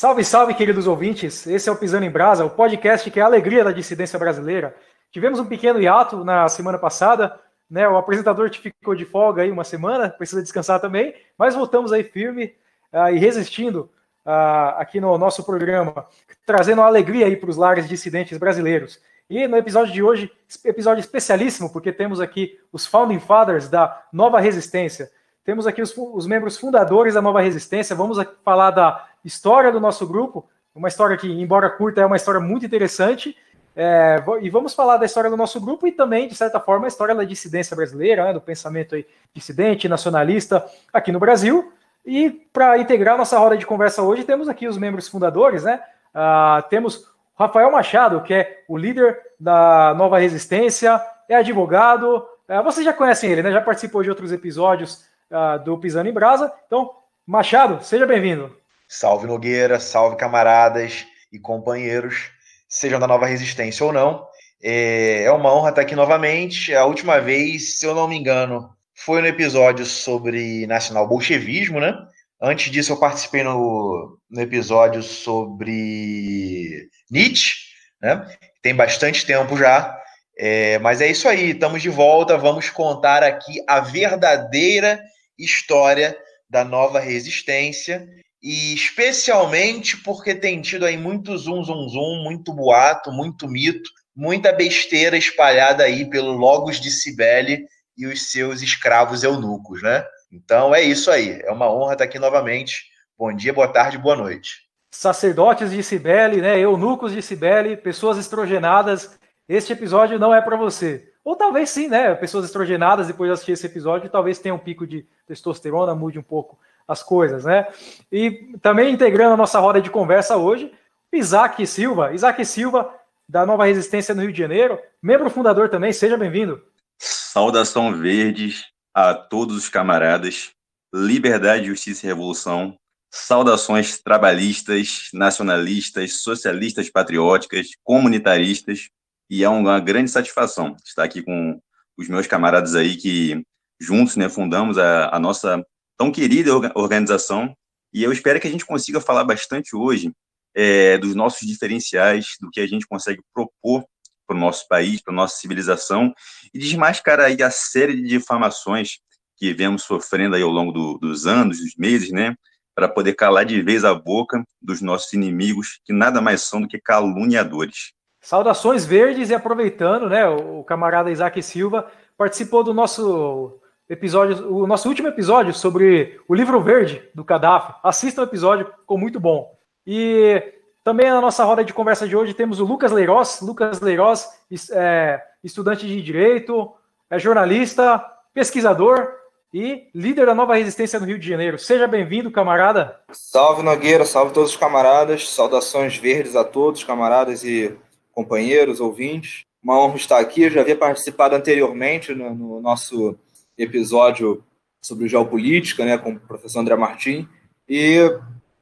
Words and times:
Salve, 0.00 0.22
salve, 0.22 0.54
queridos 0.54 0.86
ouvintes. 0.86 1.44
Esse 1.44 1.68
é 1.68 1.72
o 1.72 1.74
Pisando 1.74 2.06
em 2.06 2.10
Brasa, 2.10 2.44
o 2.44 2.50
podcast 2.50 3.10
que 3.10 3.18
é 3.18 3.22
a 3.24 3.26
alegria 3.26 3.64
da 3.64 3.72
dissidência 3.72 4.16
brasileira. 4.16 4.72
Tivemos 5.10 5.40
um 5.40 5.44
pequeno 5.44 5.82
hiato 5.82 6.22
na 6.22 6.48
semana 6.48 6.78
passada, 6.78 7.36
né? 7.68 7.88
O 7.88 7.96
apresentador 7.96 8.48
ficou 8.54 8.94
de 8.94 9.04
folga 9.04 9.42
aí 9.42 9.50
uma 9.50 9.64
semana, 9.64 10.08
precisa 10.08 10.40
descansar 10.40 10.78
também, 10.78 11.16
mas 11.36 11.56
voltamos 11.56 11.92
aí 11.92 12.04
firme 12.04 12.54
uh, 12.92 13.12
e 13.12 13.18
resistindo 13.18 13.90
uh, 14.24 14.78
aqui 14.78 15.00
no 15.00 15.18
nosso 15.18 15.42
programa, 15.42 16.06
trazendo 16.46 16.80
alegria 16.80 17.26
aí 17.26 17.34
para 17.34 17.50
os 17.50 17.56
lares 17.56 17.88
dissidentes 17.88 18.38
brasileiros. 18.38 19.00
E 19.28 19.48
no 19.48 19.56
episódio 19.56 19.92
de 19.92 20.00
hoje, 20.00 20.30
episódio 20.64 21.00
especialíssimo, 21.00 21.72
porque 21.72 21.90
temos 21.90 22.20
aqui 22.20 22.56
os 22.72 22.86
Founding 22.86 23.18
Fathers 23.18 23.68
da 23.68 24.00
Nova 24.12 24.38
Resistência. 24.38 25.10
Temos 25.44 25.66
aqui 25.66 25.82
os, 25.82 25.92
os 25.96 26.24
membros 26.24 26.56
fundadores 26.56 27.14
da 27.14 27.22
Nova 27.22 27.40
Resistência. 27.40 27.96
Vamos 27.96 28.16
falar 28.44 28.70
da 28.70 29.07
história 29.24 29.72
do 29.72 29.80
nosso 29.80 30.06
grupo, 30.06 30.48
uma 30.74 30.88
história 30.88 31.16
que, 31.16 31.28
embora 31.28 31.68
curta, 31.68 32.00
é 32.00 32.06
uma 32.06 32.16
história 32.16 32.40
muito 32.40 32.64
interessante. 32.64 33.36
É, 33.74 34.16
e 34.40 34.50
vamos 34.50 34.74
falar 34.74 34.96
da 34.96 35.06
história 35.06 35.30
do 35.30 35.36
nosso 35.36 35.60
grupo 35.60 35.86
e 35.86 35.92
também, 35.92 36.26
de 36.26 36.34
certa 36.34 36.58
forma, 36.58 36.86
a 36.86 36.88
história 36.88 37.14
da 37.14 37.24
dissidência 37.24 37.76
brasileira, 37.76 38.24
né, 38.24 38.32
do 38.32 38.40
pensamento 38.40 38.94
aí, 38.94 39.06
dissidente, 39.32 39.88
nacionalista 39.88 40.64
aqui 40.92 41.12
no 41.12 41.20
Brasil. 41.20 41.72
E 42.04 42.30
para 42.52 42.78
integrar 42.78 43.16
nossa 43.16 43.38
roda 43.38 43.56
de 43.56 43.66
conversa 43.66 44.02
hoje, 44.02 44.24
temos 44.24 44.48
aqui 44.48 44.66
os 44.66 44.78
membros 44.78 45.08
fundadores, 45.08 45.62
né? 45.62 45.80
Uh, 46.14 46.66
temos 46.70 47.06
Rafael 47.38 47.70
Machado, 47.70 48.22
que 48.22 48.34
é 48.34 48.64
o 48.66 48.76
líder 48.76 49.18
da 49.38 49.94
Nova 49.94 50.18
Resistência, 50.18 51.00
é 51.28 51.36
advogado. 51.36 52.26
Uh, 52.48 52.62
vocês 52.64 52.84
já 52.84 52.92
conhecem 52.92 53.30
ele, 53.30 53.42
né? 53.42 53.52
Já 53.52 53.60
participou 53.60 54.02
de 54.02 54.10
outros 54.10 54.32
episódios 54.32 55.04
uh, 55.30 55.62
do 55.62 55.76
Pisando 55.76 56.08
em 56.08 56.12
Brasa. 56.12 56.52
Então, 56.66 56.92
Machado, 57.26 57.84
seja 57.84 58.06
bem-vindo. 58.06 58.56
Salve 58.88 59.26
Nogueira, 59.26 59.78
salve 59.78 60.16
camaradas 60.16 61.06
e 61.30 61.38
companheiros, 61.38 62.30
sejam 62.68 62.98
da 62.98 63.06
Nova 63.06 63.26
Resistência 63.26 63.84
ou 63.84 63.92
não. 63.92 64.26
É, 64.62 65.24
é 65.24 65.30
uma 65.30 65.54
honra 65.54 65.70
estar 65.70 65.82
aqui 65.82 65.94
novamente. 65.94 66.74
A 66.74 66.84
última 66.84 67.20
vez, 67.20 67.78
se 67.78 67.86
eu 67.86 67.94
não 67.94 68.08
me 68.08 68.16
engano, 68.16 68.70
foi 68.94 69.20
no 69.20 69.28
episódio 69.28 69.84
sobre 69.86 70.66
nacional 70.66 71.06
bolchevismo, 71.06 71.78
né? 71.78 71.94
Antes 72.40 72.70
disso, 72.70 72.92
eu 72.92 73.00
participei 73.00 73.42
no, 73.42 74.18
no 74.30 74.40
episódio 74.40 75.02
sobre 75.02 76.88
Nietzsche, 77.10 77.54
né? 78.00 78.26
Tem 78.62 78.74
bastante 78.74 79.26
tempo 79.26 79.56
já. 79.56 79.96
É, 80.38 80.78
mas 80.78 81.00
é 81.00 81.08
isso 81.08 81.28
aí, 81.28 81.50
estamos 81.50 81.82
de 81.82 81.88
volta. 81.88 82.38
Vamos 82.38 82.70
contar 82.70 83.22
aqui 83.22 83.62
a 83.66 83.80
verdadeira 83.80 85.00
história 85.38 86.16
da 86.48 86.64
nova 86.64 87.00
resistência. 87.00 88.08
E 88.50 88.72
especialmente 88.72 89.94
porque 89.98 90.34
tem 90.34 90.62
tido 90.62 90.86
aí 90.86 90.96
muito 90.96 91.36
zum, 91.36 91.62
zum, 91.62 91.86
zum, 91.86 92.22
muito 92.24 92.50
boato, 92.50 93.12
muito 93.12 93.46
mito, 93.46 93.90
muita 94.16 94.50
besteira 94.52 95.18
espalhada 95.18 95.84
aí 95.84 96.08
pelo 96.08 96.32
Logos 96.32 96.80
de 96.80 96.90
Cibele 96.90 97.66
e 97.94 98.06
os 98.06 98.30
seus 98.30 98.62
escravos 98.62 99.22
eunucos, 99.22 99.82
né? 99.82 100.02
Então 100.32 100.74
é 100.74 100.80
isso 100.80 101.10
aí. 101.10 101.42
É 101.44 101.52
uma 101.52 101.70
honra 101.70 101.92
estar 101.92 102.04
aqui 102.04 102.18
novamente. 102.18 102.86
Bom 103.18 103.30
dia, 103.34 103.52
boa 103.52 103.68
tarde, 103.68 103.98
boa 103.98 104.16
noite. 104.16 104.62
Sacerdotes 104.90 105.70
de 105.70 105.82
Cibele, 105.82 106.40
né? 106.40 106.58
Eunucos 106.58 107.12
de 107.12 107.20
Cibele, 107.20 107.76
pessoas 107.76 108.16
estrogenadas. 108.16 109.18
Este 109.46 109.74
episódio 109.74 110.18
não 110.18 110.34
é 110.34 110.40
para 110.40 110.56
você. 110.56 111.12
Ou 111.22 111.36
talvez 111.36 111.68
sim, 111.68 111.88
né? 111.88 112.14
Pessoas 112.14 112.46
estrogenadas, 112.46 113.08
depois 113.08 113.28
de 113.28 113.34
assistir 113.34 113.52
esse 113.52 113.66
episódio, 113.66 114.08
talvez 114.08 114.38
tenha 114.38 114.54
um 114.54 114.58
pico 114.58 114.86
de 114.86 115.06
testosterona, 115.26 115.94
mude 115.94 116.18
um 116.18 116.22
pouco 116.22 116.58
as 116.88 117.02
coisas, 117.02 117.44
né? 117.44 117.68
E 118.10 118.56
também 118.62 118.92
integrando 118.92 119.34
a 119.34 119.36
nossa 119.36 119.60
roda 119.60 119.80
de 119.80 119.90
conversa 119.90 120.36
hoje, 120.36 120.72
Isaac 121.12 121.64
Silva. 121.66 122.14
Isaac 122.14 122.42
Silva, 122.46 122.90
da 123.28 123.44
Nova 123.44 123.66
Resistência 123.66 124.14
no 124.14 124.22
Rio 124.22 124.32
de 124.32 124.38
Janeiro, 124.38 124.78
membro 125.02 125.28
fundador 125.28 125.68
também, 125.68 125.92
seja 125.92 126.16
bem-vindo. 126.16 126.62
Saudação 126.98 127.94
verdes 127.94 128.64
a 128.94 129.12
todos 129.14 129.56
os 129.56 129.68
camaradas. 129.68 130.50
Liberdade, 130.92 131.66
justiça 131.66 132.06
e 132.06 132.08
revolução. 132.08 132.74
Saudações 133.10 133.98
trabalhistas, 134.00 135.10
nacionalistas, 135.12 136.22
socialistas, 136.22 136.90
patrióticas, 136.90 137.68
comunitaristas. 137.84 138.88
E 139.30 139.44
é 139.44 139.48
uma 139.48 139.78
grande 139.78 140.10
satisfação 140.10 140.74
estar 140.84 141.04
aqui 141.04 141.22
com 141.22 141.60
os 141.98 142.08
meus 142.08 142.26
camaradas 142.26 142.74
aí 142.74 142.96
que 142.96 143.42
juntos 143.80 144.16
né, 144.16 144.28
fundamos 144.28 144.78
a, 144.78 145.14
a 145.14 145.18
nossa 145.18 145.62
tão 145.98 146.12
querida 146.12 146.52
organização. 146.74 147.52
E 147.92 148.02
eu 148.02 148.12
espero 148.12 148.40
que 148.40 148.46
a 148.46 148.50
gente 148.50 148.64
consiga 148.64 149.00
falar 149.00 149.24
bastante 149.24 149.74
hoje 149.76 150.12
é, 150.54 150.96
dos 150.96 151.14
nossos 151.14 151.46
diferenciais, 151.46 152.36
do 152.40 152.50
que 152.50 152.60
a 152.60 152.66
gente 152.66 152.86
consegue 152.86 153.20
propor 153.34 153.84
para 154.26 154.36
o 154.36 154.40
nosso 154.40 154.68
país, 154.68 155.02
para 155.02 155.12
a 155.12 155.16
nossa 155.16 155.36
civilização, 155.36 156.12
e 156.54 156.58
desmascarar 156.58 157.26
aí 157.26 157.42
a 157.42 157.50
série 157.50 157.94
de 157.94 158.06
difamações 158.06 158.98
que 159.36 159.52
vemos 159.52 159.82
sofrendo 159.82 160.36
aí 160.36 160.42
ao 160.42 160.50
longo 160.50 160.72
do, 160.72 160.98
dos 160.98 161.26
anos, 161.26 161.58
dos 161.58 161.74
meses, 161.76 162.10
né, 162.10 162.34
para 162.74 162.88
poder 162.88 163.14
calar 163.14 163.44
de 163.44 163.60
vez 163.62 163.84
a 163.84 163.94
boca 163.94 164.44
dos 164.60 164.80
nossos 164.80 165.12
inimigos, 165.12 165.80
que 165.84 165.92
nada 165.92 166.20
mais 166.20 166.42
são 166.42 166.60
do 166.60 166.68
que 166.68 166.78
caluniadores. 166.78 167.92
Saudações 168.20 168.84
verdes 168.84 169.30
e 169.30 169.34
aproveitando, 169.34 170.08
né, 170.08 170.26
o 170.28 170.62
camarada 170.64 171.10
Isaac 171.10 171.42
Silva 171.42 171.90
participou 172.16 172.62
do 172.62 172.74
nosso 172.74 173.60
episódio, 173.88 174.54
o 174.54 174.66
nosso 174.66 174.88
último 174.88 175.08
episódio 175.08 175.54
sobre 175.54 176.20
o 176.28 176.34
livro 176.34 176.60
verde 176.60 177.02
do 177.14 177.24
Gaddafi. 177.24 177.74
Assista 177.82 178.20
o 178.20 178.24
episódio, 178.24 178.66
ficou 178.80 178.98
muito 178.98 179.18
bom. 179.18 179.56
E 179.86 180.42
também 180.84 181.10
na 181.10 181.20
nossa 181.20 181.44
roda 181.44 181.64
de 181.64 181.72
conversa 181.72 182.06
de 182.06 182.16
hoje 182.16 182.34
temos 182.34 182.60
o 182.60 182.64
Lucas 182.64 182.92
Leiroz. 182.92 183.40
Lucas 183.40 183.80
Leiroz, 183.80 184.28
é, 184.72 185.20
estudante 185.42 185.86
de 185.86 186.02
Direito, 186.02 186.72
é 187.10 187.18
jornalista, 187.18 188.04
pesquisador 188.34 189.08
e 189.52 189.88
líder 189.94 190.26
da 190.26 190.34
Nova 190.34 190.54
Resistência 190.54 191.00
no 191.00 191.06
Rio 191.06 191.18
de 191.18 191.28
Janeiro. 191.28 191.58
Seja 191.58 191.86
bem-vindo, 191.86 192.30
camarada. 192.30 193.00
Salve, 193.10 193.62
Nogueira. 193.62 194.04
Salve 194.04 194.34
todos 194.34 194.50
os 194.50 194.56
camaradas. 194.56 195.30
Saudações 195.30 195.96
verdes 195.96 196.36
a 196.36 196.44
todos, 196.44 196.84
camaradas 196.84 197.42
e 197.44 197.74
companheiros, 198.12 198.80
ouvintes. 198.80 199.44
Uma 199.62 199.78
honra 199.80 199.96
estar 199.96 200.18
aqui. 200.18 200.42
Eu 200.42 200.50
já 200.50 200.60
havia 200.60 200.76
participado 200.76 201.34
anteriormente 201.34 202.14
no, 202.14 202.34
no 202.34 202.60
nosso 202.60 203.18
episódio 203.58 204.42
sobre 204.80 205.08
geopolítica, 205.08 205.84
né, 205.84 205.98
com 205.98 206.12
o 206.12 206.20
professor 206.20 206.60
André 206.60 206.76
Martim. 206.76 207.28
E 207.68 207.98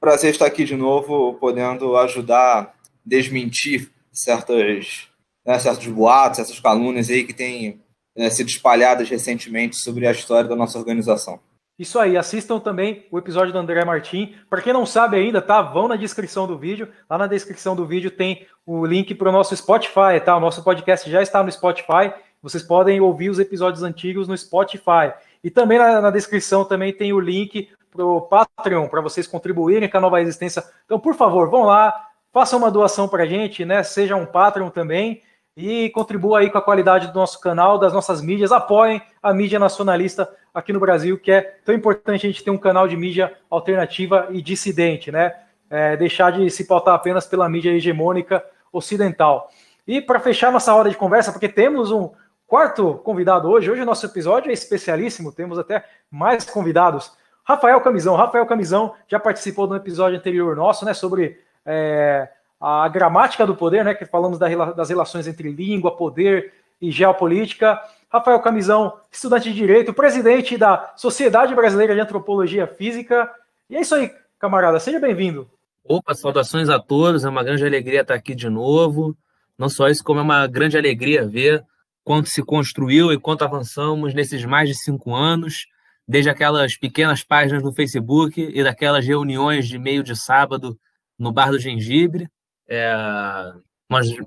prazer 0.01 0.31
estar 0.31 0.47
aqui 0.47 0.65
de 0.65 0.77
novo, 0.77 1.35
podendo 1.35 1.97
ajudar 1.97 2.61
a 2.61 2.73
desmentir 3.05 3.91
certas, 4.11 5.09
né, 5.45 5.59
certos 5.59 5.87
boatos, 5.89 6.39
essas 6.39 6.59
calúnias 6.59 7.11
aí 7.11 7.25
que 7.25 7.35
têm 7.35 7.81
né, 8.17 8.31
sido 8.31 8.49
espalhadas 8.49 9.09
recentemente 9.09 9.77
sobre 9.77 10.07
a 10.07 10.13
história 10.13 10.49
da 10.49 10.57
nossa 10.57 10.79
organização. 10.79 11.39
Isso 11.79 11.99
aí, 11.99 12.17
assistam 12.17 12.59
também 12.59 13.05
o 13.11 13.19
episódio 13.19 13.53
do 13.53 13.59
André 13.59 13.85
Martim. 13.85 14.35
Para 14.49 14.63
quem 14.63 14.73
não 14.73 14.87
sabe 14.87 15.19
ainda, 15.19 15.43
tá? 15.43 15.61
Vão 15.61 15.87
na 15.87 15.97
descrição 15.97 16.47
do 16.47 16.57
vídeo. 16.57 16.89
Lá 17.09 17.19
na 17.19 17.27
descrição 17.27 17.77
do 17.77 17.85
vídeo 17.85 18.11
tem 18.11 18.47
o 18.65 18.87
link 18.87 19.15
para 19.15 19.29
o 19.29 19.33
nosso 19.33 19.55
Spotify, 19.55 20.19
tá? 20.25 20.35
O 20.35 20.41
nosso 20.41 20.65
podcast 20.65 21.11
já 21.11 21.21
está 21.21 21.43
no 21.43 21.53
Spotify. 21.53 22.15
Vocês 22.43 22.63
podem 22.63 23.01
ouvir 23.01 23.31
os 23.31 23.39
episódios 23.39 23.83
antigos 23.83 24.29
no 24.29 24.37
Spotify. 24.37 25.13
E 25.43 25.51
também 25.51 25.79
na, 25.79 26.01
na 26.01 26.11
descrição 26.11 26.65
também 26.65 26.93
tem 26.93 27.13
o 27.13 27.21
link 27.21 27.69
pro 27.91 28.23
Patreon 28.23 28.89
para 28.89 29.01
vocês 29.01 29.27
contribuírem 29.27 29.89
com 29.89 29.97
a 29.97 30.01
nova 30.01 30.21
existência. 30.21 30.63
Então, 30.85 31.01
por 31.01 31.15
favor, 31.15 31.49
vão 31.49 31.65
lá, 31.65 31.93
façam 32.33 32.59
uma 32.59 32.71
doação 32.71 33.09
para 33.09 33.25
a 33.25 33.27
gente, 33.27 33.65
né? 33.65 33.83
Seja 33.83 34.15
um 34.15 34.27
Patreon 34.27 34.71
também 34.71 35.23
e 35.57 35.89
contribua 35.91 36.41
aí 36.41 36.51
com 36.51 36.59
a 36.59 36.63
qualidade 36.63 37.07
do 37.07 37.15
nosso 37.15 37.41
canal, 37.41 37.79
das 37.79 37.93
nossas 37.93 38.21
mídias. 38.21 38.53
Apoiem 38.53 39.01
a 39.23 39.33
mídia 39.33 39.59
nacionalista 39.59 40.29
aqui 40.53 40.73
no 40.73 40.79
Brasil, 40.79 41.19
que 41.19 41.33
é 41.33 41.41
tão 41.65 41.75
importante 41.75 42.27
a 42.27 42.31
gente 42.31 42.45
ter 42.45 42.51
um 42.51 42.59
canal 42.59 42.87
de 42.87 42.97
mídia 42.97 43.33
alternativa 43.49 44.29
e 44.31 44.43
dissidente, 44.43 45.11
né? 45.11 45.35
É, 45.69 45.97
deixar 45.97 46.31
de 46.31 46.49
se 46.51 46.67
pautar 46.67 46.95
apenas 46.95 47.27
pela 47.27 47.49
mídia 47.49 47.71
hegemônica 47.71 48.45
ocidental. 48.71 49.51
E 49.87 50.01
para 50.01 50.21
fechar 50.21 50.53
nossa 50.53 50.75
hora 50.75 50.91
de 50.91 50.97
conversa, 50.97 51.33
porque 51.33 51.49
temos 51.49 51.91
um 51.91 52.11
quarto 52.47 52.95
convidado 53.05 53.49
hoje, 53.49 53.71
hoje 53.71 53.83
o 53.83 53.87
nosso 53.87 54.07
episódio 54.07 54.51
é 54.51 54.53
especialíssimo, 54.53 55.33
temos 55.33 55.59
até 55.59 55.85
mais 56.11 56.45
convidados. 56.49 57.13
Rafael 57.45 57.81
Camisão. 57.81 58.17
Rafael 58.17 58.47
Camisão 58.47 58.95
já 59.09 59.21
participou 59.21 59.67
do 59.67 59.77
episódio 59.77 60.19
anterior 60.19 60.57
nosso, 60.57 60.85
né, 60.85 60.95
sobre 60.95 61.41
é, 61.65 62.29
a 62.61 62.89
gramática 62.89 63.47
do 63.47 63.55
poder, 63.55 63.85
né, 63.85 63.95
que 63.95 64.05
falamos 64.05 64.39
das 64.39 64.89
relações 64.89 65.27
entre 65.27 65.51
língua, 65.51 65.97
poder 65.97 66.53
e 66.81 66.91
geopolítica. 66.91 67.81
Rafael 68.09 68.41
Camisão, 68.41 68.95
estudante 69.11 69.51
de 69.51 69.55
Direito, 69.55 69.93
presidente 69.93 70.57
da 70.57 70.93
Sociedade 70.97 71.55
Brasileira 71.55 71.95
de 71.95 72.01
Antropologia 72.01 72.67
Física. 72.67 73.31
E 73.69 73.77
é 73.77 73.81
isso 73.81 73.95
aí, 73.95 74.13
camarada, 74.39 74.79
seja 74.79 75.01
bem-vindo. 75.01 75.49
Opa, 75.85 76.15
saudações 76.15 76.69
a 76.69 76.81
todos, 76.81 77.25
é 77.25 77.29
uma 77.29 77.45
grande 77.45 77.65
alegria 77.65 78.01
estar 78.01 78.15
aqui 78.15 78.35
de 78.35 78.49
novo. 78.49 79.17
Não 79.57 79.69
só 79.69 79.89
isso, 79.89 80.03
como 80.03 80.21
é 80.21 80.23
uma 80.23 80.47
grande 80.47 80.77
alegria 80.77 81.27
ver 81.27 81.65
quanto 82.07 82.29
se 82.29 82.41
construiu 82.41 83.13
e 83.13 83.19
quanto 83.19 83.43
avançamos 83.43 84.15
nesses 84.15 84.45
mais 84.45 84.69
de 84.69 84.77
cinco 84.77 85.13
anos 85.13 85.67
desde 86.07 86.31
aquelas 86.31 86.77
pequenas 86.77 87.25
páginas 87.25 87.65
no 87.65 87.73
Facebook 87.73 88.41
e 88.41 88.63
daquelas 88.63 89.05
reuniões 89.05 89.67
de 89.67 89.77
meio 89.77 90.05
de 90.05 90.15
sábado 90.15 90.79
no 91.19 91.33
Bar 91.33 91.51
do 91.51 91.59
Gengibre. 91.59 92.29
É, 92.69 92.95
mas 93.91 94.09
é, 94.09 94.19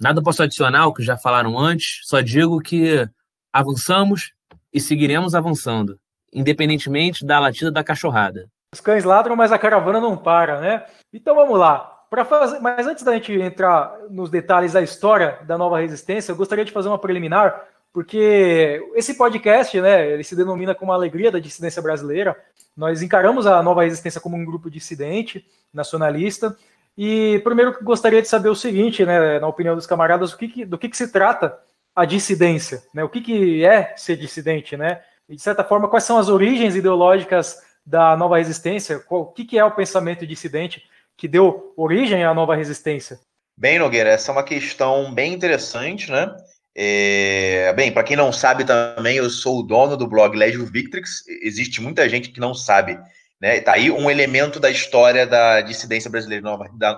nada 0.00 0.20
posso 0.20 0.42
adicionar 0.42 0.80
ao 0.80 0.92
que 0.92 1.04
já 1.04 1.16
falaram 1.16 1.56
antes, 1.56 2.00
só 2.02 2.20
digo 2.20 2.58
que 2.58 3.08
avançamos 3.52 4.32
e 4.72 4.80
seguiremos 4.80 5.36
avançando, 5.36 6.00
independentemente 6.32 7.24
da 7.24 7.38
latida 7.38 7.70
da 7.70 7.84
cachorrada. 7.84 8.50
Os 8.74 8.80
cães 8.80 9.04
ladram, 9.04 9.36
mas 9.36 9.52
a 9.52 9.58
caravana 9.58 10.00
não 10.00 10.16
para, 10.16 10.60
né? 10.60 10.84
Então 11.12 11.36
vamos 11.36 11.56
lá. 11.60 11.95
Para 12.08 12.24
fazer, 12.24 12.60
mas 12.60 12.86
antes 12.86 13.02
da 13.02 13.12
gente 13.14 13.32
entrar 13.32 13.98
nos 14.08 14.30
detalhes 14.30 14.72
da 14.72 14.82
história 14.82 15.38
da 15.42 15.58
nova 15.58 15.80
resistência, 15.80 16.32
eu 16.32 16.36
gostaria 16.36 16.64
de 16.64 16.70
fazer 16.70 16.88
uma 16.88 16.98
preliminar, 16.98 17.66
porque 17.92 18.80
esse 18.94 19.14
podcast, 19.14 19.80
né, 19.80 20.12
ele 20.12 20.22
se 20.22 20.36
denomina 20.36 20.74
como 20.74 20.92
a 20.92 20.94
alegria 20.94 21.32
da 21.32 21.38
dissidência 21.38 21.82
brasileira. 21.82 22.36
Nós 22.76 23.02
encaramos 23.02 23.46
a 23.46 23.62
nova 23.62 23.82
resistência 23.82 24.20
como 24.20 24.36
um 24.36 24.44
grupo 24.44 24.70
dissidente, 24.70 25.44
nacionalista. 25.72 26.56
E 26.96 27.40
primeiro 27.42 27.76
gostaria 27.82 28.22
de 28.22 28.28
saber 28.28 28.50
o 28.50 28.54
seguinte, 28.54 29.04
né, 29.04 29.38
na 29.40 29.48
opinião 29.48 29.74
dos 29.74 29.86
camaradas, 29.86 30.32
o 30.32 30.36
que, 30.36 30.48
que 30.48 30.64
do 30.64 30.78
que, 30.78 30.88
que 30.88 30.96
se 30.96 31.10
trata 31.10 31.58
a 31.96 32.04
dissidência, 32.04 32.82
né? 32.92 33.02
O 33.02 33.08
que, 33.08 33.22
que 33.22 33.64
é 33.64 33.94
ser 33.96 34.16
dissidente, 34.16 34.76
né? 34.76 35.00
E 35.26 35.34
de 35.34 35.40
certa 35.40 35.64
forma, 35.64 35.88
quais 35.88 36.04
são 36.04 36.18
as 36.18 36.28
origens 36.28 36.76
ideológicas 36.76 37.62
da 37.84 38.14
nova 38.14 38.36
resistência? 38.36 38.98
Qual, 38.98 39.22
o 39.22 39.26
que, 39.26 39.46
que 39.46 39.58
é 39.58 39.64
o 39.64 39.70
pensamento 39.70 40.26
dissidente? 40.26 40.86
Que 41.16 41.26
deu 41.26 41.72
origem 41.76 42.24
à 42.24 42.34
nova 42.34 42.54
resistência? 42.54 43.18
Bem, 43.58 43.78
Nogueira, 43.78 44.10
essa 44.10 44.30
é 44.30 44.32
uma 44.32 44.42
questão 44.42 45.12
bem 45.14 45.32
interessante, 45.32 46.10
né? 46.10 46.36
É... 46.76 47.72
Bem, 47.74 47.90
para 47.90 48.02
quem 48.02 48.16
não 48.16 48.30
sabe 48.30 48.64
também, 48.64 49.16
eu 49.16 49.30
sou 49.30 49.60
o 49.60 49.62
dono 49.62 49.96
do 49.96 50.06
blog 50.06 50.36
Legio 50.36 50.66
Victrix. 50.66 51.22
Existe 51.42 51.80
muita 51.80 52.06
gente 52.08 52.30
que 52.30 52.38
não 52.38 52.52
sabe, 52.52 52.98
né? 53.40 53.60
Tá 53.60 53.72
aí 53.72 53.90
um 53.90 54.10
elemento 54.10 54.60
da 54.60 54.70
história 54.70 55.26
da 55.26 55.62
dissidência 55.62 56.10
brasileira 56.10 56.46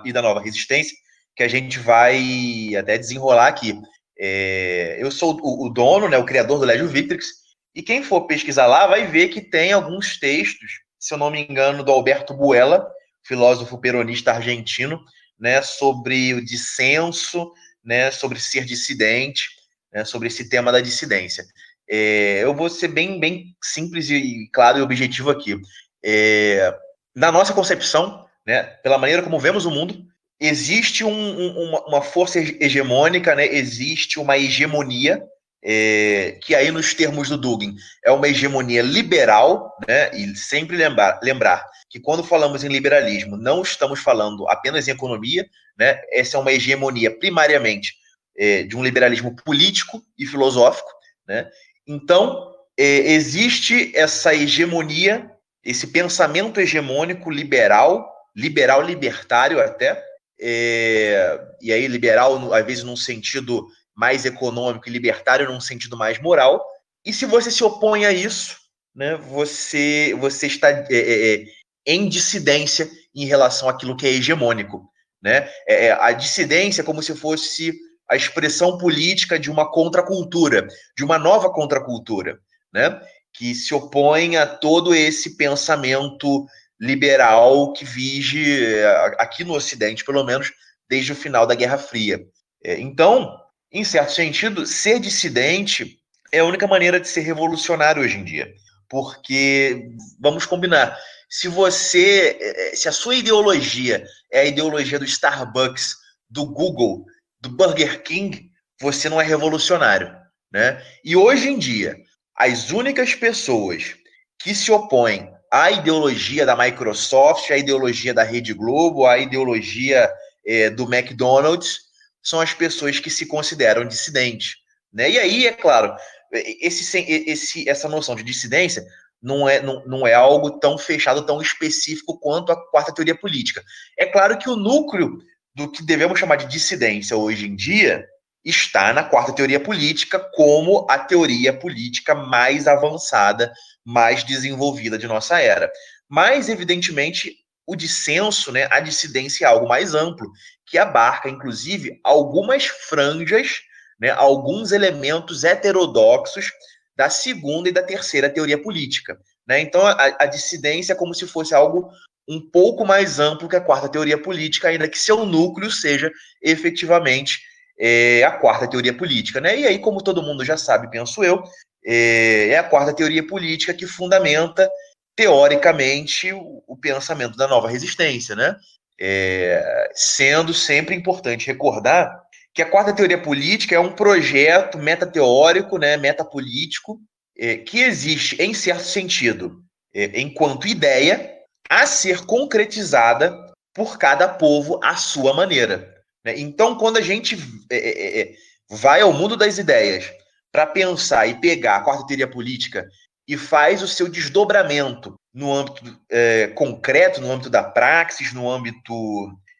e 0.03 0.11
da 0.11 0.21
nova 0.21 0.41
resistência 0.41 0.97
que 1.33 1.43
a 1.43 1.47
gente 1.47 1.79
vai 1.79 2.75
até 2.77 2.97
desenrolar 2.97 3.47
aqui. 3.47 3.79
É... 4.19 4.97
Eu 4.99 5.09
sou 5.11 5.39
o, 5.41 5.69
dono, 5.69 6.09
né, 6.09 6.17
o 6.17 6.25
criador 6.25 6.59
do 6.59 6.65
Legio 6.65 6.89
Victrix, 6.89 7.27
e 7.73 7.81
quem 7.81 8.03
for 8.03 8.27
pesquisar 8.27 8.67
lá 8.67 8.85
vai 8.85 9.07
ver 9.07 9.29
que 9.29 9.39
tem 9.39 9.71
alguns 9.71 10.19
textos, 10.19 10.81
se 10.99 11.13
eu 11.13 11.17
não 11.17 11.31
me 11.31 11.41
engano, 11.41 11.81
do 11.81 11.91
Alberto 11.93 12.33
Buella, 12.33 12.85
filósofo 13.23 13.77
peronista 13.79 14.31
argentino, 14.31 14.99
né, 15.39 15.61
sobre 15.61 16.33
o 16.33 16.43
dissenso, 16.43 17.51
né, 17.83 18.11
sobre 18.11 18.39
ser 18.39 18.65
dissidente, 18.65 19.49
né, 19.93 20.03
sobre 20.03 20.27
esse 20.27 20.49
tema 20.49 20.71
da 20.71 20.81
dissidência. 20.81 21.45
É, 21.89 22.43
eu 22.43 22.53
vou 22.53 22.69
ser 22.69 22.89
bem, 22.89 23.19
bem 23.19 23.55
simples 23.63 24.09
e 24.09 24.47
claro 24.53 24.77
e 24.77 24.81
objetivo 24.81 25.29
aqui. 25.29 25.57
É, 26.03 26.75
na 27.15 27.31
nossa 27.31 27.53
concepção, 27.53 28.25
né, 28.45 28.63
pela 28.83 28.97
maneira 28.97 29.23
como 29.23 29.39
vemos 29.39 29.65
o 29.65 29.71
mundo, 29.71 30.05
existe 30.39 31.03
um, 31.03 31.11
um, 31.11 31.75
uma, 31.87 32.01
força 32.01 32.39
hegemônica, 32.39 33.35
né, 33.35 33.45
existe 33.45 34.19
uma 34.19 34.37
hegemonia, 34.37 35.21
é, 35.63 36.37
que 36.41 36.55
aí 36.55 36.71
nos 36.71 36.93
termos 36.93 37.29
do 37.29 37.37
Dugin 37.37 37.75
é 38.03 38.11
uma 38.11 38.27
hegemonia 38.27 38.81
liberal, 38.81 39.75
né, 39.87 40.11
e 40.13 40.35
sempre 40.35 40.77
lembrar, 40.77 41.19
lembrar 41.21 41.65
que 41.89 41.99
quando 41.99 42.23
falamos 42.23 42.63
em 42.63 42.67
liberalismo, 42.67 43.35
não 43.35 43.61
estamos 43.61 43.99
falando 43.99 44.47
apenas 44.47 44.87
em 44.87 44.91
economia, 44.91 45.49
né? 45.77 45.99
Essa 46.11 46.37
é 46.37 46.39
uma 46.39 46.51
hegemonia 46.51 47.09
primariamente 47.09 47.95
é, 48.37 48.63
de 48.63 48.77
um 48.77 48.83
liberalismo 48.83 49.35
político 49.35 50.01
e 50.17 50.25
filosófico, 50.25 50.89
né? 51.27 51.49
Então, 51.87 52.53
é, 52.77 53.13
existe 53.13 53.91
essa 53.95 54.35
hegemonia, 54.35 55.31
esse 55.65 55.87
pensamento 55.87 56.59
hegemônico 56.61 57.31
liberal, 57.31 58.07
liberal 58.35 58.83
libertário 58.83 59.59
até, 59.59 60.01
é, 60.39 61.39
e 61.59 61.73
aí 61.73 61.87
liberal, 61.87 62.53
às 62.53 62.65
vezes, 62.65 62.83
num 62.83 62.95
sentido 62.95 63.67
mais 63.99 64.23
econômico 64.23 64.87
e 64.87 64.91
libertário 64.91 65.51
num 65.51 65.59
sentido 65.59 65.97
mais 65.97 66.17
moral. 66.21 66.65
E 67.05 67.11
se 67.11 67.25
você 67.25 67.51
se 67.51 67.61
opõe 67.65 68.05
a 68.05 68.13
isso, 68.13 68.55
né, 68.95 69.17
você, 69.17 70.15
você 70.17 70.47
está 70.47 70.69
é, 70.69 70.87
é, 70.89 71.41
é 71.41 71.45
em 71.85 72.07
dissidência 72.07 72.89
em 73.13 73.25
relação 73.25 73.67
àquilo 73.67 73.97
que 73.97 74.07
é 74.07 74.11
hegemônico. 74.11 74.89
Né? 75.21 75.49
É, 75.67 75.87
é, 75.87 75.91
a 75.91 76.13
dissidência 76.13 76.81
é 76.81 76.85
como 76.85 77.03
se 77.03 77.13
fosse 77.13 77.77
a 78.09 78.15
expressão 78.15 78.77
política 78.77 79.37
de 79.37 79.51
uma 79.51 79.69
contracultura, 79.69 80.65
de 80.97 81.03
uma 81.03 81.19
nova 81.19 81.51
contracultura, 81.51 82.39
né? 82.73 83.01
que 83.33 83.53
se 83.53 83.73
opõe 83.73 84.37
a 84.37 84.47
todo 84.47 84.95
esse 84.95 85.35
pensamento 85.35 86.45
liberal 86.79 87.73
que 87.73 87.83
vige 87.83 88.81
aqui 89.17 89.43
no 89.43 89.53
Ocidente, 89.53 90.05
pelo 90.05 90.23
menos, 90.23 90.53
desde 90.89 91.11
o 91.11 91.15
final 91.15 91.45
da 91.45 91.53
Guerra 91.53 91.77
Fria. 91.77 92.25
É, 92.63 92.79
então, 92.79 93.37
em 93.71 93.83
certo 93.83 94.13
sentido, 94.13 94.65
ser 94.65 94.99
dissidente 94.99 95.97
é 96.31 96.39
a 96.39 96.45
única 96.45 96.67
maneira 96.67 96.99
de 96.99 97.07
ser 97.07 97.21
revolucionário 97.21 98.01
hoje 98.01 98.17
em 98.17 98.23
dia. 98.23 98.51
Porque, 98.87 99.89
vamos 100.19 100.45
combinar, 100.45 100.97
se 101.29 101.47
você, 101.47 102.37
eh, 102.39 102.75
se 102.75 102.89
a 102.89 102.91
sua 102.91 103.15
ideologia 103.15 104.03
é 104.31 104.41
a 104.41 104.45
ideologia 104.45 104.97
do 104.97 105.05
Starbucks, 105.05 105.95
do 106.29 106.45
Google, 106.45 107.05
do 107.39 107.49
Burger 107.49 108.01
King, 108.01 108.49
você 108.81 109.09
não 109.09 109.21
é 109.21 109.23
revolucionário, 109.23 110.11
né? 110.51 110.83
E 111.03 111.15
hoje 111.15 111.49
em 111.49 111.59
dia, 111.59 111.97
as 112.35 112.71
únicas 112.71 113.13
pessoas 113.13 113.95
que 114.39 114.55
se 114.55 114.71
opõem 114.71 115.29
à 115.51 115.69
ideologia 115.71 116.45
da 116.45 116.55
Microsoft, 116.55 117.49
à 117.51 117.57
ideologia 117.57 118.13
da 118.13 118.23
Rede 118.23 118.53
Globo, 118.53 119.05
à 119.05 119.17
ideologia 119.17 120.09
é, 120.45 120.69
do 120.69 120.83
McDonald's, 120.83 121.88
são 122.21 122.39
as 122.41 122.53
pessoas 122.53 122.99
que 122.99 123.09
se 123.09 123.25
consideram 123.25 123.87
dissidentes, 123.87 124.55
né? 124.91 125.09
E 125.09 125.19
aí, 125.19 125.47
é 125.47 125.53
claro, 125.53 125.95
esse, 126.31 126.97
esse, 126.99 127.67
essa 127.69 127.87
noção 127.87 128.15
de 128.15 128.23
dissidência 128.23 128.85
não 129.21 129.47
é, 129.47 129.61
não, 129.61 129.85
não 129.85 130.07
é 130.07 130.13
algo 130.13 130.59
tão 130.59 130.77
fechado, 130.77 131.25
tão 131.25 131.41
específico 131.41 132.17
quanto 132.19 132.51
a 132.51 132.69
quarta 132.69 132.93
teoria 132.93 133.15
política. 133.15 133.63
É 133.97 134.05
claro 134.05 134.37
que 134.37 134.49
o 134.49 134.55
núcleo 134.55 135.17
do 135.53 135.69
que 135.69 135.83
devemos 135.83 136.19
chamar 136.19 136.37
de 136.37 136.47
dissidência 136.47 137.17
hoje 137.17 137.47
em 137.47 137.55
dia 137.55 138.05
está 138.43 138.93
na 138.93 139.03
quarta 139.03 139.33
teoria 139.33 139.59
política 139.59 140.19
como 140.33 140.87
a 140.89 140.97
teoria 140.97 141.51
política 141.51 142.15
mais 142.15 142.67
avançada, 142.67 143.51
mais 143.83 144.23
desenvolvida 144.23 144.97
de 144.97 145.07
nossa 145.07 145.41
era. 145.41 145.69
Mas, 146.07 146.47
evidentemente, 146.47 147.35
o 147.67 147.75
dissenso, 147.75 148.51
né, 148.51 148.67
a 148.71 148.79
dissidência 148.79 149.45
é 149.45 149.47
algo 149.47 149.67
mais 149.67 149.93
amplo, 149.93 150.31
que 150.69 150.77
abarca, 150.77 151.29
inclusive, 151.29 151.99
algumas 152.03 152.67
franjas, 152.67 153.61
né, 153.99 154.11
alguns 154.11 154.71
elementos 154.71 155.43
heterodoxos 155.43 156.51
da 156.95 157.09
segunda 157.09 157.69
e 157.69 157.71
da 157.71 157.81
terceira 157.81 158.29
teoria 158.29 158.61
política. 158.61 159.19
Né? 159.47 159.61
Então, 159.61 159.85
a, 159.85 160.15
a 160.19 160.25
dissidência 160.25 160.93
é 160.93 160.95
como 160.95 161.13
se 161.13 161.25
fosse 161.25 161.55
algo 161.55 161.89
um 162.27 162.39
pouco 162.39 162.85
mais 162.85 163.19
amplo 163.19 163.49
que 163.49 163.55
a 163.55 163.61
quarta 163.61 163.89
teoria 163.89 164.21
política, 164.21 164.69
ainda 164.69 164.87
que 164.87 164.99
seu 164.99 165.25
núcleo 165.25 165.71
seja 165.71 166.11
efetivamente 166.41 167.39
é, 167.79 168.23
a 168.23 168.31
quarta 168.31 168.69
teoria 168.69 168.95
política. 168.95 169.41
Né? 169.41 169.61
E 169.61 169.65
aí, 169.65 169.79
como 169.79 170.03
todo 170.03 170.21
mundo 170.21 170.45
já 170.45 170.55
sabe, 170.55 170.91
penso 170.91 171.23
eu, 171.23 171.41
é, 171.83 172.49
é 172.49 172.57
a 172.59 172.63
quarta 172.63 172.93
teoria 172.93 173.25
política 173.25 173.73
que 173.73 173.87
fundamenta, 173.87 174.69
teoricamente, 175.15 176.31
o, 176.31 176.63
o 176.67 176.77
pensamento 176.77 177.35
da 177.35 177.47
nova 177.47 177.67
resistência. 177.67 178.35
Né? 178.35 178.55
É, 179.01 179.89
sendo 179.93 180.53
sempre 180.53 180.93
importante 180.93 181.47
recordar 181.47 182.21
que 182.53 182.61
a 182.61 182.69
quarta 182.69 182.93
teoria 182.93 183.21
política 183.21 183.75
é 183.75 183.79
um 183.79 183.93
projeto 183.93 184.77
metateórico, 184.77 185.77
né, 185.77 185.95
metapolítico, 185.95 186.99
é, 187.37 187.55
que 187.55 187.79
existe, 187.79 188.35
em 188.41 188.53
certo 188.53 188.83
sentido, 188.83 189.63
é, 189.93 190.19
enquanto 190.19 190.67
ideia, 190.67 191.31
a 191.69 191.85
ser 191.85 192.25
concretizada 192.25 193.33
por 193.73 193.97
cada 193.97 194.27
povo 194.27 194.79
à 194.83 194.95
sua 194.95 195.33
maneira. 195.33 195.93
Né? 196.25 196.37
Então, 196.37 196.77
quando 196.77 196.97
a 196.97 197.01
gente 197.01 197.37
é, 197.71 197.77
é, 197.77 198.21
é 198.21 198.33
vai 198.69 199.01
ao 199.01 199.13
mundo 199.13 199.35
das 199.35 199.57
ideias 199.57 200.11
para 200.51 200.65
pensar 200.65 201.27
e 201.27 201.39
pegar 201.39 201.77
a 201.77 201.81
quarta 201.81 202.05
teoria 202.05 202.29
política 202.29 202.87
e 203.27 203.37
faz 203.37 203.81
o 203.81 203.87
seu 203.87 204.07
desdobramento 204.07 205.15
no 205.33 205.53
âmbito 205.53 205.99
é, 206.09 206.47
concreto, 206.47 207.21
no 207.21 207.31
âmbito 207.31 207.49
da 207.49 207.63
praxis, 207.63 208.33
no 208.33 208.49
âmbito 208.49 208.93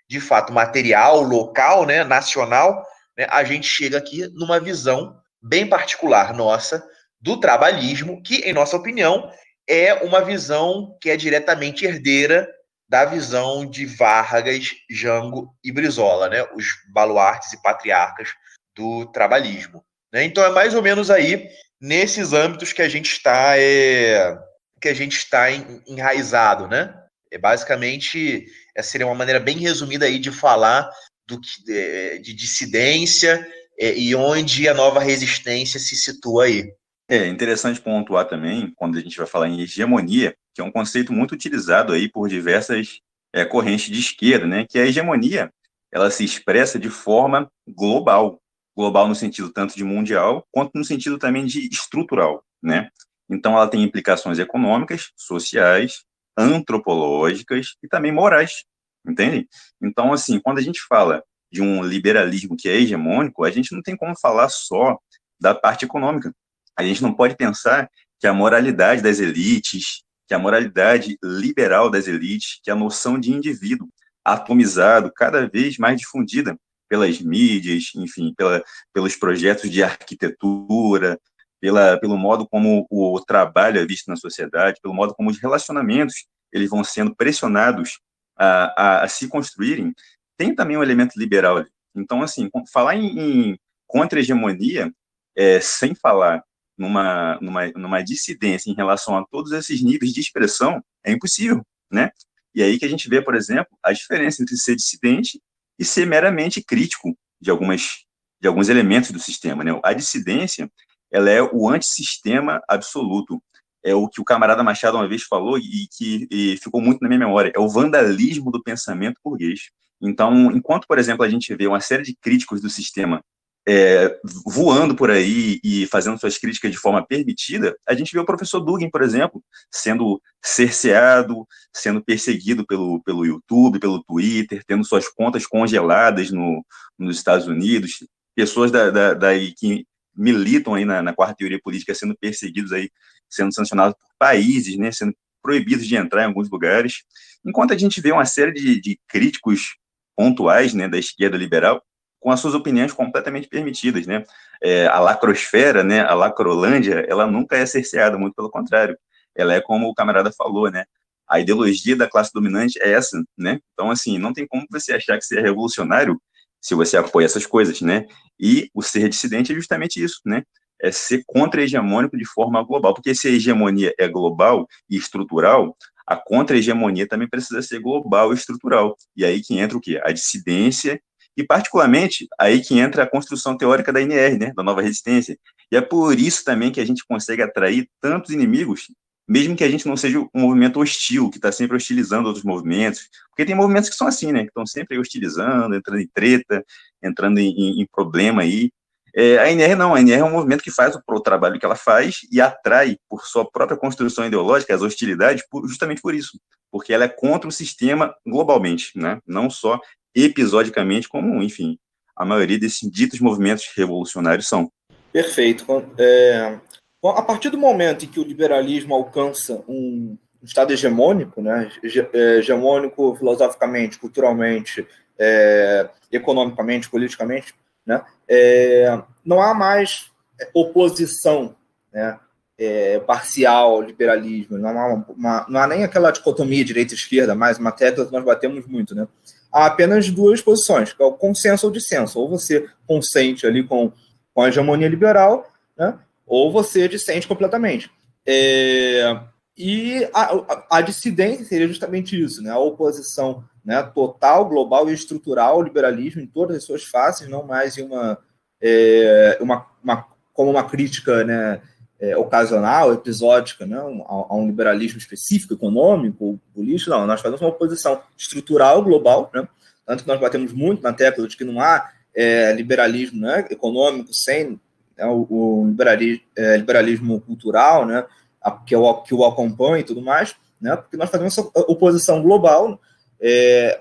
de 0.09 0.19
fato 0.19 0.51
material, 0.51 1.21
local, 1.21 1.85
né, 1.85 2.03
nacional, 2.03 2.83
né, 3.17 3.27
a 3.29 3.43
gente 3.43 3.67
chega 3.67 3.97
aqui 3.97 4.27
numa 4.33 4.59
visão 4.59 5.15
bem 5.41 5.67
particular 5.67 6.33
nossa 6.33 6.83
do 7.21 7.39
trabalhismo, 7.39 8.21
que, 8.23 8.38
em 8.38 8.53
nossa 8.53 8.75
opinião, 8.75 9.31
é 9.67 9.93
uma 9.93 10.21
visão 10.21 10.97
que 10.99 11.09
é 11.09 11.17
diretamente 11.17 11.85
herdeira 11.85 12.49
da 12.88 13.05
visão 13.05 13.69
de 13.69 13.85
Vargas, 13.85 14.71
Jango 14.89 15.55
e 15.63 15.71
Brizola, 15.71 16.27
né, 16.27 16.43
os 16.55 16.65
baluartes 16.91 17.53
e 17.53 17.61
patriarcas 17.61 18.29
do 18.75 19.05
trabalhismo. 19.11 19.83
Né? 20.11 20.23
Então 20.23 20.43
é 20.43 20.49
mais 20.49 20.73
ou 20.73 20.81
menos 20.81 21.11
aí 21.11 21.47
nesses 21.79 22.33
âmbitos 22.33 22.73
que 22.73 22.81
a 22.81 22.89
gente 22.89 23.11
está 23.11 23.57
é, 23.57 24.35
que 24.79 24.88
a 24.88 24.93
gente 24.93 25.17
está 25.17 25.51
enraizado, 25.88 26.67
né? 26.67 26.93
É 27.31 27.38
basicamente 27.38 28.45
essa 28.75 28.89
seria 28.89 29.05
uma 29.07 29.15
maneira 29.15 29.39
bem 29.39 29.57
resumida 29.57 30.05
aí 30.05 30.19
de 30.19 30.31
falar 30.31 30.89
do 31.27 31.39
que 31.39 31.63
de, 31.63 32.19
de 32.19 32.33
dissidência 32.33 33.48
é, 33.79 33.98
e 33.98 34.15
onde 34.15 34.67
a 34.67 34.74
nova 34.74 35.00
resistência 35.00 35.79
se 35.79 35.95
situa 35.95 36.45
aí. 36.45 36.71
É 37.07 37.27
interessante 37.27 37.81
pontuar 37.81 38.27
também, 38.27 38.71
quando 38.75 38.98
a 38.98 39.01
gente 39.01 39.17
vai 39.17 39.25
falar 39.25 39.48
em 39.48 39.62
hegemonia, 39.62 40.36
que 40.53 40.62
é 40.62 40.63
um 40.63 40.71
conceito 40.71 41.12
muito 41.12 41.31
utilizado 41.31 41.93
aí 41.93 42.07
por 42.07 42.27
diversas 42.29 43.00
é, 43.33 43.45
correntes 43.45 43.88
de 43.88 44.00
esquerda, 44.00 44.45
né? 44.45 44.65
Que 44.69 44.79
a 44.79 44.86
hegemonia 44.86 45.51
ela 45.91 46.12
se 46.12 46.24
expressa 46.24 46.77
de 46.77 46.89
forma 46.89 47.50
global, 47.67 48.39
global 48.75 49.07
no 49.07 49.15
sentido 49.15 49.51
tanto 49.51 49.75
de 49.75 49.83
mundial 49.83 50.45
quanto 50.51 50.71
no 50.75 50.86
sentido 50.86 51.17
também 51.17 51.45
de 51.45 51.67
estrutural, 51.67 52.43
né? 52.62 52.89
Então 53.29 53.53
ela 53.53 53.67
tem 53.67 53.83
implicações 53.83 54.39
econômicas, 54.39 55.12
sociais, 55.15 56.03
antropológicas 56.38 57.75
e 57.83 57.88
também 57.88 58.12
morais, 58.12 58.63
entende? 59.05 59.48
Então 59.81 60.12
assim, 60.13 60.39
quando 60.39 60.57
a 60.57 60.62
gente 60.62 60.81
fala 60.88 61.24
de 61.51 61.62
um 61.62 61.83
liberalismo 61.83 62.55
que 62.57 62.69
é 62.69 62.75
hegemônico, 62.75 63.43
a 63.43 63.51
gente 63.51 63.74
não 63.74 63.81
tem 63.81 63.95
como 63.95 64.17
falar 64.19 64.50
só 64.50 64.98
da 65.39 65.53
parte 65.55 65.86
econômica. 65.86 66.33
A 66.77 66.83
gente 66.83 67.01
não 67.01 67.13
pode 67.13 67.36
pensar 67.36 67.89
que 68.19 68.27
a 68.27 68.33
moralidade 68.33 69.01
das 69.01 69.19
elites, 69.19 70.03
que 70.27 70.33
a 70.33 70.39
moralidade 70.39 71.17
liberal 71.24 71.89
das 71.89 72.07
elites, 72.07 72.59
que 72.63 72.69
a 72.69 72.75
noção 72.75 73.19
de 73.19 73.31
indivíduo 73.31 73.88
atomizado, 74.24 75.12
cada 75.13 75.48
vez 75.48 75.77
mais 75.77 76.00
difundida 76.00 76.57
pelas 76.88 77.19
mídias, 77.21 77.91
enfim, 77.95 78.33
pela, 78.36 78.63
pelos 78.93 79.15
projetos 79.15 79.69
de 79.69 79.83
arquitetura, 79.83 81.19
pela, 81.60 82.00
pelo 82.00 82.18
modo 82.18 82.48
como 82.48 82.88
o 82.89 83.20
trabalho 83.20 83.80
é 83.80 83.86
visto 83.86 84.08
na 84.08 84.16
sociedade, 84.16 84.80
pelo 84.82 84.94
modo 84.94 85.13
como 85.13 85.30
os 85.30 85.39
relacionamentos 85.39 86.25
eles 86.51 86.70
vão 86.70 86.84
sendo 86.84 87.16
pressionados 87.16 88.00
a, 88.38 88.74
a, 88.75 89.04
a 89.04 89.08
se 89.08 89.28
construírem, 89.28 89.94
tem 90.38 90.56
também 90.56 90.78
um 90.78 90.84
elemento 90.84 91.20
liberal. 91.20 91.63
Então, 91.96 92.22
assim, 92.22 92.50
falar 92.72 92.96
em, 92.96 93.20
em 93.20 93.60
contra-hegemonia, 93.86 94.92
é, 95.36 95.60
sem 95.60 95.94
falar 95.94 96.44
numa, 96.78 97.38
numa, 97.42 97.68
numa 97.72 98.01
dissidência 98.01 98.72
em 98.72 98.75
relação 98.75 99.18
a 99.18 99.25
todos 99.25 99.51
esses 99.51 99.84
níveis 99.84 100.13
de 100.13 100.22
expressão, 100.22 100.82
é 101.06 101.12
impossível, 101.12 101.62
né? 101.92 102.10
E 102.56 102.63
aí 102.63 102.80
que 102.80 102.86
a 102.86 102.89
gente 102.89 103.10
vê, 103.10 103.22
por 103.22 103.36
exemplo, 103.36 103.78
a 103.84 103.92
diferença 103.92 104.42
entre 104.42 104.56
ser 104.58 104.75
dissidente 104.75 105.39
e 105.78 105.86
ser 105.86 106.06
meramente 106.08 106.63
crítico 106.63 107.16
de 107.39 107.51
algumas 107.51 108.06
de 108.42 108.48
alguns 108.48 108.70
elementos 108.70 109.12
do 109.12 109.20
sistema, 109.20 109.66
né? 109.66 109.78
A 109.84 109.92
dissidência, 109.92 110.72
ela 111.12 111.30
é 111.30 111.42
o 111.42 111.70
antissistema 111.70 112.62
absoluto. 112.68 113.42
É 113.84 113.96
o 113.96 114.10
que 114.10 114.20
o 114.20 114.25
camarada 114.25 114.63
Machado 114.63 114.98
uma 114.98 115.08
vez 115.08 115.24
falou 115.24 115.58
e 115.58 115.88
que 115.98 116.28
e 116.30 116.58
ficou 116.58 116.82
muito 116.82 117.00
na 117.01 117.08
minha 117.08 117.20
memória, 117.20 117.51
é 117.56 117.60
o 117.60 117.70
vandalismo 117.70 118.51
do 118.51 118.62
pensamento 118.62 119.20
burguês. 119.24 119.70
Então, 120.01 120.51
enquanto, 120.51 120.86
por 120.88 121.00
exemplo, 121.00 121.24
a 121.24 121.30
gente 121.30 121.54
vê 121.56 121.68
uma 121.68 121.80
série 121.80 122.04
de 122.04 122.16
críticos 122.16 122.62
do 122.62 122.70
sistema 122.70 123.24
é, 123.68 124.18
voando 124.46 124.96
por 124.96 125.12
aí 125.12 125.60
e 125.63 125.86
fazendo 125.88 126.20
suas 126.20 126.38
críticas 126.38 126.72
de 126.72 126.78
forma 126.78 127.06
permitida, 127.06 127.78
a 127.88 127.94
gente 127.94 128.12
vê 128.12 128.20
o 128.20 128.25
professor 128.25 128.60
Dugin, 128.60 128.89
por 128.89 129.04
exemplo, 129.04 129.44
sendo 129.72 130.20
cerceado, 130.44 131.46
sendo 131.72 132.04
perseguido 132.04 132.66
pelo, 132.66 133.01
pelo 133.04 133.25
YouTube, 133.25 133.80
pelo 133.80 134.04
Twitter, 134.04 134.63
tendo 134.66 134.84
suas 134.84 135.08
contas 135.08 135.46
congeladas 135.46 136.32
no, 136.32 136.66
nos 136.98 137.18
Estados 137.18 137.48
Unidos, 137.48 138.04
pessoas 138.36 138.72
da, 138.72 138.89
da, 138.89 139.13
da 139.13 139.30
que 139.56 139.86
militam 140.19 140.73
aí 140.73 140.83
na, 140.83 141.01
na, 141.01 141.13
quarta 141.13 141.35
teoria 141.35 141.59
política 141.63 141.95
sendo 141.95 142.15
perseguidos 142.17 142.73
aí, 142.73 142.89
sendo 143.29 143.53
sancionados 143.53 143.95
por 143.97 144.07
países, 144.19 144.77
né, 144.77 144.91
sendo 144.91 145.15
proibidos 145.41 145.88
de 145.88 145.95
entrar 145.95 146.23
em 146.23 146.25
alguns 146.25 146.49
lugares, 146.49 147.03
enquanto 147.45 147.73
a 147.73 147.77
gente 147.77 148.01
vê 148.01 148.11
uma 148.11 148.25
série 148.25 148.51
de, 148.51 148.81
de 148.81 148.99
críticos 149.07 149.77
pontuais, 150.15 150.73
né, 150.73 150.89
da 150.89 150.97
esquerda 150.97 151.38
liberal, 151.38 151.81
com 152.19 152.29
as 152.29 152.41
suas 152.41 152.53
opiniões 152.53 152.91
completamente 152.91 153.47
permitidas, 153.47 154.05
né? 154.05 154.25
É, 154.61 154.88
a 154.88 154.99
lacrosfera, 154.99 155.85
né, 155.85 156.01
a 156.01 156.13
lacrolândia, 156.13 157.05
ela 157.07 157.25
nunca 157.25 157.55
é 157.55 157.65
cerceada, 157.65 158.17
muito 158.17 158.35
pelo 158.35 158.49
contrário. 158.49 158.97
Ela 159.33 159.53
é 159.53 159.61
como 159.61 159.88
o 159.88 159.93
camarada 159.93 160.29
falou, 160.33 160.69
né? 160.69 160.83
A 161.25 161.39
ideologia 161.39 161.95
da 161.95 162.09
classe 162.09 162.31
dominante 162.33 162.77
é 162.81 162.91
essa, 162.91 163.23
né? 163.38 163.59
Então, 163.71 163.89
assim, 163.89 164.17
não 164.17 164.33
tem 164.33 164.45
como 164.45 164.65
você 164.69 164.91
achar 164.91 165.17
que 165.17 165.23
você 165.23 165.39
é 165.39 165.41
revolucionário 165.41 166.19
se 166.62 166.75
você 166.75 166.98
apoia 166.98 167.25
essas 167.25 167.46
coisas, 167.46 167.82
né? 167.82 168.06
E 168.39 168.70
o 168.74 168.82
ser 168.82 169.10
dissidente 169.10 169.51
é 169.51 169.56
justamente 169.56 170.01
isso, 170.04 170.20
né? 170.25 170.44
É 170.82 170.92
ser 170.92 171.24
contra-hegemônico 171.28 172.18
de 172.18 172.25
forma 172.25 172.63
global, 172.63 172.94
porque 172.94 173.13
se 173.13 173.28
a 173.28 173.32
hegemonia 173.32 173.94
é 174.00 174.08
global 174.08 174.66
e 174.89 174.96
estrutural, 174.98 175.75
a 176.08 176.16
contra-hegemonia 176.16 177.08
também 177.08 177.28
precisa 177.30 177.62
ser 177.62 177.80
global 177.80 178.32
e 178.32 178.36
estrutural. 178.36 178.96
E 179.16 179.25
aí 179.25 179.42
que 179.42 179.60
entra 179.60 179.78
o 179.78 179.82
quê? 179.82 180.00
A 180.04 180.12
dissidência 180.12 181.00
e, 181.38 181.44
particularmente, 181.44 182.28
aí 182.38 182.62
que 182.62 182.78
entra 182.78 183.04
a 183.04 183.10
construção 183.10 183.56
teórica 183.56 183.94
da 183.94 184.01
NR, 184.01 184.38
né, 184.38 184.54
da 184.54 184.63
nova 184.63 184.82
resistência. 184.82 185.38
E 185.72 185.78
é 185.78 185.82
por 185.82 186.20
isso 186.20 186.44
também 186.44 186.72
que 186.72 186.82
a 186.82 186.86
gente 186.86 187.06
consegue 187.08 187.42
atrair 187.42 187.88
tantos 188.01 188.32
inimigos, 188.32 188.88
mesmo 189.29 189.55
que 189.55 189.63
a 189.63 189.69
gente 189.69 189.88
não 189.88 189.95
seja 189.95 190.19
um 190.19 190.29
movimento 190.33 190.79
hostil, 190.79 191.29
que 191.29 191.38
está 191.38 191.51
sempre 191.51 191.77
hostilizando 191.77 192.25
outros 192.25 192.43
movimentos. 192.43 193.07
Porque 193.29 193.45
tem 193.45 193.53
movimentos 193.53 193.88
que 193.88 193.95
são 193.95 194.07
assim, 194.07 194.31
né, 194.31 194.39
que 194.41 194.48
estão 194.48 194.65
sempre 194.65 194.98
hostilizando, 194.98 195.75
entrando 195.75 196.01
em 196.01 196.07
treta, 196.12 196.65
entrando 197.01 197.38
em, 197.38 197.51
em, 197.51 197.81
em 197.81 197.86
problema 197.86 198.41
aí. 198.41 198.71
É, 199.15 199.38
a 199.38 199.51
NR 199.51 199.75
não, 199.75 199.93
a 199.93 200.01
NR 200.01 200.21
é 200.21 200.24
um 200.24 200.31
movimento 200.31 200.63
que 200.63 200.71
faz 200.71 200.95
o, 200.95 201.01
o, 201.07 201.19
trabalho 201.19 201.59
que 201.59 201.65
ela 201.65 201.75
faz 201.75 202.21
e 202.31 202.41
atrai, 202.41 202.98
por 203.07 203.24
sua 203.25 203.50
própria 203.50 203.77
construção 203.77 204.25
ideológica, 204.25 204.74
as 204.74 204.81
hostilidades, 204.81 205.43
por, 205.48 205.67
justamente 205.67 206.01
por 206.01 206.15
isso, 206.15 206.39
porque 206.71 206.91
ela 206.91 207.05
é 207.05 207.09
contra 207.09 207.48
o 207.48 207.51
sistema 207.51 208.13
globalmente, 208.25 208.91
né? 208.95 209.19
não 209.27 209.50
só 209.50 209.79
episodicamente, 210.15 211.07
como, 211.07 211.41
enfim, 211.43 211.77
a 212.15 212.25
maioria 212.25 212.59
desses 212.59 212.89
ditos 212.89 213.19
movimentos 213.19 213.69
revolucionários 213.75 214.48
são. 214.48 214.71
Perfeito. 215.12 215.65
É, 215.98 216.59
a 217.03 217.22
partir 217.22 217.50
do 217.50 217.58
momento 217.58 218.06
em 218.06 218.08
que 218.08 218.20
o 218.20 218.24
liberalismo 218.24 218.94
alcança 218.94 219.63
um 219.68 220.18
estado 220.44 220.72
hegemônico, 220.74 221.41
né, 221.41 221.70
é, 222.13 222.38
hegemônico 222.38 223.15
filosoficamente, 223.15 224.00
culturalmente, 224.00 224.88
é, 225.18 225.89
economicamente, 226.12 226.89
politicamente, 226.89 227.53
né, 227.86 228.01
é, 228.27 229.01
não 229.24 229.41
há 229.41 229.53
mais 229.53 230.12
oposição 230.53 231.56
né, 231.91 232.18
é, 232.58 233.00
parcial 233.00 233.75
ao 233.75 233.82
liberalismo, 233.82 234.58
não 234.58 234.70
há, 234.70 234.94
uma, 234.94 235.46
não 235.50 235.60
há 235.60 235.68
nem 235.68 235.84
aquela 235.84 236.12
dicotomia 236.12 236.63
direita-esquerda, 236.63 237.36
mais 237.36 237.58
uma 237.58 237.72
tecla 237.72 238.06
que 238.06 238.12
nós 238.12 238.24
batemos 238.24 238.65
muito, 238.65 238.94
né? 238.94 239.08
há 239.51 239.65
apenas 239.65 240.10
duas 240.10 240.41
posições, 240.41 240.94
que 240.94 241.01
é 241.01 241.06
o 241.06 241.13
consenso 241.13 241.68
ou 241.68 241.74
dissenso. 241.74 242.20
Ou 242.20 242.29
você 242.29 242.68
consente 242.88 243.46
ali 243.46 243.63
com, 243.63 243.91
com 244.34 244.41
a 244.41 244.50
hegemonia 244.50 244.88
liberal, 244.88 245.51
né? 245.77 245.98
Ou 246.29 246.51
você 246.51 246.88
dissente 246.88 247.27
completamente. 247.27 247.91
É, 248.25 249.19
e 249.57 250.07
a, 250.13 250.36
a, 250.36 250.67
a, 250.77 250.81
dissidência 250.81 251.43
seria 251.43 251.67
justamente 251.67 252.21
isso, 252.21 252.43
né? 252.43 252.51
a 252.51 252.59
oposição 252.59 253.43
né, 253.65 253.81
total, 253.83 254.48
global 254.48 254.89
e 254.89 254.93
estrutural 254.93 255.55
ao 255.55 255.63
liberalismo 255.63 256.21
em 256.21 256.27
todas 256.27 256.57
as 256.57 256.63
suas 256.63 256.83
faces, 256.83 257.27
não 257.27 257.43
mais 257.43 257.77
em 257.77 257.83
uma, 257.83 258.19
é, 258.62 259.38
uma, 259.41 259.65
uma 259.83 260.05
como 260.31 260.51
uma 260.51 260.63
crítica 260.63 261.24
né, 261.24 261.62
é, 262.00 262.15
ocasional, 262.15 262.93
episódica, 262.93 263.65
né, 263.65 263.77
a, 263.77 264.13
a, 264.13 264.36
um 264.36 264.45
liberalismo 264.45 265.00
específico, 265.00 265.55
econômico, 265.55 266.39
político, 266.53 266.91
não, 266.91 267.07
nós 267.07 267.19
fazemos 267.19 267.41
uma 267.41 267.50
oposição 267.50 268.01
estrutural, 268.15 268.83
global, 268.83 269.29
né, 269.33 269.48
tanto 269.86 270.03
que 270.03 270.07
nós 270.07 270.19
batemos 270.19 270.53
muito 270.53 270.83
na 270.83 270.93
tecla 270.93 271.27
de 271.27 271.36
que 271.36 271.43
não 271.43 271.59
há 271.59 271.91
é, 272.15 272.53
liberalismo 272.53 273.19
né, 273.19 273.45
econômico 273.50 274.13
sem 274.13 274.59
né, 275.00 275.06
o, 275.06 275.25
o 275.29 275.68
liberalismo, 275.68 276.22
é, 276.36 276.58
liberalismo, 276.58 277.22
cultural, 277.22 277.86
né, 277.86 278.06
a, 278.41 278.51
que, 278.51 278.75
o, 278.75 278.94
que 279.01 279.15
o 279.15 279.24
acompanha 279.24 279.79
e 279.79 279.84
tudo 279.84 280.01
mais, 280.01 280.36
né, 280.60 280.75
porque 280.75 280.98
nós 280.98 281.10
fazemos 281.10 281.38
oposição 281.68 282.22
global, 282.22 282.79
é, 283.20 283.79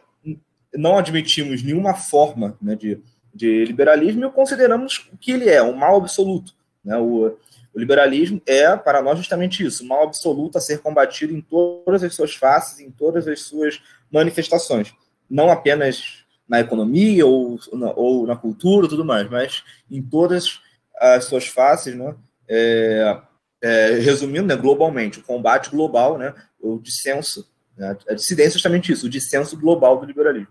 não 0.75 0.97
admitimos 0.97 1.63
nenhuma 1.63 1.95
forma 1.95 2.57
né, 2.63 2.77
de, 2.77 3.01
de 3.35 3.65
liberalismo 3.65 4.25
e 4.25 4.31
consideramos 4.31 5.11
que 5.21 5.33
ele 5.33 5.49
é 5.49 5.63
um 5.63 5.75
mal 5.75 5.97
absoluto. 5.97 6.55
Né, 6.85 6.97
o, 6.97 7.37
o 7.75 7.79
liberalismo 7.79 8.41
é, 8.47 8.77
para 8.77 9.03
nós, 9.03 9.19
justamente 9.19 9.65
isso, 9.65 9.87
mal 9.87 10.05
absoluto 10.05 10.57
a 10.57 10.61
ser 10.61 10.81
combatido 10.81 11.35
em 11.35 11.41
todas 11.41 12.03
as 12.05 12.15
suas 12.15 12.35
faces, 12.35 12.81
em 12.81 12.91
todas 12.91 13.27
as 13.27 13.41
suas 13.43 13.81
manifestações. 14.11 14.95
Não 15.29 15.51
apenas 15.51 16.25
na 16.49 16.61
economia 16.61 17.27
ou 17.27 17.59
na, 17.75 17.93
ou 17.93 18.27
na 18.27 18.35
cultura 18.35 18.89
tudo 18.89 19.05
mais, 19.05 19.29
mas 19.29 19.63
em 19.91 20.01
todas 20.01 20.61
as 21.00 21.25
suas 21.25 21.47
faces, 21.47 21.95
né? 21.95 22.14
É, 22.49 23.21
é, 23.62 23.90
resumindo, 24.00 24.47
né, 24.47 24.57
globalmente, 24.57 25.19
o 25.19 25.23
combate 25.23 25.71
global, 25.71 26.17
né, 26.17 26.35
o 26.61 26.78
dissenso, 26.78 27.49
né, 27.76 27.97
a 28.09 28.14
dissidência 28.14 28.50
é 28.50 28.52
justamente 28.52 28.93
isso, 28.93 29.07
o 29.07 29.11
dissenso 29.11 29.57
global 29.59 29.99
do 29.99 30.07
liberalismo. 30.07 30.49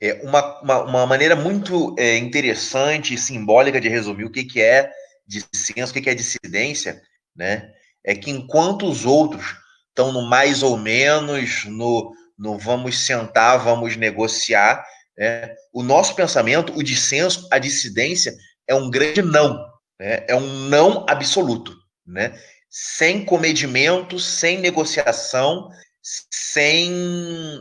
É 0.00 0.20
uma, 0.22 0.60
uma, 0.60 0.82
uma 0.82 1.06
maneira 1.06 1.36
muito 1.36 1.94
é, 1.98 2.16
interessante 2.16 3.14
e 3.14 3.18
simbólica 3.18 3.80
de 3.80 3.88
resumir 3.88 4.24
o 4.24 4.30
que, 4.30 4.44
que 4.44 4.60
é 4.60 4.90
dissenso, 5.26 5.92
o 5.92 6.02
que 6.02 6.08
é 6.08 6.14
dissidência, 6.14 7.02
né? 7.36 7.70
É 8.02 8.14
que 8.14 8.30
enquanto 8.30 8.88
os 8.88 9.04
outros 9.04 9.56
estão 9.88 10.10
no 10.10 10.22
mais 10.22 10.62
ou 10.62 10.78
menos, 10.78 11.66
no, 11.66 12.14
no 12.38 12.56
vamos 12.56 13.04
sentar, 13.04 13.58
vamos 13.58 13.94
negociar. 13.96 14.82
Né? 15.18 15.54
O 15.70 15.82
nosso 15.82 16.14
pensamento, 16.14 16.72
o 16.74 16.82
dissenso, 16.82 17.46
a 17.50 17.58
dissidência 17.58 18.34
é 18.66 18.74
um 18.74 18.90
grande 18.90 19.20
não, 19.20 19.69
né? 20.00 20.24
é 20.26 20.34
um 20.34 20.68
não 20.68 21.04
absoluto, 21.06 21.76
né? 22.06 22.34
sem 22.70 23.22
comedimento, 23.24 24.18
sem 24.18 24.58
negociação, 24.58 25.68
sem, 26.02 26.90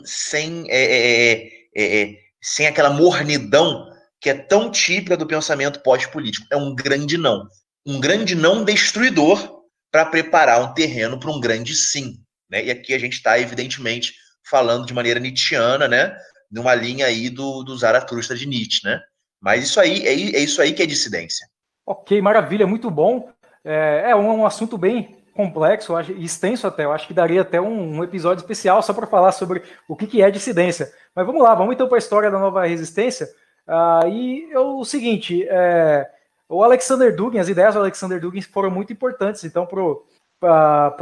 sem, 0.05 0.65
é 0.69 0.77
é, 0.77 1.31
é, 1.34 1.51
é, 1.75 2.01
é, 2.01 2.15
sem 2.41 2.65
aquela 2.65 2.91
mornidão 2.91 3.89
que 4.22 4.29
é 4.29 4.34
tão 4.34 4.72
típica 4.72 5.17
do 5.17 5.27
pensamento 5.27 5.81
pós-político. 5.81 6.48
É 6.51 6.55
um 6.55 6.74
grande 6.74 7.17
não. 7.17 7.46
Um 7.86 8.00
grande 8.00 8.36
não 8.36 8.63
destruidor 8.63 9.63
para 9.91 10.05
preparar 10.05 10.62
um 10.62 10.74
terreno 10.74 11.19
para 11.19 11.31
um 11.31 11.39
grande 11.39 11.75
sim. 11.75 12.19
Né? 12.50 12.65
E 12.65 12.72
aqui 12.72 12.93
a 12.93 13.00
gente 13.00 13.13
está, 13.13 13.39
evidentemente, 13.39 14.13
falando 14.50 14.86
de 14.86 14.93
maneira 14.93 15.19
nietzschiana, 15.19 15.88
né? 15.88 16.15
numa 16.50 16.74
linha 16.75 17.05
aí 17.05 17.29
do, 17.29 17.63
do 17.63 17.77
Zaratustra 17.77 18.38
de 18.38 18.46
Nietzsche. 18.46 18.81
Né? 18.86 19.01
Mas 19.41 19.65
isso 19.65 19.79
aí 19.79 20.05
é, 20.08 20.12
é 20.12 20.39
isso 20.39 20.62
aí 20.62 20.74
que 20.74 20.84
é 20.84 20.86
dissidência. 20.86 21.48
Ok, 21.89 22.22
maravilha, 22.22 22.67
muito 22.67 22.91
bom. 22.91 23.31
É, 23.65 24.12
é 24.12 24.15
um, 24.15 24.41
um 24.41 24.46
assunto 24.46 24.77
bem 24.77 25.17
complexo, 25.34 25.96
acho, 25.96 26.12
extenso 26.12 26.67
até. 26.67 26.86
Eu 26.86 26.91
acho 26.91 27.08
que 27.08 27.15
daria 27.15 27.41
até 27.41 27.60
um, 27.60 27.98
um 27.98 28.03
episódio 28.03 28.43
especial 28.43 28.84
só 28.84 28.93
para 28.93 29.08
falar 29.08 29.31
sobre 29.31 29.63
o 29.88 29.96
que, 29.96 30.05
que 30.05 30.22
é 30.22 30.29
dissidência. 30.29 30.93
Mas 31.15 31.25
vamos 31.25 31.41
lá, 31.41 31.55
vamos 31.55 31.74
então 31.74 31.88
para 31.88 31.98
a 31.98 32.00
história 32.00 32.29
da 32.29 32.38
nova 32.38 32.63
resistência. 32.67 33.27
Ah, 33.65 34.01
e 34.08 34.55
o 34.55 34.86
seguinte, 34.86 35.48
é, 35.50 36.08
o 36.48 36.63
Alexander 36.63 37.15
Dugin, 37.15 37.39
as 37.39 37.50
ideias 37.50 37.74
do 37.74 37.79
Alexander 37.79 38.22
Dugin 38.22 38.41
foram 38.43 38.69
muito 38.69 38.93
importantes, 38.93 39.43
então, 39.43 39.65
para 39.65 39.81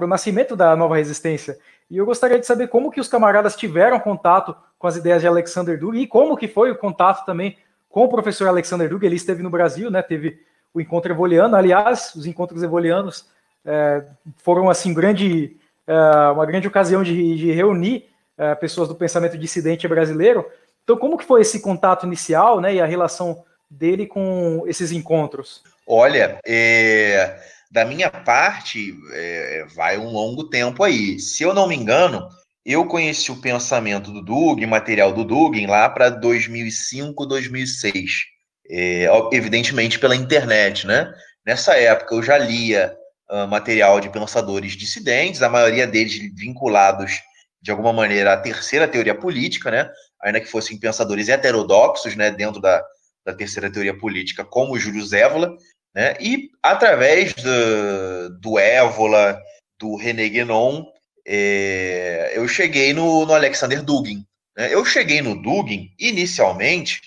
o 0.02 0.08
nascimento 0.08 0.56
da 0.56 0.74
nova 0.74 0.96
resistência. 0.96 1.58
E 1.92 1.98
eu 1.98 2.06
gostaria 2.06 2.40
de 2.40 2.46
saber 2.46 2.70
como 2.70 2.92
que 2.92 3.02
os 3.02 3.10
camaradas 3.10 3.58
tiveram 3.58 4.00
contato 4.00 4.56
com 4.80 4.88
as 4.88 4.96
ideias 4.96 5.20
de 5.20 5.28
Alexander 5.28 5.78
Dugin 5.78 6.00
e 6.00 6.08
como 6.08 6.38
que 6.38 6.48
foi 6.48 6.72
o 6.72 6.78
contato 6.78 7.26
também 7.26 7.58
com 7.90 8.06
o 8.06 8.10
professor 8.10 8.48
Alexander 8.48 8.88
Dugin. 8.88 9.08
Ele 9.08 9.16
esteve 9.18 9.44
no 9.44 9.50
Brasil, 9.50 9.92
né? 9.92 10.02
Teve 10.02 10.48
o 10.78 10.82
encontro 10.82 11.12
evoliano. 11.12 11.56
Aliás, 11.56 12.14
os 12.16 12.26
encontros 12.28 12.62
evolianos 12.62 13.26
é, 13.66 14.04
foram 14.38 14.70
assim 14.70 14.94
grande, 14.94 15.58
é, 15.88 16.32
uma 16.32 16.46
grande 16.46 16.68
ocasião 16.68 17.02
de, 17.02 17.36
de 17.36 17.52
reunir 17.52 18.06
é, 18.38 18.54
pessoas 18.54 18.88
do 18.88 18.96
pensamento 18.96 19.38
dissidente 19.38 19.88
brasileiro. 19.88 20.46
Então, 20.84 20.96
como 20.96 21.18
que 21.18 21.26
foi 21.26 21.42
esse 21.42 21.60
contato 21.60 22.06
inicial, 22.06 22.62
né, 22.62 22.76
e 22.76 22.80
a 22.80 22.86
relação 22.86 23.44
dele 23.70 24.06
com 24.06 24.64
esses 24.68 24.92
encontros? 24.92 25.64
Olha, 25.86 26.40
é, 26.46 27.40
da 27.72 27.84
minha 27.84 28.12
parte, 28.12 28.96
é, 29.12 29.66
vai 29.76 29.98
um 29.98 30.10
longo 30.12 30.44
tempo 30.46 30.84
aí. 30.84 31.20
Se 31.20 31.44
eu 31.44 31.54
não 31.54 31.68
me 31.68 31.76
engano, 31.76 32.30
eu 32.64 32.86
conheci 32.86 33.32
o 33.32 33.42
pensamento 33.42 34.12
do 34.12 34.22
Dugin, 34.22 34.68
material 34.68 35.12
do 35.12 35.26
Dugin, 35.26 35.66
lá 35.66 35.90
para 35.90 36.10
2005, 36.10 37.26
2006. 37.26 38.37
É, 38.70 39.08
evidentemente 39.32 39.98
pela 39.98 40.16
internet, 40.16 40.86
né? 40.86 41.14
Nessa 41.46 41.78
época 41.78 42.16
eu 42.16 42.22
já 42.22 42.38
lia 42.38 42.94
uh, 43.30 43.48
material 43.48 44.00
de 44.02 44.10
pensadores 44.10 44.74
dissidentes, 44.74 45.42
a 45.42 45.50
maioria 45.50 45.88
deles 45.88 46.14
vinculados 46.36 47.22
de 47.62 47.72
alguma 47.72 47.94
maneira 47.94 48.34
à 48.34 48.38
terceira 48.38 48.88
teoria 48.88 49.16
política, 49.16 49.72
né? 49.72 49.90
Ainda 50.22 50.42
que 50.42 50.52
fossem 50.52 50.80
pensadores 50.80 51.30
heterodoxos, 51.30 52.16
né, 52.16 52.32
dentro 52.32 52.60
da, 52.60 52.84
da 53.26 53.34
terceira 53.34 53.72
teoria 53.72 53.98
política, 53.98 54.44
como 54.44 54.78
Júlio 54.78 55.06
Zévola, 55.06 55.56
né? 55.96 56.16
E 56.20 56.50
através 56.62 57.34
do, 57.34 58.40
do 58.40 58.60
Évola, 58.60 59.40
do 59.80 59.96
René 59.96 60.28
Guénon, 60.30 60.86
é, 61.26 62.34
eu 62.36 62.48
cheguei 62.48 62.94
no, 62.94 63.26
no 63.26 63.34
Alexander 63.34 63.82
Dugin. 63.84 64.26
Né? 64.58 64.74
Eu 64.74 64.86
cheguei 64.86 65.22
no 65.22 65.42
Dugin 65.42 65.90
inicialmente 66.00 67.02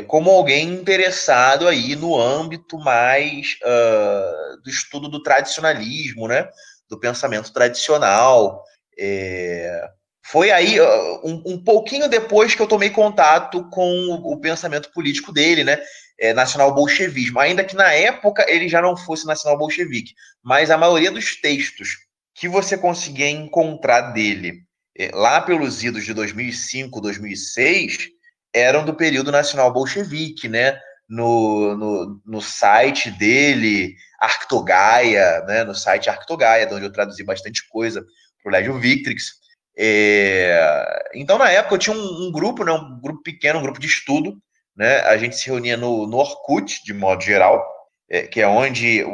como 0.00 0.30
alguém 0.30 0.72
interessado 0.72 1.68
aí 1.68 1.94
no 1.94 2.18
âmbito 2.18 2.78
mais 2.78 3.58
uh, 3.62 4.62
do 4.62 4.70
estudo 4.70 5.08
do 5.08 5.22
tradicionalismo, 5.22 6.26
né? 6.28 6.48
do 6.92 7.00
pensamento 7.00 7.52
tradicional. 7.52 8.62
É, 8.98 9.88
foi 10.26 10.50
aí 10.50 10.78
uh, 10.78 11.20
um, 11.24 11.42
um, 11.46 11.64
pouquinho 11.64 12.08
depois 12.08 12.54
que 12.54 12.62
eu 12.62 12.66
tomei 12.66 12.90
contato 12.90 13.68
com 13.70 13.90
o, 14.08 14.32
o 14.32 14.40
pensamento 14.40 14.92
político 14.92 15.32
dele, 15.32 15.64
né? 15.64 15.78
É, 16.20 16.32
nacional-bolchevismo, 16.32 17.40
ainda 17.40 17.64
que 17.64 17.74
na 17.74 17.92
época 17.92 18.44
ele 18.46 18.68
já 18.68 18.80
não 18.80 18.96
fosse 18.96 19.26
nacional-bolchevique, 19.26 20.12
mas 20.40 20.70
a 20.70 20.78
maioria 20.78 21.10
dos 21.10 21.40
textos 21.40 21.96
que 22.34 22.48
você 22.48 22.78
conseguia 22.78 23.28
encontrar 23.28 24.12
dele 24.12 24.60
é, 24.96 25.10
lá 25.12 25.40
pelos 25.40 25.82
idos 25.82 26.04
de 26.04 26.14
2005, 26.14 27.00
2006, 27.00 28.10
eram 28.54 28.84
do 28.84 28.94
período 28.94 29.32
nacional 29.32 29.72
bolchevique, 29.72 30.48
né? 30.48 30.78
No, 31.08 31.76
no, 31.76 32.22
no 32.24 32.40
site 32.40 33.10
dele, 33.10 33.94
Arctogaia, 34.20 35.42
né? 35.46 35.64
No 35.64 35.74
site 35.74 36.08
Arctogaia, 36.08 36.66
de 36.66 36.74
onde 36.74 36.84
eu 36.84 36.92
traduzi 36.92 37.24
bastante 37.24 37.68
coisa 37.68 38.04
para 38.42 38.50
o 38.50 38.52
Legio 38.52 38.78
Victrix. 38.78 39.42
É... 39.76 41.10
Então, 41.14 41.38
na 41.38 41.50
época, 41.50 41.74
eu 41.74 41.78
tinha 41.78 41.96
um, 41.96 42.28
um, 42.28 42.32
grupo, 42.32 42.64
né? 42.64 42.72
Um 42.72 43.00
grupo 43.00 43.22
pequeno, 43.22 43.58
um 43.58 43.62
grupo 43.62 43.80
de 43.80 43.86
estudo, 43.86 44.36
né? 44.76 45.00
A 45.00 45.16
gente 45.16 45.36
se 45.36 45.46
reunia 45.46 45.76
no, 45.76 46.06
no 46.06 46.16
Orkut, 46.16 46.82
de 46.84 46.94
modo 46.94 47.22
geral, 47.22 47.64
é, 48.08 48.22
que 48.22 48.40
é 48.40 48.46
onde, 48.46 49.04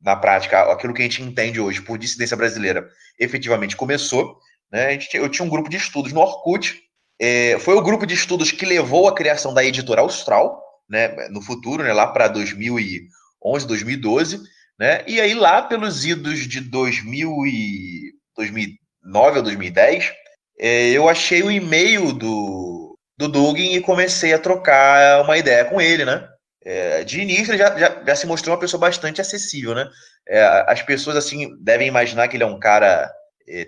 na 0.00 0.16
prática, 0.16 0.72
aquilo 0.72 0.92
que 0.92 1.00
a 1.00 1.04
gente 1.04 1.22
entende 1.22 1.60
hoje 1.60 1.80
por 1.80 1.98
dissidência 1.98 2.36
brasileira 2.36 2.88
efetivamente 3.18 3.76
começou. 3.76 4.38
Né? 4.70 4.92
Gente, 4.92 5.16
eu 5.16 5.28
tinha 5.28 5.44
um 5.44 5.50
grupo 5.50 5.68
de 5.68 5.76
estudos 5.76 6.12
no 6.12 6.20
Orkut, 6.20 6.80
é, 7.22 7.56
foi 7.60 7.76
o 7.76 7.82
grupo 7.82 8.04
de 8.04 8.14
estudos 8.14 8.50
que 8.50 8.66
levou 8.66 9.06
à 9.06 9.14
criação 9.14 9.54
da 9.54 9.64
editora 9.64 10.00
Austral, 10.00 10.60
né, 10.90 11.28
no 11.30 11.40
futuro, 11.40 11.84
né, 11.84 11.92
lá 11.92 12.08
para 12.08 12.26
2011, 12.26 13.66
2012, 13.68 14.40
né, 14.76 15.04
e 15.06 15.20
aí 15.20 15.32
lá 15.32 15.62
pelos 15.62 16.04
idos 16.04 16.40
de 16.48 16.60
2000 16.60 17.30
e 17.46 18.12
2009 18.36 19.36
ou 19.36 19.42
2010, 19.44 20.12
é, 20.58 20.90
eu 20.90 21.08
achei 21.08 21.44
o 21.44 21.50
e-mail 21.50 22.12
do, 22.12 22.98
do 23.16 23.28
Dugin 23.28 23.74
e 23.74 23.80
comecei 23.80 24.34
a 24.34 24.38
trocar 24.38 25.22
uma 25.22 25.38
ideia 25.38 25.64
com 25.64 25.80
ele, 25.80 26.04
né, 26.04 26.28
é, 26.64 27.04
de 27.04 27.20
início 27.20 27.52
ele 27.52 27.58
já, 27.58 27.78
já, 27.78 28.02
já, 28.04 28.16
se 28.16 28.26
mostrou 28.26 28.52
uma 28.52 28.60
pessoa 28.60 28.80
bastante 28.80 29.20
acessível, 29.20 29.76
né, 29.76 29.88
é, 30.26 30.42
as 30.66 30.82
pessoas, 30.82 31.16
assim, 31.16 31.56
devem 31.62 31.86
imaginar 31.86 32.26
que 32.26 32.36
ele 32.36 32.42
é 32.42 32.46
um 32.46 32.58
cara 32.58 33.08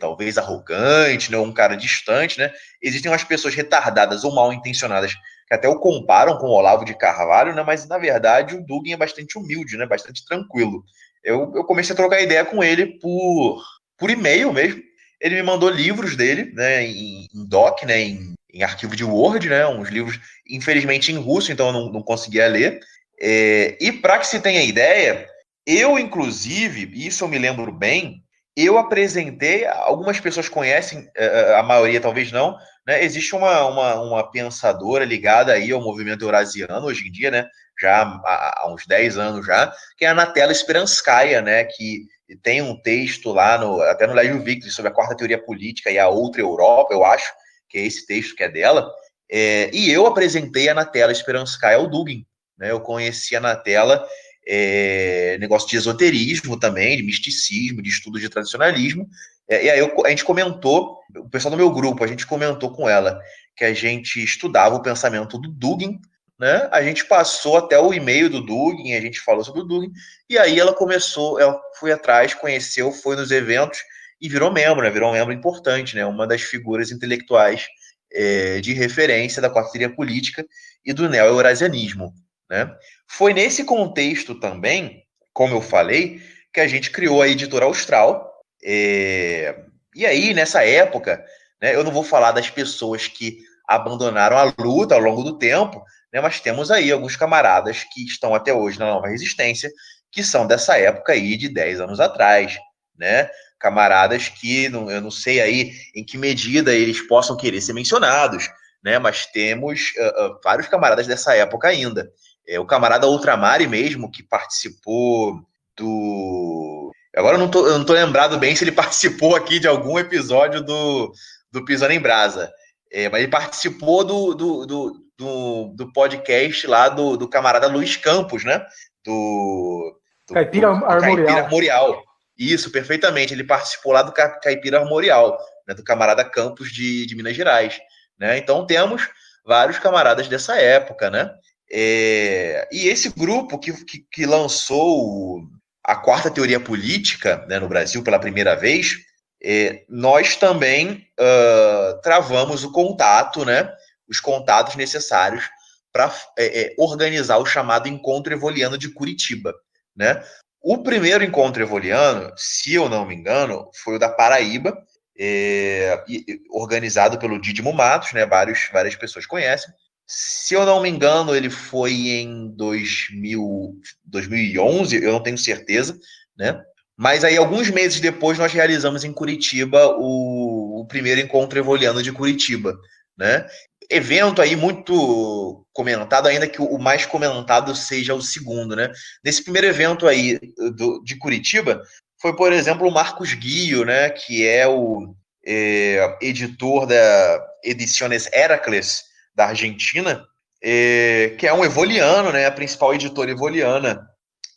talvez 0.00 0.38
arrogante, 0.38 1.30
né, 1.30 1.38
um 1.38 1.52
cara 1.52 1.76
distante, 1.76 2.38
né? 2.38 2.52
Existem 2.82 3.10
umas 3.10 3.24
pessoas 3.24 3.54
retardadas 3.54 4.24
ou 4.24 4.34
mal 4.34 4.52
intencionadas 4.52 5.14
que 5.46 5.54
até 5.54 5.68
o 5.68 5.78
comparam 5.78 6.38
com 6.38 6.46
o 6.46 6.52
Olavo 6.52 6.84
de 6.84 6.96
Carvalho, 6.96 7.54
né? 7.54 7.62
Mas 7.62 7.86
na 7.86 7.98
verdade 7.98 8.54
o 8.54 8.64
Dugin 8.64 8.92
é 8.92 8.96
bastante 8.96 9.38
humilde, 9.38 9.76
né? 9.76 9.86
Bastante 9.86 10.24
tranquilo. 10.24 10.84
Eu, 11.22 11.52
eu 11.54 11.64
comecei 11.64 11.92
a 11.92 11.96
trocar 11.96 12.20
ideia 12.20 12.44
com 12.44 12.62
ele 12.62 12.98
por, 12.98 13.62
por 13.98 14.10
e-mail 14.10 14.52
mesmo. 14.52 14.82
Ele 15.20 15.36
me 15.36 15.42
mandou 15.42 15.70
livros 15.70 16.16
dele, 16.16 16.52
né? 16.54 16.84
Em, 16.84 17.26
em 17.34 17.48
doc, 17.48 17.82
né? 17.84 18.00
Em, 18.00 18.34
em 18.52 18.62
arquivo 18.62 18.96
de 18.96 19.04
Word, 19.04 19.48
né? 19.48 19.66
Uns 19.66 19.88
livros, 19.88 20.18
infelizmente, 20.48 21.12
em 21.12 21.16
russo, 21.16 21.52
então 21.52 21.66
eu 21.68 21.72
não, 21.72 21.92
não 21.92 22.02
conseguia 22.02 22.46
ler. 22.46 22.80
É, 23.20 23.76
e 23.80 23.92
para 23.92 24.18
que 24.18 24.26
se 24.26 24.40
tenha 24.40 24.62
ideia, 24.62 25.26
eu, 25.66 25.98
inclusive, 25.98 26.90
isso 27.06 27.24
eu 27.24 27.28
me 27.28 27.38
lembro 27.38 27.70
bem, 27.70 28.23
eu 28.56 28.78
apresentei, 28.78 29.66
algumas 29.66 30.20
pessoas 30.20 30.48
conhecem, 30.48 31.08
eh, 31.16 31.26
eh, 31.26 31.54
a 31.56 31.62
maioria 31.62 32.00
talvez 32.00 32.30
não, 32.30 32.56
né? 32.86 33.02
Existe 33.02 33.34
uma, 33.34 33.66
uma, 33.66 34.00
uma 34.00 34.30
pensadora 34.30 35.04
ligada 35.04 35.52
aí 35.52 35.72
ao 35.72 35.80
movimento 35.80 36.24
eurasiano 36.24 36.86
hoje 36.86 37.08
em 37.08 37.12
dia, 37.12 37.30
né? 37.30 37.48
Já 37.80 38.02
há, 38.02 38.66
uns 38.72 38.86
10 38.86 39.18
anos 39.18 39.46
já, 39.46 39.72
que 39.96 40.04
é 40.04 40.08
a 40.08 40.14
Natela 40.14 40.54
Speranskaya, 40.54 41.42
né? 41.42 41.64
Que 41.64 42.06
tem 42.42 42.62
um 42.62 42.80
texto 42.80 43.32
lá, 43.32 43.58
no, 43.58 43.80
até 43.82 44.06
no 44.06 44.14
Légio 44.14 44.42
Victor, 44.42 44.70
sobre 44.70 44.90
a 44.90 44.94
quarta 44.94 45.16
teoria 45.16 45.42
política 45.42 45.90
e 45.90 45.98
a 45.98 46.08
outra 46.08 46.40
Europa, 46.40 46.94
eu 46.94 47.04
acho, 47.04 47.32
que 47.68 47.78
é 47.78 47.86
esse 47.86 48.06
texto 48.06 48.36
que 48.36 48.44
é 48.44 48.48
dela. 48.48 48.88
É, 49.30 49.70
e 49.72 49.90
eu 49.90 50.06
apresentei 50.06 50.68
a 50.68 50.74
Natela 50.74 51.14
Speranskaya 51.14 51.78
ao 51.78 51.88
Dugin. 51.88 52.24
Né? 52.58 52.70
Eu 52.70 52.80
conheci 52.80 53.34
a 53.34 53.40
Natela 53.40 54.06
é, 54.46 55.36
negócio 55.38 55.68
de 55.68 55.76
esoterismo 55.76 56.58
também, 56.58 56.96
de 56.96 57.02
misticismo, 57.02 57.82
de 57.82 57.90
estudo 57.90 58.18
de 58.18 58.28
tradicionalismo. 58.28 59.08
É, 59.48 59.64
e 59.64 59.70
aí 59.70 59.78
eu, 59.78 59.92
a 60.04 60.10
gente 60.10 60.24
comentou, 60.24 60.98
o 61.16 61.28
pessoal 61.28 61.50
do 61.50 61.56
meu 61.56 61.70
grupo, 61.70 62.04
a 62.04 62.06
gente 62.06 62.26
comentou 62.26 62.70
com 62.72 62.88
ela 62.88 63.18
que 63.56 63.64
a 63.64 63.72
gente 63.72 64.22
estudava 64.22 64.74
o 64.74 64.82
pensamento 64.82 65.38
do 65.38 65.50
Dugin, 65.50 65.98
né? 66.38 66.68
A 66.72 66.82
gente 66.82 67.04
passou 67.06 67.58
até 67.58 67.78
o 67.78 67.94
e-mail 67.94 68.28
do 68.28 68.40
Dugin, 68.40 68.94
a 68.94 69.00
gente 69.00 69.20
falou 69.20 69.44
sobre 69.44 69.60
o 69.60 69.64
Dugin, 69.64 69.92
e 70.28 70.36
aí 70.36 70.58
ela 70.58 70.72
começou, 70.72 71.38
ela 71.38 71.58
foi 71.78 71.92
atrás, 71.92 72.34
conheceu, 72.34 72.90
foi 72.90 73.16
nos 73.16 73.30
eventos 73.30 73.78
e 74.20 74.28
virou 74.28 74.52
membro, 74.52 74.82
né? 74.82 74.90
Virou 74.90 75.10
um 75.10 75.12
membro 75.12 75.32
importante, 75.32 75.94
né? 75.94 76.04
Uma 76.04 76.26
das 76.26 76.42
figuras 76.42 76.90
intelectuais 76.90 77.66
é, 78.12 78.60
de 78.60 78.72
referência 78.72 79.40
da 79.40 79.50
quarta 79.50 79.88
política 79.90 80.44
e 80.84 80.92
do 80.92 81.08
neo-eurasianismo. 81.08 82.12
Né? 82.54 82.72
Foi 83.08 83.34
nesse 83.34 83.64
contexto 83.64 84.36
também, 84.36 85.02
como 85.32 85.56
eu 85.56 85.60
falei, 85.60 86.22
que 86.52 86.60
a 86.60 86.68
gente 86.68 86.88
criou 86.88 87.20
a 87.20 87.26
editora 87.26 87.64
Austral. 87.64 88.32
É... 88.64 89.56
E 89.92 90.06
aí, 90.06 90.32
nessa 90.32 90.64
época, 90.64 91.24
Né? 91.60 91.74
Eu 91.74 91.82
não 91.82 91.90
vou 91.90 92.04
falar 92.04 92.30
das 92.32 92.50
pessoas 92.50 93.08
que 93.08 93.38
abandonaram 93.66 94.36
a 94.36 94.52
luta 94.58 94.94
ao 94.94 95.00
longo 95.00 95.22
do 95.22 95.38
tempo, 95.38 95.82
né? 96.12 96.20
mas 96.20 96.38
temos 96.38 96.70
aí 96.70 96.92
alguns 96.92 97.16
camaradas 97.16 97.84
que 97.90 98.04
estão 98.04 98.34
até 98.34 98.52
hoje 98.52 98.78
na 98.78 98.86
nova 98.86 99.08
resistência, 99.08 99.70
que 100.12 100.22
são 100.22 100.46
dessa 100.46 100.76
época 100.78 101.12
aí 101.12 101.36
de 101.36 101.48
10 101.48 101.80
anos 101.80 102.00
atrás, 102.00 102.58
né? 102.96 103.30
Camaradas 103.58 104.28
que 104.28 104.68
não, 104.68 104.90
eu 104.90 105.00
não 105.00 105.10
sei 105.10 105.40
aí 105.40 105.72
em 105.94 106.04
que 106.04 106.18
medida 106.18 106.74
eles 106.74 107.00
possam 107.00 107.36
querer 107.36 107.60
ser 107.62 107.72
mencionados, 107.72 108.48
né? 108.84 108.98
Mas 108.98 109.24
temos 109.26 109.92
uh, 109.96 110.26
uh, 110.26 110.40
vários 110.44 110.68
camaradas 110.68 111.06
dessa 111.06 111.34
época 111.34 111.68
ainda. 111.68 112.12
É, 112.46 112.60
o 112.60 112.66
camarada 112.66 113.06
Ultramari 113.06 113.66
mesmo, 113.66 114.10
que 114.10 114.22
participou 114.22 115.40
do. 115.76 116.92
Agora 117.16 117.36
eu 117.36 117.40
não, 117.40 117.48
tô, 117.48 117.66
eu 117.66 117.78
não 117.78 117.84
tô 117.84 117.92
lembrado 117.92 118.38
bem 118.38 118.54
se 118.54 118.64
ele 118.64 118.72
participou 118.72 119.34
aqui 119.36 119.58
de 119.58 119.68
algum 119.68 119.98
episódio 119.98 120.62
do, 120.62 121.12
do 121.50 121.64
Pisando 121.64 121.92
em 121.92 122.00
Brasa. 122.00 122.52
É, 122.92 123.08
mas 123.08 123.22
ele 123.22 123.30
participou 123.30 124.04
do, 124.04 124.34
do, 124.34 124.66
do, 124.66 125.04
do, 125.18 125.74
do 125.74 125.92
podcast 125.92 126.66
lá 126.66 126.88
do, 126.88 127.16
do 127.16 127.28
camarada 127.28 127.66
Luiz 127.66 127.96
Campos, 127.96 128.44
né? 128.44 128.64
Do, 129.04 129.98
do 130.28 130.34
Caipira 130.34 130.68
do, 130.68 130.84
Armorial. 130.84 131.00
Caipira 131.00 131.44
Armorial. 131.44 132.02
Isso, 132.38 132.70
perfeitamente. 132.70 133.32
Ele 133.32 133.44
participou 133.44 133.92
lá 133.92 134.02
do 134.02 134.12
Caipira 134.12 134.80
Armorial, 134.80 135.38
né, 135.66 135.74
do 135.74 135.84
camarada 135.84 136.24
Campos 136.24 136.72
de, 136.72 137.06
de 137.06 137.14
Minas 137.14 137.36
Gerais. 137.36 137.78
Né? 138.18 138.38
Então 138.38 138.66
temos 138.66 139.08
vários 139.44 139.78
camaradas 139.78 140.28
dessa 140.28 140.56
época, 140.56 141.10
né? 141.10 141.30
É, 141.70 142.68
e 142.70 142.88
esse 142.88 143.08
grupo 143.08 143.58
que, 143.58 143.72
que, 143.84 144.06
que, 144.10 144.26
lançou 144.26 145.42
a 145.82 145.96
quarta 145.96 146.30
teoria 146.30 146.60
política 146.60 147.44
né, 147.48 147.58
no 147.58 147.68
Brasil 147.68 148.02
pela 148.02 148.18
primeira 148.18 148.54
vez, 148.54 148.96
é, 149.42 149.84
nós 149.88 150.36
também 150.36 151.06
uh, 151.20 152.00
travamos 152.02 152.64
o 152.64 152.72
contato, 152.72 153.44
né, 153.44 153.70
os 154.08 154.20
contatos 154.20 154.76
necessários 154.76 155.48
para 155.92 156.12
é, 156.38 156.62
é, 156.62 156.74
organizar 156.78 157.38
o 157.38 157.46
chamado 157.46 157.88
Encontro 157.88 158.32
Evoliano 158.32 158.76
de 158.76 158.90
Curitiba. 158.90 159.54
Né? 159.96 160.22
O 160.60 160.82
primeiro 160.82 161.22
encontro 161.22 161.62
evoliano, 161.62 162.32
se 162.36 162.74
eu 162.74 162.88
não 162.88 163.06
me 163.06 163.14
engano, 163.14 163.70
foi 163.82 163.96
o 163.96 163.98
da 163.98 164.08
Paraíba, 164.08 164.76
é, 165.16 166.02
organizado 166.50 167.18
pelo 167.18 167.40
Didimo 167.40 167.72
Matos, 167.72 168.12
né? 168.12 168.26
Vários, 168.26 168.68
várias 168.72 168.96
pessoas 168.96 169.26
conhecem. 169.26 169.72
Se 170.06 170.54
eu 170.54 170.66
não 170.66 170.82
me 170.82 170.88
engano, 170.88 171.34
ele 171.34 171.48
foi 171.48 171.92
em 171.92 172.48
2000, 172.54 173.74
2011, 174.04 175.02
eu 175.02 175.12
não 175.12 175.22
tenho 175.22 175.38
certeza, 175.38 175.98
né? 176.36 176.60
Mas 176.96 177.24
aí, 177.24 177.36
alguns 177.36 177.70
meses 177.70 178.00
depois, 178.00 178.38
nós 178.38 178.52
realizamos 178.52 179.02
em 179.02 179.12
Curitiba 179.12 179.96
o, 179.98 180.80
o 180.80 180.86
primeiro 180.86 181.20
encontro 181.20 181.58
evoliano 181.58 182.02
de 182.02 182.12
Curitiba, 182.12 182.78
né? 183.16 183.46
Evento 183.90 184.40
aí 184.40 184.54
muito 184.56 185.66
comentado, 185.72 186.28
ainda 186.28 186.46
que 186.48 186.60
o 186.60 186.78
mais 186.78 187.04
comentado 187.04 187.74
seja 187.74 188.14
o 188.14 188.22
segundo, 188.22 188.76
né? 188.76 188.90
Nesse 189.24 189.42
primeiro 189.42 189.66
evento 189.66 190.06
aí 190.06 190.38
do, 190.76 191.02
de 191.02 191.16
Curitiba, 191.16 191.82
foi, 192.20 192.34
por 192.36 192.52
exemplo, 192.52 192.86
o 192.88 192.92
Marcos 192.92 193.34
Guio, 193.34 193.84
né? 193.84 194.10
Que 194.10 194.46
é 194.46 194.66
o 194.68 195.14
é, 195.46 196.16
editor 196.22 196.86
da 196.86 197.46
Ediciones 197.62 198.30
Heracles, 198.32 199.02
da 199.34 199.46
Argentina, 199.46 200.24
é, 200.62 201.34
que 201.38 201.46
é 201.46 201.52
um 201.52 201.64
evoliano, 201.64 202.32
né? 202.32 202.46
A 202.46 202.52
principal 202.52 202.94
editora 202.94 203.30
evoliana 203.30 204.08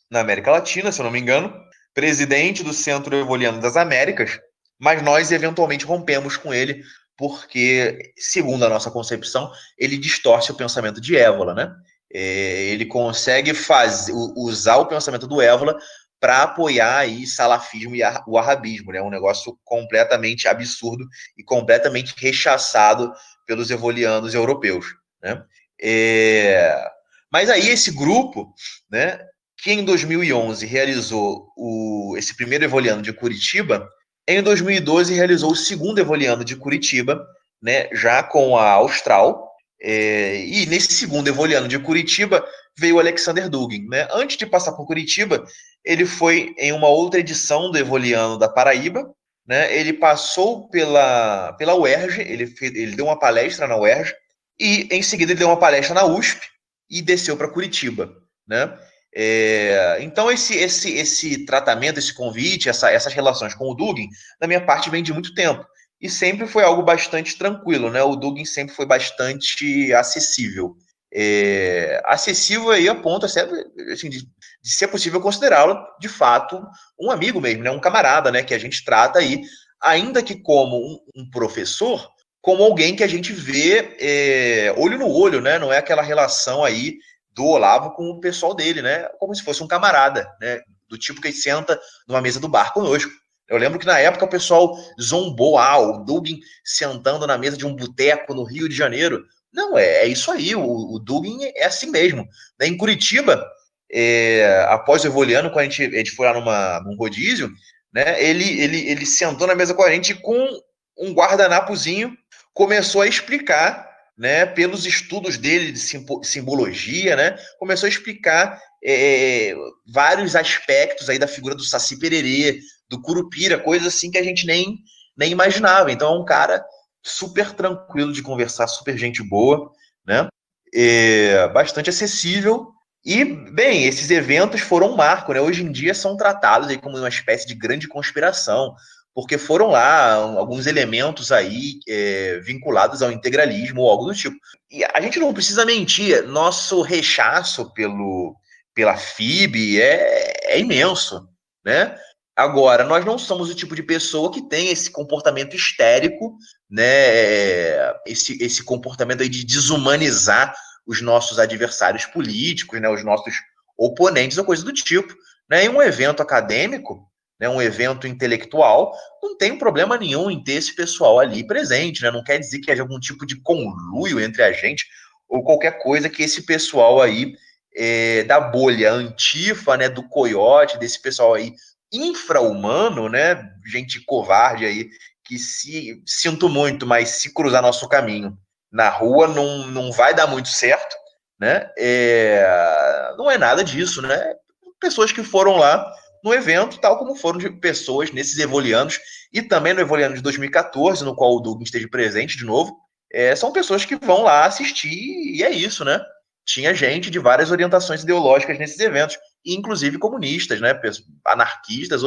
na 0.10 0.20
América 0.22 0.52
Latina, 0.52 0.92
se 0.92 1.00
eu 1.00 1.04
não 1.04 1.12
me 1.12 1.20
engano, 1.20 1.54
presidente 1.94 2.64
do 2.64 2.74
Centro 2.74 3.16
Evoliano 3.16 3.60
das 3.60 3.76
Américas, 3.76 4.40
mas 4.80 5.02
nós 5.02 5.32
eventualmente 5.32 5.86
rompemos 5.86 6.38
com 6.38 6.54
ele 6.54 6.84
porque, 7.18 8.14
segundo 8.16 8.64
a 8.64 8.70
nossa 8.70 8.92
concepção, 8.92 9.52
ele 9.78 9.98
distorce 9.98 10.52
o 10.52 10.56
pensamento 10.56 11.02
de 11.02 11.18
Évola, 11.18 11.54
né? 11.56 11.74
É, 12.14 12.66
ele 12.70 12.86
consegue 12.86 13.54
fazer, 13.54 14.14
usar 14.14 14.78
o 14.78 14.86
pensamento 14.86 15.28
do 15.28 15.42
Évola 15.42 15.78
para 16.20 16.44
apoiar 16.44 17.00
aí 17.00 17.26
salafismo 17.26 17.96
e 17.96 18.02
o 18.28 18.38
arabismo, 18.38 18.92
né? 18.92 19.02
Um 19.02 19.10
negócio 19.10 19.58
completamente 19.66 20.48
absurdo 20.48 21.06
e 21.38 21.44
completamente 21.44 22.14
rechaçado 22.18 23.12
pelos 23.48 23.72
evolianos 23.72 24.36
europeus, 24.36 24.86
né? 25.24 25.44
É... 25.82 26.88
Mas 27.32 27.50
aí 27.50 27.70
esse 27.70 27.92
grupo, 27.92 28.54
né, 28.92 29.20
que 29.58 29.72
em 29.72 29.84
2011 29.84 30.66
realizou 30.66 31.48
o, 31.58 32.16
esse 32.18 32.36
primeiro 32.36 32.66
evoliano 32.66 33.02
de 33.02 33.12
Curitiba, 33.14 33.88
em 34.28 34.44
2012, 34.44 35.14
realizou 35.14 35.52
o 35.52 35.56
segundo 35.56 36.00
Evoliano 36.00 36.44
de 36.44 36.58
Curitiba, 36.58 37.26
né, 37.62 37.88
já 37.94 38.22
com 38.22 38.58
a 38.58 38.72
Austral. 38.72 39.48
É, 39.82 40.44
e 40.44 40.66
nesse 40.66 40.92
segundo 40.92 41.30
Evoliano 41.30 41.68
de 41.68 41.80
Curitiba 41.80 42.46
veio 42.78 42.98
o 42.98 43.00
Alexander 43.00 43.50
Dugin. 43.50 43.88
Né? 43.88 44.06
Antes 44.12 44.36
de 44.36 44.46
passar 44.46 44.74
por 44.74 44.86
Curitiba, 44.86 45.46
ele 45.86 46.06
foi 46.06 46.54
em 46.58 46.74
uma 46.74 46.90
outra 46.90 47.22
edição 47.22 47.72
do 47.72 47.78
Evoliano 47.78 48.38
da 48.38 48.50
Paraíba. 48.50 49.10
Né? 49.48 49.76
Ele 49.76 49.94
passou 49.94 50.68
pela, 50.70 51.54
pela 51.54 51.76
UERJ, 51.76 52.22
ele, 52.22 52.54
ele 52.62 52.96
deu 52.96 53.06
uma 53.06 53.18
palestra 53.18 53.68
na 53.68 53.78
UERJ, 53.78 54.14
e 54.60 54.90
em 54.92 55.02
seguida 55.02 55.32
ele 55.32 55.40
deu 55.40 55.48
uma 55.48 55.60
palestra 55.60 55.94
na 55.94 56.06
USP 56.06 56.42
e 56.90 57.02
desceu 57.02 57.38
para 57.38 57.50
Curitiba. 57.50 58.12
Né? 58.48 58.78
É, 59.16 59.98
então, 60.02 60.30
esse, 60.30 60.56
esse, 60.56 60.92
esse 60.96 61.46
tratamento, 61.46 61.98
esse 61.98 62.14
convite, 62.14 62.70
essa, 62.70 62.92
essas 62.92 63.14
relações 63.14 63.54
com 63.54 63.70
o 63.70 63.74
Dugin, 63.74 64.10
da 64.40 64.48
minha 64.48 64.64
parte, 64.64 64.90
vem 64.90 65.02
de 65.02 65.14
muito 65.14 65.34
tempo. 65.34 65.66
E 66.00 66.10
sempre 66.10 66.46
foi 66.46 66.64
algo 66.64 66.84
bastante 66.84 67.38
tranquilo, 67.38 67.90
né? 67.90 68.04
O 68.04 68.16
Dugin 68.16 68.46
sempre 68.46 68.76
foi 68.76 68.86
bastante 68.86 69.92
acessível. 69.94 70.76
É, 71.14 72.02
acessível 72.06 72.70
aí 72.70 72.90
a 72.90 72.96
ponto 72.96 73.26
assim, 73.26 74.10
de, 74.10 74.28
de 74.62 74.74
ser 74.74 74.88
possível 74.88 75.22
considerá-lo, 75.22 75.78
de 76.00 76.10
fato, 76.10 76.62
um 77.00 77.10
amigo 77.10 77.40
mesmo, 77.40 77.64
né? 77.64 77.72
um 77.72 77.80
camarada, 77.80 78.32
né? 78.32 78.44
Que 78.44 78.54
a 78.54 78.60
gente 78.60 78.84
trata 78.84 79.20
aí, 79.20 79.42
ainda 79.82 80.22
que 80.22 80.36
como 80.42 80.78
um, 80.78 81.00
um 81.16 81.30
professor, 81.30 82.10
como 82.42 82.64
alguém 82.64 82.96
que 82.96 83.04
a 83.04 83.08
gente 83.08 83.34
vê 83.34 83.96
é, 84.00 84.74
olho 84.78 84.98
no 84.98 85.10
olho, 85.10 85.42
né? 85.42 85.58
Não 85.58 85.72
é 85.72 85.78
aquela 85.78 86.02
relação 86.02 86.64
aí 86.64 86.98
do 87.32 87.46
Olavo 87.46 87.92
com 87.92 88.10
o 88.10 88.20
pessoal 88.20 88.54
dele, 88.54 88.82
né? 88.82 89.08
Como 89.20 89.34
se 89.36 89.44
fosse 89.44 89.64
um 89.64 89.68
camarada, 89.68 90.28
né? 90.42 90.60
Do 90.90 90.98
tipo 90.98 91.22
que 91.22 91.32
senta 91.32 91.80
numa 92.08 92.22
mesa 92.22 92.40
do 92.40 92.48
bar 92.48 92.74
conosco. 92.74 93.12
Eu 93.48 93.58
lembro 93.58 93.80
que 93.80 93.86
na 93.86 94.00
época 94.00 94.26
o 94.26 94.30
pessoal 94.30 94.76
zombou, 95.02 95.58
ah, 95.58 95.78
o 95.78 96.04
Dugin 96.04 96.40
sentando 96.66 97.26
na 97.26 97.38
mesa 97.38 97.56
de 97.56 97.66
um 97.66 97.76
boteco 97.76 98.34
no 98.34 98.44
Rio 98.44 98.68
de 98.68 98.76
Janeiro. 98.76 99.24
Não, 99.58 99.76
é, 99.76 100.04
é 100.04 100.08
isso 100.08 100.32
aí, 100.32 100.54
o, 100.54 100.62
o 100.62 101.00
Dugin 101.00 101.40
é 101.56 101.66
assim 101.66 101.90
mesmo. 101.90 102.30
Em 102.62 102.78
Curitiba, 102.78 103.44
é, 103.92 104.64
após 104.70 105.04
o 105.04 105.08
Evoliano, 105.08 105.50
quando 105.50 105.62
a 105.62 105.64
gente, 105.64 105.84
a 105.84 105.98
gente 105.98 106.12
foi 106.12 106.28
lá 106.28 106.34
numa, 106.36 106.80
num 106.82 106.96
rodízio, 106.96 107.52
né, 107.92 108.24
ele, 108.24 108.62
ele, 108.62 108.88
ele 108.88 109.06
sentou 109.08 109.48
na 109.48 109.56
mesa 109.56 109.74
com 109.74 109.82
a 109.82 109.90
gente 109.90 110.14
com 110.14 110.48
um 110.96 111.12
guardanapozinho, 111.12 112.16
começou 112.54 113.02
a 113.02 113.08
explicar 113.08 113.90
né, 114.16 114.46
pelos 114.46 114.86
estudos 114.86 115.40
dele 115.40 115.72
de 115.72 115.80
simbologia, 116.24 117.16
né, 117.16 117.36
começou 117.58 117.88
a 117.88 117.90
explicar 117.90 118.62
é, 118.86 119.56
vários 119.92 120.36
aspectos 120.36 121.10
aí 121.10 121.18
da 121.18 121.28
figura 121.28 121.56
do 121.56 121.64
Saci 121.64 121.98
Pererê, 121.98 122.60
do 122.88 123.02
Curupira, 123.02 123.58
coisas 123.58 123.88
assim 123.88 124.12
que 124.12 124.20
a 124.20 124.24
gente 124.24 124.46
nem, 124.46 124.78
nem 125.18 125.32
imaginava. 125.32 125.92
Então 125.92 126.14
é 126.14 126.20
um 126.20 126.26
cara 126.26 126.64
super 127.04 127.54
tranquilo 127.54 128.12
de 128.12 128.22
conversar, 128.22 128.68
super 128.68 128.98
gente 128.98 129.24
boa, 129.24 129.72
né, 130.06 130.28
é, 130.74 131.48
bastante 131.50 131.90
acessível. 131.90 132.72
E, 133.06 133.24
bem, 133.24 133.86
esses 133.86 134.10
eventos 134.12 134.60
foram 134.60 134.92
um 134.92 134.96
marco, 134.98 135.32
né? 135.32 135.40
Hoje 135.40 135.64
em 135.64 135.72
dia 135.72 135.94
são 135.94 136.18
tratados 136.18 136.68
aí 136.68 136.78
como 136.78 136.98
uma 136.98 137.08
espécie 137.08 137.48
de 137.48 137.56
grande 137.56 137.88
conspiração 137.88 138.76
porque 139.18 139.40
foram 139.40 139.70
lá 139.70 140.14
alguns 140.14 140.68
elementos 140.68 141.32
aí 141.32 141.80
é, 141.90 142.40
vinculados 142.44 143.02
ao 143.02 143.12
integralismo 143.12 143.82
ou 143.82 143.90
algo 143.90 144.06
do 144.06 144.14
tipo. 144.14 144.38
E 144.70 144.86
a 144.86 145.02
gente 145.02 145.18
não 145.18 145.34
precisa 145.34 145.66
mentir, 145.66 146.22
nosso 146.28 146.84
rechaço 146.84 147.74
pelo, 147.74 148.36
pela 148.76 148.96
FIB 148.96 149.82
é, 149.82 150.54
é 150.54 150.60
imenso, 150.60 151.28
né? 151.66 151.98
Agora, 152.38 152.84
nós 152.84 153.04
não 153.04 153.18
somos 153.18 153.50
o 153.50 153.56
tipo 153.56 153.76
de 153.76 153.82
pessoa 153.82 154.32
que 154.32 154.48
tem 154.48 154.70
esse 154.70 154.92
comportamento 154.92 155.56
histérico, 155.56 156.38
né? 156.70 157.92
Esse, 158.06 158.38
esse 158.40 158.64
comportamento 158.64 159.24
aí 159.24 159.30
de 159.30 159.44
desumanizar 159.44 160.54
os 160.86 161.02
nossos 161.02 161.40
adversários 161.40 162.06
políticos, 162.06 162.80
né? 162.80 162.88
Os 162.88 163.04
nossos 163.04 163.34
oponentes 163.76 164.38
ou 164.38 164.46
coisa 164.46 164.64
do 164.64 164.72
tipo. 164.72 165.16
Né? 165.50 165.66
Em 165.66 165.70
um 165.70 165.82
evento 165.82 166.22
acadêmico, 166.22 167.10
né, 167.40 167.50
um 167.50 167.62
evento 167.62 168.06
intelectual, 168.06 168.94
não 169.22 169.36
tem 169.36 169.58
problema 169.58 169.98
nenhum 169.98 170.30
em 170.30 170.44
ter 170.44 170.54
esse 170.54 170.76
pessoal 170.76 171.20
ali 171.20 171.46
presente, 171.46 172.04
né? 172.04 172.12
Não 172.12 172.24
quer 172.24 172.38
dizer 172.38 172.60
que 172.60 172.72
haja 172.72 172.84
algum 172.84 173.00
tipo 173.00 173.26
de 173.26 173.42
conluio 173.42 174.20
entre 174.20 174.44
a 174.44 174.52
gente 174.52 174.86
ou 175.28 175.44
qualquer 175.44 175.80
coisa 175.80 176.08
que 176.08 176.22
esse 176.22 176.46
pessoal 176.46 177.02
aí 177.02 177.34
é, 177.76 178.24
da 178.24 178.40
bolha 178.40 178.94
antifa, 178.94 179.76
né, 179.76 179.90
do 179.90 180.08
coiote, 180.08 180.78
desse 180.78 181.02
pessoal 181.02 181.34
aí 181.34 181.54
infra-humano, 181.92 183.10
né, 183.10 183.50
gente 183.66 184.04
covarde 184.06 184.66
aí 184.66 184.90
que 185.24 185.38
se 185.38 186.02
sinto 186.06 186.48
muito, 186.48 186.86
mas 186.86 187.10
se 187.10 187.34
cruzar 187.34 187.62
nosso 187.62 187.88
caminho 187.88 188.38
na 188.72 188.90
rua 188.90 189.28
não, 189.28 189.68
não 189.68 189.92
vai 189.92 190.14
dar 190.14 190.28
muito 190.28 190.50
certo, 190.50 190.96
né? 191.40 191.70
É, 191.78 193.14
não 193.18 193.30
é 193.30 193.38
nada 193.38 193.64
disso, 193.64 194.02
né? 194.02 194.34
Pessoas 194.80 195.12
que 195.12 195.24
foram 195.24 195.58
lá 195.58 195.92
no 196.24 196.34
evento, 196.34 196.80
tal 196.80 196.98
como 196.98 197.16
foram 197.16 197.38
de 197.38 197.50
pessoas 197.50 198.12
nesses 198.12 198.38
evolianos 198.38 199.00
e 199.34 199.42
também 199.42 199.74
no 199.74 199.82
evoliano 199.82 200.16
de 200.16 200.22
2014, 200.22 201.04
no 201.04 201.16
qual 201.16 201.36
o 201.36 201.40
Doug 201.40 201.62
esteve 201.62 201.90
presente 201.90 202.38
de 202.38 202.46
novo, 202.46 202.78
é, 203.12 203.36
são 203.36 203.52
pessoas 203.52 203.86
que 203.86 203.96
vão 203.96 204.24
lá 204.24 204.46
assistir 204.46 204.90
e 204.90 205.44
é 205.44 205.50
isso, 205.50 205.86
né? 205.86 206.00
Tinha 206.46 206.74
gente 206.74 207.10
de 207.10 207.20
várias 207.20 207.52
orientações 207.52 208.04
ideológicas 208.04 208.58
nesses 208.58 208.80
eventos, 208.80 209.18
inclusive 209.46 209.98
comunistas, 209.98 210.60
né? 210.60 210.80
Anarquistas 211.26 212.02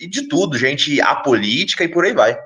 e 0.00 0.06
de 0.06 0.28
tudo, 0.28 0.58
gente 0.58 1.00
apolítica 1.00 1.84
e 1.84 1.88
por 1.88 2.04
aí 2.04 2.12
vai. 2.12 2.38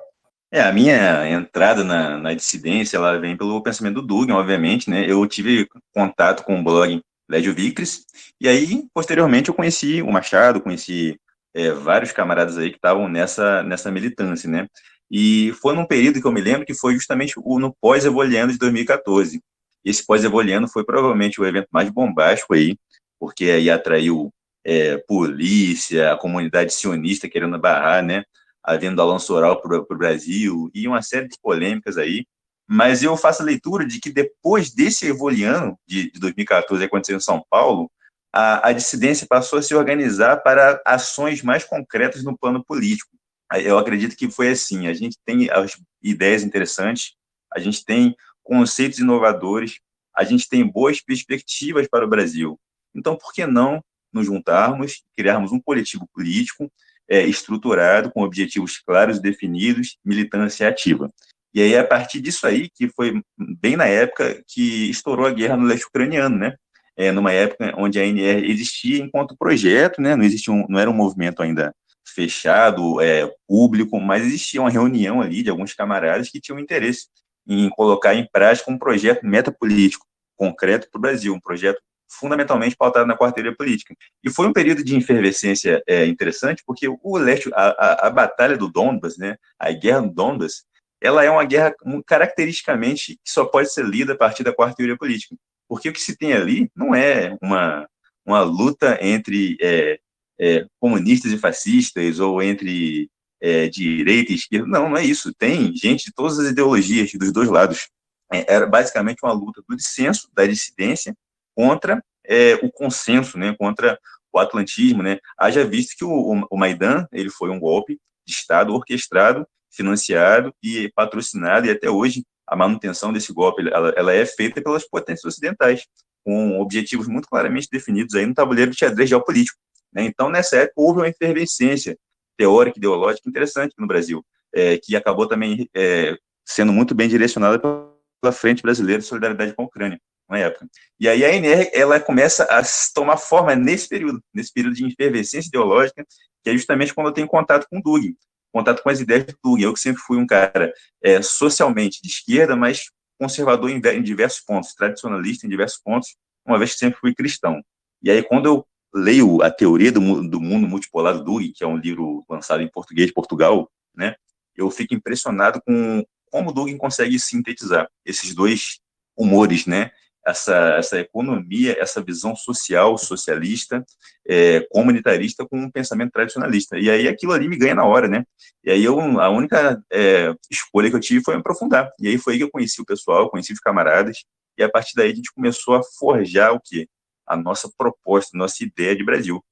É, 0.50 0.62
a 0.62 0.72
minha 0.72 1.28
entrada 1.28 1.82
na, 1.82 2.16
na 2.18 2.34
dissidência, 2.34 2.96
ela 2.96 3.18
vem 3.18 3.36
pelo 3.36 3.62
pensamento 3.62 4.00
do 4.00 4.06
Dugin, 4.06 4.32
obviamente, 4.32 4.88
né? 4.88 5.04
Eu 5.10 5.26
tive 5.26 5.68
contato 5.92 6.44
com 6.44 6.60
o 6.60 6.62
blog 6.62 7.02
Lédio 7.28 7.52
Vicris, 7.52 8.04
e 8.40 8.48
aí, 8.48 8.84
posteriormente, 8.94 9.48
eu 9.48 9.54
conheci 9.54 10.00
o 10.00 10.12
Machado, 10.12 10.60
conheci 10.60 11.18
é, 11.52 11.72
vários 11.72 12.12
camaradas 12.12 12.56
aí 12.56 12.70
que 12.70 12.76
estavam 12.76 13.08
nessa, 13.08 13.62
nessa 13.64 13.90
militância, 13.90 14.48
né? 14.48 14.68
E 15.10 15.52
foi 15.60 15.74
num 15.74 15.86
período 15.86 16.20
que 16.20 16.26
eu 16.26 16.32
me 16.32 16.40
lembro 16.40 16.66
que 16.66 16.74
foi 16.74 16.94
justamente 16.94 17.34
o, 17.36 17.58
no 17.58 17.74
pós-evoliano 17.80 18.52
de 18.52 18.58
2014. 18.58 19.40
Esse 19.84 20.04
pós-evoliano 20.04 20.68
foi 20.68 20.84
provavelmente 20.84 21.40
o 21.40 21.46
evento 21.46 21.68
mais 21.72 21.88
bombástico 21.90 22.54
aí, 22.54 22.76
porque 23.18 23.44
aí 23.46 23.70
atraiu 23.70 24.32
é, 24.64 24.98
polícia, 24.98 26.12
a 26.12 26.16
comunidade 26.16 26.72
sionista 26.72 27.28
querendo 27.28 27.58
barrar, 27.58 28.02
né? 28.02 28.24
a 28.66 28.76
vinda 28.76 28.96
do 28.96 29.02
Alonso 29.02 29.32
Oral 29.32 29.60
para 29.62 29.78
o 29.78 29.96
Brasil 29.96 30.68
e 30.74 30.88
uma 30.88 31.00
série 31.00 31.28
de 31.28 31.38
polêmicas 31.40 31.96
aí. 31.96 32.26
Mas 32.68 33.00
eu 33.04 33.16
faço 33.16 33.42
a 33.42 33.44
leitura 33.44 33.86
de 33.86 34.00
que 34.00 34.10
depois 34.10 34.72
desse 34.74 35.06
evoliano 35.06 35.78
de, 35.86 36.10
de 36.10 36.18
2014 36.18 36.80
que 36.80 36.86
aconteceu 36.86 37.16
em 37.16 37.20
São 37.20 37.44
Paulo, 37.48 37.88
a, 38.32 38.68
a 38.68 38.72
dissidência 38.72 39.24
passou 39.24 39.60
a 39.60 39.62
se 39.62 39.72
organizar 39.72 40.38
para 40.38 40.82
ações 40.84 41.42
mais 41.42 41.62
concretas 41.62 42.24
no 42.24 42.36
plano 42.36 42.64
político. 42.64 43.10
Eu 43.54 43.78
acredito 43.78 44.16
que 44.16 44.28
foi 44.28 44.48
assim. 44.48 44.88
A 44.88 44.92
gente 44.92 45.16
tem 45.24 45.48
as 45.48 45.80
ideias 46.02 46.42
interessantes, 46.42 47.14
a 47.54 47.60
gente 47.60 47.84
tem 47.84 48.16
conceitos 48.42 48.98
inovadores, 48.98 49.78
a 50.12 50.24
gente 50.24 50.48
tem 50.48 50.66
boas 50.66 51.00
perspectivas 51.00 51.86
para 51.86 52.04
o 52.04 52.08
Brasil. 52.08 52.58
Então, 52.96 53.16
por 53.16 53.32
que 53.32 53.46
não 53.46 53.82
nos 54.12 54.26
juntarmos, 54.26 55.02
criarmos 55.16 55.52
um 55.52 55.60
coletivo 55.60 56.08
político 56.12 56.70
é, 57.08 57.22
estruturado, 57.22 58.10
com 58.10 58.22
objetivos 58.22 58.78
claros, 58.78 59.20
definidos, 59.20 59.96
militância 60.04 60.68
ativa. 60.68 61.10
E 61.54 61.62
aí, 61.62 61.76
a 61.76 61.84
partir 61.84 62.20
disso 62.20 62.46
aí, 62.46 62.68
que 62.68 62.88
foi 62.88 63.22
bem 63.38 63.76
na 63.76 63.86
época 63.86 64.42
que 64.46 64.90
estourou 64.90 65.26
a 65.26 65.30
guerra 65.30 65.56
no 65.56 65.66
leste 65.66 65.86
ucraniano, 65.86 66.36
né? 66.36 66.54
É, 66.98 67.12
numa 67.12 67.32
época 67.32 67.74
onde 67.76 68.00
a 68.00 68.02
ANR 68.02 68.44
existia 68.44 69.02
enquanto 69.02 69.36
projeto, 69.36 70.00
né? 70.00 70.16
Não 70.16 70.24
existia 70.24 70.52
um, 70.52 70.66
não 70.68 70.78
era 70.78 70.90
um 70.90 70.94
movimento 70.94 71.42
ainda 71.42 71.74
fechado, 72.14 73.00
é, 73.00 73.30
público, 73.46 74.00
mas 74.00 74.24
existia 74.24 74.60
uma 74.60 74.70
reunião 74.70 75.20
ali 75.20 75.42
de 75.42 75.50
alguns 75.50 75.74
camaradas 75.74 76.30
que 76.30 76.40
tinham 76.40 76.58
interesse 76.58 77.08
em 77.46 77.68
colocar 77.70 78.14
em 78.14 78.26
prática 78.30 78.70
um 78.70 78.78
projeto 78.78 79.24
metapolítico 79.24 80.06
concreto 80.36 80.88
para 80.90 80.98
o 80.98 81.00
Brasil, 81.00 81.34
um 81.34 81.40
projeto 81.40 81.80
fundamentalmente 82.08 82.76
pautado 82.76 83.06
na 83.06 83.16
quarteira 83.16 83.54
política. 83.54 83.94
E 84.22 84.30
foi 84.30 84.46
um 84.46 84.52
período 84.52 84.84
de 84.84 84.96
efervescência 84.96 85.82
é, 85.86 86.06
interessante, 86.06 86.62
porque 86.66 86.86
o 86.88 87.18
leste, 87.18 87.50
a, 87.54 87.66
a, 87.68 88.06
a, 88.06 88.10
batalha 88.10 88.56
do 88.56 88.70
Donbas, 88.70 89.16
né, 89.16 89.36
a 89.58 89.72
guerra 89.72 90.02
do 90.02 90.10
Donbas, 90.10 90.64
ela 91.00 91.24
é 91.24 91.30
uma 91.30 91.44
guerra 91.44 91.74
caracteristicamente 92.06 93.18
que 93.24 93.30
só 93.30 93.44
pode 93.44 93.72
ser 93.72 93.84
lida 93.84 94.14
a 94.14 94.16
partir 94.16 94.42
da 94.42 94.54
quarta 94.54 94.76
teoria 94.76 94.96
política. 94.96 95.36
Porque 95.68 95.88
o 95.88 95.92
que 95.92 96.00
se 96.00 96.16
tem 96.16 96.32
ali 96.32 96.70
não 96.74 96.94
é 96.94 97.36
uma, 97.42 97.88
uma 98.24 98.40
luta 98.42 98.98
entre 99.00 99.56
é, 99.60 99.98
é, 100.38 100.66
comunistas 100.80 101.32
e 101.32 101.38
fascistas, 101.38 102.20
ou 102.20 102.42
entre 102.42 103.10
é, 103.40 103.68
direita 103.68 104.32
e 104.32 104.36
esquerda. 104.36 104.66
Não, 104.66 104.90
não 104.90 104.96
é 104.96 105.04
isso. 105.04 105.34
Tem 105.34 105.74
gente 105.74 106.06
de 106.06 106.12
todas 106.12 106.38
as 106.38 106.50
ideologias, 106.50 107.12
dos 107.12 107.32
dois 107.32 107.48
lados. 107.48 107.88
É, 108.32 108.54
era 108.54 108.66
basicamente 108.66 109.18
uma 109.22 109.32
luta 109.32 109.62
do 109.68 109.76
dissenso, 109.76 110.28
da 110.34 110.46
dissidência, 110.46 111.16
contra 111.56 112.04
é, 112.26 112.54
o 112.56 112.70
consenso, 112.70 113.38
né, 113.38 113.56
contra 113.58 113.98
o 114.32 114.38
atlantismo, 114.38 115.02
né, 115.02 115.18
haja 115.38 115.64
visto 115.64 115.96
que 115.96 116.04
o, 116.04 116.46
o 116.50 116.56
Maidan, 116.56 117.06
ele 117.10 117.30
foi 117.30 117.48
um 117.48 117.58
golpe 117.58 117.98
de 118.26 118.34
Estado 118.34 118.74
orquestrado, 118.74 119.46
financiado 119.72 120.54
e 120.62 120.90
patrocinado, 120.94 121.66
e 121.66 121.70
até 121.70 121.88
hoje 121.88 122.24
a 122.46 122.54
manutenção 122.54 123.12
desse 123.12 123.32
golpe, 123.32 123.66
ela, 123.68 123.92
ela 123.96 124.12
é 124.12 124.24
feita 124.26 124.60
pelas 124.60 124.86
potências 124.86 125.24
ocidentais, 125.24 125.86
com 126.24 126.60
objetivos 126.60 127.08
muito 127.08 127.28
claramente 127.28 127.68
definidos 127.70 128.14
aí 128.14 128.26
no 128.26 128.34
tabuleiro 128.34 128.70
de 128.70 128.78
xadrez 128.78 129.08
geopolítico. 129.08 129.58
Né? 129.92 130.04
Então, 130.04 130.28
nessa 130.28 130.56
época, 130.56 130.74
houve 130.76 131.00
uma 131.00 131.08
efervescência 131.08 131.96
teórica, 132.36 132.78
ideológica 132.78 133.28
interessante 133.28 133.74
no 133.78 133.86
Brasil, 133.86 134.24
é, 134.54 134.76
que 134.76 134.94
acabou 134.96 135.26
também 135.26 135.68
é, 135.74 136.16
sendo 136.44 136.72
muito 136.72 136.94
bem 136.94 137.08
direcionada 137.08 137.58
pela 137.58 138.32
Frente 138.32 138.62
Brasileira 138.62 139.00
de 139.00 139.08
Solidariedade 139.08 139.54
com 139.54 139.62
a 139.62 139.66
Ucrânia 139.66 140.00
na 140.28 140.38
época. 140.38 140.68
E 140.98 141.08
aí 141.08 141.24
a 141.24 141.32
NR 141.32 141.70
ela 141.72 142.00
começa 142.00 142.44
a 142.44 142.62
tomar 142.94 143.16
forma 143.16 143.54
nesse 143.54 143.88
período, 143.88 144.22
nesse 144.34 144.52
período 144.52 144.74
de 144.74 144.86
efervescência 144.86 145.48
ideológica, 145.48 146.04
que 146.42 146.50
é 146.50 146.52
justamente 146.52 146.94
quando 146.94 147.08
eu 147.08 147.12
tenho 147.12 147.26
contato 147.26 147.66
com 147.70 147.78
o 147.78 147.82
Dugin, 147.82 148.16
contato 148.52 148.82
com 148.82 148.90
as 148.90 149.00
ideias 149.00 149.26
do 149.26 149.36
Dugin. 149.42 149.64
Eu 149.64 149.74
que 149.74 149.80
sempre 149.80 150.02
fui 150.02 150.16
um 150.16 150.26
cara 150.26 150.72
é, 151.02 151.22
socialmente 151.22 152.00
de 152.02 152.08
esquerda, 152.08 152.56
mas 152.56 152.90
conservador 153.18 153.70
em, 153.70 153.80
em 153.80 154.02
diversos 154.02 154.40
pontos, 154.40 154.74
tradicionalista 154.74 155.46
em 155.46 155.50
diversos 155.50 155.80
pontos, 155.82 156.16
uma 156.44 156.58
vez 156.58 156.72
que 156.72 156.78
sempre 156.78 156.98
fui 156.98 157.14
cristão. 157.14 157.62
E 158.02 158.10
aí 158.10 158.22
quando 158.22 158.46
eu 158.46 158.66
leio 158.94 159.42
a 159.42 159.50
teoria 159.50 159.92
do, 159.92 160.00
do 160.28 160.40
mundo 160.40 160.66
multipolar 160.66 161.14
do 161.14 161.24
Dugin, 161.24 161.52
que 161.54 161.62
é 161.62 161.66
um 161.66 161.76
livro 161.76 162.24
lançado 162.28 162.62
em 162.62 162.68
português 162.68 163.08
de 163.08 163.12
Portugal, 163.12 163.70
né? 163.94 164.14
Eu 164.54 164.70
fico 164.70 164.94
impressionado 164.94 165.60
com 165.66 166.02
como 166.30 166.50
o 166.50 166.52
Dugin 166.52 166.76
consegue 166.76 167.18
sintetizar 167.18 167.88
esses 168.04 168.34
dois 168.34 168.80
humores, 169.16 169.66
né? 169.66 169.90
Essa, 170.26 170.74
essa 170.76 170.98
economia, 170.98 171.76
essa 171.78 172.02
visão 172.02 172.34
social, 172.34 172.98
socialista, 172.98 173.84
é, 174.26 174.60
comunitarista 174.70 175.46
com 175.46 175.56
um 175.56 175.70
pensamento 175.70 176.10
tradicionalista. 176.10 176.76
E 176.76 176.90
aí 176.90 177.06
aquilo 177.06 177.32
ali 177.32 177.48
me 177.48 177.56
ganha 177.56 177.76
na 177.76 177.84
hora, 177.84 178.08
né? 178.08 178.24
E 178.64 178.70
aí 178.72 178.82
eu, 178.82 178.98
a 179.20 179.30
única 179.30 179.80
é, 179.92 180.34
escolha 180.50 180.90
que 180.90 180.96
eu 180.96 181.00
tive 181.00 181.24
foi 181.24 181.34
me 181.34 181.40
aprofundar. 181.40 181.88
E 182.00 182.08
aí 182.08 182.18
foi 182.18 182.32
aí 182.32 182.38
que 182.40 182.44
eu 182.44 182.50
conheci 182.50 182.80
o 182.80 182.84
pessoal, 182.84 183.30
conheci 183.30 183.52
os 183.52 183.60
camaradas, 183.60 184.24
e 184.58 184.64
a 184.64 184.68
partir 184.68 184.94
daí 184.96 185.12
a 185.12 185.14
gente 185.14 185.32
começou 185.32 185.76
a 185.76 185.82
forjar 185.98 186.52
o 186.52 186.60
quê? 186.60 186.88
A 187.24 187.36
nossa 187.36 187.70
proposta, 187.78 188.30
a 188.34 188.38
nossa 188.38 188.64
ideia 188.64 188.96
de 188.96 189.04
Brasil. 189.04 189.44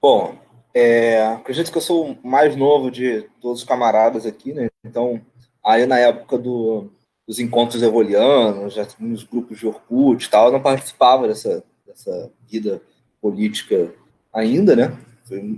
Bom, 0.00 0.38
é, 0.72 1.26
acredito 1.26 1.70
que 1.70 1.76
eu 1.76 1.82
sou 1.82 2.12
o 2.12 2.26
mais 2.26 2.56
novo 2.56 2.90
de 2.90 3.28
todos 3.42 3.60
os 3.60 3.68
camaradas 3.68 4.24
aqui, 4.24 4.54
né? 4.54 4.70
Então, 4.82 5.20
aí 5.62 5.84
na 5.84 5.98
época 5.98 6.38
do 6.38 6.90
dos 7.26 7.38
encontros 7.38 7.82
evolianos, 7.82 8.74
já 8.74 8.86
nos 8.98 9.22
grupos 9.22 9.58
de 9.58 9.66
Orkut 9.66 10.26
e 10.26 10.30
tal, 10.30 10.46
eu 10.46 10.52
não 10.52 10.62
participava 10.62 11.28
dessa, 11.28 11.62
dessa 11.86 12.30
vida 12.50 12.82
política 13.20 13.92
ainda, 14.32 14.74
né? 14.74 14.96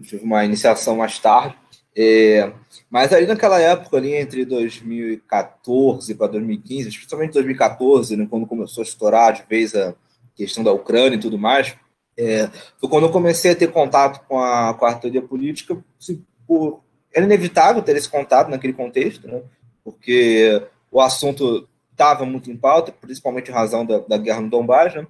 Tive 0.03 0.23
uma 0.23 0.45
iniciação 0.45 0.97
mais 0.97 1.19
tarde. 1.19 1.57
É, 1.97 2.53
mas 2.91 3.13
ali 3.13 3.27
naquela 3.27 3.61
época, 3.61 3.97
ali 3.97 4.15
entre 4.15 4.45
2014 4.45 6.15
para 6.15 6.27
2015, 6.27 6.89
especialmente 6.89 7.35
2014, 7.35 8.17
né, 8.17 8.27
quando 8.29 8.47
começou 8.47 8.83
a 8.83 8.85
estourar 8.85 9.33
de 9.33 9.45
vez 9.49 9.75
a 9.77 9.95
questão 10.35 10.65
da 10.65 10.73
Ucrânia 10.73 11.17
e 11.17 11.21
tudo 11.21 11.39
mais, 11.39 11.77
é, 12.17 12.51
foi 12.79 12.89
quando 12.89 13.05
eu 13.05 13.13
comecei 13.13 13.53
a 13.53 13.57
ter 13.57 13.71
contato 13.71 14.27
com 14.27 14.41
a, 14.41 14.75
com 14.75 14.85
a 14.85 14.95
teoria 14.95 15.23
política. 15.23 15.83
Assim, 16.01 16.25
por, 16.47 16.83
era 17.13 17.25
inevitável 17.25 17.81
ter 17.81 17.97
esse 17.97 18.09
contato 18.09 18.51
naquele 18.51 18.73
contexto, 18.73 19.29
né? 19.29 19.41
porque 19.85 20.63
o 20.95 21.01
assunto 21.01 21.69
estava 21.91 22.25
muito 22.25 22.53
em 22.53 22.57
pauta, 22.57 22.93
principalmente 22.93 23.51
em 23.51 23.55
razão 23.55 23.85
da, 23.85 23.99
da 23.99 24.17
guerra 24.17 24.41
no 24.41 24.49
Donbass, 24.49 24.95
né? 24.95 25.05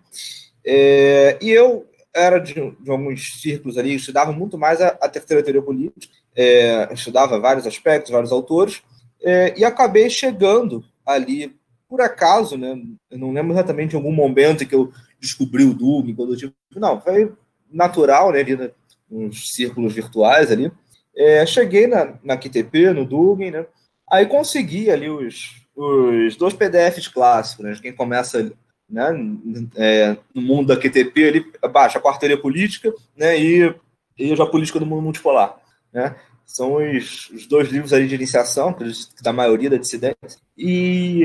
É, 0.64 1.38
e 1.42 1.50
eu 1.50 1.86
era 2.14 2.38
de, 2.38 2.54
de, 2.54 2.90
alguns 2.90 3.38
círculos 3.42 3.76
ali, 3.76 3.94
estudava 3.94 4.32
muito 4.32 4.56
mais 4.56 4.80
a, 4.80 4.88
a 4.98 5.10
terceira 5.10 5.42
teoria 5.42 5.60
política, 5.60 6.14
é, 6.34 6.88
estudava 6.90 7.38
vários 7.38 7.66
aspectos, 7.66 8.12
vários 8.12 8.32
autores, 8.32 8.82
é, 9.22 9.52
e 9.58 9.64
acabei 9.64 10.08
chegando 10.08 10.82
ali, 11.04 11.54
por 11.86 12.00
acaso, 12.00 12.56
né? 12.56 12.80
Eu 13.10 13.18
não 13.18 13.32
lembro 13.32 13.52
exatamente 13.52 13.90
de 13.90 13.96
algum 13.96 14.12
momento 14.12 14.66
que 14.66 14.74
eu 14.74 14.90
descobri 15.20 15.64
o 15.64 15.74
Dugin, 15.74 16.14
quando 16.14 16.34
tive. 16.34 16.54
Não, 16.74 16.98
foi 16.98 17.30
natural, 17.70 18.32
né? 18.32 18.40
Ali 18.40 18.72
nos 19.10 19.52
círculos 19.52 19.92
virtuais 19.92 20.50
ali. 20.50 20.72
É, 21.14 21.44
cheguei 21.44 21.86
na, 21.86 22.14
na 22.24 22.38
QTP, 22.38 22.94
no 22.94 23.04
Dugin, 23.04 23.50
né? 23.50 23.66
Aí 24.10 24.26
consegui 24.26 24.90
ali 24.90 25.10
os, 25.10 25.63
os 25.76 26.36
dois 26.36 26.54
PDFs 26.54 27.08
clássicos, 27.08 27.64
né? 27.64 27.78
Quem 27.80 27.92
começa 27.92 28.52
né, 28.88 29.10
é, 29.76 30.16
no 30.34 30.42
mundo 30.42 30.68
da 30.68 30.80
QTP, 30.80 31.20
ele 31.20 31.52
baixa 31.72 31.98
a 31.98 32.02
quarteira 32.02 32.36
política 32.36 32.92
né, 33.16 33.38
e, 33.38 33.74
e 34.18 34.32
a 34.32 34.46
política 34.46 34.78
do 34.78 34.86
mundo 34.86 35.02
multipolar. 35.02 35.56
Né? 35.92 36.14
São 36.44 36.74
os, 36.74 37.30
os 37.30 37.46
dois 37.46 37.68
livros 37.70 37.92
ali 37.92 38.06
de 38.06 38.14
iniciação, 38.14 38.76
da 39.22 39.32
maioria 39.32 39.70
da 39.70 39.76
dissidência. 39.76 40.38
E, 40.56 41.22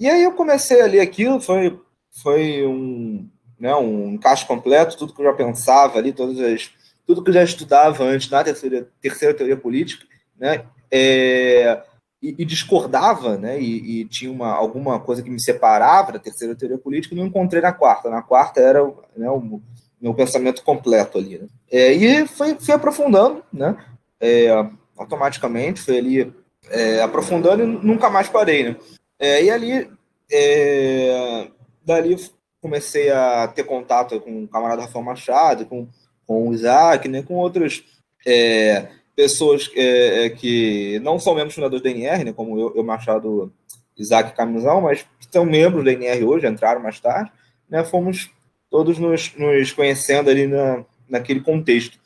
e 0.00 0.08
aí 0.08 0.22
eu 0.22 0.32
comecei 0.32 0.80
a 0.80 0.86
ler 0.86 1.00
aquilo, 1.00 1.40
foi, 1.40 1.78
foi 2.22 2.66
um, 2.66 3.28
né, 3.60 3.74
um 3.74 4.14
encaixe 4.14 4.46
completo, 4.46 4.96
tudo 4.96 5.14
que 5.14 5.20
eu 5.20 5.26
já 5.26 5.32
pensava 5.34 5.98
ali, 5.98 6.12
todas 6.12 6.40
as, 6.40 6.70
tudo 7.06 7.22
que 7.22 7.30
eu 7.30 7.34
já 7.34 7.44
estudava 7.44 8.04
antes 8.04 8.30
na 8.30 8.42
terceira, 8.42 8.88
terceira 9.00 9.34
teoria 9.34 9.56
política, 9.56 10.06
né, 10.38 10.64
é, 10.90 11.82
e, 12.22 12.36
e, 12.38 12.44
discordava, 12.44 13.36
né, 13.36 13.60
e, 13.60 14.02
e, 14.02 14.04
tinha 14.04 14.30
uma, 14.30 14.52
alguma 14.52 15.00
coisa 15.00 15.22
que 15.22 15.30
me 15.30 15.40
separava 15.40 16.12
da 16.12 16.18
terceira 16.20 16.54
teoria 16.54 16.78
política, 16.78 17.16
não 17.16 17.26
encontrei 17.26 17.60
na 17.60 17.72
quarta. 17.72 18.08
Na 18.08 18.22
quarta 18.22 18.60
era 18.60 18.84
né, 19.16 19.28
o 19.28 19.60
meu 20.00 20.14
pensamento 20.14 20.62
completo 20.62 21.18
ali. 21.18 21.38
Né. 21.38 21.48
É, 21.70 21.92
e 21.92 22.26
foi, 22.26 22.54
fui 22.54 22.72
aprofundando, 22.72 23.42
né, 23.52 23.76
é, 24.20 24.48
automaticamente, 24.96 25.80
foi 25.80 25.98
ali 25.98 26.32
é, 26.70 27.02
aprofundando 27.02 27.64
e 27.64 27.66
nunca 27.66 28.08
mais 28.08 28.28
parei, 28.28 28.64
né. 28.64 28.76
É, 29.18 29.44
e 29.44 29.50
ali, 29.50 29.90
é, 30.30 31.48
dali 31.84 32.16
comecei 32.60 33.10
a 33.10 33.48
ter 33.48 33.64
contato 33.64 34.20
com 34.20 34.44
o 34.44 34.48
camarada 34.48 34.82
Rafael 34.82 35.04
Machado, 35.04 35.66
com, 35.66 35.88
com 36.24 36.48
o 36.48 36.54
Isaac, 36.54 37.08
né, 37.08 37.22
com 37.22 37.34
outras 37.34 37.82
é, 38.24 38.88
pessoas 39.22 39.70
é, 39.76 40.24
é 40.24 40.30
que 40.30 40.98
não 40.98 41.16
são 41.16 41.36
membros 41.36 41.54
fundadores 41.54 41.80
da 41.80 41.90
NR, 41.90 42.24
né, 42.24 42.32
como 42.32 42.58
eu, 42.58 42.72
eu 42.74 42.82
Machado, 42.82 43.52
Isaac 43.96 44.34
Camizão, 44.34 44.80
mas 44.80 45.06
são 45.30 45.44
membros 45.44 45.84
da 45.84 45.92
NR 45.92 46.24
hoje, 46.24 46.48
entraram 46.48 46.82
mais 46.82 46.98
tarde, 46.98 47.30
né, 47.70 47.84
fomos 47.84 48.32
todos 48.68 48.98
nos, 48.98 49.32
nos 49.36 49.70
conhecendo 49.70 50.28
ali 50.28 50.48
na, 50.48 50.84
naquele 51.08 51.40
contexto. 51.40 51.96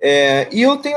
É, 0.00 0.48
e 0.54 0.62
eu 0.62 0.76
tenho 0.76 0.96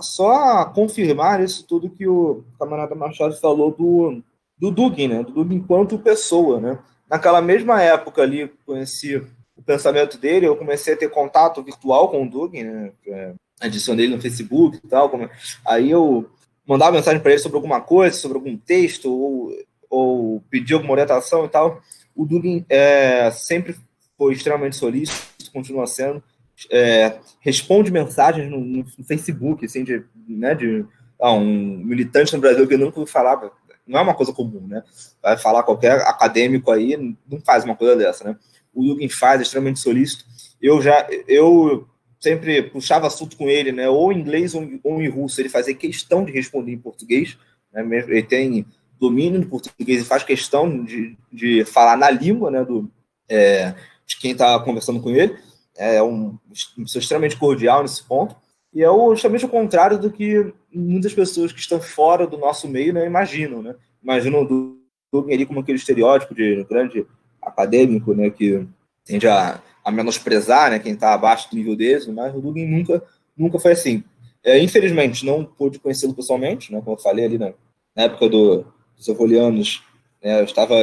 só 0.00 0.60
a 0.60 0.64
confirmar 0.64 1.42
isso 1.42 1.66
tudo 1.66 1.90
que 1.90 2.08
o 2.08 2.42
camarada 2.58 2.94
Machado 2.94 3.36
falou 3.36 3.70
do, 3.70 4.22
do 4.58 4.70
Dugin, 4.70 5.08
né, 5.08 5.22
do 5.22 5.32
Dugin 5.32 5.56
enquanto 5.56 5.98
pessoa, 5.98 6.58
né, 6.58 6.78
naquela 7.06 7.42
mesma 7.42 7.82
época 7.82 8.22
ali, 8.22 8.50
conheci 8.64 9.16
o 9.54 9.62
pensamento 9.62 10.16
dele, 10.16 10.46
eu 10.46 10.56
comecei 10.56 10.94
a 10.94 10.96
ter 10.96 11.10
contato 11.10 11.62
virtual 11.62 12.08
com 12.08 12.22
o 12.22 12.30
Dugin, 12.30 12.62
né, 12.62 12.92
é, 13.08 13.34
adicionei 13.60 14.06
ele 14.06 14.16
no 14.16 14.22
Facebook 14.22 14.78
e 14.82 14.88
tal. 14.88 15.08
Como... 15.10 15.28
Aí 15.66 15.90
eu 15.90 16.30
mandava 16.66 16.96
mensagem 16.96 17.20
para 17.20 17.32
ele 17.32 17.40
sobre 17.40 17.56
alguma 17.56 17.80
coisa, 17.80 18.16
sobre 18.16 18.38
algum 18.38 18.56
texto, 18.56 19.12
ou, 19.12 19.52
ou 19.88 20.40
pedir 20.50 20.74
alguma 20.74 20.92
orientação 20.92 21.44
e 21.44 21.48
tal. 21.48 21.80
O 22.14 22.24
Dugin 22.24 22.64
é, 22.68 23.30
sempre 23.30 23.76
foi 24.16 24.32
extremamente 24.32 24.76
solícito, 24.76 25.50
continua 25.52 25.86
sendo. 25.86 26.22
É, 26.70 27.18
responde 27.40 27.90
mensagens 27.90 28.50
no, 28.50 28.58
no, 28.60 28.86
Facebook, 29.06 29.66
assim, 29.66 29.84
de, 29.84 30.02
né, 30.26 30.54
de 30.54 30.86
ah, 31.20 31.32
um 31.32 31.78
militante 31.78 32.34
no 32.34 32.40
Brasil 32.40 32.66
que 32.66 32.76
nunca 32.76 33.04
falava. 33.06 33.52
Não 33.86 33.98
é 33.98 34.02
uma 34.02 34.14
coisa 34.14 34.32
comum, 34.32 34.66
né? 34.66 34.82
Vai 35.22 35.36
falar 35.36 35.62
qualquer 35.62 36.00
acadêmico 36.00 36.72
aí, 36.72 36.96
não 37.28 37.40
faz 37.44 37.64
uma 37.64 37.76
coisa 37.76 37.94
dessa, 37.94 38.24
né? 38.24 38.36
O 38.74 38.82
Dugin 38.82 39.08
faz, 39.08 39.40
é 39.40 39.42
extremamente 39.42 39.78
solícito. 39.78 40.24
Eu 40.60 40.80
já, 40.82 41.06
eu 41.28 41.86
sempre 42.20 42.62
puxava 42.62 43.06
assunto 43.06 43.36
com 43.36 43.48
ele, 43.48 43.72
né, 43.72 43.88
ou 43.88 44.12
em 44.12 44.18
inglês 44.18 44.54
ou 44.54 44.62
em, 44.62 44.80
ou 44.82 45.10
russo, 45.10 45.40
ele 45.40 45.48
fazia 45.48 45.74
questão 45.74 46.24
de 46.24 46.32
responder 46.32 46.72
em 46.72 46.78
português, 46.78 47.36
né, 47.72 47.82
ele 48.08 48.22
tem 48.22 48.66
domínio 48.98 49.40
do 49.40 49.46
português 49.46 50.02
e 50.02 50.04
faz 50.04 50.22
questão 50.22 50.84
de, 50.84 51.16
de 51.30 51.64
falar 51.64 51.96
na 51.96 52.10
língua 52.10 52.50
né, 52.50 52.64
do, 52.64 52.90
é, 53.28 53.74
de 54.06 54.18
quem 54.18 54.32
está 54.32 54.58
conversando 54.60 55.00
com 55.00 55.10
ele, 55.10 55.36
é 55.76 56.02
um, 56.02 56.38
pessoa 56.76 57.00
extremamente 57.00 57.36
cordial 57.36 57.82
nesse 57.82 58.02
ponto, 58.02 58.34
e 58.72 58.82
é 58.82 58.88
justamente 59.10 59.44
o 59.44 59.48
contrário 59.48 59.98
do 59.98 60.10
que 60.10 60.52
muitas 60.72 61.14
pessoas 61.14 61.52
que 61.52 61.60
estão 61.60 61.80
fora 61.80 62.26
do 62.26 62.38
nosso 62.38 62.68
meio 62.68 62.92
né, 62.92 63.06
imaginam, 63.06 63.62
né, 63.62 63.74
imaginam 64.02 64.44
do 64.44 64.76
Dugin 65.12 65.34
ali 65.34 65.46
como 65.46 65.60
aquele 65.60 65.78
estereótipo 65.78 66.34
de 66.34 66.64
grande 66.64 67.06
acadêmico, 67.40 68.14
né, 68.14 68.30
que 68.30 68.66
tende 69.04 69.26
a 69.28 69.60
a 69.86 69.90
menosprezar 69.92 70.68
né, 70.68 70.80
quem 70.80 70.94
está 70.94 71.14
abaixo 71.14 71.48
do 71.48 71.56
nível 71.56 71.76
deles, 71.76 72.08
mas 72.08 72.34
o 72.34 72.40
Dugin 72.40 72.66
nunca, 72.66 73.00
nunca 73.38 73.56
foi 73.56 73.70
assim. 73.70 74.02
É, 74.42 74.58
infelizmente, 74.58 75.24
não 75.24 75.44
pude 75.44 75.78
conhecê-lo 75.78 76.12
pessoalmente, 76.12 76.72
né, 76.72 76.80
como 76.80 76.96
eu 76.96 77.00
falei 77.00 77.24
ali 77.24 77.38
na, 77.38 77.52
na 77.94 78.02
época 78.02 78.28
do, 78.28 78.66
dos 78.96 79.06
Evolianos, 79.06 79.84
né, 80.20 80.40
eu 80.40 80.44
estava 80.44 80.74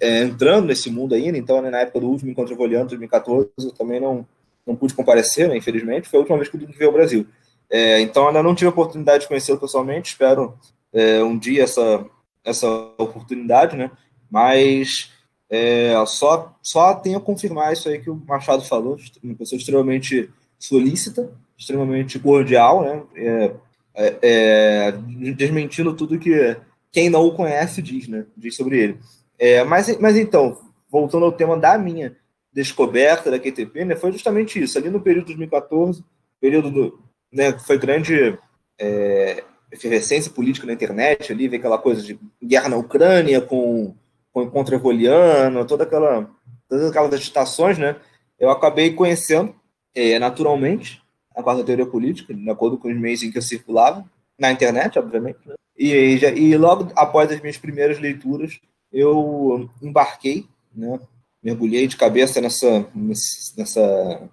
é, 0.00 0.22
entrando 0.22 0.66
nesse 0.66 0.90
mundo 0.90 1.14
ainda, 1.14 1.38
então 1.38 1.62
né, 1.62 1.70
na 1.70 1.78
época 1.82 2.00
do 2.00 2.08
último 2.08 2.32
encontro 2.32 2.52
Evoliano, 2.52 2.88
2014, 2.88 3.50
eu 3.56 3.70
também 3.70 4.00
não, 4.00 4.26
não 4.66 4.74
pude 4.74 4.94
comparecer, 4.94 5.48
né, 5.48 5.56
infelizmente, 5.56 6.08
foi 6.08 6.18
a 6.18 6.22
última 6.22 6.36
vez 6.36 6.48
que 6.48 6.56
o 6.56 6.58
Dugin 6.58 6.72
veio 6.72 6.90
ao 6.90 6.96
Brasil. 6.96 7.24
É, 7.70 8.00
então 8.00 8.26
ainda 8.26 8.42
não 8.42 8.52
tive 8.52 8.66
a 8.66 8.70
oportunidade 8.70 9.22
de 9.22 9.28
conhecê-lo 9.28 9.60
pessoalmente, 9.60 10.10
espero 10.10 10.58
é, 10.92 11.22
um 11.22 11.38
dia 11.38 11.62
essa, 11.62 12.04
essa 12.44 12.68
oportunidade, 12.98 13.76
né, 13.76 13.92
mas 14.28 15.12
é, 15.50 15.92
só, 16.06 16.56
só 16.62 16.94
tenho 16.94 17.18
a 17.18 17.20
confirmar 17.20 17.72
isso 17.72 17.88
aí 17.88 17.98
que 17.98 18.08
o 18.08 18.22
Machado 18.26 18.62
falou, 18.64 18.96
uma 19.22 19.34
pessoa 19.34 19.58
extremamente 19.58 20.30
solícita, 20.56 21.32
extremamente 21.58 22.18
cordial, 22.20 22.82
né? 22.82 23.02
É, 23.16 23.52
é, 23.92 24.18
é, 24.22 24.92
desmentindo 25.32 25.94
tudo 25.94 26.18
que 26.18 26.56
quem 26.92 27.10
não 27.10 27.26
o 27.26 27.34
conhece 27.34 27.82
diz, 27.82 28.06
né? 28.06 28.26
Diz 28.36 28.54
sobre 28.54 28.78
ele. 28.78 28.98
É, 29.36 29.64
mas, 29.64 29.98
mas 29.98 30.16
então, 30.16 30.56
voltando 30.88 31.24
ao 31.24 31.32
tema 31.32 31.56
da 31.56 31.76
minha 31.76 32.16
descoberta 32.52 33.30
da 33.30 33.38
QTP, 33.38 33.84
né? 33.84 33.96
Foi 33.96 34.12
justamente 34.12 34.62
isso. 34.62 34.78
Ali 34.78 34.88
no 34.88 35.00
período 35.00 35.26
de 35.26 35.34
2014, 35.34 36.04
período 36.40 36.70
do, 36.70 37.00
né? 37.32 37.58
Foi 37.58 37.76
grande 37.76 38.38
é, 38.78 39.42
efervescência 39.72 40.30
política 40.30 40.66
na 40.66 40.72
internet 40.72 41.32
ali, 41.32 41.48
ver 41.48 41.56
aquela 41.56 41.78
coisa 41.78 42.02
de 42.02 42.18
guerra 42.42 42.68
na 42.68 42.76
Ucrânia 42.76 43.40
com 43.40 43.94
com 44.32 44.40
o 44.40 44.42
encontro 44.44 44.74
evoliano, 44.74 45.66
toda 45.66 45.84
aquela, 45.84 46.30
todas 46.68 46.88
aquelas 46.88 47.12
agitações, 47.12 47.78
né? 47.78 47.96
Eu 48.38 48.50
acabei 48.50 48.92
conhecendo 48.94 49.54
é, 49.94 50.18
naturalmente 50.18 51.02
a 51.34 51.42
quarta 51.42 51.64
teoria 51.64 51.86
política, 51.86 52.34
de 52.34 52.50
acordo 52.50 52.78
com 52.78 52.88
os 52.88 52.96
meios 52.96 53.22
em 53.22 53.30
que 53.30 53.38
eu 53.38 53.42
circulava, 53.42 54.04
na 54.38 54.50
internet, 54.50 54.98
obviamente. 54.98 55.38
Né? 55.46 55.54
E, 55.76 55.92
e, 55.92 56.56
logo 56.56 56.90
após 56.96 57.30
as 57.30 57.40
minhas 57.40 57.58
primeiras 57.58 57.98
leituras, 57.98 58.58
eu 58.92 59.68
embarquei, 59.82 60.46
né? 60.74 60.98
mergulhei 61.42 61.86
de 61.86 61.96
cabeça 61.96 62.40
nessa, 62.40 62.86
nessa, 62.94 63.50
nessa 63.56 64.30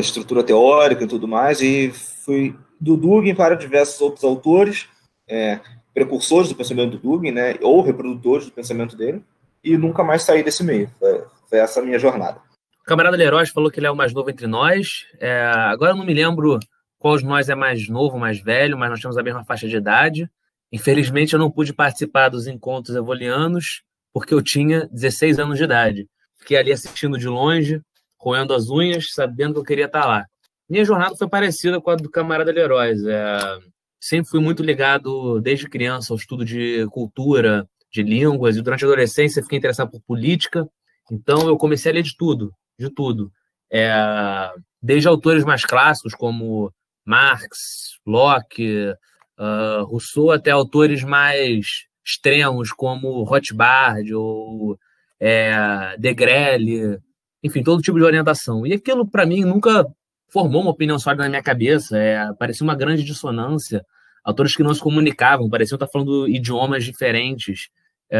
estrutura 0.00 0.42
teórica 0.42 1.04
e 1.04 1.08
tudo 1.08 1.28
mais, 1.28 1.60
e 1.60 1.90
fui 2.24 2.56
do 2.80 2.96
Dugin 2.96 3.34
para 3.34 3.54
diversos 3.54 4.00
outros 4.00 4.24
autores, 4.24 4.88
é, 5.28 5.60
precursores 5.94 6.48
do 6.48 6.54
pensamento 6.54 6.92
do 6.92 6.98
Dugin, 6.98 7.32
né, 7.32 7.56
ou 7.60 7.82
reprodutores 7.82 8.46
do 8.46 8.52
pensamento 8.52 8.96
dele, 8.96 9.24
e 9.62 9.76
nunca 9.76 10.02
mais 10.02 10.22
saí 10.22 10.42
desse 10.42 10.64
meio. 10.64 10.90
Foi, 10.98 11.24
foi 11.48 11.58
essa 11.58 11.80
a 11.80 11.82
minha 11.82 11.98
jornada. 11.98 12.40
O 12.82 12.84
camarada 12.84 13.16
Leroy 13.16 13.46
falou 13.46 13.70
que 13.70 13.78
ele 13.78 13.86
é 13.86 13.90
o 13.90 13.96
mais 13.96 14.12
novo 14.12 14.30
entre 14.30 14.46
nós. 14.46 15.06
É, 15.18 15.42
agora 15.44 15.92
eu 15.92 15.96
não 15.96 16.04
me 16.04 16.14
lembro 16.14 16.58
qual 16.98 17.16
de 17.16 17.24
nós 17.24 17.48
é 17.48 17.54
mais 17.54 17.88
novo, 17.88 18.18
mais 18.18 18.40
velho, 18.40 18.76
mas 18.76 18.90
nós 18.90 19.00
temos 19.00 19.16
a 19.16 19.22
mesma 19.22 19.44
faixa 19.44 19.68
de 19.68 19.76
idade. 19.76 20.30
Infelizmente, 20.72 21.34
eu 21.34 21.38
não 21.38 21.50
pude 21.50 21.72
participar 21.72 22.28
dos 22.28 22.46
encontros 22.46 22.96
evolianos 22.96 23.82
porque 24.12 24.34
eu 24.34 24.42
tinha 24.42 24.88
16 24.92 25.38
anos 25.38 25.58
de 25.58 25.64
idade. 25.64 26.08
Fiquei 26.38 26.56
ali 26.56 26.72
assistindo 26.72 27.18
de 27.18 27.28
longe, 27.28 27.80
roendo 28.18 28.54
as 28.54 28.70
unhas, 28.70 29.12
sabendo 29.12 29.54
que 29.54 29.60
eu 29.60 29.64
queria 29.64 29.86
estar 29.86 30.06
lá. 30.06 30.26
Minha 30.68 30.84
jornada 30.84 31.16
foi 31.16 31.28
parecida 31.28 31.80
com 31.80 31.90
a 31.90 31.96
do 31.96 32.10
camarada 32.10 32.52
Leroy. 32.52 32.92
É, 33.08 33.58
sempre 34.00 34.30
fui 34.30 34.40
muito 34.40 34.62
ligado, 34.62 35.40
desde 35.40 35.68
criança, 35.68 36.12
ao 36.12 36.16
estudo 36.16 36.44
de 36.44 36.86
cultura, 36.90 37.68
de 37.92 38.02
línguas, 38.02 38.56
e 38.56 38.62
durante 38.62 38.84
a 38.84 38.88
adolescência 38.88 39.42
fiquei 39.42 39.58
interessado 39.58 39.90
por 39.90 40.00
política, 40.02 40.66
então 41.10 41.48
eu 41.48 41.56
comecei 41.56 41.90
a 41.90 41.94
ler 41.94 42.02
de 42.02 42.16
tudo, 42.16 42.54
de 42.78 42.88
tudo. 42.88 43.30
É, 43.70 44.50
desde 44.80 45.08
autores 45.08 45.44
mais 45.44 45.64
clássicos 45.64 46.14
como 46.14 46.72
Marx, 47.04 47.98
Locke, 48.06 48.94
uh, 49.38 49.84
Rousseau, 49.84 50.30
até 50.30 50.50
autores 50.50 51.02
mais 51.02 51.86
extremos 52.04 52.72
como 52.72 53.22
Rothbard 53.24 54.14
ou 54.14 54.78
é, 55.18 55.96
Degrelle, 55.98 56.98
enfim, 57.42 57.62
todo 57.62 57.82
tipo 57.82 57.98
de 57.98 58.04
orientação. 58.04 58.66
E 58.66 58.72
aquilo, 58.72 59.06
para 59.06 59.26
mim, 59.26 59.44
nunca 59.44 59.86
formou 60.30 60.62
uma 60.62 60.70
opinião 60.70 60.98
sólida 60.98 61.24
na 61.24 61.28
minha 61.28 61.42
cabeça, 61.42 61.98
é, 61.98 62.32
parecia 62.34 62.64
uma 62.64 62.74
grande 62.74 63.02
dissonância. 63.02 63.84
Autores 64.24 64.54
que 64.54 64.62
não 64.62 64.74
se 64.74 64.80
comunicavam, 64.80 65.48
pareciam 65.48 65.76
estar 65.76 65.88
falando 65.88 66.28
idiomas 66.28 66.84
diferentes. 66.84 67.68
É, 68.10 68.18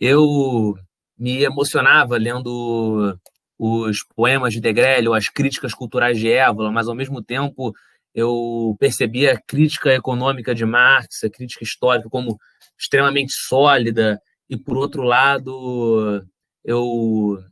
eu 0.00 0.76
me 1.18 1.42
emocionava 1.42 2.16
lendo 2.16 3.18
os 3.58 4.04
poemas 4.14 4.52
de 4.52 4.60
Degrelle 4.60 5.08
ou 5.08 5.14
as 5.14 5.28
críticas 5.28 5.74
culturais 5.74 6.18
de 6.18 6.30
Évola, 6.30 6.70
mas 6.70 6.88
ao 6.88 6.94
mesmo 6.94 7.20
tempo 7.22 7.74
eu 8.14 8.76
percebia 8.78 9.32
a 9.32 9.40
crítica 9.40 9.92
econômica 9.92 10.54
de 10.54 10.64
Marx, 10.64 11.24
a 11.24 11.30
crítica 11.30 11.64
histórica 11.64 12.08
como 12.08 12.38
extremamente 12.78 13.32
sólida, 13.32 14.20
e 14.48 14.56
por 14.56 14.76
outro 14.76 15.02
lado 15.02 16.24
eu, 16.64 17.42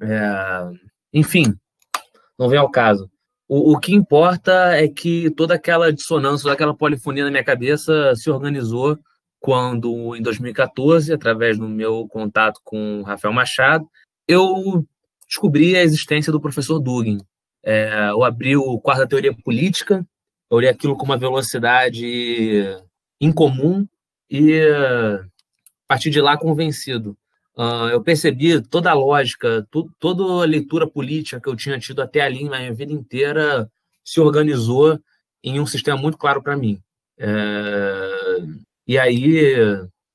é, 0.00 0.70
enfim, 1.12 1.54
não 2.38 2.48
vem 2.48 2.58
ao 2.58 2.70
caso. 2.70 3.10
O, 3.46 3.72
o, 3.72 3.78
que 3.78 3.94
importa 3.94 4.72
é 4.74 4.88
que 4.88 5.30
toda 5.30 5.54
aquela 5.54 5.92
dissonância, 5.92 6.44
toda 6.44 6.54
aquela 6.54 6.74
polifonia 6.74 7.24
na 7.24 7.30
minha 7.30 7.44
cabeça 7.44 8.14
se 8.16 8.30
organizou 8.30 8.98
quando, 9.38 10.16
em 10.16 10.22
2014, 10.22 11.12
através 11.12 11.58
do 11.58 11.68
meu 11.68 12.08
contato 12.08 12.60
com 12.64 13.02
Rafael 13.02 13.34
Machado, 13.34 13.86
eu 14.26 14.86
descobri 15.28 15.76
a 15.76 15.82
existência 15.82 16.32
do 16.32 16.40
professor 16.40 16.78
Dugin. 16.78 17.18
É, 17.62 18.08
eu 18.10 18.24
abri 18.24 18.56
o 18.56 18.78
quarto 18.80 19.06
teoria 19.06 19.34
política, 19.44 20.06
eu 20.50 20.56
olhei 20.56 20.70
aquilo 20.70 20.96
com 20.96 21.04
uma 21.04 21.18
velocidade 21.18 22.64
incomum 23.20 23.86
e, 24.30 24.60
a 24.66 25.26
partir 25.88 26.08
de 26.08 26.20
lá, 26.20 26.38
convencido. 26.38 27.16
Uh, 27.56 27.88
eu 27.92 28.02
percebi 28.02 28.60
toda 28.60 28.90
a 28.90 28.94
lógica, 28.94 29.66
tu, 29.70 29.88
toda 30.00 30.42
a 30.42 30.46
leitura 30.46 30.88
política 30.88 31.40
que 31.40 31.48
eu 31.48 31.54
tinha 31.54 31.78
tido 31.78 32.02
até 32.02 32.20
ali 32.20 32.44
na 32.48 32.58
minha 32.58 32.74
vida 32.74 32.92
inteira 32.92 33.70
se 34.04 34.20
organizou 34.20 34.98
em 35.42 35.60
um 35.60 35.66
sistema 35.66 35.96
muito 35.96 36.18
claro 36.18 36.42
para 36.42 36.56
mim. 36.56 36.80
É, 37.16 38.08
e 38.86 38.98
aí 38.98 39.46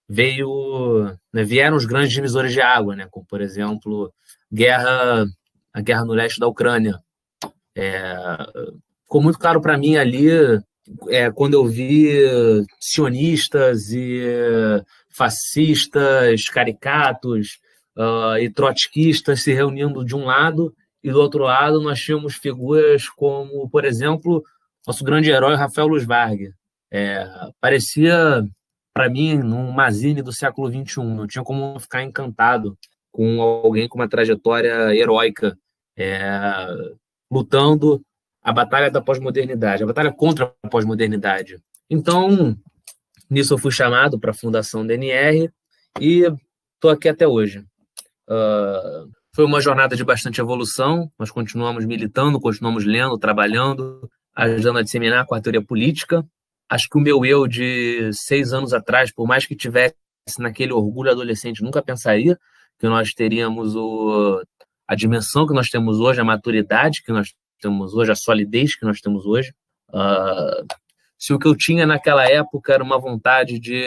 veio, 0.07 1.15
né, 1.31 1.43
vieram 1.43 1.77
os 1.77 1.85
grandes 1.85 2.11
divisores 2.11 2.51
de 2.51 2.59
água, 2.59 2.95
né, 2.95 3.07
como 3.09 3.25
por 3.25 3.39
exemplo 3.39 4.13
guerra, 4.51 5.25
a 5.73 5.81
guerra 5.81 6.03
no 6.03 6.13
leste 6.13 6.39
da 6.39 6.47
Ucrânia. 6.47 6.99
É, 7.75 8.17
ficou 9.03 9.21
muito 9.21 9.39
claro 9.39 9.61
para 9.61 9.77
mim 9.77 9.95
ali 9.95 10.27
é, 11.07 11.31
quando 11.31 11.53
eu 11.53 11.65
vi 11.65 12.11
sionistas 12.79 13.91
e 13.91 14.23
fascistas, 15.19 16.45
caricatos 16.45 17.59
uh, 17.97 18.37
e 18.39 18.49
trotskistas 18.49 19.43
se 19.43 19.53
reunindo 19.53 20.05
de 20.05 20.15
um 20.15 20.23
lado 20.23 20.73
e 21.03 21.11
do 21.11 21.19
outro 21.19 21.43
lado 21.43 21.81
nós 21.81 21.99
tínhamos 21.99 22.35
figuras 22.35 23.09
como, 23.09 23.69
por 23.69 23.83
exemplo, 23.83 24.41
nosso 24.87 25.03
grande 25.03 25.29
herói 25.29 25.55
Rafael 25.55 25.87
Luz 25.87 26.05
Vargas. 26.05 26.53
É, 26.89 27.27
parecia 27.59 28.41
para 28.93 29.09
mim 29.09 29.37
num 29.37 29.71
Mazine 29.71 30.21
do 30.21 30.31
século 30.31 30.71
XXI, 30.71 31.03
não 31.03 31.27
tinha 31.27 31.43
como 31.43 31.77
ficar 31.79 32.01
encantado 32.01 32.77
com 33.11 33.41
alguém 33.41 33.87
com 33.87 33.99
uma 33.99 34.07
trajetória 34.07 34.95
heróica, 34.95 35.57
é, 35.97 36.65
lutando 37.29 38.01
a 38.41 38.53
batalha 38.53 38.89
da 38.89 39.01
pós-modernidade, 39.01 39.83
a 39.83 39.87
batalha 39.87 40.11
contra 40.11 40.53
a 40.63 40.69
pós-modernidade. 40.69 41.57
Então, 41.89 42.57
nisso 43.29 43.53
eu 43.53 43.57
fui 43.57 43.71
chamado 43.71 44.19
para 44.19 44.31
a 44.31 44.33
Fundação 44.33 44.85
DNR 44.85 45.51
e 45.99 46.25
estou 46.75 46.89
aqui 46.91 47.07
até 47.07 47.27
hoje. 47.27 47.59
Uh, 48.29 49.09
foi 49.35 49.45
uma 49.45 49.61
jornada 49.61 49.95
de 49.95 50.03
bastante 50.03 50.41
evolução, 50.41 51.11
nós 51.17 51.31
continuamos 51.31 51.85
militando, 51.85 52.39
continuamos 52.39 52.85
lendo, 52.85 53.17
trabalhando, 53.17 54.09
ajudando 54.35 54.79
a 54.79 54.81
disseminar 54.81 55.25
a 55.29 55.41
teoria 55.41 55.63
política. 55.63 56.25
Acho 56.69 56.87
que 56.89 56.97
o 56.97 57.01
meu 57.01 57.25
eu 57.25 57.47
de 57.47 58.11
seis 58.13 58.53
anos 58.53 58.73
atrás, 58.73 59.11
por 59.11 59.27
mais 59.27 59.45
que 59.45 59.55
tivesse 59.55 59.95
naquele 60.39 60.73
orgulho 60.73 61.11
adolescente, 61.11 61.63
nunca 61.63 61.81
pensaria 61.81 62.37
que 62.79 62.87
nós 62.87 63.13
teríamos 63.13 63.75
o, 63.75 64.41
a 64.87 64.95
dimensão 64.95 65.45
que 65.47 65.53
nós 65.53 65.69
temos 65.69 65.99
hoje, 65.99 66.21
a 66.21 66.23
maturidade 66.23 67.03
que 67.03 67.11
nós 67.11 67.33
temos 67.61 67.93
hoje, 67.93 68.11
a 68.11 68.15
solidez 68.15 68.75
que 68.75 68.85
nós 68.85 69.01
temos 69.01 69.25
hoje. 69.25 69.51
Uh, 69.89 70.65
se 71.19 71.33
o 71.33 71.37
que 71.37 71.47
eu 71.47 71.55
tinha 71.55 71.85
naquela 71.85 72.25
época 72.25 72.73
era 72.73 72.83
uma 72.83 72.97
vontade 72.97 73.59
de 73.59 73.83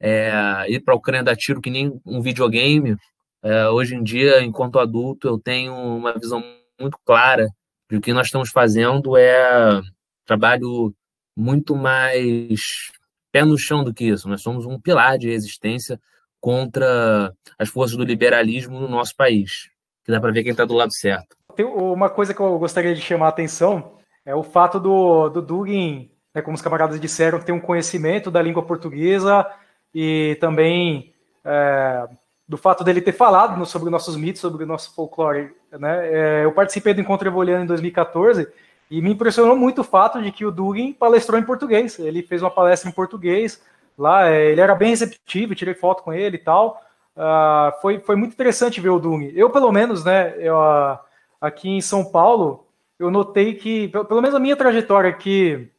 é, 0.00 0.64
ir 0.68 0.80
para 0.80 0.94
a 0.94 0.96
Ucrânia 0.96 1.24
dar 1.24 1.36
tiro 1.36 1.60
que 1.60 1.68
nem 1.68 2.00
um 2.06 2.22
videogame, 2.22 2.96
é, 3.42 3.68
hoje 3.68 3.96
em 3.96 4.02
dia, 4.04 4.40
enquanto 4.40 4.78
adulto, 4.78 5.26
eu 5.26 5.36
tenho 5.36 5.74
uma 5.74 6.16
visão 6.16 6.40
muito 6.80 6.96
clara 7.04 7.48
de 7.90 8.00
que 8.00 8.12
nós 8.12 8.28
estamos 8.28 8.50
fazendo 8.50 9.16
é 9.16 9.80
trabalho 10.24 10.94
muito 11.36 11.74
mais 11.74 12.60
pé 13.32 13.44
no 13.44 13.58
chão 13.58 13.82
do 13.82 13.92
que 13.92 14.04
isso. 14.04 14.28
Nós 14.28 14.42
somos 14.42 14.64
um 14.64 14.80
pilar 14.80 15.18
de 15.18 15.28
resistência 15.28 16.00
contra 16.40 17.34
as 17.58 17.68
forças 17.68 17.96
do 17.96 18.04
liberalismo 18.04 18.78
no 18.78 18.88
nosso 18.88 19.16
país, 19.16 19.68
que 20.04 20.12
dá 20.12 20.20
para 20.20 20.32
ver 20.32 20.44
quem 20.44 20.52
está 20.52 20.64
do 20.64 20.74
lado 20.74 20.94
certo. 20.94 21.36
Tem 21.56 21.66
uma 21.66 22.08
coisa 22.08 22.32
que 22.32 22.40
eu 22.40 22.58
gostaria 22.58 22.94
de 22.94 23.00
chamar 23.00 23.26
a 23.26 23.30
atenção 23.30 23.98
é 24.24 24.34
o 24.34 24.42
fato 24.42 24.78
do, 24.78 25.28
do 25.28 25.42
Dugin, 25.42 26.10
né, 26.34 26.42
como 26.42 26.54
os 26.54 26.62
camaradas 26.62 27.00
disseram, 27.00 27.40
ter 27.40 27.52
um 27.52 27.60
conhecimento 27.60 28.30
da 28.30 28.42
língua 28.42 28.62
portuguesa 28.62 29.46
e 29.94 30.36
também 30.40 31.12
é, 31.44 32.08
do 32.48 32.56
fato 32.56 32.82
dele 32.84 33.00
ter 33.00 33.12
falado 33.12 33.64
sobre 33.66 33.90
nossos 33.90 34.16
mitos, 34.16 34.40
sobre 34.40 34.64
o 34.64 34.66
nosso 34.66 34.94
folclore. 34.94 35.54
Né? 35.70 36.08
É, 36.08 36.44
eu 36.44 36.52
participei 36.52 36.94
do 36.94 37.00
Encontro 37.00 37.28
Evoliano 37.28 37.64
em 37.64 37.66
2014 37.66 38.48
e 38.90 39.00
me 39.00 39.12
impressionou 39.12 39.56
muito 39.56 39.80
o 39.80 39.84
fato 39.84 40.22
de 40.22 40.30
que 40.30 40.44
o 40.44 40.50
Dugin 40.50 40.92
palestrou 40.92 41.38
em 41.38 41.44
português. 41.44 41.98
Ele 41.98 42.22
fez 42.22 42.42
uma 42.42 42.50
palestra 42.50 42.88
em 42.88 42.92
português 42.92 43.62
lá, 43.96 44.28
é, 44.28 44.50
ele 44.50 44.60
era 44.60 44.74
bem 44.74 44.90
receptivo, 44.90 45.54
tirei 45.54 45.74
foto 45.74 46.02
com 46.02 46.12
ele 46.12 46.36
e 46.36 46.40
tal. 46.40 46.80
Uh, 47.14 47.80
foi, 47.82 48.00
foi 48.00 48.16
muito 48.16 48.32
interessante 48.32 48.80
ver 48.80 48.88
o 48.88 48.98
Dugin. 48.98 49.32
Eu, 49.34 49.50
pelo 49.50 49.70
menos, 49.70 50.04
né, 50.04 50.34
eu, 50.38 50.56
aqui 51.40 51.68
em 51.68 51.80
São 51.80 52.04
Paulo, 52.04 52.66
eu 52.98 53.10
notei 53.10 53.54
que, 53.54 53.88
pelo 53.88 54.20
menos 54.22 54.34
a 54.34 54.40
minha 54.40 54.56
trajetória 54.56 55.10
aqui, 55.10 55.70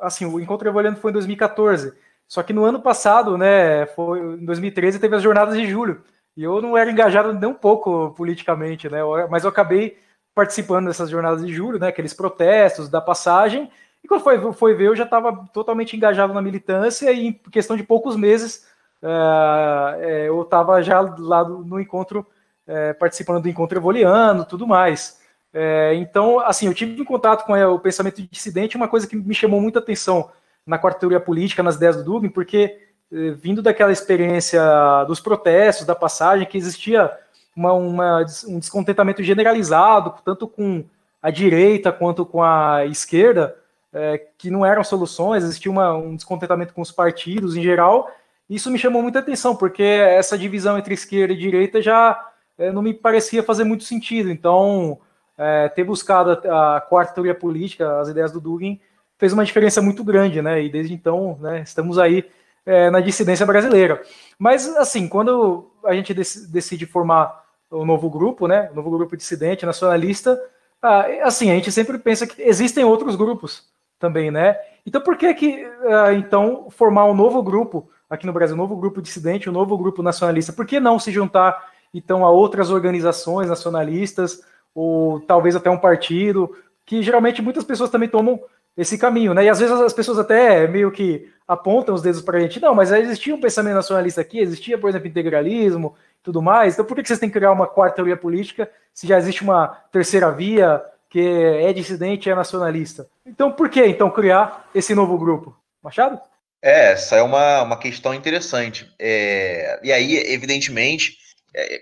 assim, 0.00 0.26
o 0.26 0.40
Encontro 0.40 0.68
Evoluindo 0.68 1.00
foi 1.00 1.10
em 1.10 1.14
2014, 1.14 1.92
só 2.28 2.42
que 2.42 2.52
no 2.52 2.64
ano 2.64 2.80
passado, 2.80 3.38
né, 3.38 3.86
foi 3.86 4.18
em 4.18 4.44
2013, 4.44 4.98
teve 4.98 5.16
as 5.16 5.22
jornadas 5.22 5.56
de 5.56 5.66
julho, 5.66 6.02
e 6.36 6.42
eu 6.42 6.60
não 6.60 6.76
era 6.76 6.90
engajado 6.90 7.32
nem 7.32 7.48
um 7.48 7.54
pouco 7.54 8.10
politicamente, 8.16 8.88
né, 8.88 9.00
mas 9.30 9.44
eu 9.44 9.50
acabei 9.50 9.98
participando 10.34 10.86
dessas 10.86 11.08
jornadas 11.08 11.44
de 11.44 11.52
julho, 11.52 11.78
né, 11.78 11.88
aqueles 11.88 12.12
protestos 12.12 12.88
da 12.88 13.00
passagem, 13.00 13.70
e 14.04 14.08
quando 14.08 14.22
foi, 14.22 14.52
foi 14.52 14.74
ver, 14.74 14.88
eu 14.88 14.96
já 14.96 15.04
estava 15.04 15.46
totalmente 15.52 15.96
engajado 15.96 16.34
na 16.34 16.42
militância, 16.42 17.10
e 17.12 17.28
em 17.28 17.32
questão 17.50 17.76
de 17.76 17.82
poucos 17.82 18.16
meses, 18.16 18.66
uh, 19.02 20.00
eu 20.02 20.42
estava 20.42 20.82
já 20.82 21.00
lá 21.00 21.42
no 21.48 21.80
encontro 21.80 22.26
é, 22.66 22.92
participando 22.92 23.42
do 23.42 23.48
encontro 23.48 23.78
evoliano, 23.78 24.44
tudo 24.44 24.66
mais. 24.66 25.20
É, 25.52 25.94
então, 25.94 26.40
assim, 26.40 26.66
eu 26.66 26.74
tive 26.74 27.00
em 27.00 27.04
contato 27.04 27.44
com 27.44 27.56
é, 27.56 27.66
o 27.66 27.78
pensamento 27.78 28.20
dissidente, 28.30 28.76
uma 28.76 28.88
coisa 28.88 29.06
que 29.06 29.16
me 29.16 29.34
chamou 29.34 29.60
muita 29.60 29.78
atenção 29.78 30.30
na 30.66 30.78
quarta 30.78 31.00
teoria 31.00 31.20
política, 31.20 31.62
nas 31.62 31.76
ideias 31.76 31.96
do 31.96 32.04
Dugin, 32.04 32.28
porque 32.28 32.78
é, 33.12 33.30
vindo 33.30 33.62
daquela 33.62 33.92
experiência 33.92 34.60
dos 35.04 35.20
protestos, 35.20 35.86
da 35.86 35.94
passagem, 35.94 36.46
que 36.46 36.58
existia 36.58 37.10
uma, 37.54 37.72
uma, 37.72 38.26
um 38.46 38.58
descontentamento 38.58 39.22
generalizado, 39.22 40.14
tanto 40.24 40.46
com 40.46 40.84
a 41.22 41.30
direita 41.30 41.90
quanto 41.90 42.26
com 42.26 42.42
a 42.42 42.84
esquerda, 42.86 43.56
é, 43.92 44.18
que 44.36 44.50
não 44.50 44.66
eram 44.66 44.84
soluções, 44.84 45.42
existia 45.42 45.72
uma, 45.72 45.94
um 45.96 46.14
descontentamento 46.14 46.74
com 46.74 46.82
os 46.82 46.92
partidos 46.92 47.56
em 47.56 47.62
geral. 47.62 48.10
Isso 48.48 48.70
me 48.70 48.78
chamou 48.78 49.02
muita 49.02 49.20
atenção, 49.20 49.56
porque 49.56 49.82
essa 49.82 50.36
divisão 50.36 50.76
entre 50.76 50.92
esquerda 50.92 51.32
e 51.32 51.38
direita 51.38 51.80
já 51.80 52.30
é, 52.58 52.70
não 52.70 52.82
me 52.82 52.92
parecia 52.92 53.42
fazer 53.42 53.64
muito 53.64 53.84
sentido. 53.84 54.30
Então, 54.30 54.98
é, 55.38 55.68
ter 55.68 55.84
buscado 55.84 56.30
a, 56.30 56.76
a, 56.76 56.80
quarta 56.80 57.14
teoria 57.14 57.34
política, 57.34 58.00
as 58.00 58.08
ideias 58.08 58.32
do 58.32 58.40
Dugin, 58.40 58.80
fez 59.18 59.32
uma 59.32 59.44
diferença 59.44 59.80
muito 59.82 60.02
grande, 60.04 60.40
né? 60.42 60.62
E 60.62 60.68
desde 60.68 60.94
então, 60.94 61.38
né, 61.40 61.60
estamos 61.60 61.98
aí 61.98 62.24
é, 62.64 62.90
na 62.90 63.00
dissidência 63.00 63.46
brasileira. 63.46 64.02
Mas, 64.38 64.66
assim, 64.76 65.08
quando 65.08 65.70
a 65.84 65.94
gente 65.94 66.12
dec 66.12 66.28
decide 66.50 66.86
formar 66.86 67.44
o 67.70 67.82
um 67.82 67.84
novo 67.84 68.08
grupo, 68.10 68.46
né? 68.46 68.68
O 68.72 68.74
novo 68.74 68.90
grupo 68.90 69.16
dissidente, 69.16 69.66
nacionalista, 69.66 70.40
ah, 70.82 71.06
assim, 71.22 71.50
a 71.50 71.54
gente 71.54 71.72
sempre 71.72 71.98
pensa 71.98 72.26
que 72.26 72.40
existem 72.42 72.84
outros 72.84 73.16
grupos 73.16 73.64
também, 73.98 74.30
né? 74.30 74.56
Então, 74.84 75.00
por 75.00 75.16
que 75.16 75.32
que, 75.34 75.64
ah, 75.84 76.12
então, 76.12 76.68
formar 76.70 77.06
um 77.06 77.14
novo 77.14 77.42
grupo 77.42 77.88
aqui 78.08 78.26
no 78.26 78.32
Brasil, 78.32 78.54
um 78.54 78.58
novo 78.58 78.76
grupo 78.76 79.02
dissidente, 79.02 79.48
um 79.48 79.52
novo 79.52 79.76
grupo 79.76 80.02
nacionalista? 80.02 80.52
Por 80.52 80.66
que 80.66 80.78
não 80.78 80.98
se 80.98 81.10
juntar 81.10 81.70
então 81.94 82.24
a 82.24 82.30
outras 82.30 82.70
organizações 82.70 83.48
nacionalistas, 83.48 84.42
ou 84.76 85.20
talvez 85.20 85.56
até 85.56 85.70
um 85.70 85.78
partido, 85.78 86.54
que 86.84 87.02
geralmente 87.02 87.40
muitas 87.40 87.64
pessoas 87.64 87.88
também 87.88 88.10
tomam 88.10 88.38
esse 88.76 88.98
caminho, 88.98 89.32
né? 89.32 89.44
E 89.44 89.48
às 89.48 89.58
vezes 89.58 89.74
as 89.74 89.92
pessoas 89.94 90.18
até 90.18 90.68
meio 90.68 90.92
que 90.92 91.32
apontam 91.48 91.94
os 91.94 92.02
dedos 92.02 92.20
para 92.20 92.36
a 92.36 92.40
gente, 92.40 92.60
não, 92.60 92.74
mas 92.74 92.92
existia 92.92 93.34
um 93.34 93.40
pensamento 93.40 93.74
nacionalista 93.74 94.20
aqui, 94.20 94.38
existia, 94.38 94.76
por 94.76 94.90
exemplo, 94.90 95.08
integralismo 95.08 95.96
tudo 96.22 96.42
mais, 96.42 96.74
então 96.74 96.84
por 96.84 96.94
que 96.94 97.06
vocês 97.06 97.18
têm 97.18 97.30
que 97.30 97.38
criar 97.38 97.52
uma 97.52 97.66
quarta 97.66 97.96
teoria 97.96 98.16
política 98.16 98.70
se 98.92 99.06
já 99.06 99.16
existe 99.16 99.42
uma 99.42 99.68
terceira 99.90 100.30
via 100.30 100.84
que 101.08 101.20
é 101.20 101.72
dissidente 101.72 102.28
e 102.28 102.32
é 102.32 102.34
nacionalista? 102.34 103.08
Então 103.24 103.50
por 103.50 103.70
que 103.70 103.82
então 103.86 104.10
criar 104.10 104.68
esse 104.74 104.94
novo 104.94 105.16
grupo? 105.16 105.56
Machado? 105.82 106.20
É, 106.60 106.92
essa 106.92 107.16
é 107.16 107.22
uma, 107.22 107.62
uma 107.62 107.78
questão 107.78 108.12
interessante. 108.12 108.92
É, 108.98 109.80
e 109.82 109.92
aí, 109.92 110.16
evidentemente, 110.32 111.16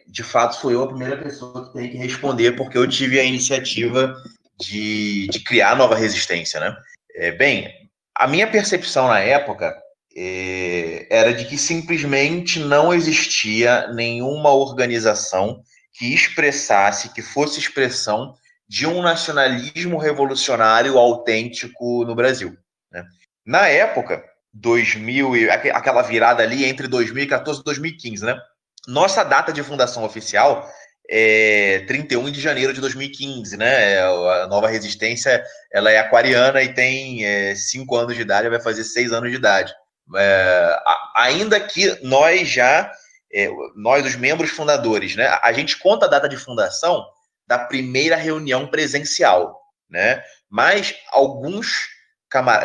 de 0.06 0.22
fato, 0.22 0.56
sou 0.56 0.70
eu 0.70 0.82
a 0.82 0.88
primeira 0.88 1.16
pessoa 1.16 1.66
que 1.66 1.72
tem 1.72 1.90
que 1.90 1.96
responder, 1.96 2.52
porque 2.52 2.78
eu 2.78 2.88
tive 2.88 3.18
a 3.18 3.24
iniciativa 3.24 4.14
de, 4.60 5.26
de 5.28 5.40
criar 5.40 5.76
nova 5.76 5.96
resistência, 5.96 6.60
né? 6.60 6.76
É, 7.16 7.32
bem, 7.32 7.68
a 8.14 8.26
minha 8.26 8.46
percepção 8.46 9.08
na 9.08 9.18
época 9.18 9.74
é, 10.16 11.06
era 11.10 11.34
de 11.34 11.44
que 11.44 11.58
simplesmente 11.58 12.60
não 12.60 12.94
existia 12.94 13.88
nenhuma 13.88 14.52
organização 14.52 15.60
que 15.92 16.12
expressasse, 16.12 17.12
que 17.12 17.22
fosse 17.22 17.58
expressão 17.58 18.34
de 18.68 18.86
um 18.86 19.02
nacionalismo 19.02 19.98
revolucionário 19.98 20.98
autêntico 20.98 22.04
no 22.04 22.14
Brasil. 22.14 22.56
Né? 22.90 23.04
Na 23.44 23.68
época, 23.68 24.24
2000 24.52 25.50
aquela 25.50 26.02
virada 26.02 26.42
ali 26.42 26.64
entre 26.64 26.86
2014 26.88 27.60
e 27.60 27.64
2015, 27.64 28.24
né? 28.24 28.40
Nossa 28.86 29.24
data 29.24 29.52
de 29.52 29.62
fundação 29.62 30.04
oficial 30.04 30.68
é 31.08 31.84
31 31.86 32.30
de 32.30 32.40
janeiro 32.40 32.72
de 32.72 32.80
2015, 32.80 33.56
né? 33.56 34.00
A 34.00 34.46
nova 34.46 34.68
resistência 34.68 35.44
ela 35.72 35.90
é 35.90 35.98
aquariana 35.98 36.62
e 36.62 36.72
tem 36.72 37.54
5 37.54 37.96
é, 37.96 38.00
anos 38.00 38.14
de 38.14 38.22
idade, 38.22 38.48
vai 38.48 38.60
fazer 38.60 38.84
6 38.84 39.12
anos 39.12 39.30
de 39.30 39.36
idade. 39.36 39.74
É, 40.16 40.76
ainda 41.16 41.60
que 41.60 41.98
nós 42.02 42.48
já, 42.48 42.90
é, 43.32 43.48
nós, 43.76 44.04
os 44.06 44.16
membros 44.16 44.50
fundadores, 44.50 45.16
né? 45.16 45.26
A 45.42 45.52
gente 45.52 45.78
conta 45.78 46.06
a 46.06 46.08
data 46.08 46.28
de 46.28 46.36
fundação 46.36 47.04
da 47.46 47.58
primeira 47.58 48.16
reunião 48.16 48.66
presencial, 48.66 49.60
né? 49.88 50.22
Mas 50.50 50.94
alguns 51.10 51.92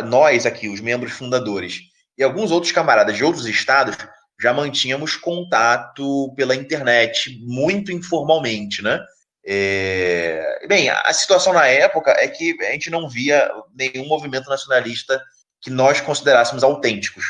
nós 0.06 0.48
aqui, 0.48 0.68
os 0.68 0.82
membros 0.82 1.12
fundadores, 1.12 1.80
e 2.18 2.24
alguns 2.24 2.52
outros 2.52 2.72
camaradas 2.72 3.16
de 3.16 3.24
outros 3.24 3.46
estados 3.46 3.96
já 4.40 4.54
mantínhamos 4.54 5.16
contato 5.16 6.34
pela 6.36 6.56
internet, 6.56 7.40
muito 7.42 7.92
informalmente, 7.92 8.82
né? 8.82 9.00
É... 9.46 10.66
Bem, 10.68 10.90
a 10.90 11.14
situação 11.14 11.54
na 11.54 11.66
época 11.68 12.12
é 12.12 12.28
que 12.28 12.56
a 12.62 12.72
gente 12.72 12.90
não 12.90 13.10
via 13.10 13.50
nenhum 13.76 14.08
movimento 14.08 14.50
nacionalista 14.50 15.22
que 15.62 15.70
nós 15.70 16.00
considerássemos 16.00 16.64
autênticos. 16.64 17.26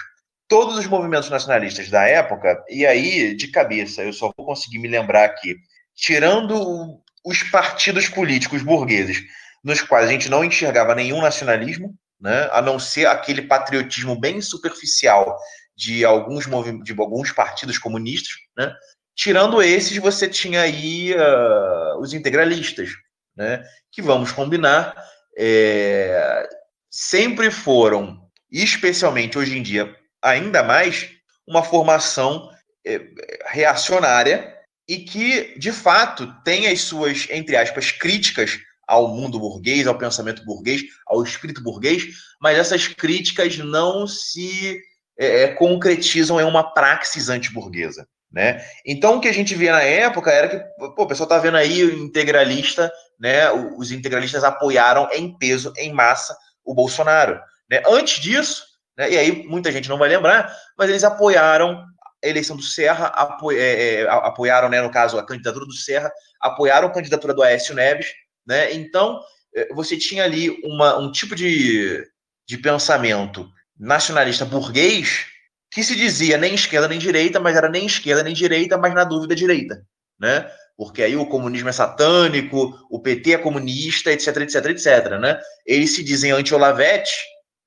Todos 0.47 0.77
os 0.77 0.87
movimentos 0.87 1.29
nacionalistas 1.29 1.89
da 1.89 2.05
época, 2.05 2.63
e 2.69 2.85
aí, 2.85 3.35
de 3.35 3.47
cabeça, 3.49 4.03
eu 4.03 4.13
só 4.13 4.31
vou 4.35 4.45
conseguir 4.45 4.79
me 4.79 4.87
lembrar 4.87 5.25
aqui, 5.25 5.55
tirando 5.95 6.99
os 7.23 7.43
partidos 7.43 8.07
políticos 8.07 8.63
burgueses, 8.63 9.21
nos 9.63 9.81
quais 9.81 10.07
a 10.07 10.11
gente 10.11 10.29
não 10.29 10.43
enxergava 10.43 10.95
nenhum 10.95 11.21
nacionalismo, 11.21 11.93
né, 12.19 12.49
a 12.51 12.61
não 12.61 12.79
ser 12.79 13.05
aquele 13.05 13.43
patriotismo 13.43 14.19
bem 14.19 14.41
superficial 14.41 15.37
de 15.79 16.03
alguns, 16.03 16.45
de 16.83 16.91
alguns 16.99 17.31
partidos 17.31 17.77
comunistas, 17.77 18.33
né? 18.57 18.75
Tirando 19.15 19.61
esses, 19.61 19.97
você 19.97 20.27
tinha 20.27 20.61
aí 20.61 21.13
uh, 21.13 21.99
os 22.01 22.13
integralistas, 22.13 22.89
né? 23.35 23.63
Que 23.89 24.01
vamos 24.01 24.33
combinar, 24.33 24.93
é, 25.37 26.49
sempre 26.91 27.49
foram, 27.49 28.21
especialmente 28.51 29.37
hoje 29.37 29.57
em 29.57 29.63
dia, 29.63 29.95
ainda 30.21 30.61
mais, 30.63 31.11
uma 31.47 31.63
formação 31.63 32.49
é, 32.85 33.01
reacionária 33.45 34.53
e 34.85 34.97
que, 34.97 35.57
de 35.57 35.71
fato, 35.71 36.27
tem 36.43 36.67
as 36.67 36.81
suas, 36.81 37.25
entre 37.29 37.55
aspas, 37.55 37.89
críticas 37.89 38.59
ao 38.85 39.15
mundo 39.15 39.39
burguês, 39.39 39.87
ao 39.87 39.97
pensamento 39.97 40.43
burguês, 40.43 40.81
ao 41.07 41.23
espírito 41.23 41.63
burguês, 41.63 42.03
mas 42.41 42.57
essas 42.57 42.87
críticas 42.87 43.57
não 43.57 44.05
se 44.05 44.81
é, 45.19 45.43
é, 45.43 45.47
concretizam 45.49 46.39
em 46.39 46.45
uma 46.45 46.73
praxis 46.73 47.29
antiburguesa. 47.29 48.07
Né? 48.31 48.63
Então, 48.85 49.17
o 49.17 49.19
que 49.19 49.27
a 49.27 49.33
gente 49.33 49.53
via 49.53 49.73
na 49.73 49.81
época 49.81 50.31
era 50.31 50.47
que 50.47 50.59
pô, 50.77 51.03
o 51.03 51.07
pessoal 51.07 51.25
está 51.25 51.37
vendo 51.37 51.57
aí 51.57 51.83
o 51.83 52.05
integralista, 52.05 52.91
né? 53.19 53.51
os 53.51 53.91
integralistas 53.91 54.43
apoiaram 54.43 55.09
em 55.11 55.37
peso, 55.37 55.73
em 55.75 55.91
massa, 55.91 56.37
o 56.63 56.73
Bolsonaro. 56.73 57.39
Né? 57.69 57.81
Antes 57.85 58.21
disso, 58.21 58.63
né? 58.97 59.11
e 59.11 59.17
aí 59.17 59.45
muita 59.45 59.71
gente 59.71 59.89
não 59.89 59.97
vai 59.97 60.07
lembrar, 60.07 60.55
mas 60.77 60.89
eles 60.89 61.03
apoiaram 61.03 61.83
a 62.23 62.27
eleição 62.27 62.55
do 62.55 62.63
Serra, 62.63 63.07
apo, 63.07 63.51
é, 63.51 64.01
é, 64.01 64.09
apoiaram, 64.09 64.69
né, 64.69 64.81
no 64.81 64.91
caso, 64.91 65.17
a 65.17 65.25
candidatura 65.25 65.65
do 65.65 65.73
Serra, 65.73 66.11
apoiaram 66.39 66.87
a 66.87 66.91
candidatura 66.91 67.33
do 67.33 67.41
Aécio 67.41 67.73
Neves, 67.73 68.07
né? 68.45 68.73
Então, 68.73 69.21
eh, 69.55 69.69
você 69.73 69.97
tinha 69.97 70.25
ali 70.25 70.49
uma, 70.65 70.97
um 70.97 71.11
tipo 71.13 71.33
de, 71.33 72.05
de 72.45 72.57
pensamento 72.57 73.49
nacionalista 73.79 74.45
burguês 74.45 75.25
que 75.71 75.83
se 75.83 75.95
dizia 75.95 76.37
nem 76.37 76.55
esquerda 76.55 76.87
nem 76.87 76.99
direita, 76.99 77.39
mas 77.39 77.55
era 77.55 77.69
nem 77.69 77.85
esquerda 77.85 78.23
nem 78.23 78.33
direita, 78.33 78.77
mas 78.77 78.93
na 78.93 79.03
dúvida 79.03 79.35
direita, 79.35 79.81
né? 80.19 80.49
Porque 80.75 81.03
aí 81.03 81.15
o 81.15 81.27
comunismo 81.27 81.69
é 81.69 81.73
satânico, 81.73 82.73
o 82.89 83.01
PT 83.01 83.33
é 83.33 83.37
comunista, 83.37 84.11
etc, 84.11 84.37
etc, 84.37 84.65
etc, 84.65 85.19
né? 85.19 85.39
Eles 85.65 85.95
se 85.95 86.03
dizem 86.03 86.31
anti-Olavete, 86.31 87.11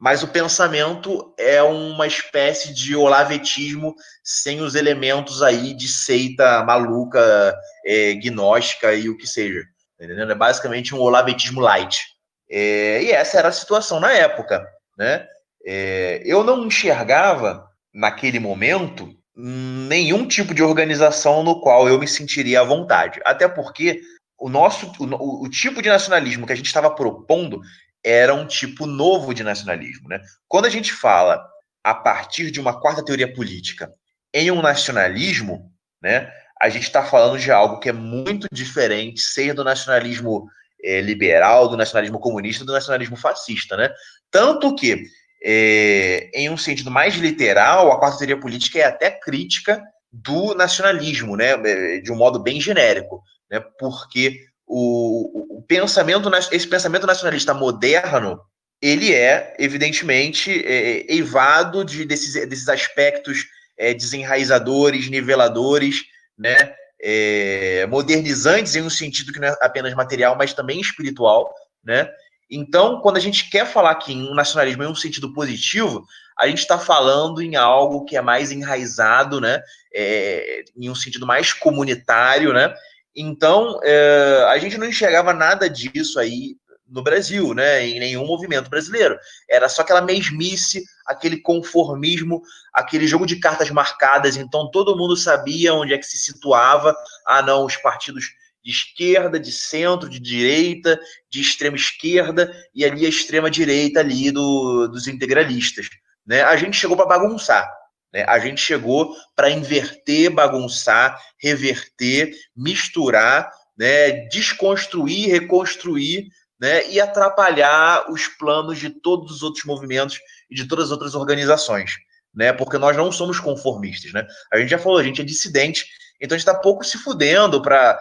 mas 0.00 0.22
o 0.22 0.28
pensamento 0.28 1.32
é 1.38 1.62
uma 1.62 2.06
espécie 2.08 2.74
de 2.74 2.96
olavetismo 2.96 3.94
sem 4.24 4.60
os 4.60 4.74
elementos 4.74 5.42
aí 5.42 5.72
de 5.74 5.86
seita 5.86 6.64
maluca, 6.64 7.56
é, 7.86 8.14
gnóstica 8.14 8.92
e 8.94 9.08
o 9.08 9.16
que 9.16 9.28
seja. 9.28 9.62
Entendendo? 10.00 10.32
É 10.32 10.34
basicamente 10.34 10.92
um 10.92 10.98
olavetismo 10.98 11.60
light. 11.60 12.02
É, 12.50 13.00
e 13.04 13.12
essa 13.12 13.38
era 13.38 13.48
a 13.48 13.52
situação 13.52 14.00
na 14.00 14.12
época. 14.12 14.66
Né? 14.98 15.24
É, 15.64 16.22
eu 16.24 16.42
não 16.42 16.66
enxergava, 16.66 17.66
naquele 17.94 18.38
momento, 18.38 19.14
nenhum 19.36 20.26
tipo 20.26 20.54
de 20.54 20.62
organização 20.62 21.42
no 21.42 21.60
qual 21.60 21.88
eu 21.88 21.98
me 21.98 22.08
sentiria 22.08 22.60
à 22.60 22.64
vontade. 22.64 23.20
Até 23.24 23.48
porque 23.48 24.00
o 24.38 24.48
nosso 24.48 24.90
o, 24.98 25.44
o 25.44 25.48
tipo 25.48 25.82
de 25.82 25.88
nacionalismo 25.88 26.46
que 26.46 26.52
a 26.52 26.56
gente 26.56 26.66
estava 26.66 26.94
propondo 26.94 27.60
era 28.04 28.34
um 28.34 28.46
tipo 28.46 28.86
novo 28.86 29.32
de 29.32 29.44
nacionalismo. 29.44 30.08
Né? 30.08 30.20
Quando 30.48 30.66
a 30.66 30.70
gente 30.70 30.92
fala 30.92 31.44
a 31.84 31.94
partir 31.94 32.50
de 32.50 32.60
uma 32.60 32.80
quarta 32.80 33.04
teoria 33.04 33.32
política 33.32 33.92
em 34.34 34.50
um 34.50 34.62
nacionalismo, 34.62 35.70
né, 36.02 36.30
a 36.60 36.68
gente 36.68 36.84
está 36.84 37.04
falando 37.04 37.38
de 37.38 37.50
algo 37.50 37.78
que 37.78 37.88
é 37.88 37.92
muito 37.92 38.48
diferente, 38.52 39.20
seja 39.20 39.52
do 39.52 39.64
nacionalismo 39.64 40.48
é, 40.82 41.00
liberal, 41.00 41.68
do 41.68 41.76
nacionalismo 41.76 42.18
comunista, 42.18 42.64
do 42.64 42.72
nacionalismo 42.72 43.16
fascista, 43.16 43.76
né? 43.76 43.90
Tanto 44.30 44.74
que, 44.74 45.04
é, 45.44 46.30
em 46.32 46.48
um 46.48 46.56
sentido 46.56 46.90
mais 46.90 47.14
literal, 47.14 47.90
a 47.90 47.98
quarta 47.98 48.18
teoria 48.18 48.38
política 48.38 48.78
é 48.78 48.84
até 48.84 49.10
crítica 49.10 49.82
do 50.12 50.54
nacionalismo, 50.54 51.36
né? 51.36 51.52
É, 51.64 52.00
de 52.00 52.12
um 52.12 52.16
modo 52.16 52.38
bem 52.38 52.60
genérico, 52.60 53.22
né? 53.50 53.60
Porque 53.78 54.40
o, 54.66 55.58
o 55.58 55.62
pensamento, 55.62 56.30
esse 56.52 56.66
pensamento 56.66 57.06
nacionalista 57.06 57.52
moderno, 57.52 58.40
ele 58.80 59.12
é, 59.12 59.54
evidentemente, 59.58 60.50
é, 60.64 61.12
eivado 61.12 61.84
de, 61.84 62.04
desses, 62.04 62.34
desses 62.48 62.68
aspectos 62.68 63.46
é, 63.78 63.94
desenraizadores, 63.94 65.08
niveladores, 65.08 66.02
né, 66.38 66.74
é, 67.00 67.86
modernizantes 67.86 68.74
em 68.74 68.82
um 68.82 68.90
sentido 68.90 69.32
que 69.32 69.40
não 69.40 69.48
é 69.48 69.56
apenas 69.60 69.94
material, 69.94 70.36
mas 70.36 70.54
também 70.54 70.80
espiritual, 70.80 71.52
né? 71.84 72.08
Então, 72.54 73.00
quando 73.00 73.16
a 73.16 73.20
gente 73.20 73.48
quer 73.48 73.66
falar 73.66 73.94
que 73.94 74.12
um 74.12 74.34
nacionalismo 74.34 74.82
em 74.82 74.86
um 74.86 74.94
sentido 74.94 75.32
positivo, 75.32 76.06
a 76.38 76.46
gente 76.46 76.58
está 76.58 76.78
falando 76.78 77.40
em 77.40 77.56
algo 77.56 78.04
que 78.04 78.14
é 78.14 78.20
mais 78.20 78.52
enraizado, 78.52 79.40
né? 79.40 79.62
É, 79.90 80.62
em 80.76 80.90
um 80.90 80.94
sentido 80.94 81.26
mais 81.26 81.54
comunitário, 81.54 82.52
né? 82.52 82.74
Então, 83.16 83.80
é, 83.82 84.44
a 84.50 84.58
gente 84.58 84.76
não 84.76 84.86
enxergava 84.86 85.32
nada 85.32 85.68
disso 85.68 86.20
aí 86.20 86.56
no 86.86 87.02
Brasil, 87.02 87.54
né? 87.54 87.86
Em 87.86 87.98
nenhum 87.98 88.26
movimento 88.26 88.68
brasileiro. 88.68 89.18
Era 89.48 89.66
só 89.66 89.80
aquela 89.80 90.02
mesmice, 90.02 90.84
aquele 91.06 91.38
conformismo, 91.38 92.42
aquele 92.70 93.06
jogo 93.06 93.24
de 93.24 93.36
cartas 93.36 93.70
marcadas. 93.70 94.36
Então 94.36 94.70
todo 94.70 94.96
mundo 94.96 95.16
sabia 95.16 95.72
onde 95.72 95.94
é 95.94 95.98
que 95.98 96.06
se 96.06 96.18
situava. 96.18 96.94
Ah, 97.26 97.40
não, 97.40 97.64
os 97.64 97.76
partidos 97.76 98.26
de 98.62 98.70
esquerda, 98.70 99.38
de 99.38 99.50
centro, 99.50 100.08
de 100.08 100.20
direita, 100.20 100.98
de 101.30 101.40
extrema 101.40 101.76
esquerda 101.76 102.52
e 102.74 102.84
ali 102.84 103.04
a 103.04 103.08
extrema 103.08 103.50
direita 103.50 104.00
ali 104.00 104.30
do, 104.30 104.88
dos 104.88 105.08
integralistas. 105.08 105.88
Né? 106.26 106.42
A 106.42 106.56
gente 106.56 106.76
chegou 106.76 106.96
para 106.96 107.06
bagunçar. 107.06 107.70
Né? 108.12 108.24
A 108.28 108.38
gente 108.38 108.60
chegou 108.60 109.14
para 109.34 109.50
inverter, 109.50 110.30
bagunçar, 110.30 111.18
reverter, 111.40 112.32
misturar, 112.56 113.50
né? 113.76 114.26
desconstruir, 114.28 115.30
reconstruir 115.30 116.28
né, 116.62 116.88
e 116.88 117.00
atrapalhar 117.00 118.08
os 118.08 118.28
planos 118.28 118.78
de 118.78 118.88
todos 118.88 119.32
os 119.32 119.42
outros 119.42 119.64
movimentos 119.64 120.20
e 120.48 120.54
de 120.54 120.64
todas 120.68 120.86
as 120.86 120.90
outras 120.92 121.16
organizações, 121.16 121.90
né? 122.32 122.52
Porque 122.52 122.78
nós 122.78 122.96
não 122.96 123.10
somos 123.10 123.40
conformistas, 123.40 124.12
né? 124.12 124.24
A 124.52 124.58
gente 124.58 124.68
já 124.68 124.78
falou, 124.78 124.98
a 124.98 125.02
gente 125.02 125.20
é 125.20 125.24
dissidente, 125.24 125.84
então 126.22 126.36
a 126.36 126.38
gente 126.38 126.48
está 126.48 126.54
pouco 126.54 126.84
se 126.84 126.96
fudendo 126.96 127.60
para 127.60 127.98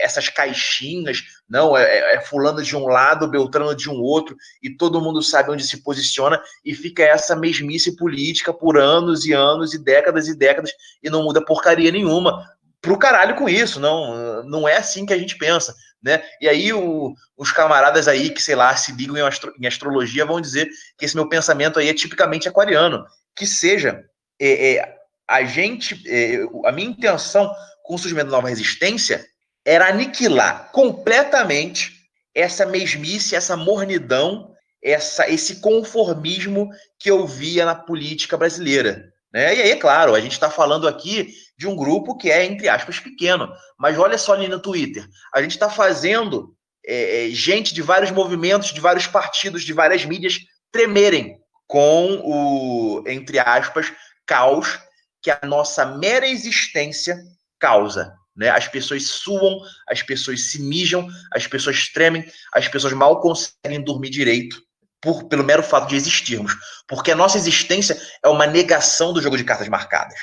essas 0.00 0.28
caixinhas, 0.28 1.22
não, 1.48 1.76
é, 1.76 1.82
é, 1.82 2.14
é, 2.14 2.20
fulano 2.20 2.62
de 2.62 2.74
um 2.74 2.86
lado, 2.86 3.28
Beltrano 3.28 3.74
de 3.74 3.90
um 3.90 4.00
outro, 4.00 4.34
e 4.62 4.70
todo 4.70 5.00
mundo 5.00 5.22
sabe 5.22 5.50
onde 5.50 5.62
se 5.62 5.82
posiciona, 5.82 6.40
e 6.64 6.74
fica 6.74 7.02
essa 7.02 7.36
mesmice 7.36 7.96
política 7.96 8.52
por 8.52 8.78
anos 8.78 9.26
e 9.26 9.32
anos 9.32 9.74
e 9.74 9.78
décadas 9.78 10.26
e 10.26 10.34
décadas, 10.34 10.72
e 11.02 11.10
não 11.10 11.22
muda 11.22 11.44
porcaria 11.44 11.92
nenhuma. 11.92 12.44
Pro 12.80 12.98
caralho 12.98 13.36
com 13.36 13.46
isso, 13.46 13.78
não, 13.78 14.42
não 14.44 14.66
é 14.66 14.78
assim 14.78 15.04
que 15.04 15.12
a 15.12 15.18
gente 15.18 15.36
pensa 15.36 15.74
né? 16.02 16.22
E 16.40 16.48
aí 16.48 16.72
o, 16.72 17.14
os 17.36 17.52
camaradas 17.52 18.08
aí 18.08 18.30
que, 18.30 18.42
sei 18.42 18.54
lá, 18.54 18.74
se 18.74 18.92
ligam 18.92 19.16
em, 19.16 19.20
astro, 19.20 19.52
em, 19.58 19.66
astrologia 19.66 20.24
vão 20.24 20.40
dizer 20.40 20.68
que 20.98 21.04
esse 21.04 21.14
meu 21.14 21.28
pensamento 21.28 21.78
aí 21.78 21.88
é 21.88 21.94
tipicamente 21.94 22.48
aquariano. 22.48 23.04
Que 23.36 23.46
seja, 23.46 24.02
é, 24.40 24.76
é, 24.76 24.96
a 25.30 25.44
gente, 25.44 26.02
é, 26.08 26.40
a 26.64 26.72
minha 26.72 26.88
intenção 26.88 27.54
com 27.84 27.94
o 27.94 27.98
surgimento 27.98 28.26
da 28.26 28.36
nova 28.36 28.48
resistência 28.48 29.24
era 29.64 29.86
aniquilar 29.86 30.72
completamente 30.72 31.92
essa 32.34 32.66
mesmice, 32.66 33.36
essa 33.36 33.56
mornidão, 33.56 34.52
essa, 34.82 35.30
esse 35.30 35.60
conformismo 35.60 36.68
que 36.98 37.08
eu 37.08 37.28
via 37.28 37.64
na 37.64 37.76
política 37.76 38.36
brasileira. 38.36 39.08
Né? 39.32 39.54
E 39.54 39.62
aí, 39.62 39.70
é 39.70 39.76
claro, 39.76 40.16
a 40.16 40.20
gente 40.20 40.32
está 40.32 40.50
falando 40.50 40.88
aqui 40.88 41.32
de 41.56 41.68
um 41.68 41.76
grupo 41.76 42.16
que 42.16 42.28
é, 42.28 42.44
entre 42.44 42.68
aspas, 42.68 42.98
pequeno. 42.98 43.48
Mas 43.78 43.96
olha 43.96 44.18
só 44.18 44.32
ali 44.32 44.48
no 44.48 44.58
Twitter. 44.58 45.06
A 45.32 45.40
gente 45.40 45.52
está 45.52 45.70
fazendo 45.70 46.56
é, 46.84 47.26
é, 47.26 47.30
gente 47.30 47.72
de 47.72 47.82
vários 47.82 48.10
movimentos, 48.10 48.72
de 48.72 48.80
vários 48.80 49.06
partidos, 49.06 49.62
de 49.62 49.72
várias 49.72 50.04
mídias 50.04 50.38
tremerem 50.72 51.38
com 51.68 52.20
o, 52.24 53.04
entre 53.06 53.38
aspas, 53.38 53.92
caos 54.26 54.89
que 55.22 55.30
a 55.30 55.40
nossa 55.44 55.84
mera 55.84 56.26
existência 56.26 57.18
causa. 57.58 58.14
Né? 58.36 58.48
As 58.48 58.68
pessoas 58.68 59.06
suam, 59.06 59.60
as 59.88 60.02
pessoas 60.02 60.50
se 60.50 60.62
mijam, 60.62 61.08
as 61.32 61.46
pessoas 61.46 61.88
tremem, 61.88 62.24
as 62.54 62.68
pessoas 62.68 62.92
mal 62.92 63.20
conseguem 63.20 63.82
dormir 63.82 64.10
direito 64.10 64.62
por, 65.00 65.24
pelo 65.24 65.44
mero 65.44 65.62
fato 65.62 65.88
de 65.88 65.96
existirmos. 65.96 66.54
Porque 66.88 67.10
a 67.10 67.16
nossa 67.16 67.36
existência 67.36 68.00
é 68.22 68.28
uma 68.28 68.46
negação 68.46 69.12
do 69.12 69.20
jogo 69.20 69.36
de 69.36 69.44
cartas 69.44 69.68
marcadas. 69.68 70.18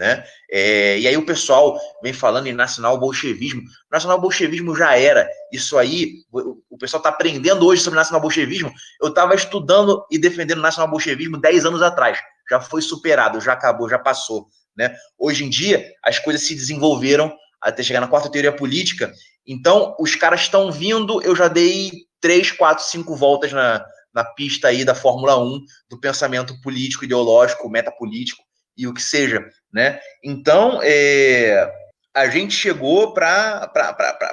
Né? 0.00 0.24
É, 0.50 0.98
e 0.98 1.06
aí 1.06 1.14
o 1.18 1.26
pessoal 1.26 1.78
vem 2.02 2.12
falando 2.12 2.46
em 2.46 2.54
nacional 2.54 2.98
bolchevismo. 2.98 3.60
Nacional 3.92 4.18
bolchevismo 4.18 4.74
já 4.74 4.96
era. 4.96 5.28
Isso 5.52 5.76
aí, 5.76 6.24
o, 6.32 6.56
o 6.70 6.78
pessoal 6.78 7.00
está 7.00 7.10
aprendendo 7.10 7.66
hoje 7.66 7.82
sobre 7.82 7.98
nacional 7.98 8.22
bolchevismo. 8.22 8.72
Eu 9.02 9.08
estava 9.08 9.34
estudando 9.34 10.06
e 10.10 10.16
defendendo 10.16 10.62
nacional 10.62 10.90
bolchevismo 10.90 11.36
10 11.36 11.66
anos 11.66 11.82
atrás. 11.82 12.18
Já 12.50 12.60
foi 12.60 12.82
superado, 12.82 13.40
já 13.40 13.52
acabou, 13.52 13.88
já 13.88 13.98
passou. 13.98 14.48
Né? 14.76 14.94
Hoje 15.18 15.44
em 15.44 15.50
dia, 15.50 15.86
as 16.04 16.18
coisas 16.18 16.46
se 16.46 16.54
desenvolveram 16.54 17.32
até 17.60 17.82
chegar 17.82 18.00
na 18.00 18.08
quarta 18.08 18.30
teoria 18.30 18.52
política. 18.52 19.12
Então, 19.46 19.94
os 20.00 20.14
caras 20.14 20.40
estão 20.42 20.72
vindo. 20.72 21.22
Eu 21.22 21.36
já 21.36 21.48
dei 21.48 21.92
três, 22.20 22.50
quatro, 22.50 22.84
cinco 22.84 23.14
voltas 23.14 23.52
na, 23.52 23.84
na 24.12 24.24
pista 24.24 24.68
aí 24.68 24.84
da 24.84 24.94
Fórmula 24.94 25.38
1, 25.40 25.60
do 25.88 26.00
pensamento 26.00 26.60
político, 26.60 27.04
ideológico, 27.04 27.68
metapolítico 27.68 28.42
e 28.76 28.86
o 28.86 28.94
que 28.94 29.02
seja, 29.02 29.44
né? 29.72 30.00
Então, 30.24 30.80
é, 30.82 31.70
a 32.14 32.28
gente 32.28 32.54
chegou 32.54 33.12
para 33.12 33.70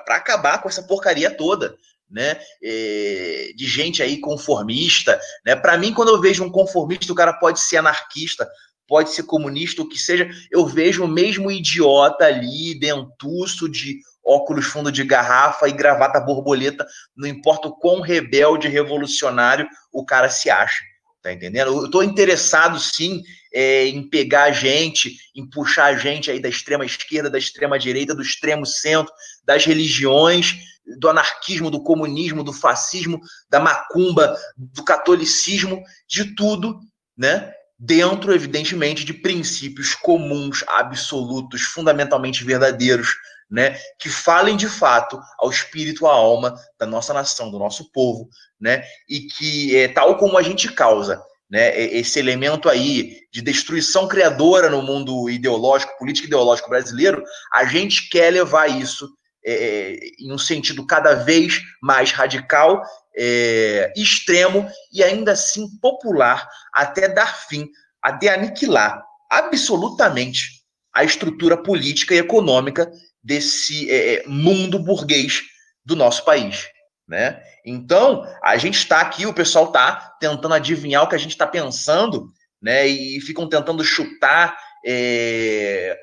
acabar 0.07 0.61
com 0.61 0.69
essa 0.69 0.83
porcaria 0.83 1.29
toda, 1.29 1.75
né? 2.09 2.39
É, 2.63 3.51
de 3.55 3.65
gente 3.65 4.01
aí 4.01 4.19
conformista, 4.19 5.19
né? 5.45 5.55
Para 5.55 5.77
mim, 5.77 5.93
quando 5.93 6.09
eu 6.09 6.21
vejo 6.21 6.43
um 6.43 6.51
conformista, 6.51 7.11
o 7.11 7.15
cara 7.15 7.33
pode 7.33 7.59
ser 7.59 7.77
anarquista, 7.77 8.47
pode 8.87 9.11
ser 9.11 9.23
comunista, 9.23 9.81
o 9.81 9.89
que 9.89 9.97
seja, 9.97 10.29
eu 10.49 10.65
vejo 10.65 11.03
o 11.03 11.07
mesmo 11.07 11.51
idiota 11.51 12.25
ali, 12.25 12.79
dentuço 12.79 13.69
de 13.69 13.99
óculos 14.25 14.65
fundo 14.65 14.91
de 14.91 15.03
garrafa 15.03 15.67
e 15.69 15.73
gravata 15.73 16.19
borboleta, 16.19 16.85
não 17.15 17.27
importa 17.27 17.69
o 17.69 17.75
quão 17.75 18.01
rebelde, 18.01 18.67
revolucionário 18.67 19.67
o 19.91 20.05
cara 20.05 20.29
se 20.29 20.49
acha. 20.49 20.83
Tá 21.27 21.33
entendendo? 21.33 21.73
Eu 21.73 21.85
estou 21.87 22.01
interessado, 22.01 22.79
sim, 22.79 23.21
é, 23.53 23.85
em 23.85 24.09
pegar 24.09 24.43
a 24.43 24.51
gente, 24.53 25.17
em 25.35 25.45
puxar 25.45 25.87
a 25.87 25.97
gente 25.97 26.31
aí 26.31 26.39
da 26.39 26.47
extrema 26.47 26.85
esquerda, 26.85 27.29
da 27.29 27.37
extrema 27.37 27.77
direita, 27.77 28.15
do 28.15 28.21
extremo 28.21 28.65
centro, 28.65 29.13
das 29.43 29.65
religiões, 29.65 30.55
do 30.97 31.09
anarquismo, 31.09 31.69
do 31.69 31.83
comunismo, 31.83 32.45
do 32.45 32.53
fascismo, 32.53 33.19
da 33.49 33.59
macumba, 33.59 34.37
do 34.55 34.85
catolicismo, 34.85 35.83
de 36.07 36.33
tudo, 36.33 36.79
né? 37.17 37.51
Dentro, 37.77 38.33
evidentemente, 38.33 39.03
de 39.03 39.13
princípios 39.13 39.95
comuns, 39.95 40.63
absolutos, 40.65 41.61
fundamentalmente 41.63 42.41
verdadeiros, 42.41 43.09
né, 43.49 43.79
que 43.99 44.09
falem 44.09 44.57
de 44.57 44.67
fato 44.67 45.19
ao 45.39 45.49
espírito, 45.49 46.05
à 46.05 46.13
alma 46.13 46.55
da 46.77 46.85
nossa 46.85 47.13
nação, 47.13 47.49
do 47.49 47.57
nosso 47.57 47.91
povo, 47.91 48.29
né, 48.59 48.83
e 49.07 49.21
que, 49.21 49.75
é, 49.75 49.87
tal 49.87 50.17
como 50.17 50.37
a 50.37 50.43
gente 50.43 50.71
causa 50.71 51.21
né, 51.49 51.79
esse 51.79 52.19
elemento 52.19 52.67
aí 52.67 53.21
de 53.31 53.41
destruição 53.41 54.07
criadora 54.07 54.69
no 54.69 54.81
mundo 54.81 55.29
ideológico, 55.29 55.97
político 55.97 56.27
ideológico 56.27 56.69
brasileiro, 56.69 57.23
a 57.53 57.63
gente 57.65 58.09
quer 58.09 58.31
levar 58.31 58.67
isso 58.67 59.09
é, 59.45 59.53
é, 59.53 59.99
em 60.19 60.33
um 60.33 60.37
sentido 60.37 60.85
cada 60.85 61.13
vez 61.13 61.61
mais 61.81 62.11
radical, 62.11 62.83
é, 63.17 63.93
extremo 63.95 64.69
e 64.91 65.01
ainda 65.01 65.31
assim 65.31 65.67
popular, 65.81 66.47
até 66.73 67.07
dar 67.07 67.33
fim, 67.47 67.69
até 68.03 68.27
aniquilar 68.27 69.01
absolutamente 69.29 70.57
a 70.93 71.03
estrutura 71.03 71.55
política 71.55 72.13
e 72.13 72.17
econômica 72.17 72.91
desse 73.27 73.91
é, 73.91 74.13
é, 74.13 74.23
mundo 74.25 74.79
burguês 74.79 75.43
do 75.85 75.97
nosso 75.97 76.23
país. 76.23 76.65
Né? 77.05 77.41
Então, 77.65 78.25
a 78.41 78.57
gente 78.57 78.77
está 78.77 79.01
aqui, 79.01 79.25
o 79.25 79.33
pessoal 79.33 79.65
está 79.65 80.15
tentando 80.19 80.53
adivinhar 80.53 81.03
o 81.03 81.09
que 81.09 81.15
a 81.15 81.19
gente 81.19 81.31
está 81.31 81.45
pensando, 81.45 82.31
né? 82.61 82.85
E 82.87 83.21
ficam 83.21 83.47
tentando 83.47 83.83
chutar. 83.83 84.57
É... 84.85 85.97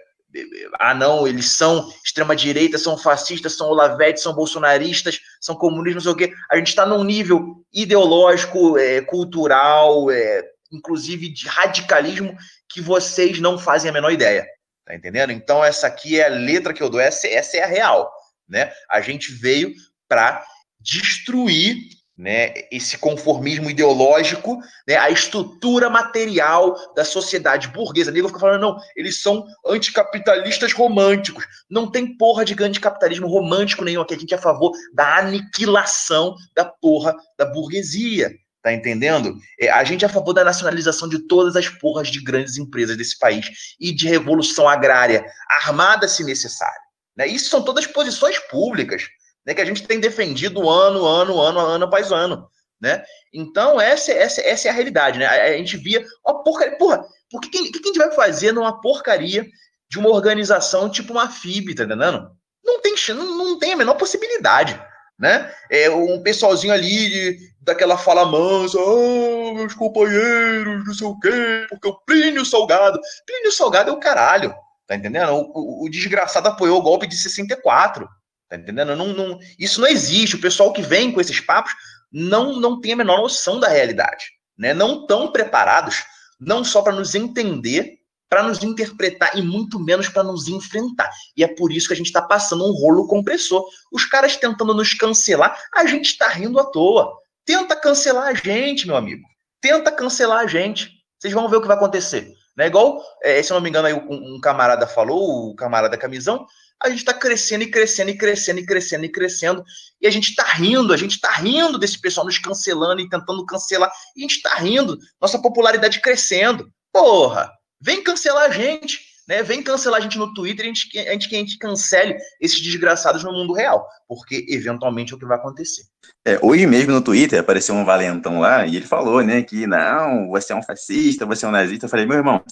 Ah, 0.81 0.95
não, 0.95 1.29
eles 1.29 1.51
são 1.51 1.89
extrema-direita, 2.05 2.77
são 2.77 2.99
fascistas, 2.99 3.57
são 3.57 3.69
olavetes, 3.69 4.23
são 4.23 4.35
bolsonaristas, 4.35 5.21
são 5.41 5.55
comunistas, 5.55 6.05
não 6.05 6.13
sei 6.15 6.27
o 6.27 6.29
quê. 6.29 6.35
A 6.51 6.57
gente 6.57 6.69
está 6.69 6.85
num 6.85 7.05
nível 7.05 7.65
ideológico, 7.73 8.77
é, 8.77 9.01
cultural, 9.03 10.11
é, 10.11 10.43
inclusive 10.73 11.29
de 11.29 11.47
radicalismo, 11.47 12.37
que 12.69 12.81
vocês 12.81 13.39
não 13.39 13.59
fazem 13.59 13.91
a 13.91 13.95
menor 13.95 14.11
ideia. 14.11 14.45
Tá 14.85 14.95
entendendo? 14.95 15.33
Então, 15.33 15.65
essa 15.65 15.87
aqui 15.87 16.21
é 16.21 16.27
a 16.27 16.31
letra 16.31 16.75
que 16.75 16.83
eu 16.83 16.91
dou, 16.91 17.01
essa, 17.01 17.27
essa 17.27 17.57
é 17.57 17.63
a 17.63 17.67
real. 17.67 18.13
Né? 18.49 18.73
A 18.91 19.01
gente 19.01 19.33
veio 19.33 19.73
para 20.07 20.45
destruir 20.79 21.77
né, 22.17 22.53
esse 22.71 22.97
conformismo 22.97 23.69
ideológico, 23.69 24.59
né, 24.87 24.97
a 24.97 25.11
estrutura 25.11 25.91
material 25.91 26.77
da 26.95 27.05
sociedade 27.05 27.69
burguesa. 27.69 28.13
Nego 28.13 28.29
fica 28.29 28.41
falando, 28.41 28.61
não, 28.61 28.77
eles 28.95 29.21
são 29.21 29.45
anticapitalistas 29.67 30.73
românticos. 30.73 31.45
Não 31.69 31.91
tem 31.91 32.17
porra 32.17 32.45
de 32.45 32.55
anticapitalismo 32.63 33.27
romântico 33.27 33.85
nenhum 33.85 34.03
aqui. 34.03 34.15
A 34.15 34.19
gente 34.19 34.35
é 34.35 34.37
a 34.37 34.41
favor 34.41 34.73
da 34.93 35.19
aniquilação 35.19 36.37
da 36.55 36.65
porra 36.65 37.17
da 37.37 37.47
burguesia. 37.47 38.31
Tá 38.65 38.73
entendendo? 38.73 39.37
É, 39.61 39.71
a 39.71 39.85
gente 39.85 40.07
é 40.07 40.09
a 40.09 40.11
favor 40.11 40.33
da 40.33 40.43
nacionalização 40.43 41.07
de 41.07 41.19
todas 41.19 41.55
as 41.55 41.69
porras 41.69 42.09
de 42.09 42.19
grandes 42.19 42.57
empresas 42.57 42.97
desse 42.97 43.19
país 43.19 43.77
e 43.79 43.93
de 43.93 44.09
revolução 44.09 44.67
agrária 44.67 45.23
armada 45.51 46.09
se 46.09 46.25
necessário. 46.25 46.81
Né? 47.15 47.27
Isso 47.27 47.51
são 47.51 47.63
todas 47.63 47.87
posições 47.87 48.39
públicas 48.49 49.07
né, 49.45 49.53
que 49.53 49.61
a 49.61 49.67
gente 49.67 49.87
tem 49.87 50.01
defendido 50.01 50.67
ano, 50.67 51.05
ano, 51.05 51.39
ano, 51.39 51.59
ano 51.59 51.85
após 51.85 52.11
ano. 52.11 52.49
Né? 52.81 53.05
Então, 53.35 53.79
essa, 53.79 54.11
essa, 54.13 54.41
essa 54.41 54.69
é 54.69 54.71
a 54.71 54.75
realidade. 54.75 55.19
Né? 55.19 55.27
A, 55.27 55.45
a 55.45 55.59
gente 55.59 55.77
via, 55.77 56.03
ó, 56.25 56.43
porcaria, 56.43 56.79
porra, 56.79 57.05
por 57.31 57.43
que, 57.43 57.51
que, 57.51 57.71
que 57.71 57.79
a 57.81 57.87
gente 57.89 57.99
vai 57.99 58.13
fazer 58.13 58.53
numa 58.53 58.81
porcaria 58.81 59.47
de 59.91 59.99
uma 59.99 60.09
organização 60.09 60.89
tipo 60.89 61.13
uma 61.13 61.29
FIB, 61.29 61.75
tá 61.75 61.85
entendendo? 61.85 62.31
Não 62.65 62.81
tem, 62.81 62.95
não, 63.09 63.37
não 63.37 63.59
tem 63.59 63.75
a 63.75 63.77
menor 63.77 63.97
possibilidade 63.97 64.81
né? 65.19 65.53
É 65.71 65.91
um 65.91 66.23
pessoalzinho 66.23 66.73
ali 66.73 67.09
de, 67.09 67.39
daquela 67.61 67.97
fala 67.97 68.25
mansa, 68.25 68.79
oh, 68.79 69.55
meus 69.55 69.75
companheiros, 69.75 70.87
não 70.87 70.95
sei 70.95 71.07
o 71.07 71.19
quê, 71.19 71.67
porque 71.69 71.89
o 71.89 71.99
Plínio 72.01 72.45
Salgado. 72.45 73.01
Plínio 73.27 73.53
Salgado 73.53 73.91
é 73.91 73.93
o 73.93 74.01
caralho, 74.01 74.55
tá 74.87 74.97
entendendo? 74.97 75.33
O, 75.33 75.83
o, 75.83 75.85
o 75.85 75.91
desgraçado 75.91 76.49
apoiou 76.49 76.79
o 76.79 76.83
golpe 76.83 77.07
de 77.07 77.17
64, 77.17 78.09
tá 78.49 78.57
entendendo? 78.57 78.97
Não, 78.97 79.09
não, 79.09 79.39
isso 79.59 79.81
não 79.81 79.89
existe. 79.89 80.37
O 80.37 80.41
pessoal 80.41 80.73
que 80.73 80.83
vem 80.83 81.13
com 81.13 81.21
esses 81.21 81.41
papos 81.41 81.73
não, 82.13 82.61
não 82.61 82.81
tem 82.81 82.93
a 82.93 82.97
menor 82.97 83.23
noção 83.23 83.59
da 83.59 83.69
realidade, 83.69 84.27
né? 84.59 84.75
Não 84.75 85.03
estão 85.03 85.31
preparados, 85.31 86.05
não 86.41 86.65
só 86.65 86.83
para 86.83 86.93
nos 86.93 87.15
entender, 87.15 87.99
para 88.35 88.43
nos 88.43 88.65
interpretar 88.65 89.39
e 89.39 89.43
muito 89.43 89.79
menos 89.79 90.09
para 90.09 90.25
nos 90.25 90.49
enfrentar. 90.49 91.09
E 91.37 91.45
é 91.45 91.47
por 91.47 91.71
isso 91.71 91.87
que 91.87 91.95
a 91.95 91.97
gente 91.97 92.07
está 92.07 92.21
passando 92.21 92.65
um 92.65 92.73
rolo 92.73 93.07
compressor. 93.07 93.65
Os 93.93 94.05
caras 94.05 94.37
tentando 94.37 94.75
nos 94.75 94.93
cancelar, 94.93 95.57
a 95.73 95.87
gente 95.87 96.07
está 96.07 96.27
rindo 96.27 96.59
à 96.59 96.65
toa. 96.65 97.17
Tenta 97.45 97.77
cancelar 97.77 98.27
a 98.27 98.35
gente, 98.35 98.89
meu 98.89 98.97
amigo. 98.97 99.23
Tenta 99.61 99.93
cancelar 99.93 100.41
a 100.41 100.49
gente. 100.49 100.91
Vocês 101.17 101.33
vão 101.33 101.49
ver 101.49 101.59
o 101.59 101.61
que 101.61 101.69
vai 101.69 101.77
acontecer. 101.77 102.29
Não 102.57 102.65
é 102.65 102.67
igual, 102.67 103.01
é, 103.23 103.41
se 103.41 103.53
eu 103.53 103.55
não 103.55 103.63
me 103.63 103.69
engano, 103.69 103.87
aí 103.87 103.95
um, 103.95 104.35
um 104.35 104.41
camarada 104.41 104.85
falou, 104.85 105.51
o 105.51 105.55
camarada 105.55 105.97
camisão, 105.97 106.45
a 106.83 106.89
gente 106.89 106.99
está 106.99 107.15
crescendo 107.15 107.63
e 107.63 107.71
crescendo 107.71 108.11
e 108.11 108.17
crescendo 108.17 108.59
e 108.59 108.67
crescendo 108.67 109.05
e 109.05 109.09
crescendo. 109.13 109.65
E 110.01 110.09
a 110.09 110.11
gente 110.11 110.31
está 110.31 110.43
rindo, 110.43 110.93
a 110.93 110.97
gente 110.97 111.13
está 111.13 111.31
rindo 111.35 111.79
desse 111.79 112.01
pessoal 112.01 112.27
nos 112.27 112.39
cancelando 112.39 113.01
e 113.01 113.09
tentando 113.09 113.47
cancelar. 113.47 113.93
E 114.17 114.21
a 114.21 114.23
gente 114.23 114.39
está 114.39 114.57
rindo, 114.57 114.99
nossa 115.21 115.41
popularidade 115.41 116.01
crescendo. 116.01 116.69
Porra, 116.93 117.49
Vem 117.85 118.03
cancelar 118.03 118.45
a 118.45 118.51
gente, 118.51 119.03
né? 119.29 119.43
Vem 119.43 119.63
cancelar 119.63 120.01
a 120.01 120.03
gente 120.03 120.17
no 120.17 120.33
Twitter, 120.33 120.65
a 120.65 120.69
gente, 120.69 120.99
a 120.99 121.13
gente, 121.13 121.35
a 121.35 121.39
gente 121.39 121.59
cancele 121.59 122.17
esses 122.41 122.59
desgraçados 122.59 123.23
no 123.23 123.31
mundo 123.31 123.53
real, 123.53 123.87
porque 124.09 124.47
eventualmente 124.49 125.13
é 125.13 125.17
o 125.17 125.19
que 125.19 125.27
vai 125.27 125.37
acontecer. 125.37 125.83
É, 126.27 126.39
hoje 126.41 126.67
mesmo 126.67 126.93
no 126.93 127.03
Twitter 127.03 127.39
apareceu 127.39 127.75
um 127.75 127.85
valentão 127.85 128.41
lá 128.41 128.65
e 128.65 128.77
ele 128.77 128.87
falou, 128.87 129.23
né, 129.23 129.43
que 129.43 129.67
não, 129.67 130.31
você 130.31 130.55
é 130.55 130.57
um 130.57 130.63
fascista, 130.63 131.27
você 131.27 131.45
é 131.45 131.49
um 131.49 131.53
nazista. 131.53 131.85
Eu 131.85 131.91
falei, 131.91 132.07
meu 132.07 132.17
irmão, 132.17 132.43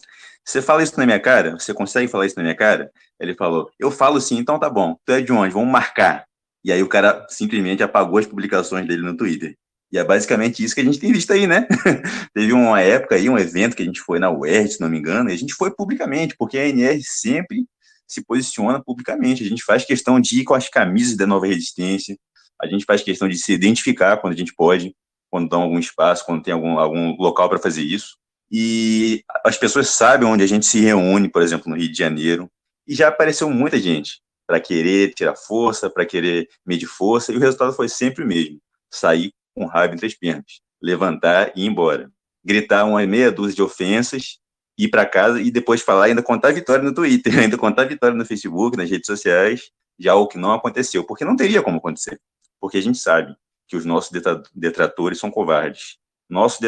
você 0.45 0.61
fala 0.61 0.83
isso 0.83 0.99
na 0.99 1.07
minha 1.07 1.21
cara? 1.21 1.59
Você 1.59 1.73
consegue 1.73 2.09
falar 2.09 2.27
isso 2.27 2.37
na 2.37 2.43
minha 2.43 2.55
cara? 2.55 2.93
Ele 3.19 3.35
falou, 3.35 3.71
eu 3.79 3.91
falo 3.91 4.21
sim, 4.21 4.37
então 4.37 4.59
tá 4.59 4.69
bom. 4.69 4.99
Tu 5.07 5.13
é 5.13 5.23
de 5.23 5.33
onde? 5.33 5.55
Vamos 5.55 5.73
marcar. 5.73 6.27
E 6.63 6.71
aí 6.71 6.83
o 6.83 6.89
cara 6.89 7.27
simplesmente 7.31 7.83
apagou 7.83 8.19
as 8.19 8.27
publicações 8.27 8.87
dele 8.87 9.01
no 9.01 9.17
Twitter. 9.17 9.57
E 9.93 9.99
é 9.99 10.05
basicamente 10.05 10.65
isso 10.65 10.75
que 10.75 10.81
a 10.81 10.85
gente 10.85 10.99
tem 10.99 11.13
visto 11.13 11.31
aí, 11.33 11.47
né? 11.47 11.69
Teve 12.33 12.55
uma 12.55 12.81
época 12.81 13.15
aí, 13.15 13.29
um 13.29 13.39
evento 13.39 13.77
que 13.77 13.83
a 13.83 13.85
gente 13.85 14.01
foi 14.01 14.19
na 14.19 14.31
UERJ, 14.31 14.75
se 14.75 14.81
não 14.81 14.89
me 14.89 14.99
engano, 14.99 15.29
e 15.29 15.35
a 15.35 15.37
gente 15.37 15.53
foi 15.53 15.71
publicamente, 15.71 16.35
porque 16.39 16.57
a 16.57 16.67
NR 16.67 17.03
sempre 17.05 17.67
se 18.09 18.25
posiciona 18.25 18.83
publicamente. 18.83 19.45
A 19.45 19.49
gente 19.49 19.63
faz 19.63 19.85
questão 19.85 20.19
de 20.19 20.41
ir 20.41 20.45
com 20.45 20.55
as 20.55 20.67
camisas 20.67 21.15
da 21.15 21.27
nova 21.27 21.47
resistência, 21.47 22.17
a 22.61 22.67
gente 22.67 22.87
faz 22.87 23.03
questão 23.03 23.29
de 23.29 23.37
se 23.37 23.53
identificar 23.53 24.17
quando 24.17 24.33
a 24.33 24.37
gente 24.37 24.55
pode, 24.55 24.95
quando 25.31 25.51
dá 25.51 25.59
algum 25.59 25.79
espaço, 25.79 26.25
quando 26.25 26.43
tem 26.43 26.55
algum, 26.55 26.79
algum 26.79 27.15
local 27.17 27.51
para 27.51 27.59
fazer 27.59 27.83
isso. 27.83 28.17
E 28.51 29.23
as 29.45 29.59
pessoas 29.59 29.89
sabem 29.89 30.27
onde 30.27 30.43
a 30.43 30.47
gente 30.47 30.65
se 30.65 30.81
reúne, 30.81 31.29
por 31.29 31.43
exemplo, 31.43 31.69
no 31.69 31.77
Rio 31.77 31.91
de 31.91 31.99
Janeiro, 31.99 32.49
e 32.87 32.95
já 32.95 33.09
apareceu 33.09 33.51
muita 33.51 33.79
gente 33.79 34.23
para 34.47 34.59
querer 34.59 35.13
tirar 35.15 35.37
força, 35.37 35.91
para 35.91 36.07
querer 36.07 36.49
medir 36.65 36.87
força, 36.87 37.31
e 37.31 37.37
o 37.37 37.41
resultado 37.41 37.75
foi 37.75 37.89
sempre 37.89 38.25
o 38.25 38.27
mesmo: 38.27 38.59
sair 38.91 39.33
com 39.55 39.67
raiva 39.67 39.95
entre 39.95 40.07
as 40.07 40.15
pernas, 40.15 40.61
levantar 40.81 41.53
e 41.55 41.65
ir 41.65 41.67
embora. 41.67 42.11
Gritar 42.45 42.85
uma 42.85 43.07
meia 43.07 43.31
dúzia 43.31 43.57
de 43.57 43.63
ofensas, 43.63 44.39
ir 44.77 44.89
para 44.89 45.07
casa 45.07 45.41
e 45.41 45.51
depois 45.51 45.81
falar, 45.81 46.07
ainda 46.07 46.23
contar 46.23 46.53
vitória 46.53 46.83
no 46.83 46.95
Twitter, 46.95 47.33
ainda 47.39 47.57
contar 47.57 47.85
vitória 47.85 48.17
no 48.17 48.25
Facebook, 48.25 48.77
nas 48.77 48.91
redes 48.91 49.07
sociais, 49.07 49.71
de 49.99 50.09
algo 50.09 50.29
que 50.29 50.39
não 50.39 50.53
aconteceu, 50.53 51.05
porque 51.05 51.25
não 51.25 51.37
teria 51.37 51.63
como 51.63 51.79
acontecer. 51.79 52.21
Porque 52.61 52.79
a 52.79 52.83
gente 52.83 52.99
sabe 52.99 53.35
que 53.69 53.77
os 53.77 53.85
nossos 53.85 54.11
detratores 54.55 55.19
são 55.19 55.31
covardes. 55.31 55.97
Nossos 56.29 56.61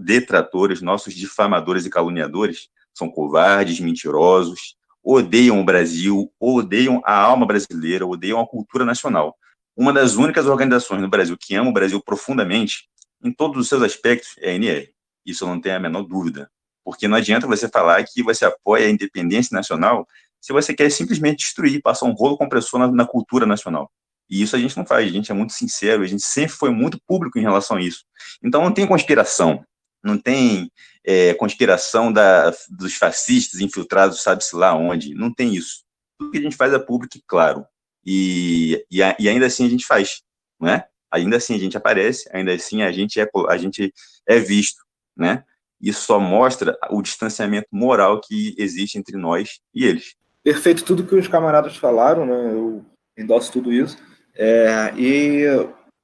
detratores, 0.00 0.80
nossos 0.80 1.14
difamadores 1.14 1.84
e 1.84 1.90
caluniadores 1.90 2.68
são 2.94 3.10
covardes, 3.10 3.80
mentirosos, 3.80 4.76
odeiam 5.02 5.60
o 5.60 5.64
Brasil, 5.64 6.32
odeiam 6.38 7.00
a 7.04 7.14
alma 7.14 7.46
brasileira, 7.46 8.06
odeiam 8.06 8.40
a 8.40 8.46
cultura 8.46 8.84
nacional. 8.84 9.36
Uma 9.78 9.92
das 9.92 10.16
únicas 10.16 10.46
organizações 10.46 11.00
no 11.00 11.08
Brasil 11.08 11.36
que 11.38 11.54
ama 11.54 11.70
o 11.70 11.72
Brasil 11.72 12.02
profundamente, 12.02 12.88
em 13.22 13.32
todos 13.32 13.60
os 13.60 13.68
seus 13.68 13.80
aspectos, 13.80 14.34
é 14.38 14.50
a 14.50 14.54
NR. 14.54 14.90
Isso 15.24 15.44
eu 15.44 15.48
não 15.48 15.60
tenho 15.60 15.76
a 15.76 15.78
menor 15.78 16.02
dúvida. 16.02 16.50
Porque 16.84 17.06
não 17.06 17.16
adianta 17.16 17.46
você 17.46 17.68
falar 17.68 18.02
que 18.02 18.20
você 18.20 18.44
apoia 18.44 18.88
a 18.88 18.90
independência 18.90 19.54
nacional 19.54 20.04
se 20.40 20.52
você 20.52 20.74
quer 20.74 20.90
simplesmente 20.90 21.44
destruir, 21.44 21.80
passar 21.80 22.06
um 22.06 22.12
rolo 22.12 22.36
compressor 22.36 22.80
na, 22.80 22.90
na 22.90 23.06
cultura 23.06 23.46
nacional. 23.46 23.88
E 24.28 24.42
isso 24.42 24.56
a 24.56 24.58
gente 24.58 24.76
não 24.76 24.84
faz, 24.84 25.06
a 25.06 25.12
gente 25.12 25.30
é 25.30 25.34
muito 25.34 25.52
sincero, 25.52 26.02
a 26.02 26.06
gente 26.08 26.24
sempre 26.24 26.56
foi 26.56 26.70
muito 26.70 27.00
público 27.06 27.38
em 27.38 27.42
relação 27.42 27.76
a 27.76 27.80
isso. 27.80 28.04
Então 28.42 28.62
não 28.62 28.72
tem 28.72 28.84
conspiração, 28.84 29.64
não 30.02 30.18
tem 30.18 30.72
é, 31.04 31.34
conspiração 31.34 32.12
da, 32.12 32.52
dos 32.68 32.94
fascistas 32.94 33.60
infiltrados, 33.60 34.22
sabe-se 34.24 34.56
lá 34.56 34.74
onde, 34.74 35.14
não 35.14 35.32
tem 35.32 35.54
isso. 35.54 35.84
Tudo 36.18 36.32
que 36.32 36.38
a 36.38 36.42
gente 36.42 36.56
faz 36.56 36.72
é 36.72 36.80
público 36.80 37.16
e 37.16 37.22
claro. 37.24 37.64
E, 38.10 38.86
e, 38.90 39.00
e, 39.18 39.28
ainda 39.28 39.44
assim 39.44 39.66
a 39.66 39.68
gente 39.68 39.84
faz, 39.84 40.22
né? 40.58 40.84
Ainda 41.12 41.36
assim 41.36 41.54
a 41.54 41.58
gente 41.58 41.76
aparece, 41.76 42.26
ainda 42.32 42.54
assim 42.54 42.82
a 42.82 42.90
gente 42.90 43.20
é, 43.20 43.28
a 43.50 43.56
gente 43.58 43.92
é 44.26 44.38
visto, 44.38 44.82
né? 45.14 45.44
Isso 45.78 46.06
só 46.06 46.18
mostra 46.18 46.74
o 46.88 47.02
distanciamento 47.02 47.68
moral 47.70 48.18
que 48.18 48.54
existe 48.56 48.96
entre 48.96 49.18
nós 49.18 49.60
e 49.74 49.84
eles. 49.84 50.14
Perfeito 50.42 50.84
tudo 50.84 51.04
que 51.04 51.14
os 51.14 51.28
camaradas 51.28 51.76
falaram, 51.76 52.24
né? 52.24 52.54
Eu 52.54 52.82
endosso 53.16 53.52
tudo 53.52 53.70
isso. 53.70 53.98
É, 54.34 54.94
e 54.96 55.44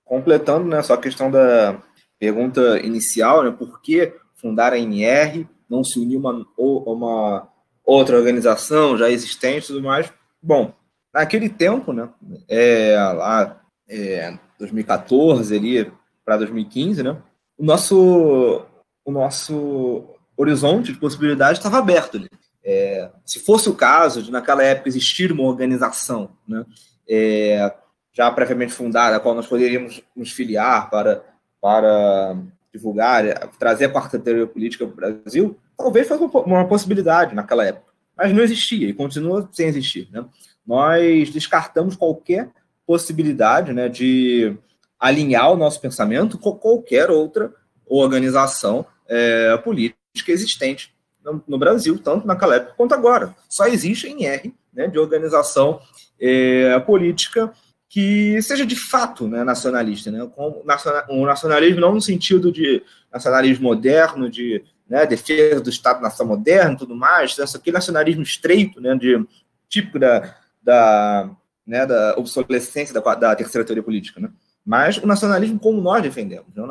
completando 0.04 0.66
né, 0.66 0.82
só 0.82 0.94
a 0.94 1.00
questão 1.00 1.30
da 1.30 1.82
pergunta 2.18 2.78
inicial, 2.80 3.42
né, 3.42 3.50
por 3.50 3.80
que 3.80 4.12
fundar 4.34 4.74
a 4.74 4.78
NR, 4.78 5.48
não 5.70 5.82
se 5.82 5.98
unir 5.98 6.18
uma, 6.18 6.46
uma 6.58 7.48
outra 7.82 8.18
organização 8.18 8.98
já 8.98 9.08
existente 9.08 9.64
e 9.64 9.66
tudo 9.68 9.82
mais? 9.82 10.12
Bom, 10.42 10.74
naquele 11.14 11.48
tempo, 11.48 11.92
né, 11.92 12.08
é, 12.48 12.96
lá 13.16 13.60
é, 13.88 14.36
2014 14.58 15.56
ali 15.56 15.92
para 16.24 16.38
2015, 16.38 17.02
né, 17.02 17.16
o 17.56 17.64
nosso, 17.64 18.66
o 19.04 19.12
nosso 19.12 20.04
horizonte 20.36 20.92
de 20.92 20.98
possibilidades 20.98 21.58
estava 21.58 21.78
aberto 21.78 22.16
ali. 22.16 22.28
É, 22.64 23.10
se 23.24 23.38
fosse 23.38 23.68
o 23.68 23.74
caso 23.74 24.22
de 24.22 24.32
naquela 24.32 24.64
época 24.64 24.88
existir 24.88 25.30
uma 25.30 25.44
organização, 25.44 26.30
né, 26.48 26.64
é, 27.08 27.72
já 28.12 28.30
previamente 28.30 28.72
fundada, 28.72 29.16
a 29.16 29.20
qual 29.20 29.34
nós 29.34 29.46
poderíamos 29.46 30.02
nos 30.16 30.30
filiar 30.30 30.90
para, 30.90 31.24
para 31.60 32.36
divulgar, 32.72 33.48
trazer 33.58 33.84
a 33.84 33.90
quarta 33.90 34.18
teoria 34.18 34.46
política 34.46 34.86
para 34.86 34.92
o 34.92 34.96
Brasil, 34.96 35.58
talvez 35.76 36.08
fosse 36.08 36.24
uma 36.24 36.66
possibilidade 36.66 37.34
naquela 37.34 37.64
época. 37.64 37.92
Mas 38.16 38.32
não 38.32 38.42
existia 38.42 38.88
e 38.88 38.92
continua 38.92 39.48
sem 39.52 39.66
existir. 39.66 40.08
Né? 40.12 40.24
Nós 40.66 41.30
descartamos 41.30 41.96
qualquer 41.96 42.50
possibilidade 42.86 43.72
né, 43.72 43.88
de 43.88 44.56
alinhar 44.98 45.52
o 45.52 45.56
nosso 45.56 45.80
pensamento 45.80 46.38
com 46.38 46.52
qualquer 46.52 47.10
outra 47.10 47.52
organização 47.86 48.86
é, 49.06 49.56
política 49.58 49.98
existente 50.28 50.94
no, 51.22 51.42
no, 51.46 51.58
Brasil, 51.58 51.98
tanto 51.98 52.26
naquela 52.26 52.56
época 52.56 52.74
quanto 52.76 52.94
agora. 52.94 53.34
Só 53.48 53.66
existe 53.66 54.06
em 54.06 54.24
R 54.24 54.54
né, 54.72 54.86
de 54.86 54.98
organização 54.98 55.80
é, 56.20 56.78
política 56.80 57.52
que 57.88 58.40
seja 58.42 58.66
de 58.66 58.76
fato 58.76 59.28
né, 59.28 59.44
nacionalista, 59.44 60.10
né, 60.10 60.28
com 60.34 60.64
um 61.10 61.24
nacionalismo 61.24 61.80
não 61.80 61.94
no 61.94 62.02
sentido 62.02 62.50
de 62.50 62.82
nacionalismo 63.12 63.64
moderno, 63.68 64.28
de 64.28 64.64
né, 64.88 65.06
defesa 65.06 65.60
do 65.60 65.70
Estado-nação 65.70 66.26
moderno, 66.26 66.76
tudo 66.76 66.96
mais, 66.96 67.36
né, 67.36 67.44
aquele 67.54 67.74
nacionalismo 67.74 68.22
estreito, 68.22 68.80
né, 68.80 68.96
de 68.96 69.24
típico 69.68 69.98
da, 69.98 70.34
da, 70.64 71.30
né, 71.66 71.86
da 71.86 72.14
obsolescência 72.16 72.94
da, 72.94 73.14
da 73.14 73.36
terceira 73.36 73.64
teoria 73.64 73.82
política, 73.82 74.20
né, 74.20 74.30
mas 74.64 74.96
o 74.96 75.06
nacionalismo 75.06 75.58
como 75.58 75.80
nós 75.80 76.02
defendemos, 76.02 76.46
né, 76.54 76.64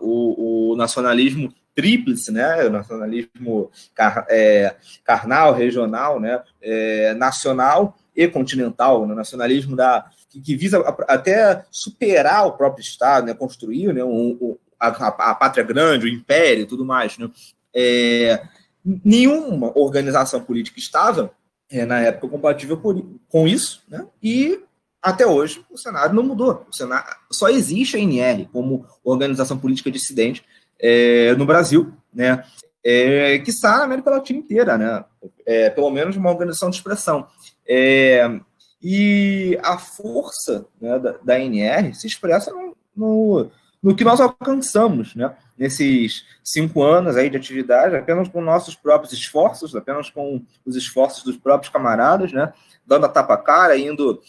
o, 0.00 0.72
o 0.72 0.76
nacionalismo 0.76 1.52
tríplice, 1.74 2.30
né, 2.30 2.64
o 2.66 2.70
nacionalismo 2.70 3.70
car, 3.94 4.26
é, 4.28 4.76
carnal, 5.04 5.52
regional, 5.52 6.20
né, 6.20 6.42
é, 6.62 7.14
nacional 7.14 7.96
e 8.14 8.28
continental, 8.28 9.02
o 9.02 9.06
né, 9.06 9.14
nacionalismo 9.14 9.74
da 9.74 10.08
que, 10.30 10.40
que 10.40 10.56
visa 10.56 10.78
até 11.08 11.64
superar 11.70 12.46
o 12.46 12.52
próprio 12.52 12.82
Estado, 12.82 13.26
né, 13.26 13.34
construir 13.34 13.92
né, 13.92 14.04
um, 14.04 14.38
um, 14.40 14.56
a, 14.78 14.88
a, 14.88 15.34
pátria 15.34 15.64
grande, 15.64 16.06
o 16.06 16.08
império 16.08 16.62
e 16.62 16.66
tudo 16.66 16.84
mais. 16.84 17.18
Né? 17.18 17.28
É, 17.74 18.42
nenhuma 18.84 19.76
organização 19.76 20.40
política 20.40 20.78
estava, 20.78 21.32
é, 21.70 21.84
na 21.84 22.00
época, 22.00 22.28
compatível 22.28 22.76
por, 22.76 23.04
com 23.28 23.46
isso, 23.46 23.82
né? 23.88 24.06
e 24.22 24.60
até 25.02 25.26
hoje 25.26 25.64
o 25.70 25.78
cenário 25.78 26.14
não 26.14 26.22
mudou. 26.22 26.66
O 26.68 26.74
cenário, 26.74 27.06
só 27.30 27.48
existe 27.48 27.96
a 27.96 28.00
NR 28.00 28.48
como 28.52 28.84
organização 29.02 29.58
política 29.58 29.90
dissidente 29.90 30.44
é, 30.78 31.34
no 31.34 31.46
Brasil, 31.46 31.92
né? 32.12 32.44
É, 32.82 33.38
que 33.38 33.50
está 33.50 33.78
na 33.78 33.84
América 33.84 34.10
Latina 34.10 34.38
inteira, 34.38 34.76
né? 34.76 35.04
É, 35.46 35.70
pelo 35.70 35.90
menos 35.90 36.16
uma 36.16 36.30
organização 36.30 36.70
de 36.70 36.76
expressão. 36.76 37.26
É, 37.66 38.40
e 38.82 39.58
a 39.62 39.78
força 39.78 40.66
né, 40.80 40.98
da, 40.98 41.12
da, 41.22 41.40
NR 41.40 41.94
se 41.94 42.06
expressa 42.06 42.50
no, 42.50 42.76
no, 42.96 43.50
no, 43.82 43.94
que 43.94 44.04
nós 44.04 44.20
alcançamos 44.20 45.14
né, 45.14 45.34
nesses 45.56 46.24
cinco 46.44 46.82
anos 46.82 47.16
aí 47.16 47.30
de 47.30 47.36
atividade, 47.36 47.96
apenas 47.96 48.28
com 48.28 48.40
nossos 48.40 48.74
próprios 48.74 49.12
esforços, 49.12 49.74
apenas 49.74 50.10
com 50.10 50.44
os 50.64 50.76
esforços 50.76 51.24
dos 51.24 51.36
próprios 51.36 51.72
camaradas, 51.72 52.32
né, 52.32 52.52
dando 52.86 53.06
a 53.06 53.08
tapa-cara, 53.08 53.76
indo 53.76 54.20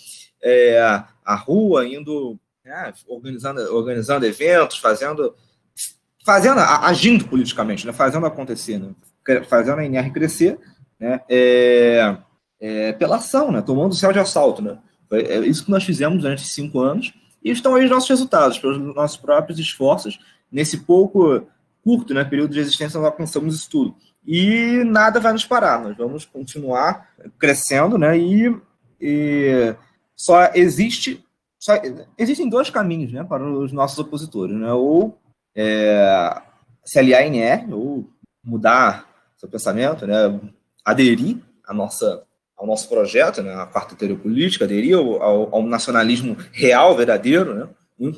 é, 0.42 0.80
à 1.26 1.36
rua, 1.36 1.86
indo 1.88 2.40
né, 2.64 2.94
organizando, 3.08 3.62
organizando 3.76 4.26
eventos, 4.26 4.78
fazendo, 4.78 5.36
fazendo 6.26 6.60
agindo 6.60 7.26
politicamente, 7.26 7.86
né, 7.86 7.94
fazendo 7.94 8.26
acontecer, 8.26 8.80
né, 8.80 8.94
fazendo 9.48 9.80
a 9.80 9.86
NR 9.86 10.12
crescer. 10.12 10.60
Né, 11.00 11.20
é, 11.28 12.18
é, 12.62 12.94
pela 12.94 13.16
ação, 13.16 13.52
né? 13.52 13.62
tomando 13.62 13.92
o 13.92 13.96
céu 13.96 14.14
de 14.14 14.20
assalto. 14.20 14.62
Né? 14.62 14.78
É 15.12 15.40
isso 15.40 15.66
que 15.66 15.72
nós 15.72 15.84
fizemos 15.84 16.22
durante 16.22 16.48
cinco 16.48 16.80
anos 16.80 17.12
e 17.44 17.52
estão 17.52 17.76
aí 17.76 17.86
os 17.86 17.90
nossos 17.90 18.10
resultados, 18.10 18.60
pelos 18.60 18.78
nossos 18.96 19.18
próprios 19.18 19.60
esforços. 19.60 20.20
Nesse 20.52 20.80
pouco 20.80 21.48
curto 21.84 22.14
né, 22.14 22.24
período 22.24 22.54
de 22.54 22.60
existência, 22.60 23.00
nós 23.00 23.08
alcançamos 23.08 23.56
isso 23.56 23.70
tudo. 23.70 23.96
E 24.26 24.84
nada 24.86 25.20
vai 25.20 25.34
nos 25.34 25.46
parar, 25.46 25.82
nós 25.82 25.98
vamos 25.98 26.26
continuar 26.26 27.10
crescendo, 27.40 27.98
né? 27.98 28.18
E, 28.18 28.56
e 29.00 29.76
só 30.16 30.52
existe. 30.54 31.26
Só, 31.58 31.74
existem 32.18 32.50
dois 32.50 32.70
caminhos 32.70 33.12
né, 33.12 33.24
para 33.24 33.44
os 33.44 33.72
nossos 33.72 33.98
opositores, 33.98 34.56
né? 34.56 34.72
Ou 34.74 35.18
é, 35.56 36.42
se 36.86 37.00
aliar 37.00 37.24
em 37.24 37.38
NR, 37.38 37.74
ou 37.74 38.08
mudar 38.44 39.08
seu 39.38 39.50
pensamento, 39.50 40.06
né? 40.06 40.40
Aderir 40.86 41.38
à 41.66 41.74
nossa 41.74 42.24
ao 42.62 42.68
nosso 42.68 42.88
projeto, 42.88 43.42
né, 43.42 43.56
a 43.56 43.66
quarta 43.66 43.96
teoria 43.96 44.16
política, 44.16 44.66
aderir 44.66 44.96
ao, 44.96 45.24
ao, 45.24 45.56
ao, 45.56 45.64
nacionalismo 45.64 46.38
real, 46.52 46.96
verdadeiro, 46.96 47.56
né, 47.56 47.68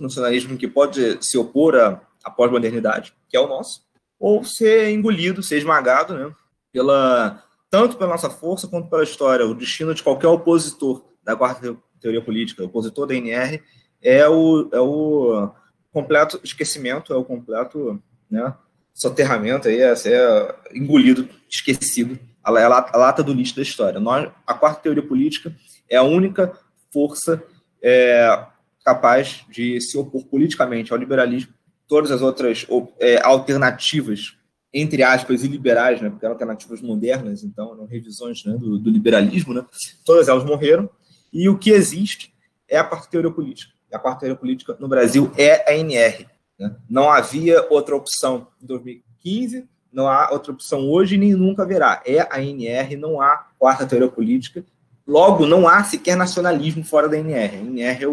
nacionalismo 0.01 0.57
que 0.57 0.67
pode 0.67 1.17
se 1.25 1.37
opor 1.37 1.75
à, 1.75 2.01
à 2.21 2.29
pós-modernidade, 2.29 3.13
que 3.29 3.37
é 3.37 3.39
o 3.39 3.47
nosso, 3.47 3.85
ou 4.19 4.43
ser 4.43 4.89
engolido, 4.89 5.41
ser 5.41 5.59
esmagado, 5.59 6.13
né, 6.13 6.35
pela, 6.73 7.41
tanto 7.69 7.95
pela 7.95 8.09
nossa 8.09 8.29
força 8.29 8.67
quanto 8.67 8.89
pela 8.89 9.03
história. 9.03 9.45
O 9.45 9.55
destino 9.55 9.95
de 9.95 10.03
qualquer 10.03 10.27
opositor 10.27 11.05
da 11.23 11.37
quarta 11.37 11.77
teoria 12.01 12.21
política, 12.21 12.65
opositor 12.65 13.07
da 13.07 13.15
NR, 13.15 13.63
é 14.01 14.27
o, 14.27 14.67
é 14.73 14.79
o 14.81 15.51
completo 15.93 16.37
esquecimento, 16.43 17.13
é 17.13 17.15
o 17.15 17.23
completo 17.23 17.97
né, 18.29 18.53
soterramento, 18.93 19.69
aí, 19.69 19.79
é, 19.79 19.93
é 19.93 20.55
engolido, 20.73 21.29
esquecido, 21.49 22.19
a, 22.43 22.49
a, 22.49 22.97
lata 22.97 23.23
do 23.23 23.33
lixo 23.33 23.55
da 23.55 23.61
história. 23.61 23.99
Nós, 23.99 24.29
a 24.45 24.53
quarta 24.53 24.81
teoria 24.81 25.05
política 25.05 25.55
é 25.89 25.95
a 25.95 26.03
única 26.03 26.53
força 26.91 27.41
é, 27.81 28.45
capaz 28.83 29.45
de 29.49 29.79
se 29.79 29.97
opor 29.97 30.25
politicamente 30.25 30.91
ao 30.91 30.99
liberalismo. 30.99 31.53
Todas 31.87 32.11
as 32.11 32.21
outras 32.21 32.65
é, 32.99 33.21
alternativas, 33.23 34.35
entre 34.73 35.03
aspas, 35.03 35.43
iliberais, 35.43 36.01
né, 36.01 36.09
porque 36.09 36.25
eram 36.25 36.33
alternativas 36.33 36.81
modernas, 36.81 37.43
então 37.43 37.73
eram 37.73 37.85
revisões 37.85 38.43
né, 38.45 38.57
do, 38.57 38.77
do 38.77 38.89
liberalismo, 38.89 39.53
né, 39.53 39.65
todas 40.05 40.27
elas 40.27 40.43
morreram. 40.43 40.89
E 41.31 41.49
o 41.49 41.57
que 41.57 41.71
existe 41.71 42.33
é 42.67 42.77
a 42.77 42.83
quarta 42.83 43.09
teoria 43.09 43.31
política. 43.31 43.73
E 43.91 43.95
a 43.95 43.99
quarta 43.99 44.21
teoria 44.21 44.37
política 44.37 44.75
no 44.79 44.87
Brasil 44.87 45.31
é 45.37 45.69
a 45.69 45.75
NR. 45.75 46.27
Né? 46.59 46.75
Não 46.89 47.09
havia 47.09 47.65
outra 47.69 47.95
opção 47.95 48.47
em 48.61 48.65
2015, 48.65 49.67
não 49.93 50.07
há 50.07 50.31
outra 50.31 50.51
opção 50.51 50.89
hoje 50.89 51.17
nem 51.17 51.33
nunca 51.33 51.61
haverá. 51.63 52.01
É 52.05 52.27
a 52.29 52.41
NR, 52.41 52.97
não 52.97 53.21
há 53.21 53.47
quarta 53.59 53.85
teoria 53.85 54.09
política. 54.09 54.65
Logo, 55.05 55.45
não 55.45 55.67
há 55.67 55.83
sequer 55.83 56.17
nacionalismo 56.17 56.83
fora 56.83 57.07
da 57.07 57.17
NR. 57.17 57.57
A 57.57 57.59
NR 57.59 58.05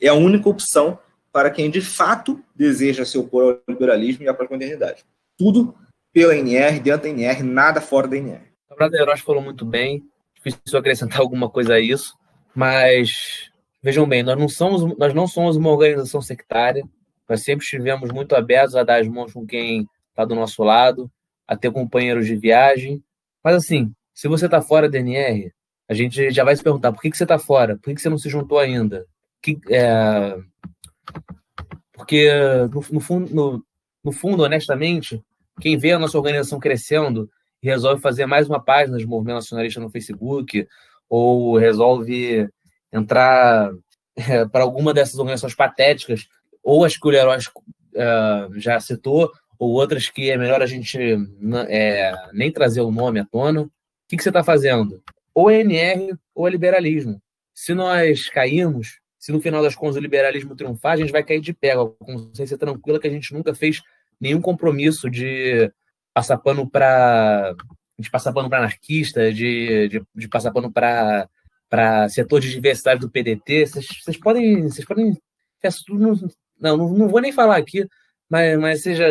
é, 0.00 0.06
é 0.06 0.08
a 0.08 0.14
única 0.14 0.48
opção 0.48 0.98
para 1.32 1.50
quem 1.50 1.70
de 1.70 1.80
fato 1.80 2.40
deseja 2.54 3.04
se 3.04 3.16
opor 3.18 3.60
ao 3.66 3.72
liberalismo 3.74 4.24
e 4.24 4.28
à 4.28 4.34
pós-modernidade. 4.34 5.04
Tudo 5.36 5.74
pela 6.12 6.36
NR, 6.36 6.78
dentro 6.78 7.02
da 7.02 7.08
NR, 7.08 7.42
nada 7.42 7.80
fora 7.80 8.06
da 8.06 8.16
NR. 8.16 8.42
O 8.70 8.76
Brasileiros 8.76 9.20
falou 9.20 9.42
muito 9.42 9.64
bem, 9.64 10.04
difícil 10.36 10.78
acrescentar 10.78 11.18
alguma 11.22 11.48
coisa 11.50 11.74
a 11.74 11.80
isso, 11.80 12.14
mas 12.54 13.50
vejam 13.82 14.06
bem, 14.06 14.22
nós 14.22 14.38
não 14.38 14.48
somos, 14.48 14.96
nós 14.96 15.12
não 15.12 15.26
somos 15.26 15.56
uma 15.56 15.70
organização 15.70 16.22
sectária, 16.22 16.84
nós 17.28 17.42
sempre 17.42 17.64
estivemos 17.64 18.12
muito 18.12 18.36
abertos 18.36 18.76
a 18.76 18.84
dar 18.84 19.00
as 19.00 19.08
mãos 19.08 19.32
com 19.32 19.44
quem 19.44 19.88
está 20.14 20.24
do 20.24 20.34
nosso 20.34 20.62
lado, 20.62 21.10
a 21.46 21.56
ter 21.56 21.70
companheiros 21.72 22.26
de 22.26 22.36
viagem. 22.36 23.02
Mas 23.42 23.56
assim, 23.56 23.92
se 24.14 24.28
você 24.28 24.46
está 24.46 24.62
fora 24.62 24.88
da 24.88 24.98
NR, 24.98 25.52
a 25.88 25.92
gente 25.92 26.30
já 26.30 26.44
vai 26.44 26.56
se 26.56 26.62
perguntar 26.62 26.92
por 26.92 27.02
que, 27.02 27.10
que 27.10 27.16
você 27.16 27.24
está 27.24 27.38
fora, 27.38 27.76
por 27.76 27.82
que, 27.84 27.94
que 27.96 28.00
você 28.00 28.08
não 28.08 28.16
se 28.16 28.30
juntou 28.30 28.58
ainda? 28.58 29.06
Que, 29.42 29.58
é... 29.68 30.38
Porque, 31.92 32.30
no, 32.72 32.84
no, 32.92 33.00
fundo, 33.00 33.34
no, 33.34 33.64
no 34.02 34.12
fundo, 34.12 34.42
honestamente, 34.42 35.22
quem 35.60 35.76
vê 35.76 35.92
a 35.92 35.98
nossa 35.98 36.16
organização 36.16 36.58
crescendo 36.58 37.30
e 37.62 37.66
resolve 37.66 38.00
fazer 38.00 38.26
mais 38.26 38.48
uma 38.48 38.62
página 38.62 38.98
de 38.98 39.06
movimento 39.06 39.36
nacionalista 39.36 39.80
no 39.80 39.90
Facebook, 39.90 40.66
ou 41.08 41.56
resolve 41.56 42.48
entrar 42.92 43.70
é, 44.16 44.44
para 44.46 44.62
alguma 44.62 44.94
dessas 44.94 45.18
organizações 45.18 45.54
patéticas, 45.54 46.28
ou 46.62 46.84
as 46.84 46.96
que 46.96 47.06
o 47.06 47.10
Leroy 47.10 47.38
uh, 47.38 48.58
já 48.58 48.80
citou, 48.80 49.30
ou 49.58 49.70
outras 49.72 50.08
que 50.08 50.30
é 50.30 50.36
melhor 50.36 50.62
a 50.62 50.66
gente 50.66 50.98
é, 51.68 52.12
nem 52.32 52.50
trazer 52.50 52.80
o 52.80 52.90
nome 52.90 53.20
à 53.20 53.24
tona. 53.24 53.62
O 53.62 53.70
que, 54.08 54.16
que 54.16 54.22
você 54.22 54.30
está 54.30 54.44
fazendo? 54.44 55.02
Ou 55.34 55.50
é 55.50 55.60
NR 55.60 56.14
ou 56.34 56.46
é 56.46 56.50
liberalismo. 56.50 57.20
Se 57.54 57.74
nós 57.74 58.28
cairmos, 58.28 58.98
se 59.18 59.32
no 59.32 59.40
final 59.40 59.62
das 59.62 59.74
contas 59.74 59.96
o 59.96 60.00
liberalismo 60.00 60.56
triunfar, 60.56 60.92
a 60.92 60.96
gente 60.96 61.12
vai 61.12 61.22
cair 61.22 61.40
de 61.40 61.52
pé, 61.52 61.74
com 61.74 61.94
consciência 61.94 62.58
tranquila 62.58 62.98
que 63.00 63.06
a 63.06 63.10
gente 63.10 63.32
nunca 63.32 63.54
fez 63.54 63.80
nenhum 64.20 64.40
compromisso 64.40 65.08
de 65.10 65.70
passar 66.12 66.38
pano 66.38 66.68
para 66.68 67.54
de 67.98 68.10
passar 68.10 68.32
pano 68.32 68.48
para 68.48 68.58
anarquista, 68.58 69.32
de, 69.32 69.88
de, 69.88 70.02
de, 70.14 70.28
passar 70.28 70.52
pano 70.52 70.72
para 70.72 71.28
para 71.68 72.08
setor 72.08 72.40
de 72.40 72.50
diversidade 72.50 73.00
do 73.00 73.10
PDT. 73.10 73.66
Vocês 73.66 74.16
podem, 74.16 74.62
vocês 74.62 74.86
podem 74.86 75.16
não, 75.88 76.14
não, 76.60 76.88
não 76.92 77.08
vou 77.08 77.20
nem 77.20 77.32
falar 77.32 77.56
aqui, 77.56 77.86
mas, 78.34 78.58
mas 78.58 78.82
você, 78.82 78.94
já, 78.96 79.06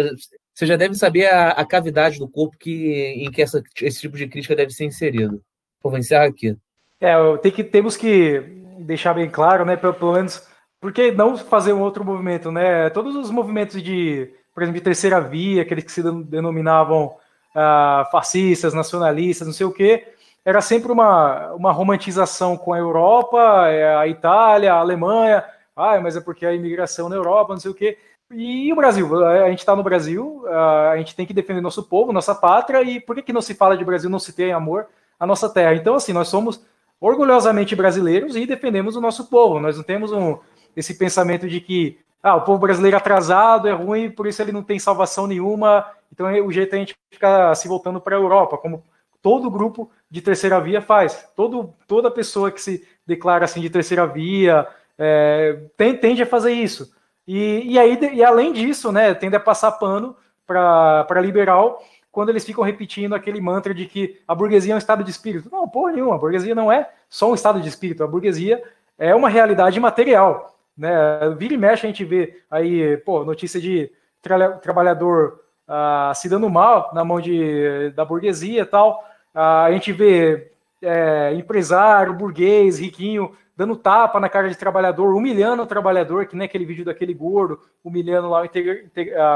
você 0.53 0.65
já 0.65 0.75
deve 0.75 0.95
saber 0.95 1.27
a, 1.27 1.51
a 1.51 1.65
cavidade 1.65 2.19
do 2.19 2.27
corpo 2.27 2.57
que, 2.57 3.23
em 3.25 3.31
que 3.31 3.41
essa, 3.41 3.63
esse 3.81 4.01
tipo 4.01 4.17
de 4.17 4.27
crítica 4.27 4.53
deve 4.53 4.71
ser 4.71 4.83
inserido. 4.83 5.41
vou 5.81 5.97
encerrar 5.97 6.25
aqui. 6.25 6.57
É, 6.99 7.15
tem 7.37 7.49
que, 7.49 7.63
temos 7.63 7.95
que 7.95 8.41
deixar 8.79 9.13
bem 9.13 9.29
claro, 9.29 9.63
né, 9.63 9.77
pelo, 9.77 9.93
pelo 9.93 10.11
menos, 10.11 10.45
por 10.81 10.91
que 10.91 11.09
não 11.13 11.37
fazer 11.37 11.71
um 11.71 11.79
outro 11.79 12.03
movimento, 12.03 12.51
né? 12.51 12.89
Todos 12.89 13.15
os 13.15 13.31
movimentos 13.31 13.81
de, 13.81 14.29
por 14.53 14.61
exemplo, 14.61 14.79
de 14.79 14.83
terceira 14.83 15.21
via, 15.21 15.61
aqueles 15.61 15.85
que 15.85 15.91
se 15.91 16.03
denominavam 16.25 17.15
ah, 17.55 18.09
fascistas, 18.11 18.73
nacionalistas, 18.73 19.47
não 19.47 19.53
sei 19.53 19.65
o 19.65 19.71
quê, 19.71 20.05
era 20.43 20.59
sempre 20.59 20.91
uma, 20.91 21.53
uma 21.53 21.71
romantização 21.71 22.57
com 22.57 22.73
a 22.73 22.77
Europa, 22.77 23.69
é, 23.69 23.95
a 23.95 24.05
Itália, 24.05 24.73
a 24.73 24.79
Alemanha, 24.79 25.45
ah, 25.73 25.97
mas 26.01 26.17
é 26.17 26.21
porque 26.21 26.45
a 26.45 26.53
imigração 26.53 27.07
na 27.07 27.15
Europa, 27.15 27.53
não 27.53 27.61
sei 27.61 27.71
o 27.71 27.75
quê. 27.75 27.97
E 28.35 28.71
o 28.71 28.75
Brasil? 28.75 29.25
A 29.25 29.49
gente 29.49 29.59
está 29.59 29.75
no 29.75 29.83
Brasil, 29.83 30.43
a 30.47 30.97
gente 30.97 31.15
tem 31.15 31.25
que 31.25 31.33
defender 31.33 31.61
nosso 31.61 31.83
povo, 31.83 32.11
nossa 32.11 32.33
pátria, 32.33 32.81
e 32.81 32.99
por 32.99 33.15
que, 33.15 33.21
que 33.21 33.33
não 33.33 33.41
se 33.41 33.53
fala 33.53 33.77
de 33.77 33.85
Brasil, 33.85 34.09
não 34.09 34.19
se 34.19 34.33
tem 34.33 34.51
amor 34.51 34.87
à 35.19 35.25
nossa 35.25 35.49
terra? 35.49 35.75
Então, 35.75 35.95
assim, 35.95 36.13
nós 36.13 36.27
somos 36.27 36.65
orgulhosamente 36.99 37.75
brasileiros 37.75 38.35
e 38.35 38.45
defendemos 38.45 38.95
o 38.95 39.01
nosso 39.01 39.29
povo. 39.29 39.59
Nós 39.59 39.77
não 39.77 39.83
temos 39.83 40.11
um, 40.11 40.37
esse 40.75 40.97
pensamento 40.97 41.47
de 41.47 41.59
que 41.59 41.99
ah, 42.23 42.35
o 42.35 42.41
povo 42.41 42.59
brasileiro 42.59 42.95
atrasado 42.95 43.67
é 43.67 43.73
ruim, 43.73 44.09
por 44.09 44.25
isso 44.25 44.41
ele 44.41 44.53
não 44.53 44.63
tem 44.63 44.79
salvação 44.79 45.27
nenhuma, 45.27 45.85
então 46.11 46.27
o 46.45 46.51
jeito 46.51 46.73
é 46.73 46.77
a 46.77 46.79
gente 46.79 46.95
ficar 47.11 47.53
se 47.55 47.67
voltando 47.67 47.99
para 47.99 48.15
a 48.15 48.19
Europa, 48.19 48.57
como 48.57 48.83
todo 49.21 49.51
grupo 49.51 49.91
de 50.09 50.21
terceira 50.21 50.61
via 50.61 50.81
faz. 50.81 51.27
Todo, 51.35 51.73
toda 51.87 52.09
pessoa 52.09 52.49
que 52.49 52.61
se 52.61 52.87
declara 53.05 53.43
assim 53.43 53.59
de 53.59 53.69
terceira 53.69 54.07
via 54.07 54.65
é, 54.97 55.59
tem, 55.75 55.97
tende 55.97 56.23
a 56.23 56.25
fazer 56.25 56.53
isso. 56.53 56.92
E, 57.27 57.73
e 57.73 57.79
aí, 57.79 57.97
e 58.13 58.23
além 58.23 58.51
disso, 58.51 58.91
né, 58.91 59.13
tende 59.13 59.35
a 59.35 59.39
passar 59.39 59.71
pano 59.73 60.15
para 60.45 61.21
liberal 61.21 61.81
quando 62.11 62.29
eles 62.29 62.45
ficam 62.45 62.63
repetindo 62.63 63.15
aquele 63.15 63.41
mantra 63.41 63.73
de 63.73 63.85
que 63.85 64.21
a 64.27 64.35
burguesia 64.35 64.73
é 64.73 64.75
um 64.75 64.77
estado 64.77 65.03
de 65.03 65.09
espírito. 65.09 65.49
Não, 65.51 65.67
porra 65.67 65.93
nenhuma, 65.93 66.15
a 66.15 66.19
burguesia 66.19 66.53
não 66.53 66.71
é 66.71 66.89
só 67.09 67.31
um 67.31 67.33
estado 67.33 67.59
de 67.59 67.67
espírito, 67.67 68.03
a 68.03 68.07
burguesia 68.07 68.61
é 68.97 69.15
uma 69.15 69.29
realidade 69.29 69.79
material. 69.79 70.55
Né? 70.77 70.91
Vira 71.37 71.53
e 71.53 71.57
mexe 71.57 71.85
a 71.85 71.89
gente 71.89 72.03
vê 72.03 72.41
aí, 72.49 72.97
pô, 72.97 73.23
notícia 73.23 73.59
de 73.59 73.91
tra 74.21 74.51
trabalhador 74.57 75.39
ah, 75.67 76.11
se 76.15 76.29
dando 76.29 76.49
mal 76.49 76.91
na 76.93 77.03
mão 77.03 77.19
de, 77.19 77.91
da 77.95 78.05
burguesia 78.05 78.61
e 78.61 78.65
tal. 78.65 79.03
Ah, 79.33 79.63
a 79.63 79.71
gente 79.71 79.91
vê 79.91 80.51
é, 80.81 81.33
empresário, 81.33 82.13
burguês, 82.13 82.79
riquinho, 82.79 83.35
dando 83.55 83.75
tapa 83.75 84.19
na 84.19 84.29
cara 84.29 84.49
de 84.49 84.57
trabalhador, 84.57 85.13
humilhando 85.13 85.63
o 85.63 85.67
trabalhador, 85.67 86.25
que 86.25 86.35
nem 86.35 86.45
aquele 86.45 86.65
vídeo 86.65 86.85
daquele 86.85 87.13
gordo, 87.13 87.59
humilhando 87.83 88.29
lá 88.29 88.41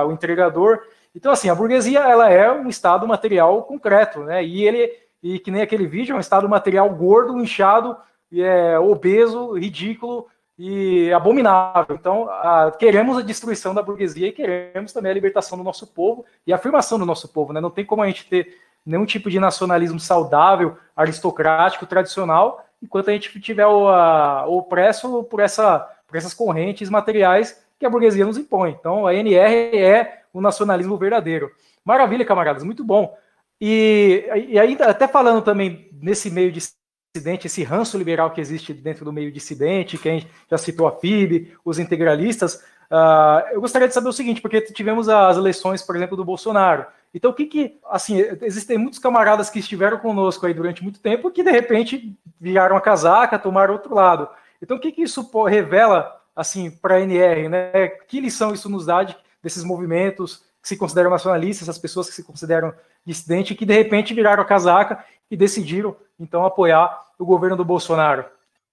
o, 0.05 0.11
entregador. 0.11 0.81
Então, 1.15 1.31
assim, 1.31 1.49
a 1.49 1.55
burguesia 1.55 1.99
ela 1.99 2.29
é 2.29 2.51
um 2.51 2.67
estado 2.67 3.07
material 3.07 3.63
concreto, 3.63 4.19
né? 4.23 4.43
E 4.43 4.63
ele, 4.63 4.91
e 5.21 5.39
que 5.39 5.51
nem 5.51 5.61
aquele 5.61 5.85
vídeo, 5.85 6.13
é 6.13 6.17
um 6.17 6.21
estado 6.21 6.49
material 6.49 6.89
gordo, 6.89 7.37
inchado, 7.37 7.95
é, 8.33 8.77
obeso, 8.79 9.53
ridículo 9.53 10.27
e 10.57 11.11
abominável. 11.13 11.95
Então, 11.95 12.27
a, 12.29 12.71
queremos 12.77 13.17
a 13.17 13.21
destruição 13.21 13.73
da 13.73 13.83
burguesia 13.83 14.27
e 14.27 14.31
queremos 14.31 14.91
também 14.91 15.11
a 15.11 15.15
libertação 15.15 15.57
do 15.57 15.63
nosso 15.63 15.85
povo 15.85 16.25
e 16.45 16.51
a 16.51 16.55
afirmação 16.55 16.97
do 16.97 17.05
nosso 17.05 17.27
povo, 17.29 17.53
né? 17.53 17.61
Não 17.61 17.69
tem 17.69 17.85
como 17.85 18.01
a 18.01 18.07
gente 18.07 18.27
ter 18.27 18.57
nenhum 18.85 19.05
tipo 19.05 19.29
de 19.29 19.39
nacionalismo 19.39 19.99
saudável, 19.99 20.77
aristocrático, 20.95 21.85
tradicional, 21.85 22.65
enquanto 22.81 23.09
a 23.09 23.13
gente 23.13 23.39
tiver 23.39 23.65
o, 23.65 23.85
o 23.85 24.57
opresso 24.57 25.23
por, 25.23 25.39
essa, 25.39 25.79
por 26.07 26.17
essas 26.17 26.33
correntes 26.33 26.89
materiais 26.89 27.61
que 27.79 27.85
a 27.85 27.89
burguesia 27.89 28.25
nos 28.25 28.37
impõe. 28.37 28.71
Então, 28.71 29.05
a 29.05 29.13
NR 29.13 29.77
é 29.77 30.21
o 30.33 30.41
nacionalismo 30.41 30.97
verdadeiro. 30.97 31.51
Maravilha, 31.83 32.25
camaradas, 32.25 32.63
muito 32.63 32.83
bom. 32.83 33.15
E, 33.59 34.25
e 34.49 34.59
ainda, 34.59 34.85
até 34.85 35.07
falando 35.07 35.41
também 35.41 35.89
nesse 35.93 36.29
meio 36.29 36.51
dissidente, 36.51 37.47
esse 37.47 37.63
ranço 37.63 37.97
liberal 37.97 38.31
que 38.31 38.41
existe 38.41 38.73
dentro 38.73 39.05
do 39.05 39.13
meio 39.13 39.31
dissidente, 39.31 39.97
que 39.97 40.09
a 40.09 40.11
gente 40.11 40.27
já 40.49 40.57
citou 40.57 40.87
a 40.87 40.91
FIB, 40.91 41.53
os 41.65 41.79
integralistas, 41.79 42.63
uh, 42.91 43.47
eu 43.51 43.61
gostaria 43.61 43.87
de 43.87 43.93
saber 43.93 44.09
o 44.09 44.13
seguinte, 44.13 44.41
porque 44.41 44.61
tivemos 44.61 45.09
as 45.09 45.37
eleições, 45.37 45.81
por 45.81 45.95
exemplo, 45.95 46.17
do 46.17 46.25
Bolsonaro. 46.25 46.85
Então, 47.13 47.31
o 47.31 47.33
que 47.33 47.45
que, 47.45 47.79
assim, 47.89 48.17
existem 48.41 48.77
muitos 48.77 48.99
camaradas 48.99 49.49
que 49.49 49.59
estiveram 49.59 49.97
conosco 49.97 50.45
aí 50.45 50.53
durante 50.53 50.83
muito 50.83 50.99
tempo 50.99 51.31
que, 51.31 51.43
de 51.43 51.51
repente, 51.51 52.15
viraram 52.39 52.75
a 52.75 52.81
casaca, 52.81 53.39
tomaram 53.39 53.73
outro 53.73 53.95
lado. 53.95 54.27
Então, 54.61 54.77
o 54.77 54.79
que 54.79 54.91
que 54.91 55.01
isso 55.01 55.27
revela, 55.45 56.21
assim, 56.35 56.69
para 56.69 56.95
a 56.95 57.01
NR, 57.01 57.49
né? 57.49 57.87
Que 58.07 58.19
lição 58.19 58.53
isso 58.53 58.69
nos 58.69 58.85
dá 58.85 59.03
de, 59.03 59.15
desses 59.41 59.63
movimentos 59.63 60.43
que 60.61 60.67
se 60.67 60.77
consideram 60.77 61.09
nacionalistas, 61.09 61.67
essas 61.67 61.81
pessoas 61.81 62.07
que 62.07 62.15
se 62.15 62.23
consideram 62.23 62.73
dissidentes, 63.05 63.57
que, 63.57 63.65
de 63.65 63.73
repente, 63.73 64.13
viraram 64.13 64.43
a 64.43 64.45
casaca 64.45 65.03
e 65.31 65.37
decidiram, 65.37 65.95
então, 66.19 66.45
apoiar 66.45 67.01
o 67.17 67.25
governo 67.25 67.55
do 67.55 67.65
Bolsonaro? 67.65 68.25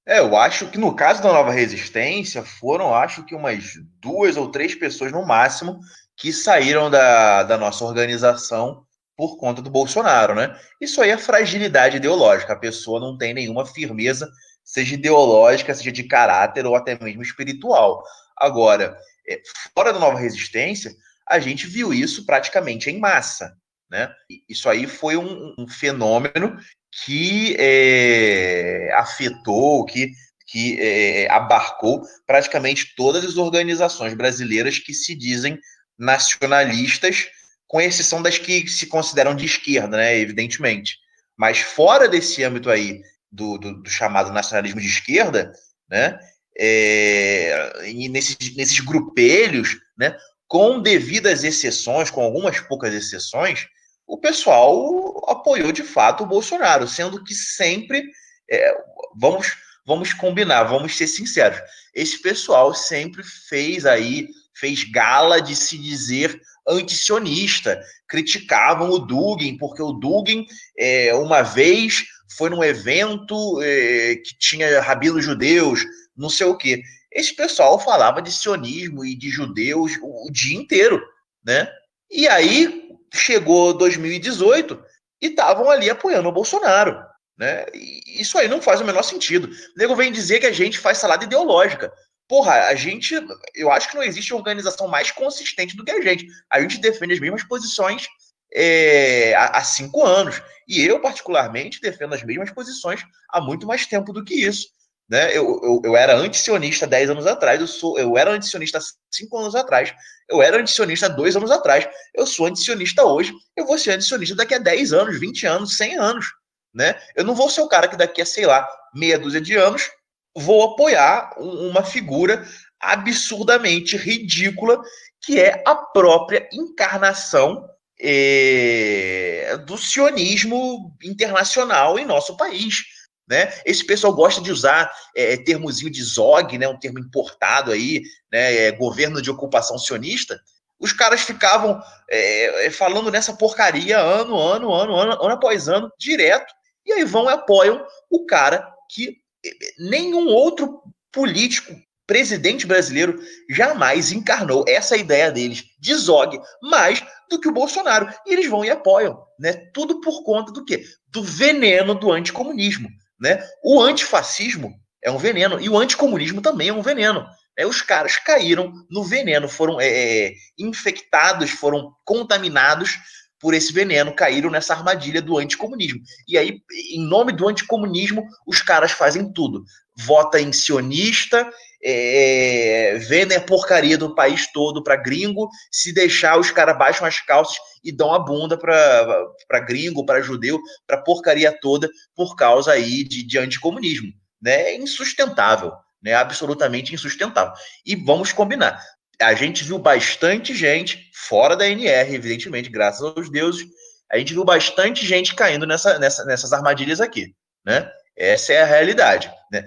É, 0.07 0.19
eu 0.19 0.37
acho 0.37 0.71
que 0.71 0.79
no 0.79 0.95
caso 0.95 1.23
da 1.23 1.33
Nova 1.33 1.51
Resistência 1.51 2.43
foram, 2.43 2.95
acho 2.95 3.25
que 3.25 3.35
umas 3.35 3.73
duas 4.01 4.37
ou 4.37 4.51
três 4.51 4.75
pessoas 4.75 5.11
no 5.11 5.25
máximo 5.25 5.81
que 6.17 6.33
saíram 6.33 6.91
da, 6.91 7.43
da 7.43 7.57
nossa 7.57 7.85
organização 7.85 8.85
por 9.17 9.39
conta 9.39 9.63
do 9.63 9.71
Bolsonaro, 9.71 10.35
né? 10.35 10.59
Isso 10.81 11.01
aí 11.01 11.11
é 11.11 11.17
fragilidade 11.17 11.97
ideológica. 11.97 12.53
A 12.53 12.59
pessoa 12.59 13.01
não 13.01 13.17
tem 13.17 13.33
nenhuma 13.33 13.65
firmeza 13.65 14.29
seja 14.65 14.95
ideológica, 14.95 15.75
seja 15.75 15.93
de 15.93 16.05
caráter 16.05 16.67
ou 16.67 16.75
até 16.75 16.99
mesmo 16.99 17.23
espiritual. 17.23 18.03
Agora, 18.37 18.97
é, 19.29 19.41
fora 19.77 19.93
da 19.93 19.99
nova 19.99 20.19
resistência, 20.19 20.95
a 21.29 21.39
gente 21.39 21.67
viu 21.67 21.93
isso 21.93 22.25
praticamente 22.25 22.91
em 22.91 22.99
massa. 22.99 23.57
Né? 23.91 24.13
Isso 24.49 24.69
aí 24.69 24.87
foi 24.87 25.17
um, 25.17 25.55
um 25.59 25.69
fenômeno 25.69 26.57
que 27.05 27.57
é, 27.59 28.93
afetou, 28.95 29.85
que, 29.85 30.13
que 30.47 30.79
é, 30.81 31.31
abarcou 31.31 32.03
praticamente 32.27 32.95
todas 32.97 33.25
as 33.25 33.37
organizações 33.37 34.15
brasileiras 34.15 34.79
que 34.79 34.95
se 34.95 35.15
dizem 35.15 35.59
nacionalistas, 35.99 37.27
com 37.67 37.81
exceção 37.81 38.23
das 38.23 38.39
que 38.39 38.69
se 38.69 38.87
consideram 38.87 39.35
de 39.35 39.45
esquerda, 39.45 39.97
né, 39.97 40.17
evidentemente. 40.19 40.99
Mas 41.37 41.59
fora 41.59 42.09
desse 42.09 42.45
âmbito 42.45 42.71
aí 42.71 43.03
do, 43.31 43.59
do, 43.59 43.83
do 43.83 43.91
chamado 43.91 44.33
nacionalismo 44.33 44.81
de 44.81 44.87
esquerda, 44.87 45.53
né, 45.91 46.19
é, 46.57 47.91
e 47.91 48.09
nesses, 48.09 48.37
nesses 48.55 48.79
grupelhos, 48.79 49.77
né, 49.99 50.17
com 50.47 50.81
devidas 50.81 51.43
exceções, 51.43 52.11
com 52.11 52.23
algumas 52.23 52.61
poucas 52.61 52.95
exceções, 52.95 53.67
o 54.07 54.19
pessoal 54.19 55.23
apoiou 55.29 55.73
de 55.73 55.83
fato 55.83 56.25
o 56.25 56.27
Bolsonaro, 56.27 56.87
sendo 56.87 57.23
que 57.23 57.35
sempre, 57.35 58.05
é, 58.51 58.75
vamos, 59.17 59.57
vamos 59.87 60.13
combinar, 60.13 60.65
vamos 60.65 60.97
ser 60.97 61.07
sinceros, 61.07 61.59
esse 61.95 62.21
pessoal 62.21 62.75
sempre 62.75 63.23
fez 63.23 63.87
aí, 63.87 64.29
fez 64.55 64.85
gala 64.85 65.41
de 65.41 65.57
se 65.57 65.79
dizer 65.79 66.41
antisionista, 66.67 67.81
criticavam 68.09 68.91
o 68.91 68.99
Dugin, 68.99 69.57
porque 69.57 69.83
o 69.83 69.93
Dugin, 69.93 70.47
é, 70.79 71.15
uma 71.15 71.43
vez, 71.43 72.05
foi 72.37 72.51
num 72.51 72.65
evento 72.65 73.61
é, 73.63 74.17
que 74.17 74.37
tinha 74.39 74.81
rabinos 74.81 75.25
judeus, 75.25 75.85
não 76.17 76.31
sei 76.31 76.47
o 76.47 76.57
quê. 76.57 76.83
Esse 77.13 77.35
pessoal 77.35 77.79
falava 77.79 78.21
de 78.21 78.33
sionismo 78.33 79.05
e 79.05 79.15
de 79.15 79.31
judeus 79.31 79.93
o, 80.01 80.27
o 80.29 80.33
dia 80.33 80.57
inteiro, 80.57 81.01
né? 81.45 81.69
E 82.11 82.27
aí 82.29 82.84
chegou 83.15 83.73
2018 83.73 84.83
e 85.23 85.27
estavam 85.29 85.71
ali 85.71 85.89
apoiando 85.89 86.29
o 86.29 86.33
Bolsonaro. 86.33 86.99
Né? 87.37 87.67
E 87.75 88.21
isso 88.21 88.39
aí 88.39 88.49
não 88.49 88.63
faz 88.63 88.81
o 88.81 88.85
menor 88.85 89.03
sentido. 89.03 89.49
O 89.49 89.79
nego 89.79 89.97
vem 89.97 90.13
dizer 90.13 90.41
que 90.41 90.47
a 90.47 90.53
gente 90.53 90.79
faz 90.79 90.99
salada 90.99 91.25
ideológica. 91.25 91.93
Porra, 92.29 92.67
a 92.67 92.75
gente. 92.75 93.15
Eu 93.55 93.71
acho 93.71 93.89
que 93.89 93.97
não 93.97 94.03
existe 94.03 94.33
organização 94.33 94.89
mais 94.89 95.11
consistente 95.11 95.77
do 95.77 95.85
que 95.85 95.91
a 95.91 96.01
gente. 96.01 96.27
A 96.51 96.61
gente 96.61 96.79
defende 96.79 97.15
as 97.15 97.21
mesmas 97.21 97.45
posições 97.45 98.07
é, 98.53 99.35
há, 99.35 99.59
há 99.59 99.65
cinco 99.65 100.05
anos. 100.05 100.41
E 100.67 100.85
eu, 100.85 101.01
particularmente, 101.01 101.81
defendo 101.81 102.15
as 102.15 102.23
mesmas 102.23 102.51
posições 102.51 103.03
há 103.29 103.41
muito 103.41 103.67
mais 103.67 103.87
tempo 103.87 104.13
do 104.13 104.25
que 104.25 104.35
isso. 104.35 104.69
Né? 105.09 105.37
Eu, 105.37 105.61
eu, 105.63 105.83
eu 105.85 105.97
era 105.97 106.17
antisionista 106.17 106.87
10 106.87 107.11
anos 107.11 107.27
atrás, 107.27 107.61
eu, 107.61 107.67
sou, 107.67 107.99
eu 107.99 108.17
era 108.17 108.31
antisionista 108.31 108.81
5 109.11 109.39
anos 109.39 109.55
atrás, 109.55 109.95
eu 110.29 110.43
era 110.43 110.59
antisionista 110.59 111.09
2 111.09 111.37
anos 111.37 111.51
atrás, 111.51 111.87
eu 112.15 112.27
sou 112.27 112.47
antisionista 112.47 113.05
hoje, 113.05 113.33
eu 113.57 113.67
vou 113.67 113.77
ser 113.77 113.93
antisionista 113.93 114.35
daqui 114.35 114.55
a 114.55 114.59
10 114.59 114.93
anos, 114.93 115.21
20 115.21 115.47
anos, 115.47 115.77
100 115.77 115.99
anos. 115.99 116.27
Né? 116.75 116.99
Eu 117.15 117.25
não 117.25 117.35
vou 117.35 117.51
ser 117.51 117.61
o 117.61 117.69
cara 117.69 117.87
que 117.87 117.97
daqui 117.97 118.21
a, 118.23 118.27
sei 118.27 118.47
lá, 118.47 118.67
meia 118.95 119.19
dúzia 119.19 119.41
de 119.41 119.55
anos 119.55 119.91
vou 120.37 120.73
apoiar 120.73 121.35
uma 121.39 121.85
figura 121.85 122.45
absurdamente 122.81 123.97
ridícula 123.97 124.83
que 125.25 125.41
é 125.41 125.63
a 125.65 125.75
própria 125.75 126.49
encarnação 126.53 127.69
é, 128.01 129.57
do 129.65 129.79
sionismo 129.79 130.95
internacional 131.03 131.99
em 131.99 132.05
nosso 132.05 132.37
país. 132.37 132.83
Né? 133.27 133.53
Esse 133.65 133.85
pessoal 133.85 134.15
gosta 134.15 134.41
de 134.41 134.53
usar 134.53 134.93
é, 135.17 135.37
termozinho 135.37 135.91
de 135.91 136.03
ZOG, 136.03 136.59
né, 136.59 136.69
um 136.69 136.79
termo 136.79 136.99
importado 136.99 137.73
aí, 137.73 138.03
né, 138.31 138.55
é, 138.55 138.73
governo 138.73 139.23
de 139.23 139.31
ocupação 139.31 139.79
sionista. 139.79 140.39
Os 140.79 140.93
caras 140.93 141.23
ficavam 141.23 141.81
é, 142.11 142.67
é 142.67 142.71
falando 142.71 143.11
nessa 143.11 143.33
porcaria 143.33 143.99
ano, 143.99 144.39
ano, 144.39 144.73
ano, 144.75 144.95
ano, 144.95 145.13
ano 145.13 145.33
após 145.33 145.69
ano, 145.69 145.91
direto, 145.99 146.53
e 146.85 146.93
aí 146.93 147.05
vão 147.05 147.25
e 147.25 147.33
apoiam 147.33 147.87
o 148.11 148.27
cara 148.27 148.71
que 148.91 149.17
é, 149.45 149.51
nenhum 149.79 150.29
outro 150.29 150.83
político, 151.11 151.75
presidente 152.07 152.67
brasileiro, 152.67 153.19
jamais 153.49 154.13
encarnou 154.13 154.65
essa 154.69 154.95
ideia 154.95 155.33
deles 155.33 155.65
de 155.79 155.95
ZOG 155.95 156.39
mais 156.61 157.03
do 157.31 157.41
que 157.41 157.49
o 157.49 157.53
Bolsonaro. 157.53 158.13
E 158.27 158.35
eles 158.35 158.47
vão 158.47 158.63
e 158.63 158.71
apoiam, 158.71 159.25
né? 159.39 159.55
Tudo 159.73 160.03
por 160.03 160.23
conta 160.23 160.53
do 160.53 160.65
quê? 160.67 160.85
Do 161.09 161.23
veneno 161.23 161.95
do 161.95 162.13
anticomunismo. 162.13 162.91
Né? 163.21 163.43
O 163.63 163.81
antifascismo 163.81 164.75
é 165.03 165.11
um 165.11 165.19
veneno 165.19 165.61
e 165.61 165.69
o 165.69 165.79
anticomunismo 165.79 166.41
também 166.41 166.69
é 166.69 166.73
um 166.73 166.83
veneno. 166.83 167.27
É, 167.57 167.67
os 167.67 167.81
caras 167.83 168.17
caíram 168.17 168.73
no 168.91 169.05
veneno, 169.05 169.49
foram 169.49 169.81
é, 169.81 169.87
é, 169.87 170.35
infectados, 170.59 171.51
foram 171.51 171.93
contaminados 172.05 172.99
por 173.39 173.55
esse 173.55 173.73
veneno, 173.73 174.15
caíram 174.15 174.51
nessa 174.51 174.75
armadilha 174.75 175.21
do 175.21 175.37
anticomunismo. 175.37 176.01
E 176.27 176.39
aí, 176.39 176.61
em 176.91 177.07
nome 177.07 177.31
do 177.31 177.47
anticomunismo, 177.47 178.27
os 178.47 178.63
caras 178.63 178.91
fazem 178.91 179.31
tudo. 179.33 179.65
Vota 179.97 180.41
em 180.41 180.53
sionista, 180.53 181.49
é, 181.85 182.97
vendem 183.07 183.37
a 183.37 183.41
porcaria 183.41 183.99
do 183.99 184.15
país 184.15 184.51
todo 184.53 184.83
para 184.83 184.97
gringo, 184.97 185.49
se 185.71 185.93
deixar, 185.93 186.39
os 186.39 186.51
caras 186.51 186.79
baixam 186.79 187.07
as 187.07 187.21
calças 187.21 187.57
e 187.85 187.93
dão 187.93 188.15
a 188.15 188.19
bunda 188.19 188.57
para 188.57 189.61
gringo, 189.61 190.07
para 190.07 190.23
judeu, 190.23 190.59
para 190.87 191.03
porcaria 191.03 191.53
toda, 191.61 191.91
por 192.17 192.35
causa 192.37 192.73
aí 192.73 193.05
de, 193.05 193.23
de 193.23 193.39
anticomunismo. 193.39 194.09
Né? 194.41 194.71
É 194.71 194.77
insustentável, 194.77 195.73
né? 196.03 196.15
absolutamente 196.15 196.95
insustentável. 196.95 197.53
E 197.85 197.95
vamos 197.95 198.33
combinar, 198.33 198.83
a 199.21 199.35
gente 199.35 199.63
viu 199.63 199.79
bastante 199.79 200.55
gente, 200.55 201.11
fora 201.15 201.55
da 201.55 201.69
NR, 201.69 202.15
evidentemente, 202.15 202.71
graças 202.71 203.03
aos 203.03 203.31
deuses, 203.31 203.67
a 204.11 204.19
gente 204.19 204.33
viu 204.33 204.45
bastante 204.45 205.05
gente 205.07 205.35
caindo 205.35 205.67
nessa, 205.67 205.99
nessa, 205.99 206.25
nessas 206.25 206.53
armadilhas 206.53 207.01
aqui. 207.01 207.35
Né? 207.65 207.91
Essa 208.17 208.53
é 208.53 208.63
a 208.63 208.67
realidade. 208.67 209.31
Né? 209.51 209.65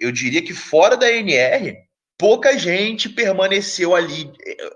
Eu 0.00 0.12
diria 0.12 0.42
que 0.42 0.52
fora 0.52 0.96
da 0.96 1.10
NR, 1.10 1.76
pouca 2.18 2.58
gente 2.58 3.08
permaneceu 3.08 3.94
ali, 3.94 4.30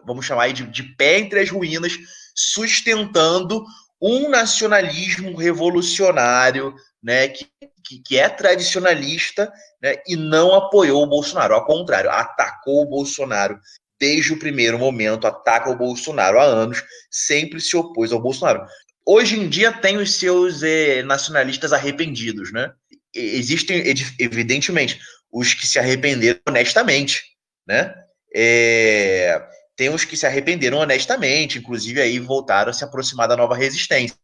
vamos 0.05 0.27
chamar 0.27 0.53
de, 0.53 0.65
de 0.65 0.83
pé 0.83 1.19
entre 1.19 1.41
as 1.41 1.51
ruínas, 1.51 1.97
sustentando 2.35 3.65
um 4.01 4.29
nacionalismo 4.29 5.37
revolucionário, 5.37 6.75
né, 7.03 7.29
que, 7.29 7.47
que, 7.85 7.99
que 8.01 8.19
é 8.19 8.29
tradicionalista, 8.29 9.53
né, 9.83 9.97
e 10.07 10.17
não 10.17 10.55
apoiou 10.55 11.03
o 11.03 11.09
Bolsonaro. 11.09 11.55
Ao 11.55 11.65
contrário, 11.65 12.11
atacou 12.11 12.83
o 12.83 12.89
Bolsonaro 12.89 13.59
desde 13.99 14.33
o 14.33 14.39
primeiro 14.39 14.79
momento, 14.79 15.27
ataca 15.27 15.71
o 15.71 15.77
Bolsonaro 15.77 16.39
há 16.39 16.45
anos, 16.45 16.83
sempre 17.11 17.61
se 17.61 17.77
opôs 17.77 18.13
ao 18.13 18.21
Bolsonaro. 18.21 18.65
Hoje 19.05 19.39
em 19.39 19.49
dia 19.49 19.73
tem 19.73 19.97
os 19.97 20.15
seus 20.15 20.63
eh, 20.63 21.03
nacionalistas 21.03 21.73
arrependidos, 21.73 22.53
né? 22.53 22.73
Existem, 23.15 23.83
evidentemente, 24.19 25.01
os 25.31 25.55
que 25.55 25.67
se 25.67 25.79
arrependeram 25.79 26.41
honestamente, 26.49 27.23
né? 27.67 27.95
É, 28.35 29.43
tem 29.77 29.89
os 29.89 30.05
que 30.05 30.17
se 30.17 30.27
arrependeram 30.27 30.79
honestamente, 30.79 31.59
inclusive 31.59 32.01
aí 32.01 32.19
voltaram 32.19 32.71
a 32.71 32.73
se 32.73 32.85
aproximar 32.85 33.29
da 33.29 33.37
nova 33.37 33.57
resistência. 33.57 34.17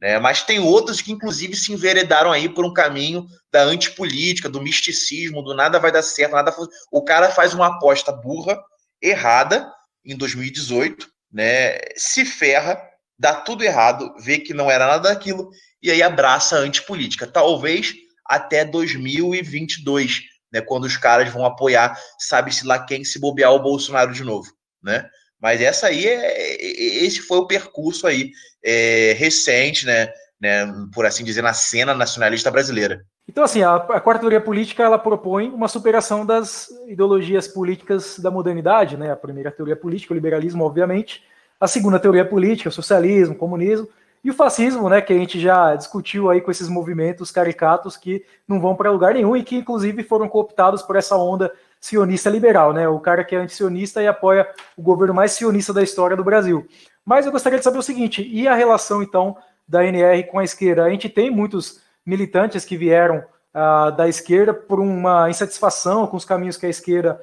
Né? 0.00 0.18
Mas 0.18 0.42
tem 0.42 0.60
outros 0.60 1.02
que, 1.02 1.12
inclusive, 1.12 1.56
se 1.56 1.72
enveredaram 1.72 2.30
aí 2.30 2.48
por 2.48 2.64
um 2.64 2.72
caminho 2.72 3.26
da 3.52 3.62
antipolítica, 3.62 4.48
do 4.48 4.62
misticismo, 4.62 5.42
do 5.42 5.54
nada 5.54 5.80
vai 5.80 5.90
dar 5.90 6.02
certo, 6.02 6.32
nada. 6.32 6.54
O 6.92 7.02
cara 7.02 7.30
faz 7.30 7.52
uma 7.52 7.66
aposta 7.66 8.12
burra, 8.12 8.58
errada, 9.02 9.70
em 10.04 10.16
2018, 10.16 11.08
né? 11.32 11.78
Se 11.96 12.24
ferra, 12.24 12.80
dá 13.18 13.34
tudo 13.34 13.64
errado, 13.64 14.14
vê 14.18 14.38
que 14.38 14.54
não 14.54 14.70
era 14.70 14.86
nada 14.86 15.08
daquilo, 15.08 15.50
e 15.82 15.90
aí 15.90 16.02
abraça 16.02 16.56
a 16.56 16.60
antipolítica. 16.60 17.26
Talvez 17.26 17.94
até 18.24 18.64
2022, 18.64 20.20
né? 20.52 20.60
Quando 20.60 20.84
os 20.84 20.96
caras 20.96 21.32
vão 21.32 21.44
apoiar, 21.44 21.98
sabe-se 22.18 22.66
lá 22.66 22.78
quem 22.78 23.04
se 23.04 23.18
bobear 23.18 23.52
o 23.52 23.62
Bolsonaro 23.62 24.12
de 24.12 24.24
novo 24.24 24.58
né? 24.82 25.08
Mas 25.40 25.60
essa 25.60 25.86
aí 25.86 26.06
é, 26.06 26.56
é, 26.56 27.04
esse 27.04 27.20
foi 27.20 27.38
o 27.38 27.46
percurso 27.46 28.06
aí 28.06 28.30
é, 28.64 29.14
recente, 29.16 29.86
né, 29.86 30.08
né, 30.40 30.66
por 30.92 31.06
assim 31.06 31.24
dizer, 31.24 31.42
na 31.42 31.52
cena 31.52 31.94
nacionalista 31.94 32.50
brasileira. 32.50 33.04
Então, 33.28 33.44
assim, 33.44 33.62
a, 33.62 33.76
a, 33.76 34.00
quarta 34.00 34.20
teoria 34.20 34.40
política 34.40 34.82
ela 34.82 34.98
propõe 34.98 35.48
uma 35.50 35.68
superação 35.68 36.24
das 36.24 36.68
ideologias 36.88 37.46
políticas 37.46 38.18
da 38.18 38.30
modernidade, 38.30 38.96
né? 38.96 39.12
A 39.12 39.16
primeira 39.16 39.50
teoria 39.50 39.76
política, 39.76 40.12
o 40.12 40.16
liberalismo, 40.16 40.64
obviamente. 40.64 41.22
A 41.60 41.66
segunda 41.66 41.98
teoria 41.98 42.24
política, 42.24 42.68
o 42.68 42.72
socialismo, 42.72 43.34
o 43.34 43.38
comunismo. 43.38 43.88
E 44.22 44.30
o 44.30 44.34
fascismo, 44.34 44.88
né, 44.88 45.00
que 45.00 45.12
a 45.12 45.16
gente 45.16 45.38
já 45.40 45.74
discutiu 45.76 46.28
aí 46.28 46.40
com 46.40 46.50
esses 46.50 46.68
movimentos 46.68 47.30
caricatos 47.30 47.96
que 47.96 48.24
não 48.46 48.60
vão 48.60 48.74
para 48.74 48.90
lugar 48.90 49.14
nenhum 49.14 49.36
e 49.36 49.44
que, 49.44 49.56
inclusive, 49.56 50.02
foram 50.02 50.28
cooptados 50.28 50.82
por 50.82 50.96
essa 50.96 51.16
onda 51.16 51.52
sionista 51.80 52.28
liberal, 52.28 52.72
né? 52.72 52.88
O 52.88 52.98
cara 52.98 53.24
que 53.24 53.36
é 53.36 53.38
antisionista 53.38 54.02
e 54.02 54.08
apoia 54.08 54.48
o 54.76 54.82
governo 54.82 55.14
mais 55.14 55.32
sionista 55.32 55.72
da 55.72 55.82
história 55.82 56.16
do 56.16 56.24
Brasil. 56.24 56.66
Mas 57.04 57.26
eu 57.26 57.32
gostaria 57.32 57.58
de 57.58 57.64
saber 57.64 57.78
o 57.78 57.82
seguinte: 57.82 58.28
e 58.28 58.48
a 58.48 58.54
relação, 58.54 59.02
então, 59.02 59.36
da 59.66 59.84
NR 59.84 60.24
com 60.24 60.38
a 60.38 60.44
esquerda? 60.44 60.84
A 60.84 60.90
gente 60.90 61.08
tem 61.08 61.30
muitos 61.30 61.80
militantes 62.04 62.64
que 62.64 62.76
vieram 62.76 63.24
uh, 63.54 63.92
da 63.92 64.08
esquerda 64.08 64.52
por 64.52 64.80
uma 64.80 65.30
insatisfação 65.30 66.06
com 66.06 66.16
os 66.16 66.24
caminhos 66.24 66.56
que 66.56 66.66
a 66.66 66.70
esquerda 66.70 67.22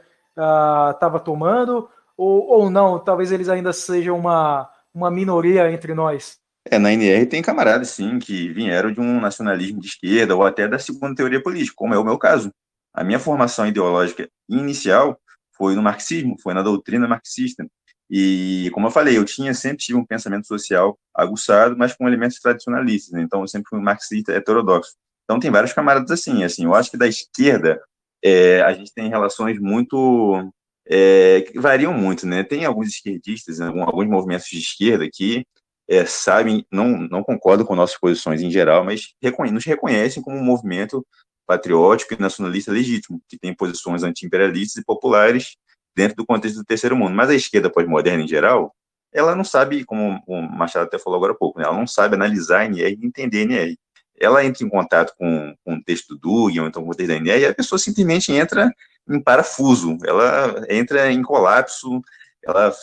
estava 0.93 1.17
uh, 1.17 1.19
tomando, 1.19 1.89
ou, 2.17 2.47
ou 2.47 2.69
não? 2.69 2.99
Talvez 2.99 3.31
eles 3.31 3.49
ainda 3.49 3.73
sejam 3.73 4.17
uma, 4.17 4.69
uma 4.93 5.11
minoria 5.11 5.71
entre 5.71 5.93
nós. 5.93 6.37
É, 6.67 6.79
na 6.79 6.91
NR 6.91 7.27
tem 7.27 7.41
camaradas, 7.43 7.89
sim, 7.89 8.17
que 8.17 8.49
vieram 8.49 8.91
de 8.91 8.99
um 8.99 9.21
nacionalismo 9.21 9.79
de 9.79 9.87
esquerda 9.87 10.35
ou 10.35 10.43
até 10.43 10.67
da 10.67 10.79
segunda 10.79 11.13
teoria 11.13 11.41
política, 11.41 11.75
como 11.75 11.93
é 11.93 11.97
o 11.97 12.03
meu 12.03 12.17
caso. 12.17 12.51
A 12.93 13.03
minha 13.03 13.19
formação 13.19 13.67
ideológica 13.67 14.27
inicial 14.49 15.19
foi 15.55 15.75
no 15.75 15.83
marxismo, 15.83 16.35
foi 16.41 16.53
na 16.53 16.63
doutrina 16.63 17.07
marxista. 17.07 17.65
E, 18.09 18.69
como 18.73 18.87
eu 18.87 18.91
falei, 18.91 19.17
eu 19.17 19.25
tinha 19.25 19.53
sempre 19.53 19.77
tive 19.77 19.97
um 19.97 20.05
pensamento 20.05 20.47
social 20.47 20.97
aguçado, 21.13 21.75
mas 21.77 21.93
com 21.93 22.07
elementos 22.07 22.39
tradicionalistas. 22.39 23.11
Né? 23.11 23.21
Então, 23.21 23.41
eu 23.41 23.47
sempre 23.47 23.69
fui 23.69 23.79
um 23.79 23.83
marxista 23.83 24.31
heterodoxo. 24.31 24.93
Então, 25.23 25.39
tem 25.39 25.51
vários 25.51 25.73
camaradas 25.73 26.11
assim. 26.11 26.43
Assim, 26.43 26.65
eu 26.65 26.73
acho 26.73 26.91
que 26.91 26.97
da 26.97 27.07
esquerda 27.07 27.81
é, 28.23 28.61
a 28.61 28.73
gente 28.73 28.93
tem 28.93 29.09
relações 29.09 29.59
muito 29.59 30.51
é, 30.87 31.41
que 31.41 31.59
variam 31.59 31.93
muito, 31.93 32.27
né? 32.27 32.43
Tem 32.43 32.65
alguns 32.65 32.89
esquerdistas, 32.89 33.59
alguns 33.59 34.07
movimentos 34.07 34.47
de 34.47 34.59
esquerda 34.59 35.07
que 35.11 35.45
é, 35.87 36.05
sabem, 36.05 36.65
não, 36.71 36.97
não 36.97 37.23
concordam 37.23 37.65
com 37.65 37.75
nossas 37.75 37.97
posições 37.97 38.41
em 38.41 38.51
geral, 38.51 38.83
mas 38.83 39.13
reconhe 39.21 39.51
nos 39.51 39.65
reconhecem 39.65 40.21
como 40.21 40.37
um 40.37 40.43
movimento 40.43 41.05
patriótico 41.47 42.13
e 42.13 42.19
nacionalista 42.19 42.71
legítimo, 42.71 43.21
que 43.27 43.37
tem 43.37 43.53
posições 43.53 44.03
anti-imperialistas 44.03 44.81
e 44.81 44.85
populares 44.85 45.55
dentro 45.95 46.17
do 46.17 46.25
contexto 46.25 46.57
do 46.57 46.65
terceiro 46.65 46.95
mundo. 46.95 47.15
Mas 47.15 47.29
a 47.29 47.35
esquerda 47.35 47.69
pós-moderna, 47.69 48.23
em 48.23 48.27
geral, 48.27 48.73
ela 49.13 49.35
não 49.35 49.43
sabe, 49.43 49.85
como 49.85 50.21
o 50.27 50.41
Machado 50.41 50.85
até 50.85 50.99
falou 50.99 51.17
agora 51.17 51.33
há 51.33 51.35
pouco, 51.35 51.59
né, 51.59 51.65
ela 51.65 51.77
não 51.77 51.87
sabe 51.87 52.15
analisar 52.15 52.65
NR 52.65 52.97
e 53.01 53.05
entender 53.05 53.41
NR. 53.41 53.77
Ela 54.19 54.43
entra 54.43 54.65
em 54.65 54.69
contato 54.69 55.13
com, 55.17 55.55
com 55.63 55.75
o 55.75 55.83
texto 55.83 56.15
do 56.15 56.19
Dugin, 56.19 56.59
ou 56.59 56.67
então 56.67 56.83
com 56.83 56.89
o 56.89 56.95
texto 56.95 57.09
da 57.09 57.15
NR, 57.15 57.41
e 57.41 57.45
a 57.45 57.53
pessoa 57.53 57.77
simplesmente 57.79 58.31
entra 58.31 58.73
em 59.09 59.21
parafuso, 59.21 59.97
ela 60.05 60.65
entra 60.69 61.11
em 61.11 61.21
colapso, 61.21 62.01
ela 62.43 62.73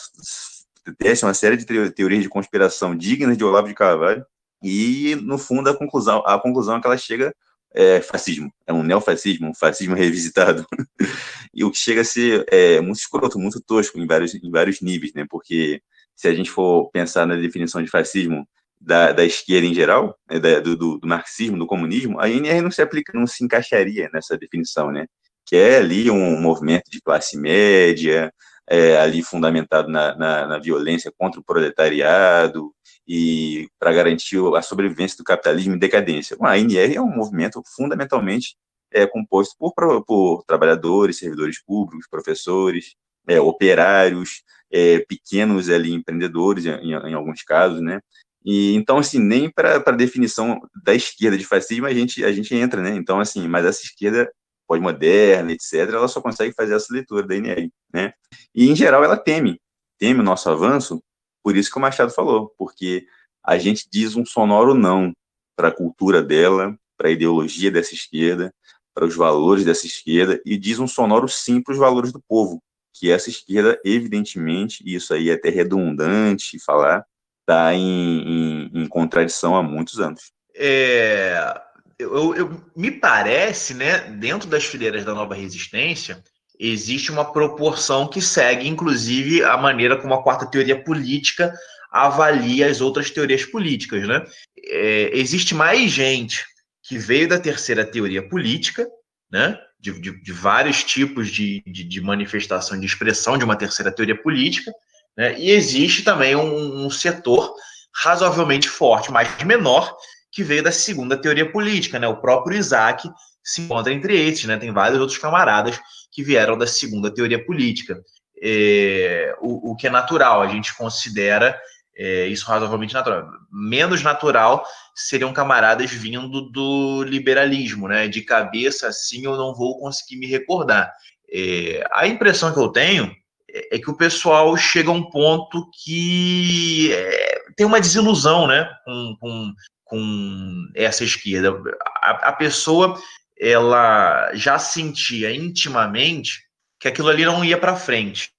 testa 0.97 1.25
uma 1.25 1.33
série 1.33 1.57
de 1.57 1.65
teorias 1.91 2.23
de 2.23 2.29
conspiração 2.29 2.95
dignas 2.95 3.37
de 3.37 3.43
Olavo 3.43 3.67
de 3.67 3.73
Carvalho, 3.73 4.25
e, 4.61 5.15
no 5.15 5.37
fundo, 5.37 5.69
a 5.69 5.77
conclusão, 5.77 6.23
a 6.25 6.39
conclusão 6.39 6.77
é 6.77 6.81
que 6.81 6.87
ela 6.87 6.97
chega 6.97 7.35
é 7.73 7.99
fascismo, 8.01 8.53
é 8.67 8.71
um 8.71 8.83
neofascismo, 8.83 9.49
um 9.49 9.53
fascismo 9.53 9.95
revisitado, 9.95 10.65
e 11.53 11.63
o 11.63 11.71
que 11.71 11.77
chega 11.77 12.01
a 12.01 12.05
ser 12.05 12.45
é, 12.47 12.79
muito 12.79 12.99
escroto, 12.99 13.39
muito 13.39 13.59
tosco 13.59 13.99
em 13.99 14.05
vários, 14.05 14.35
em 14.35 14.51
vários 14.51 14.79
níveis, 14.79 15.11
né, 15.13 15.25
porque 15.27 15.81
se 16.15 16.27
a 16.27 16.33
gente 16.33 16.51
for 16.51 16.91
pensar 16.91 17.25
na 17.25 17.35
definição 17.35 17.81
de 17.81 17.89
fascismo 17.89 18.47
da, 18.79 19.11
da 19.11 19.25
esquerda 19.25 19.65
em 19.65 19.73
geral, 19.73 20.15
né, 20.29 20.39
da, 20.39 20.59
do, 20.59 20.75
do, 20.75 21.07
marxismo, 21.07 21.57
do 21.57 21.65
comunismo, 21.65 22.19
a 22.19 22.29
INR 22.29 22.61
não 22.61 22.69
se 22.69 22.81
aplica, 22.81 23.11
não 23.17 23.25
se 23.25 23.43
encaixaria 23.43 24.07
nessa 24.13 24.37
definição, 24.37 24.91
né, 24.91 25.07
que 25.53 25.57
é 25.57 25.77
ali 25.77 26.09
um 26.09 26.41
movimento 26.41 26.89
de 26.89 26.99
classe 26.99 27.37
média, 27.37 28.33
é, 28.67 28.97
ali 28.97 29.21
fundamentado 29.21 29.87
na, 29.87 30.15
na, 30.15 30.47
na, 30.47 30.57
violência 30.57 31.13
contra 31.15 31.39
o 31.39 31.43
proletariado 31.43 32.73
e 33.07 33.69
para 33.77 33.93
garantir 33.93 34.39
a 34.55 34.63
sobrevivência 34.63 35.15
do 35.15 35.23
capitalismo 35.23 35.75
em 35.75 35.77
decadência. 35.77 36.35
A 36.41 36.53
ANR 36.53 36.95
é 36.95 36.99
um 36.99 37.15
movimento 37.15 37.61
fundamentalmente 37.75 38.55
é, 38.91 39.05
composto 39.05 39.55
por, 39.59 40.03
por 40.03 40.43
trabalhadores, 40.47 41.19
servidores 41.19 41.63
públicos, 41.63 42.07
professores, 42.09 42.95
é, 43.27 43.39
operários, 43.39 44.41
é, 44.71 45.05
pequenos 45.07 45.69
ali 45.69 45.93
empreendedores 45.93 46.65
em, 46.65 46.93
em, 46.93 47.13
alguns 47.13 47.43
casos, 47.43 47.79
né? 47.79 47.99
E 48.43 48.73
então 48.73 48.97
assim 48.97 49.19
nem 49.19 49.51
para 49.51 49.75
a 49.75 49.91
definição 49.91 50.59
da 50.83 50.95
esquerda 50.95 51.37
de 51.37 51.45
fascismo 51.45 51.85
a 51.85 51.93
gente 51.93 52.25
a 52.25 52.31
gente 52.31 52.55
entra, 52.55 52.81
né? 52.81 52.95
Então 52.95 53.19
assim, 53.19 53.47
mas 53.47 53.65
essa 53.65 53.83
esquerda 53.83 54.27
pós-moderna, 54.67 55.51
etc., 55.51 55.73
ela 55.89 56.07
só 56.07 56.21
consegue 56.21 56.53
fazer 56.53 56.75
essa 56.75 56.93
leitura 56.93 57.25
da 57.25 57.35
NR, 57.35 57.71
né? 57.93 58.13
E, 58.53 58.69
em 58.69 58.75
geral, 58.75 59.03
ela 59.03 59.17
teme, 59.17 59.59
teme 59.97 60.19
o 60.19 60.23
nosso 60.23 60.49
avanço, 60.49 61.01
por 61.43 61.55
isso 61.55 61.69
que 61.69 61.77
o 61.77 61.81
Machado 61.81 62.11
falou, 62.11 62.53
porque 62.57 63.05
a 63.43 63.57
gente 63.57 63.87
diz 63.91 64.15
um 64.15 64.25
sonoro 64.25 64.73
não 64.73 65.13
para 65.55 65.67
a 65.67 65.75
cultura 65.75 66.23
dela, 66.23 66.75
para 66.97 67.09
a 67.09 67.11
ideologia 67.11 67.69
dessa 67.69 67.93
esquerda, 67.93 68.53
para 68.93 69.05
os 69.05 69.15
valores 69.15 69.65
dessa 69.65 69.85
esquerda, 69.85 70.41
e 70.45 70.57
diz 70.57 70.79
um 70.79 70.87
sonoro 70.87 71.27
sim 71.27 71.61
para 71.61 71.73
os 71.73 71.77
valores 71.77 72.11
do 72.11 72.21
povo, 72.27 72.61
que 72.93 73.11
essa 73.11 73.29
esquerda, 73.29 73.79
evidentemente, 73.83 74.83
e 74.85 74.95
isso 74.95 75.13
aí 75.13 75.29
é 75.29 75.33
até 75.33 75.49
redundante 75.49 76.59
falar, 76.59 77.03
está 77.41 77.73
em, 77.73 78.69
em, 78.71 78.83
em 78.83 78.87
contradição 78.87 79.55
há 79.55 79.63
muitos 79.63 79.99
anos. 79.99 80.31
É, 80.55 81.61
eu, 81.99 82.35
eu, 82.35 82.61
me 82.75 82.91
parece, 82.91 83.73
né, 83.73 83.99
dentro 83.99 84.47
das 84.47 84.65
fileiras 84.65 85.05
da 85.05 85.13
nova 85.13 85.35
resistência, 85.35 86.23
existe 86.59 87.11
uma 87.11 87.31
proporção 87.31 88.07
que 88.07 88.21
segue, 88.21 88.67
inclusive, 88.67 89.43
a 89.43 89.57
maneira 89.57 89.97
como 89.97 90.13
a 90.13 90.23
quarta 90.23 90.45
teoria 90.45 90.81
política 90.81 91.53
avalia 91.91 92.67
as 92.67 92.81
outras 92.81 93.11
teorias 93.11 93.45
políticas, 93.45 94.07
né? 94.07 94.25
É, 94.65 95.11
existe 95.13 95.53
mais 95.53 95.91
gente 95.91 96.43
que 96.81 96.97
veio 96.97 97.27
da 97.27 97.39
terceira 97.39 97.85
teoria 97.85 98.27
política, 98.27 98.87
né? 99.31 99.59
De, 99.79 99.91
de, 99.99 100.23
de 100.23 100.31
vários 100.31 100.83
tipos 100.83 101.29
de, 101.29 101.61
de, 101.67 101.83
de, 101.83 102.01
manifestação, 102.01 102.79
de 102.79 102.85
expressão 102.85 103.37
de 103.37 103.43
uma 103.43 103.55
terceira 103.55 103.91
teoria 103.91 104.19
política, 104.19 104.71
né? 105.15 105.39
E 105.39 105.51
existe 105.51 106.03
também 106.03 106.35
um, 106.35 106.85
um 106.85 106.89
setor 106.89 107.53
razoavelmente 107.95 108.67
forte, 108.67 109.11
mas 109.11 109.43
menor, 109.43 109.95
que 110.33 110.43
veio 110.43 110.63
da 110.63 110.71
segunda 110.71 111.15
teoria 111.15 111.49
política, 111.49 111.99
né? 111.99 112.07
O 112.07 112.17
próprio 112.17 112.57
Isaac 112.57 113.07
se 113.43 113.61
encontra 113.61 113.93
entre 113.93 114.19
esses, 114.19 114.45
né? 114.45 114.57
Tem 114.57 114.71
vários 114.71 114.99
outros 114.99 115.19
camaradas 115.19 115.79
que 116.11 116.23
vieram 116.23 116.57
da 116.57 116.65
segunda 116.65 117.13
teoria 117.13 117.43
política. 117.43 118.01
É, 118.41 119.35
o, 119.39 119.71
o, 119.71 119.75
que 119.75 119.87
é 119.87 119.89
natural, 119.91 120.41
a 120.41 120.47
gente 120.47 120.75
considera 120.75 121.57
é, 121.95 122.25
isso 122.25 122.47
razoavelmente 122.47 122.95
natural. 122.95 123.29
Menos 123.51 124.01
natural 124.01 124.65
seriam 124.95 125.31
camaradas 125.31 125.91
vindo 125.91 126.49
do 126.49 127.03
liberalismo, 127.03 127.87
né? 127.87 128.07
De 128.07 128.21
cabeça, 128.21 128.87
assim, 128.87 129.23
eu 129.25 129.37
não 129.37 129.53
vou 129.53 129.79
conseguir 129.79 130.17
me 130.17 130.25
recordar. 130.25 130.91
É, 131.31 131.85
a 131.91 132.07
impressão 132.07 132.51
que 132.51 132.59
eu 132.59 132.69
tenho 132.69 133.15
é, 133.53 133.75
é 133.75 133.79
que 133.79 133.91
o 133.91 133.97
pessoal 133.97 134.57
chega 134.57 134.89
a 134.89 134.93
um 134.93 135.09
ponto 135.11 135.69
que 135.83 136.91
é, 136.91 137.39
tem 137.55 137.67
uma 137.67 137.79
desilusão, 137.79 138.47
né? 138.47 138.67
Com, 138.83 139.15
com, 139.19 139.53
com 139.93 140.71
essa 140.73 141.03
esquerda. 141.03 141.53
A, 142.01 142.29
a 142.29 142.33
pessoa 142.33 142.99
ela 143.39 144.33
já 144.33 144.57
sentia 144.57 145.31
intimamente 145.31 146.41
que 146.79 146.87
aquilo 146.87 147.09
ali 147.09 147.23
não 147.23 147.45
ia 147.45 147.59
para 147.59 147.75
frente. 147.75 148.31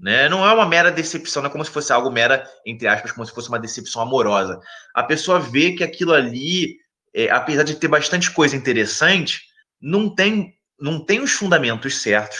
Né? 0.00 0.28
Não 0.28 0.44
é 0.44 0.52
uma 0.52 0.66
mera 0.66 0.90
decepção, 0.90 1.42
não 1.42 1.48
é 1.48 1.52
como 1.52 1.64
se 1.64 1.70
fosse 1.70 1.92
algo 1.92 2.10
mera, 2.10 2.44
entre 2.66 2.88
aspas, 2.88 3.12
como 3.12 3.24
se 3.24 3.32
fosse 3.32 3.48
uma 3.48 3.60
decepção 3.60 4.02
amorosa. 4.02 4.58
A 4.96 5.04
pessoa 5.04 5.38
vê 5.38 5.74
que 5.74 5.84
aquilo 5.84 6.12
ali, 6.12 6.76
é, 7.14 7.30
apesar 7.30 7.62
de 7.62 7.76
ter 7.76 7.86
bastante 7.86 8.32
coisa 8.32 8.56
interessante, 8.56 9.42
não 9.80 10.12
tem, 10.12 10.54
não 10.80 10.98
tem 10.98 11.20
os 11.20 11.30
fundamentos 11.30 12.02
certos 12.02 12.38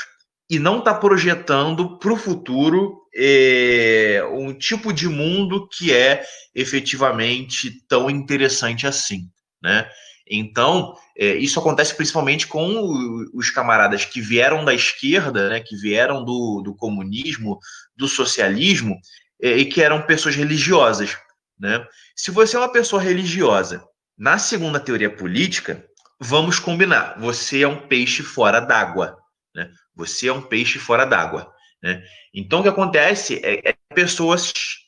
e 0.51 0.59
não 0.59 0.81
está 0.81 0.93
projetando 0.93 2.01
para 2.01 2.13
o 2.13 2.17
futuro 2.17 3.01
é, 3.17 4.23
um 4.31 4.53
tipo 4.53 4.93
de 4.93 5.09
mundo 5.09 5.69
que 5.69 5.93
é 5.93 6.23
efetivamente 6.55 7.71
tão 7.89 8.11
interessante 8.11 8.87
assim, 8.87 9.29
né? 9.63 9.89
Então, 10.29 10.95
é, 11.17 11.37
isso 11.37 11.59
acontece 11.59 11.95
principalmente 11.95 12.47
com 12.49 13.25
os 13.33 13.49
camaradas 13.51 14.05
que 14.05 14.21
vieram 14.21 14.65
da 14.65 14.75
esquerda, 14.75 15.49
né, 15.49 15.61
que 15.61 15.77
vieram 15.77 16.25
do, 16.25 16.63
do 16.65 16.75
comunismo, 16.75 17.61
do 17.97 18.09
socialismo, 18.09 18.99
é, 19.41 19.57
e 19.57 19.65
que 19.67 19.81
eram 19.81 20.03
pessoas 20.03 20.35
religiosas. 20.35 21.17
Né? 21.59 21.87
Se 22.17 22.33
você 22.33 22.57
é 22.57 22.59
uma 22.59 22.73
pessoa 22.73 23.01
religiosa, 23.01 23.85
na 24.19 24.37
segunda 24.37 24.81
teoria 24.81 25.11
política, 25.15 25.85
vamos 26.21 26.59
combinar, 26.59 27.19
você 27.21 27.63
é 27.63 27.69
um 27.69 27.87
peixe 27.87 28.23
fora 28.23 28.59
d'água. 28.59 29.17
Né? 29.55 29.71
Você 29.95 30.27
é 30.27 30.33
um 30.33 30.43
peixe 30.43 30.79
fora 30.79 31.05
d'água. 31.05 31.53
Né? 31.83 32.03
Então, 32.35 32.61
o 32.61 32.63
que 32.63 32.69
acontece 32.69 33.41
é, 33.45 33.69
é 33.69 33.73
que 33.73 33.79
a 33.91 33.95
pessoa 33.95 34.37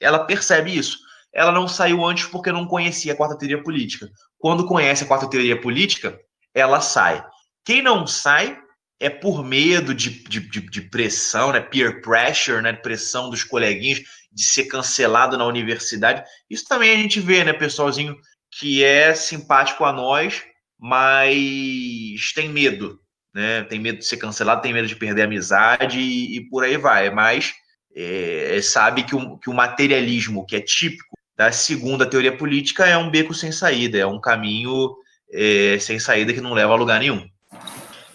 ela 0.01 0.25
percebe 0.25 0.77
isso. 0.77 0.99
Ela 1.33 1.53
não 1.53 1.69
saiu 1.69 2.05
antes 2.05 2.27
porque 2.27 2.51
não 2.51 2.67
conhecia 2.67 3.13
a 3.13 3.17
quarta 3.17 3.37
teoria 3.37 3.63
política. 3.63 4.11
Quando 4.39 4.67
conhece 4.67 5.05
a 5.05 5.07
quarta 5.07 5.29
teoria 5.29 5.61
política, 5.61 6.19
ela 6.55 6.81
sai. 6.81 7.25
Quem 7.65 7.83
não 7.83 8.07
sai 8.07 8.59
é 9.01 9.09
por 9.09 9.45
medo 9.45 9.95
de, 9.95 10.11
de, 10.25 10.41
de, 10.41 10.61
de 10.61 10.81
pressão, 10.83 11.53
né? 11.53 11.61
peer 11.61 12.01
pressure, 12.01 12.63
né? 12.63 12.73
pressão 12.73 13.31
dos 13.31 13.45
coleguinhas, 13.45 14.01
de 14.33 14.43
ser 14.43 14.65
cancelado 14.65 15.37
na 15.37 15.47
universidade. 15.47 16.25
Isso 16.51 16.65
também 16.67 16.93
a 16.93 16.97
gente 16.97 17.21
vê, 17.21 17.45
né, 17.45 17.53
pessoalzinho 17.53 18.17
que 18.51 18.83
é 18.83 19.15
simpático 19.15 19.85
a 19.85 19.93
nós, 19.93 20.43
mas 20.79 22.33
tem 22.35 22.49
medo 22.49 23.01
né? 23.35 23.63
Tem 23.65 23.79
medo 23.79 23.99
de 23.99 24.05
ser 24.05 24.17
cancelado, 24.17 24.63
tem 24.63 24.73
medo 24.73 24.89
de 24.89 24.97
perder 24.97 25.23
a 25.23 25.25
amizade 25.25 26.01
e, 26.01 26.37
e 26.37 26.49
por 26.49 26.65
aí 26.65 26.77
vai. 26.77 27.11
Mas 27.11 27.53
é, 27.95 28.57
é, 28.57 28.63
sabe 28.63 29.03
que 29.03 29.15
o, 29.15 29.39
que 29.39 29.51
o 29.51 29.55
materialismo, 29.55 30.47
que 30.47 30.57
é 30.57 30.61
típico 30.61 31.17
da 31.37 31.53
segunda 31.53 32.09
teoria 32.09 32.37
política, 32.37 32.87
é 32.87 32.97
um 32.97 33.11
beco 33.11 33.33
sem 33.33 33.53
saída, 33.53 33.99
é 33.99 34.07
um 34.07 34.21
caminho 34.21 34.97
é, 35.33 35.79
sem 35.81 35.99
saída 35.99 36.33
que 36.33 36.41
não 36.41 36.53
leva 36.53 36.73
a 36.73 36.77
lugar 36.77 36.99
nenhum. 36.99 37.29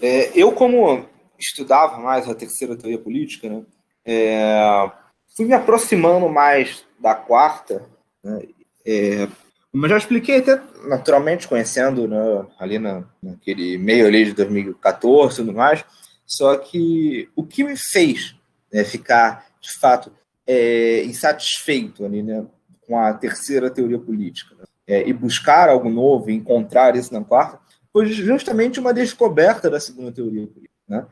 É, 0.02 0.32
eu, 0.36 0.52
como 0.52 1.08
estudava 1.40 1.98
mais 1.98 2.28
a 2.28 2.36
terceira 2.36 2.76
teoria 2.76 3.00
política, 3.00 3.50
né, 3.50 3.64
é, 4.06 4.92
fui 5.36 5.46
me 5.46 5.54
aproximando 5.54 6.28
mais 6.30 6.86
da 7.00 7.16
quarta, 7.16 7.86
né, 8.24 8.42
é, 8.86 9.28
mas 9.74 9.90
já 9.90 9.98
expliquei 9.98 10.38
até 10.38 10.62
naturalmente, 10.88 11.48
conhecendo 11.48 12.08
né, 12.08 12.46
ali 12.60 12.78
na, 12.78 13.04
naquele 13.22 13.78
meio 13.78 14.06
ali 14.06 14.26
de 14.26 14.34
2014 14.34 15.34
e 15.34 15.38
tudo 15.38 15.58
mais, 15.58 15.84
só 16.26 16.56
que 16.58 17.28
o 17.36 17.44
que 17.44 17.64
me 17.64 17.76
fez 17.76 18.36
né, 18.72 18.84
ficar, 18.84 19.48
de 19.60 19.72
fato, 19.80 20.12
é, 20.46 21.04
insatisfeito 21.06 22.06
ali, 22.06 22.22
né, 22.22 22.46
com 22.86 23.00
a 23.00 23.14
terceira 23.14 23.72
teoria 23.72 23.98
política 23.98 24.56
né, 24.56 24.64
é, 24.86 25.08
e 25.08 25.12
buscar 25.12 25.70
algo 25.70 25.90
novo, 25.90 26.30
encontrar 26.30 26.96
isso 26.96 27.12
na 27.12 27.24
quarta, 27.24 27.60
foi 27.92 28.06
justamente 28.08 28.80
uma 28.80 28.94
descoberta 28.94 29.70
da 29.70 29.80
segunda 29.80 30.12
teoria 30.12 30.46
política. 30.46 30.74
Né? 30.88 31.06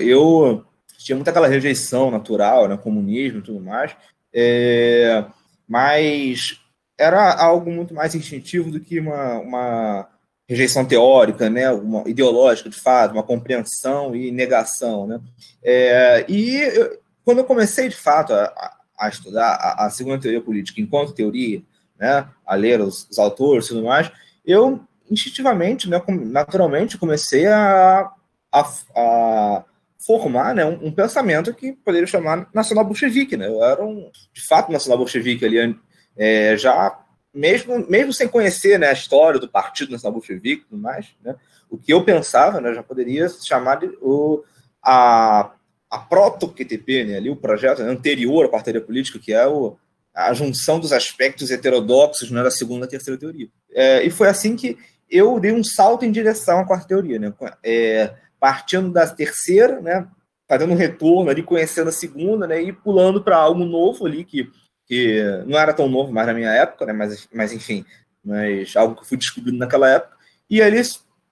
Eu 0.00 0.64
tinha 0.98 1.16
muita 1.16 1.30
aquela 1.30 1.48
rejeição 1.48 2.10
natural, 2.10 2.66
né, 2.66 2.76
comunismo 2.76 3.38
e 3.38 3.42
tudo 3.42 3.60
mais, 3.60 3.94
é, 4.32 5.24
mas 5.68 6.63
era 6.98 7.34
algo 7.34 7.70
muito 7.70 7.94
mais 7.94 8.14
instintivo 8.14 8.70
do 8.70 8.80
que 8.80 9.00
uma, 9.00 9.38
uma 9.38 10.08
rejeição 10.48 10.84
teórica, 10.84 11.48
né, 11.48 11.70
uma 11.70 12.08
ideológica 12.08 12.68
de 12.68 12.78
fato, 12.78 13.12
uma 13.12 13.22
compreensão 13.22 14.14
e 14.14 14.30
negação, 14.30 15.06
né. 15.06 15.20
É, 15.62 16.24
e 16.28 16.60
eu, 16.60 16.98
quando 17.24 17.38
eu 17.38 17.44
comecei 17.44 17.88
de 17.88 17.96
fato 17.96 18.32
a, 18.32 18.76
a 18.98 19.08
estudar 19.08 19.54
a, 19.54 19.86
a, 19.86 19.90
segunda 19.90 20.20
teoria 20.20 20.40
política 20.40 20.80
enquanto 20.80 21.14
teoria, 21.14 21.62
né, 21.98 22.28
a 22.46 22.54
ler 22.54 22.80
os, 22.80 23.08
os 23.10 23.18
autores 23.18 23.66
e 23.66 23.68
tudo 23.70 23.84
mais, 23.84 24.10
eu 24.44 24.80
instintivamente, 25.10 25.88
né, 25.88 26.00
naturalmente 26.08 26.98
comecei 26.98 27.46
a, 27.46 28.10
a, 28.52 28.72
a 28.96 29.64
formar 30.06 30.54
né, 30.54 30.64
um, 30.64 30.88
um, 30.88 30.92
pensamento 30.92 31.54
que 31.54 31.72
poderia 31.72 32.06
chamar 32.06 32.48
nacional 32.52 32.84
bolchevique, 32.84 33.36
né. 33.36 33.48
Eu 33.48 33.64
era 33.64 33.82
um, 33.82 34.10
de 34.32 34.46
fato 34.46 34.70
nacional 34.70 34.98
bolchevique 34.98 35.44
ali 35.44 35.74
é, 36.16 36.56
já 36.56 36.98
mesmo, 37.34 37.84
mesmo 37.90 38.12
sem 38.12 38.28
conhecer 38.28 38.78
né, 38.78 38.88
a 38.88 38.92
história 38.92 39.40
do 39.40 39.48
Partido 39.48 39.90
Nacional 39.90 40.12
Bolchevique 40.12 40.62
e 40.62 40.66
tudo 40.66 40.80
mais, 40.80 41.08
né, 41.22 41.34
o 41.68 41.76
que 41.76 41.92
eu 41.92 42.04
pensava 42.04 42.60
né, 42.60 42.72
já 42.72 42.82
poderia 42.82 43.28
se 43.28 43.44
chamar 43.46 43.76
de 43.76 43.86
o, 44.00 44.44
a, 44.80 45.50
a 45.90 45.98
proto-QTP, 45.98 47.04
né, 47.04 47.16
ali, 47.16 47.28
o 47.28 47.36
projeto 47.36 47.80
anterior 47.80 48.46
à 48.46 48.48
parceria 48.48 48.80
política, 48.80 49.18
que 49.18 49.32
é 49.32 49.46
o, 49.46 49.76
a 50.14 50.32
junção 50.32 50.78
dos 50.78 50.92
aspectos 50.92 51.50
heterodoxos 51.50 52.30
né, 52.30 52.42
da 52.42 52.50
segunda 52.50 52.86
e 52.86 52.88
terceira 52.88 53.18
teoria. 53.18 53.48
É, 53.72 54.04
e 54.04 54.10
foi 54.10 54.28
assim 54.28 54.54
que 54.54 54.78
eu 55.10 55.40
dei 55.40 55.52
um 55.52 55.64
salto 55.64 56.04
em 56.04 56.12
direção 56.12 56.60
à 56.60 56.64
quarta 56.64 56.86
teoria, 56.86 57.18
né, 57.18 57.34
é, 57.64 58.14
partindo 58.38 58.92
da 58.92 59.08
terceira, 59.08 59.80
né, 59.80 60.06
fazendo 60.48 60.72
um 60.72 60.76
retorno 60.76 61.30
ali, 61.30 61.42
conhecendo 61.42 61.88
a 61.88 61.92
segunda, 61.92 62.46
né, 62.46 62.62
e 62.62 62.72
pulando 62.72 63.24
para 63.24 63.36
algo 63.36 63.64
novo 63.64 64.06
ali 64.06 64.24
que 64.24 64.48
que 64.86 65.22
não 65.46 65.58
era 65.58 65.72
tão 65.72 65.88
novo 65.88 66.12
mais 66.12 66.26
na 66.26 66.34
minha 66.34 66.50
época, 66.50 66.86
né? 66.86 66.92
Mas, 66.92 67.28
mas 67.32 67.52
enfim, 67.52 67.84
mas 68.24 68.74
algo 68.76 68.94
que 68.94 69.02
eu 69.02 69.06
fui 69.06 69.16
descobrindo 69.16 69.58
naquela 69.58 69.88
época. 69.88 70.16
E 70.48 70.62
ali 70.62 70.80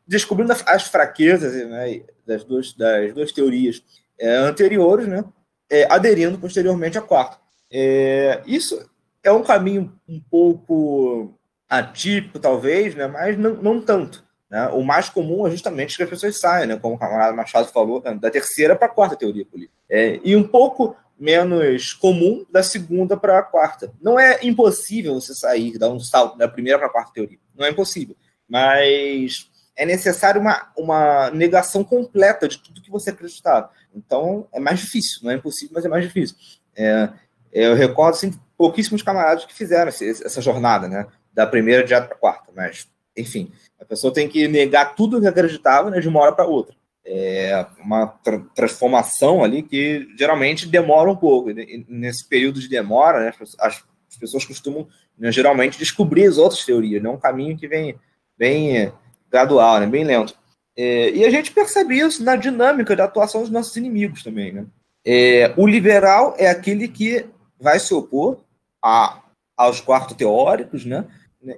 descobrindo 0.07 0.53
as 0.53 0.83
fraquezas 0.85 1.55
né, 1.69 2.03
das, 2.27 2.45
duas, 2.45 2.73
das 2.74 3.12
duas 3.15 3.33
teorias 3.33 3.83
é, 4.19 4.37
anteriores, 4.37 5.07
né? 5.07 5.24
É, 5.70 5.91
aderindo 5.91 6.39
posteriormente 6.39 6.99
à 6.99 7.03
quarta. 7.03 7.39
É, 7.70 8.43
isso 8.47 8.91
é 9.23 9.33
um 9.33 9.43
caminho 9.43 9.93
um 10.07 10.20
pouco 10.20 11.35
atípico, 11.69 12.39
talvez, 12.39 12.95
né? 12.95 13.07
Mas 13.07 13.39
não, 13.39 13.55
não 13.55 13.81
tanto. 13.81 14.24
Né? 14.51 14.69
O 14.69 14.83
mais 14.83 15.09
comum 15.09 15.47
é 15.47 15.51
justamente 15.51 15.97
que 15.97 16.03
as 16.03 16.11
pessoas 16.11 16.39
saiam, 16.39 16.66
né? 16.66 16.79
como 16.79 16.97
o 16.97 16.99
camarada 16.99 17.35
Machado 17.35 17.69
falou, 17.69 18.01
da 18.01 18.31
terceira 18.31 18.77
para 18.77 18.87
a 18.87 18.91
quarta 18.91 19.16
teoria 19.16 19.47
política. 19.47 19.74
É, 19.89 20.20
e 20.23 20.37
um 20.37 20.47
pouco 20.47 20.95
menos 21.23 21.93
comum 21.93 22.44
da 22.51 22.65
segunda 22.65 23.16
para 23.16 23.39
a 23.39 23.43
quarta. 23.43 23.93
Não 24.03 24.19
é 24.19 24.40
impossível 24.43 25.15
você 25.15 25.32
sair, 25.32 25.78
dar 25.78 25.89
um 25.89 26.01
salto 26.01 26.36
da 26.36 26.49
primeira 26.49 26.78
para 26.81 26.89
a 26.89 26.90
quarta 26.90 27.12
teoria. 27.12 27.39
Não 27.57 27.65
é 27.65 27.70
impossível. 27.70 28.16
Mas 28.49 29.49
é 29.77 29.86
necessário 29.86 30.40
uma, 30.40 30.73
uma 30.77 31.31
negação 31.31 31.85
completa 31.85 32.49
de 32.49 32.59
tudo 32.59 32.82
que 32.82 32.90
você 32.90 33.11
acreditava. 33.11 33.70
Então, 33.94 34.49
é 34.53 34.59
mais 34.59 34.81
difícil. 34.81 35.20
Não 35.23 35.31
é 35.31 35.36
impossível, 35.36 35.70
mas 35.74 35.85
é 35.85 35.89
mais 35.89 36.05
difícil. 36.05 36.36
É, 36.74 37.09
eu 37.53 37.77
recordo 37.77 38.16
assim, 38.16 38.32
pouquíssimos 38.59 39.01
camaradas 39.01 39.44
que 39.44 39.55
fizeram 39.55 39.90
essa 39.90 40.43
jornada, 40.43 40.89
né? 40.89 41.07
Da 41.32 41.47
primeira 41.47 41.85
direto 41.85 42.09
para 42.09 42.16
a 42.16 42.20
quarta. 42.20 42.53
Mas, 42.55 42.89
enfim, 43.16 43.53
a 43.81 43.85
pessoa 43.85 44.12
tem 44.12 44.28
que 44.28 44.49
negar 44.49 44.97
tudo 44.97 45.20
que 45.20 45.27
acreditava 45.28 45.89
né, 45.89 46.01
de 46.01 46.09
uma 46.09 46.20
hora 46.20 46.32
para 46.32 46.47
outra 46.47 46.74
é 47.05 47.66
uma 47.79 48.07
tra 48.07 48.39
transformação 48.55 49.43
ali 49.43 49.62
que 49.62 50.09
geralmente 50.16 50.69
demora 50.69 51.11
um 51.11 51.16
pouco. 51.16 51.51
E 51.51 51.85
nesse 51.89 52.29
período 52.29 52.61
de 52.61 52.69
demora, 52.69 53.20
né, 53.20 53.33
as, 53.41 53.57
as, 53.59 53.85
pessoas 54.19 54.45
costumam 54.45 54.87
né, 55.19 55.33
geralmente 55.33 55.79
descobrir 55.79 56.27
as 56.27 56.39
outras 56.39 56.65
teorias, 56.65 57.03
né, 57.03 57.09
um 57.09 57.16
caminho 57.16 57.57
que 57.57 57.66
vem 57.66 57.99
bem 58.39 58.93
gradual, 59.31 59.81
né, 59.81 59.87
bem 59.87 60.05
lento. 60.05 60.35
É, 60.77 61.11
e 61.11 61.24
a 61.24 61.31
gente 61.31 61.51
percebe 61.51 61.99
isso 61.99 62.23
na 62.23 62.37
dinâmica 62.37 62.97
da 62.97 63.05
atuação 63.05 63.43
dos 63.43 63.51
nossos 63.51 63.77
inimigos 63.77 64.23
também. 64.23 64.53
Né? 64.53 64.66
É, 65.05 65.53
o 65.57 65.66
liberal 65.66 66.35
é 66.39 66.49
aquele 66.49 66.89
que 66.89 67.27
vai 67.61 67.79
se 67.79 67.93
opor 67.93 68.39
a, 68.83 69.23
aos 69.57 69.81
quartos 69.81 70.16
teóricos 70.16 70.85
né, 70.85 71.05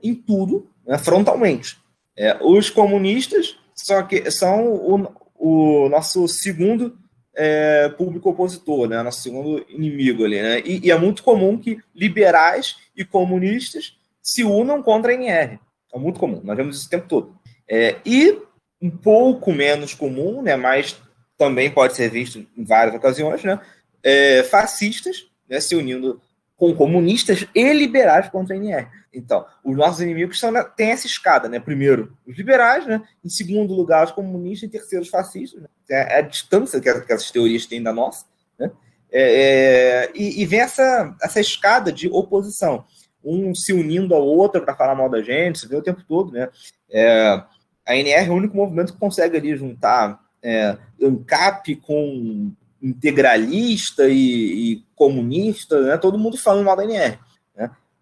em 0.03 0.15
tudo, 0.15 0.69
né, 0.87 0.99
frontalmente. 0.99 1.79
É, 2.17 2.39
os 2.41 2.71
comunistas 2.71 3.59
são, 3.75 4.07
que, 4.07 4.31
são 4.31 4.73
o, 4.73 5.13
o 5.47 5.91
nosso 5.91 6.27
segundo 6.27 6.97
é, 7.37 7.91
público 7.91 8.31
opositor, 8.31 8.89
né? 8.89 9.03
Nosso 9.03 9.21
segundo 9.21 9.63
inimigo 9.69 10.25
ali, 10.25 10.41
né? 10.41 10.61
E, 10.61 10.87
e, 10.87 10.91
é 10.91 10.97
muito 10.97 11.23
comum 11.23 11.59
que 11.59 11.79
liberais 11.95 12.77
e 12.97 13.05
comunistas 13.05 13.95
se 14.23 14.43
unam 14.43 14.83
contra 14.83 15.13
a 15.13 15.15
NR. 15.15 15.59
É 15.93 15.99
muito 15.99 16.19
comum, 16.19 16.41
nós 16.43 16.57
vemos 16.57 16.79
isso 16.79 16.87
o 16.87 16.91
tempo 16.91 17.07
todo. 17.07 17.39
É, 17.69 17.97
e 18.07 18.39
um 18.81 18.91
pouco 18.91 19.53
menos 19.53 19.93
comum, 19.93 20.41
né? 20.41 20.57
Mas 20.57 20.97
também 21.37 21.71
pode 21.71 21.95
ser 21.95 22.09
visto 22.09 22.39
em 22.57 22.65
várias 22.65 22.97
ocasiões, 22.97 23.45
né? 23.45 23.61
É, 24.03 24.43
fascistas 24.45 25.27
né, 25.47 25.61
se 25.61 25.77
unindo 25.77 26.23
com 26.57 26.75
comunistas 26.75 27.47
e 27.55 27.73
liberais 27.73 28.29
contra 28.29 28.55
a 28.55 28.59
NR. 28.59 28.89
Então, 29.13 29.45
os 29.65 29.77
nossos 29.77 30.01
inimigos 30.01 30.39
são, 30.39 30.53
têm 30.77 30.91
essa 30.91 31.07
escada, 31.07 31.49
né? 31.49 31.61
Primeiro, 31.61 32.17
os 32.27 32.37
liberais, 32.37 32.87
né? 32.87 33.03
Em 33.25 33.29
segundo 33.29 33.75
lugar, 33.75 34.05
os 34.05 34.13
comunistas, 34.13 34.69
e 34.69 34.73
terceiro, 34.73 35.05
os 35.05 35.11
fascistas. 35.11 35.63
Né? 35.63 35.69
É, 35.91 36.15
é 36.15 36.19
a 36.19 36.23
distância 36.23 36.81
que, 36.81 36.89
essas 36.89 37.31
teorias 37.31 37.67
têm 37.67 37.83
da 37.83 37.93
nossa, 37.93 38.25
né? 38.59 38.71
É, 39.11 39.23
é, 39.23 40.13
e, 40.15 40.43
e, 40.43 40.47
vem 40.47 40.61
essa, 40.61 41.15
essa 41.23 41.41
escada 41.41 41.93
de 41.93 42.09
oposição, 42.09 42.85
um 43.25 43.55
se 43.55 43.73
unindo 43.73 44.15
ao 44.15 44.27
outro 44.27 44.61
para 44.63 44.75
falar 44.75 44.97
mal 44.97 45.09
da 45.09 45.23
gente, 45.23 45.61
você 45.61 45.69
vê 45.69 45.77
o 45.77 45.83
tempo 45.83 46.03
todo, 46.07 46.33
né? 46.33 46.49
É, 46.91 47.43
a 47.87 47.97
NR 47.97 48.27
é 48.27 48.31
o 48.31 48.35
único 48.35 48.57
movimento 48.57 48.93
que 48.93 48.99
consegue 48.99 49.37
ali 49.37 49.57
juntar 49.57 50.21
é, 50.43 50.77
ANCAP 51.01 51.77
com 51.77 52.53
integralista 52.85 54.07
e, 54.09 54.73
e 54.73 54.85
comunista, 54.95 55.81
né? 55.81 55.97
Todo 55.97 56.19
mundo 56.19 56.37
falando 56.37 56.65
mal 56.65 56.77
da 56.77 56.85
NR. 56.85 57.19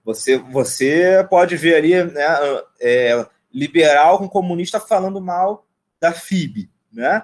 Você, 0.04 0.36
você 0.38 1.26
pode 1.30 1.56
ver 1.56 1.76
ali 1.76 2.04
né, 2.04 2.26
é, 2.80 3.26
liberal 3.52 4.18
com 4.18 4.28
comunista 4.28 4.80
falando 4.80 5.20
mal 5.20 5.64
da 6.00 6.12
FIB, 6.12 6.68
né? 6.92 7.22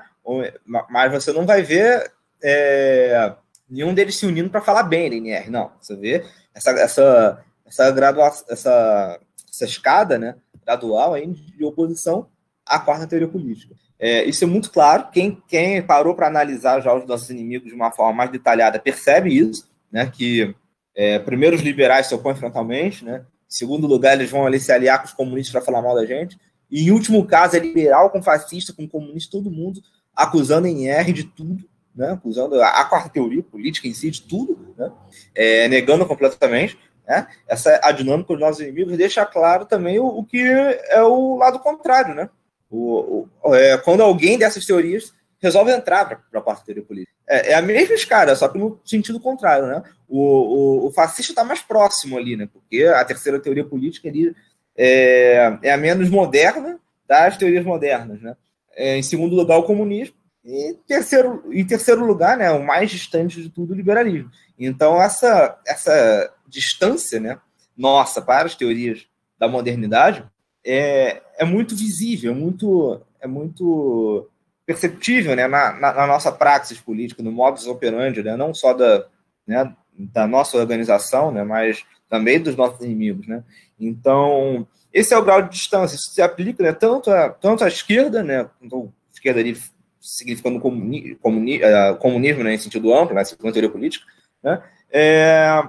Mas 0.89 1.11
você 1.11 1.33
não 1.33 1.45
vai 1.45 1.63
ver 1.63 2.13
é, 2.43 3.35
nenhum 3.69 3.95
deles 3.95 4.17
se 4.17 4.27
unindo 4.27 4.51
para 4.51 4.61
falar 4.61 4.85
bem 4.85 5.11
da 5.11 5.17
NR, 5.17 5.51
não. 5.51 5.73
Você 5.81 5.97
vê 5.97 6.25
essa, 6.55 6.71
essa, 6.71 7.45
essa 7.67 7.91
graduação, 7.91 8.47
essa, 8.49 9.21
essa 9.51 9.65
escada 9.65 10.19
né, 10.19 10.37
gradual 10.65 11.15
aí 11.15 11.27
de 11.27 11.65
oposição 11.65 12.29
à 12.65 12.79
quarta 12.79 13.07
teoria 13.07 13.27
política. 13.27 13.75
É, 13.99 14.25
isso 14.25 14.45
é 14.45 14.47
muito 14.47 14.71
claro. 14.71 15.09
Quem, 15.13 15.43
quem 15.49 15.83
parou 15.83 16.15
para 16.15 16.29
analisar 16.29 16.81
já 16.81 16.95
os 16.95 17.07
nossos 17.07 17.29
inimigos 17.31 17.69
de 17.69 17.75
uma 17.75 17.91
forma 17.91 18.13
mais 18.13 18.31
detalhada 18.31 18.79
percebe 18.79 19.37
isso, 19.37 19.69
né? 19.91 20.11
Que 20.13 20.55
é, 20.95 21.19
primeiro, 21.19 21.57
os 21.57 21.63
liberais 21.63 22.07
se 22.07 22.15
opõem 22.15 22.37
frontalmente, 22.37 23.05
né? 23.05 23.25
Em 23.49 23.55
segundo 23.55 23.87
lugar, 23.87 24.15
eles 24.15 24.31
vão 24.31 24.47
ali 24.47 24.61
se 24.61 24.71
aliar 24.71 25.01
com 25.01 25.07
os 25.07 25.13
comunistas 25.13 25.53
para 25.53 25.63
falar 25.63 25.83
mal 25.83 25.95
da 25.95 26.07
gente. 26.07 26.39
E 26.71 26.87
em 26.87 26.91
último 26.91 27.25
caso, 27.27 27.57
é 27.57 27.59
liberal 27.59 28.11
com 28.11 28.23
fascista, 28.23 28.73
com 28.73 28.87
comunista, 28.89 29.33
todo 29.33 29.51
mundo 29.51 29.81
acusando 30.15 30.67
a 30.67 30.71
NR 30.71 31.13
de 31.13 31.25
tudo, 31.25 31.65
né? 31.95 32.11
Acusando 32.13 32.61
a, 32.61 32.81
a 32.81 32.85
quarta 32.85 33.09
teoria 33.09 33.43
política 33.43 33.89
em 33.89 33.95
si 33.95 34.11
de 34.11 34.23
tudo, 34.23 34.75
né? 34.77 34.91
É, 35.35 35.69
negando 35.69 36.07
completamente. 36.07 36.79
Né? 37.07 37.27
Essa 37.49 37.71
é 37.71 37.81
a 37.83 37.91
dinâmica 37.91 38.35
dos 38.35 38.41
nossos 38.41 38.61
inimigos 38.61 38.97
deixa 38.97 39.25
claro 39.25 39.65
também 39.65 39.99
o, 39.99 40.07
o 40.07 40.25
que 40.25 40.43
é 40.43 41.03
o 41.03 41.37
lado 41.37 41.59
contrário, 41.59 42.15
né? 42.15 42.29
O, 42.71 43.27
o 43.43 43.55
é, 43.55 43.79
quando 43.79 44.03
alguém 44.03 44.39
dessas 44.39 44.67
teorias 44.67 45.13
resolve 45.41 45.71
entrar 45.71 46.05
para 46.05 46.41
a 46.41 46.43
quarta 46.43 46.65
teoria 46.65 46.83
política. 46.83 47.13
É, 47.29 47.53
é, 47.53 47.55
a 47.55 47.63
mesma 47.63 47.95
escada, 47.95 48.35
só 48.35 48.49
que 48.49 48.59
no 48.59 48.81
sentido 48.85 49.21
contrário, 49.21 49.67
né? 49.67 49.83
O, 50.09 50.21
o, 50.21 50.87
o 50.87 50.93
fascista 50.93 51.33
está 51.33 51.45
mais 51.45 51.63
próximo 51.63 52.19
ali, 52.19 52.37
né? 52.37 52.49
Porque 52.53 52.85
a 52.85 53.05
terceira 53.05 53.39
teoria 53.39 53.65
política 53.65 54.09
ali 54.09 54.35
é, 54.77 55.59
é 55.63 55.73
a 55.73 55.77
menos 55.77 56.09
moderna, 56.09 56.79
das 57.09 57.37
teorias 57.37 57.65
modernas. 57.65 58.21
Né? 58.21 58.37
É, 58.77 58.97
em 58.97 59.03
segundo 59.03 59.35
lugar, 59.35 59.59
o 59.59 59.65
comunismo. 59.65 60.15
E 60.45 60.75
terceiro, 60.87 61.45
em 61.51 61.67
terceiro 61.67 62.05
lugar, 62.05 62.37
né, 62.37 62.51
o 62.51 62.65
mais 62.65 62.91
distante 62.91 63.43
de 63.43 63.51
tudo, 63.51 63.73
o 63.73 63.77
liberalismo. 63.77 64.31
Então, 64.59 65.01
essa, 65.01 65.59
essa 65.67 66.33
distância 66.47 67.21
né, 67.21 67.39
nossa 67.77 68.23
para 68.23 68.47
as 68.47 68.55
teorias 68.55 69.07
da 69.39 69.49
modernidade 69.49 70.25
é, 70.65 71.21
é 71.39 71.45
muito 71.45 71.75
visível, 71.75 72.33
é 72.33 72.35
muito, 72.35 73.01
é 73.21 73.27
muito 73.27 74.29
perceptível 74.67 75.35
né, 75.37 75.47
na, 75.47 75.73
na, 75.73 75.95
na 75.95 76.07
nossa 76.07 76.31
praxis 76.31 76.79
política, 76.79 77.23
no 77.23 77.33
modus 77.33 77.67
operandi, 77.67 78.23
né, 78.23 78.37
não 78.37 78.53
só 78.53 78.75
da, 78.75 79.07
né, 79.47 79.73
da 79.97 80.27
nossa 80.27 80.59
organização, 80.59 81.31
né, 81.31 81.43
mas 81.45 81.85
também 82.09 82.41
dos 82.41 82.57
nossos 82.57 82.85
inimigos. 82.85 83.27
Né? 83.27 83.43
Então, 83.81 84.67
esse 84.93 85.15
é 85.15 85.17
o 85.17 85.25
grau 85.25 85.41
de 85.41 85.51
distância, 85.51 85.95
isso 85.97 86.11
se 86.11 86.21
aplica 86.21 86.63
né, 86.63 86.73
tanto, 86.73 87.11
a, 87.11 87.31
tanto 87.31 87.65
à 87.65 87.69
esquerda, 87.69 88.23
né, 88.23 88.51
então, 88.61 88.93
esquerda 89.13 89.41
ali 89.41 89.57
significando 90.01 90.61
comuni, 90.61 91.15
comuni, 91.17 91.61
uh, 91.63 91.97
comunismo 91.99 92.43
né, 92.43 92.55
em 92.55 92.59
sentido 92.59 92.93
amplo, 92.93 93.15
né, 93.15 93.25
segundo 93.25 93.53
teoria 93.53 93.71
política, 93.71 94.05
né, 94.43 94.63
é, 94.91 95.63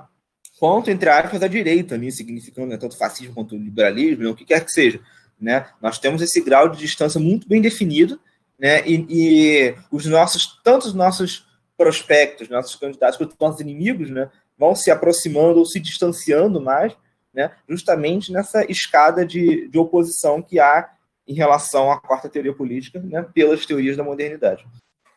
quanto, 0.60 0.90
entre 0.90 1.10
aspas, 1.10 1.44
a 1.44 1.48
direita, 1.48 1.98
né, 1.98 2.10
significando 2.10 2.68
né, 2.68 2.78
tanto 2.78 2.98
fascismo 2.98 3.36
quanto 3.36 3.56
liberalismo, 3.56 4.24
né, 4.24 4.30
o 4.30 4.36
que 4.36 4.46
quer 4.46 4.66
que 4.66 4.72
seja. 4.72 5.00
Né, 5.40 5.66
nós 5.82 5.98
temos 5.98 6.22
esse 6.22 6.42
grau 6.42 6.68
de 6.68 6.78
distância 6.78 7.20
muito 7.20 7.48
bem 7.48 7.62
definido, 7.62 8.20
né, 8.60 8.86
e, 8.86 9.06
e 9.10 9.76
os 9.90 10.06
nossos, 10.06 10.60
tanto 10.64 10.88
os 10.88 10.94
nossos 10.94 11.48
prospectos, 11.78 12.50
nossos 12.50 12.76
candidatos, 12.76 13.18
quanto 13.18 13.32
os 13.32 13.40
nossos 13.40 13.62
inimigos, 13.62 14.10
né, 14.10 14.30
vão 14.58 14.76
se 14.76 14.92
aproximando 14.92 15.60
ou 15.60 15.66
se 15.66 15.80
distanciando 15.80 16.60
mais, 16.60 16.94
né, 17.34 17.52
justamente 17.70 18.34
nessa 18.34 18.70
escada 18.70 19.26
de, 19.26 19.70
de 19.70 19.80
oposição 19.80 20.42
que 20.42 20.60
há 20.60 20.90
em 21.26 21.34
relação 21.34 21.90
à 21.90 22.02
quarta 22.02 22.28
teoria 22.28 22.54
política, 22.54 23.00
né, 23.00 23.26
pelas 23.34 23.66
teorias 23.66 23.96
da 23.96 24.04
modernidade. 24.04 24.68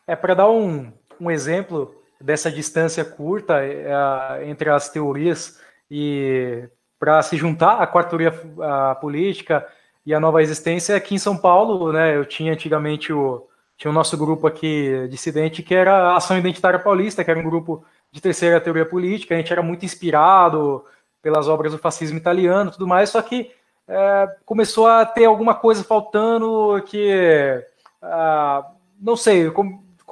É 0.07 0.15
para 0.15 0.35
dar 0.35 0.49
um, 0.49 0.89
um 1.19 1.29
exemplo 1.29 1.93
dessa 2.21 2.49
distância 2.49 3.03
curta 3.03 3.61
é, 3.61 4.47
entre 4.47 4.69
as 4.69 4.89
teorias 4.89 5.59
e 5.91 6.69
para 6.97 7.21
se 7.21 7.35
juntar 7.35 7.81
à 7.81 7.87
quarta 7.87 8.11
teoria 8.11 8.33
a 8.61 8.95
política 8.95 9.67
e 10.05 10.13
a 10.13 10.19
nova 10.19 10.41
existência 10.41 10.95
aqui 10.95 11.15
em 11.15 11.19
São 11.19 11.37
Paulo, 11.37 11.91
né? 11.91 12.15
Eu 12.15 12.25
tinha 12.25 12.53
antigamente 12.53 13.13
o 13.13 13.47
tinha 13.77 13.89
o 13.89 13.93
nosso 13.93 14.15
grupo 14.17 14.45
aqui 14.45 15.07
dissidente 15.09 15.63
que 15.63 15.73
era 15.73 16.09
a 16.09 16.17
Ação 16.17 16.37
Identitária 16.37 16.79
Paulista, 16.79 17.23
que 17.23 17.31
era 17.31 17.39
um 17.39 17.43
grupo 17.43 17.83
de 18.11 18.21
terceira 18.21 18.61
teoria 18.61 18.85
política. 18.85 19.33
A 19.33 19.37
gente 19.37 19.51
era 19.51 19.63
muito 19.63 19.83
inspirado 19.83 20.85
pelas 21.21 21.47
obras 21.47 21.71
do 21.71 21.77
fascismo 21.79 22.17
italiano, 22.17 22.71
tudo 22.71 22.87
mais. 22.87 23.09
Só 23.09 23.21
que 23.21 23.51
é, 23.87 24.35
começou 24.45 24.87
a 24.87 25.05
ter 25.05 25.25
alguma 25.25 25.55
coisa 25.55 25.83
faltando 25.83 26.81
que, 26.85 27.63
ah, 28.01 28.65
não 29.01 29.15
sei, 29.17 29.51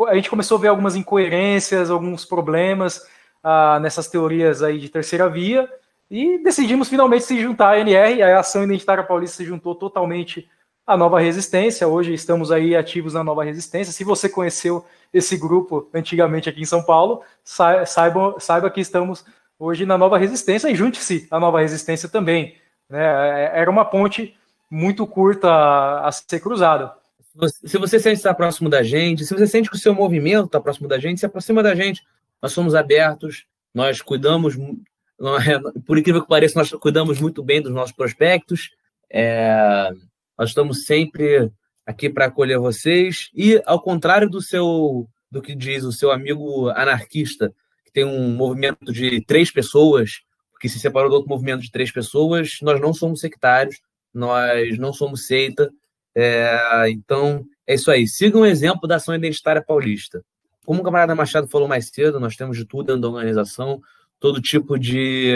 a 0.08 0.16
gente 0.16 0.30
começou 0.30 0.58
a 0.58 0.62
ver 0.62 0.68
algumas 0.70 0.96
incoerências, 0.96 1.90
alguns 1.92 2.26
problemas 2.26 3.08
ah, 3.44 3.80
nessas 3.80 4.08
teorias 4.08 4.64
aí 4.64 4.80
de 4.80 4.90
terceira 4.90 5.30
via 5.30 5.70
e 6.12 6.38
decidimos 6.44 6.90
finalmente 6.90 7.24
se 7.24 7.42
juntar 7.42 7.70
à 7.70 7.80
NR, 7.80 8.22
a 8.22 8.40
Ação 8.40 8.66
Identitária 8.66 9.02
Paulista 9.02 9.38
se 9.38 9.46
juntou 9.46 9.74
totalmente 9.74 10.46
à 10.86 10.98
Nova 10.98 11.22
Resistência, 11.22 11.88
hoje 11.88 12.14
estamos 12.14 12.52
aí 12.52 12.76
ativos 12.76 13.14
na 13.14 13.24
Nova 13.24 13.46
Resistência, 13.46 13.94
se 13.94 14.04
você 14.04 14.28
conheceu 14.28 14.86
esse 15.14 15.38
grupo 15.38 15.90
antigamente 15.94 16.50
aqui 16.50 16.60
em 16.60 16.66
São 16.66 16.84
Paulo, 16.84 17.22
saiba, 17.46 18.36
saiba 18.40 18.70
que 18.70 18.82
estamos 18.82 19.24
hoje 19.58 19.86
na 19.86 19.98
Nova 19.98 20.18
Resistência 20.18 20.70
e 20.70 20.76
junte-se 20.76 21.30
à 21.32 21.40
Nova 21.40 21.62
Resistência 21.62 22.10
também. 22.10 22.58
Né? 22.90 23.02
É, 23.02 23.62
era 23.62 23.72
uma 23.72 23.86
ponte 23.86 24.36
muito 24.70 25.08
curta 25.08 25.50
a 26.02 26.12
ser 26.12 26.42
cruzada. 26.42 26.94
Se 27.64 27.78
você 27.78 27.98
sente 28.02 28.18
estar 28.18 28.34
próximo 28.34 28.70
da 28.70 28.84
gente, 28.84 29.24
se 29.24 29.34
você 29.34 29.48
sente 29.48 29.70
que 29.70 29.78
o 29.78 29.80
seu 29.80 29.96
movimento 29.96 30.48
está 30.48 30.60
próximo 30.60 30.90
da 30.90 31.00
gente, 31.00 31.22
se 31.22 31.26
aproxima 31.26 31.64
da 31.64 31.74
gente. 31.74 32.04
Nós 32.42 32.52
somos 32.52 32.76
abertos, 32.76 33.46
nós 33.74 34.02
cuidamos, 34.02 34.58
por 35.86 35.98
incrível 35.98 36.22
que 36.22 36.28
pareça, 36.28 36.58
nós 36.58 36.70
cuidamos 36.72 37.20
muito 37.20 37.44
bem 37.44 37.62
dos 37.62 37.72
nossos 37.72 37.96
prospectos. 37.96 38.70
É, 39.12 39.90
nós 40.38 40.50
estamos 40.50 40.86
sempre 40.86 41.52
aqui 41.86 42.10
para 42.10 42.26
acolher 42.26 42.60
vocês. 42.60 43.30
E, 43.36 43.62
ao 43.66 43.82
contrário 43.82 44.30
do 44.30 44.42
seu 44.42 45.08
do 45.30 45.42
que 45.42 45.56
diz 45.56 45.84
o 45.86 45.94
seu 45.94 46.12
amigo 46.12 46.70
anarquista, 46.72 47.54
que 47.86 47.92
tem 47.92 48.04
um 48.04 48.36
movimento 48.36 48.92
de 48.92 49.24
três 49.26 49.50
pessoas, 49.50 50.22
que 50.62 50.70
se 50.70 50.80
separou 50.80 51.10
do 51.10 51.16
outro 51.16 51.30
movimento 51.30 51.62
de 51.62 51.72
três 51.72 51.92
pessoas, 51.92 52.60
nós 52.62 52.80
não 52.80 52.94
somos 52.94 53.20
sectários, 53.20 53.80
nós 54.14 54.78
não 54.78 54.94
somos 54.94 55.26
seita. 55.26 55.72
É, 56.14 56.90
então, 56.90 57.44
é 57.66 57.74
isso 57.74 57.90
aí. 57.90 58.08
Sigam 58.08 58.42
o 58.42 58.46
exemplo 58.46 58.88
da 58.88 58.98
ação 58.98 59.16
identitária 59.16 59.64
paulista. 59.64 60.24
Como 60.64 60.82
o 60.82 60.84
camarada 60.84 61.16
Machado 61.16 61.48
falou 61.48 61.68
mais 61.68 61.88
cedo, 61.88 62.20
nós 62.20 62.36
temos 62.36 62.56
de 62.56 62.66
tudo 62.66 62.88
dentro 62.88 63.02
da 63.02 63.08
organização, 63.08 63.82
todo 64.22 64.40
tipo 64.40 64.78
de 64.78 65.36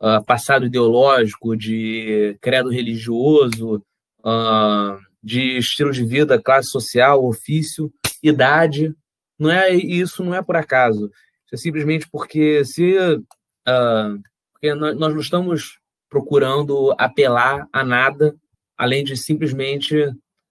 uh, 0.00 0.22
passado 0.24 0.66
ideológico, 0.66 1.56
de 1.56 2.36
credo 2.40 2.68
religioso, 2.68 3.82
uh, 4.20 4.98
de 5.22 5.56
estilo 5.56 5.90
de 5.90 6.04
vida, 6.04 6.40
classe 6.40 6.68
social, 6.68 7.24
ofício, 7.24 7.90
idade. 8.22 8.94
Não 9.38 9.50
é 9.50 9.70
isso, 9.70 10.22
não 10.22 10.34
é 10.34 10.42
por 10.42 10.54
acaso. 10.54 11.10
Isso 11.46 11.54
é 11.54 11.56
simplesmente 11.56 12.06
porque 12.12 12.64
se 12.66 12.96
uh, 12.98 14.22
porque 14.52 14.74
nós, 14.74 14.96
nós 14.96 15.14
não 15.14 15.20
estamos 15.20 15.78
procurando 16.08 16.94
apelar 16.98 17.66
a 17.72 17.82
nada 17.82 18.36
além 18.76 19.02
de 19.02 19.16
simplesmente 19.16 19.96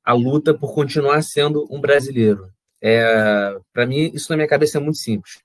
a 0.03 0.13
luta 0.13 0.53
por 0.53 0.73
continuar 0.73 1.21
sendo 1.21 1.67
um 1.69 1.79
brasileiro. 1.79 2.49
É, 2.81 3.55
para 3.71 3.85
mim, 3.85 4.09
isso 4.13 4.31
na 4.31 4.37
minha 4.37 4.47
cabeça 4.47 4.79
é 4.79 4.81
muito 4.81 4.97
simples. 4.97 5.39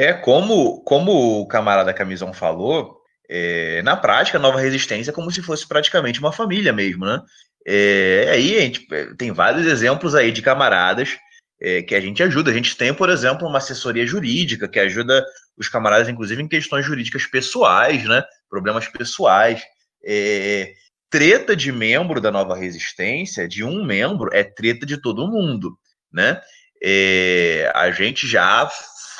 É 0.00 0.14
como, 0.14 0.80
como 0.80 1.42
o 1.42 1.46
camarada 1.46 1.92
Camisão 1.92 2.32
falou, 2.32 3.02
é, 3.28 3.82
na 3.82 3.94
prática, 3.94 4.38
a 4.38 4.40
nova 4.40 4.58
resistência 4.58 5.10
é 5.10 5.14
como 5.14 5.30
se 5.30 5.42
fosse 5.42 5.68
praticamente 5.68 6.18
uma 6.20 6.32
família 6.32 6.72
mesmo, 6.72 7.04
né? 7.04 7.20
É, 7.66 8.30
aí 8.32 8.56
a 8.56 8.60
gente 8.62 8.86
é, 8.90 9.14
tem 9.18 9.30
vários 9.30 9.66
exemplos 9.66 10.14
aí 10.14 10.32
de 10.32 10.40
camaradas 10.40 11.18
é, 11.60 11.82
que 11.82 11.94
a 11.94 12.00
gente 12.00 12.22
ajuda. 12.22 12.50
A 12.50 12.54
gente 12.54 12.74
tem, 12.78 12.94
por 12.94 13.10
exemplo, 13.10 13.46
uma 13.46 13.58
assessoria 13.58 14.06
jurídica 14.06 14.66
que 14.66 14.80
ajuda 14.80 15.22
os 15.54 15.68
camaradas, 15.68 16.08
inclusive, 16.08 16.42
em 16.42 16.48
questões 16.48 16.86
jurídicas 16.86 17.26
pessoais, 17.26 18.02
né? 18.04 18.24
Problemas 18.48 18.88
pessoais. 18.88 19.62
É, 20.02 20.72
treta 21.10 21.54
de 21.54 21.70
membro 21.70 22.22
da 22.22 22.30
nova 22.30 22.56
resistência, 22.56 23.46
de 23.46 23.62
um 23.62 23.84
membro, 23.84 24.30
é 24.32 24.44
treta 24.44 24.86
de 24.86 24.96
todo 24.96 25.28
mundo, 25.28 25.76
né? 26.10 26.40
É, 26.82 27.70
a 27.74 27.90
gente 27.90 28.26
já 28.26 28.66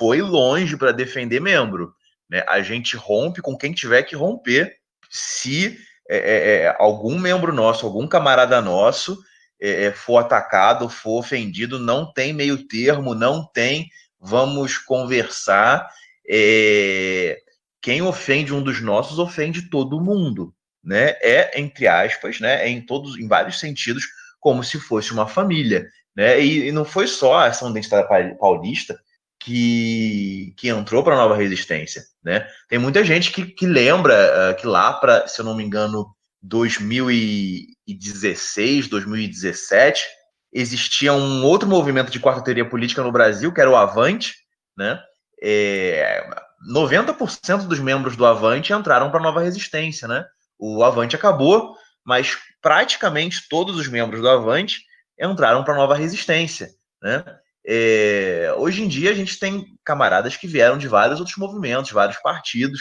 foi 0.00 0.22
longe 0.22 0.78
para 0.78 0.92
defender 0.92 1.40
membro, 1.40 1.92
né? 2.30 2.42
A 2.48 2.62
gente 2.62 2.96
rompe 2.96 3.42
com 3.42 3.54
quem 3.54 3.70
tiver 3.74 4.02
que 4.02 4.16
romper. 4.16 4.74
Se 5.10 5.78
é, 6.08 6.16
é, 6.16 6.62
é 6.62 6.76
algum 6.78 7.18
membro 7.18 7.52
nosso, 7.52 7.84
algum 7.84 8.08
camarada 8.08 8.62
nosso 8.62 9.18
é, 9.60 9.84
é, 9.84 9.92
for 9.92 10.16
atacado, 10.16 10.88
for 10.88 11.18
ofendido, 11.18 11.78
não 11.78 12.10
tem 12.10 12.32
meio 12.32 12.66
termo, 12.66 13.14
não 13.14 13.44
tem. 13.44 13.90
Vamos 14.18 14.78
conversar 14.78 15.86
é, 16.26 17.38
quem 17.82 18.00
ofende 18.00 18.54
um 18.54 18.62
dos 18.62 18.80
nossos 18.80 19.18
ofende 19.18 19.68
todo 19.68 20.00
mundo, 20.00 20.54
né? 20.82 21.10
É 21.20 21.60
entre 21.60 21.86
aspas, 21.86 22.40
né? 22.40 22.66
Em 22.66 22.80
todos, 22.80 23.18
em 23.18 23.28
vários 23.28 23.60
sentidos, 23.60 24.04
como 24.40 24.64
se 24.64 24.80
fosse 24.80 25.12
uma 25.12 25.28
família, 25.28 25.86
né? 26.16 26.40
E, 26.40 26.68
e 26.68 26.72
não 26.72 26.86
foi 26.86 27.06
só 27.06 27.34
a 27.34 27.46
ação 27.48 27.68
identitária 27.68 28.34
paulista 28.40 28.98
que, 29.40 30.54
que 30.56 30.68
entrou 30.68 31.02
para 31.02 31.14
a 31.14 31.18
nova 31.18 31.36
resistência, 31.36 32.04
né? 32.22 32.46
Tem 32.68 32.78
muita 32.78 33.02
gente 33.02 33.32
que, 33.32 33.46
que 33.46 33.66
lembra 33.66 34.52
uh, 34.52 34.56
que 34.60 34.66
lá 34.66 34.92
para, 34.92 35.26
se 35.26 35.40
eu 35.40 35.44
não 35.44 35.56
me 35.56 35.64
engano, 35.64 36.14
2016, 36.42 38.88
2017, 38.88 40.04
existia 40.52 41.12
um 41.12 41.44
outro 41.44 41.68
movimento 41.68 42.10
de 42.10 42.18
quarta 42.20 42.44
teoria 42.44 42.68
política 42.68 43.02
no 43.02 43.12
Brasil, 43.12 43.52
que 43.52 43.60
era 43.60 43.70
o 43.70 43.76
Avante, 43.76 44.34
né? 44.76 45.00
é, 45.42 46.28
90% 46.70 47.66
dos 47.66 47.78
membros 47.78 48.16
do 48.16 48.26
Avante 48.26 48.72
entraram 48.72 49.10
para 49.10 49.20
a 49.20 49.22
Nova 49.22 49.40
Resistência, 49.40 50.06
né? 50.06 50.24
O 50.58 50.84
Avante 50.84 51.16
acabou, 51.16 51.74
mas 52.04 52.36
praticamente 52.60 53.48
todos 53.48 53.76
os 53.76 53.88
membros 53.88 54.20
do 54.20 54.28
Avante 54.28 54.82
entraram 55.18 55.64
para 55.64 55.74
a 55.74 55.76
Nova 55.76 55.94
Resistência, 55.94 56.68
né? 57.02 57.24
É, 57.66 58.52
hoje 58.56 58.82
em 58.82 58.88
dia 58.88 59.10
a 59.10 59.14
gente 59.14 59.38
tem 59.38 59.66
camaradas 59.84 60.36
que 60.36 60.46
vieram 60.46 60.78
de 60.78 60.88
vários 60.88 61.18
outros 61.20 61.36
movimentos, 61.36 61.90
vários 61.90 62.16
partidos, 62.18 62.80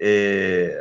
é, 0.00 0.78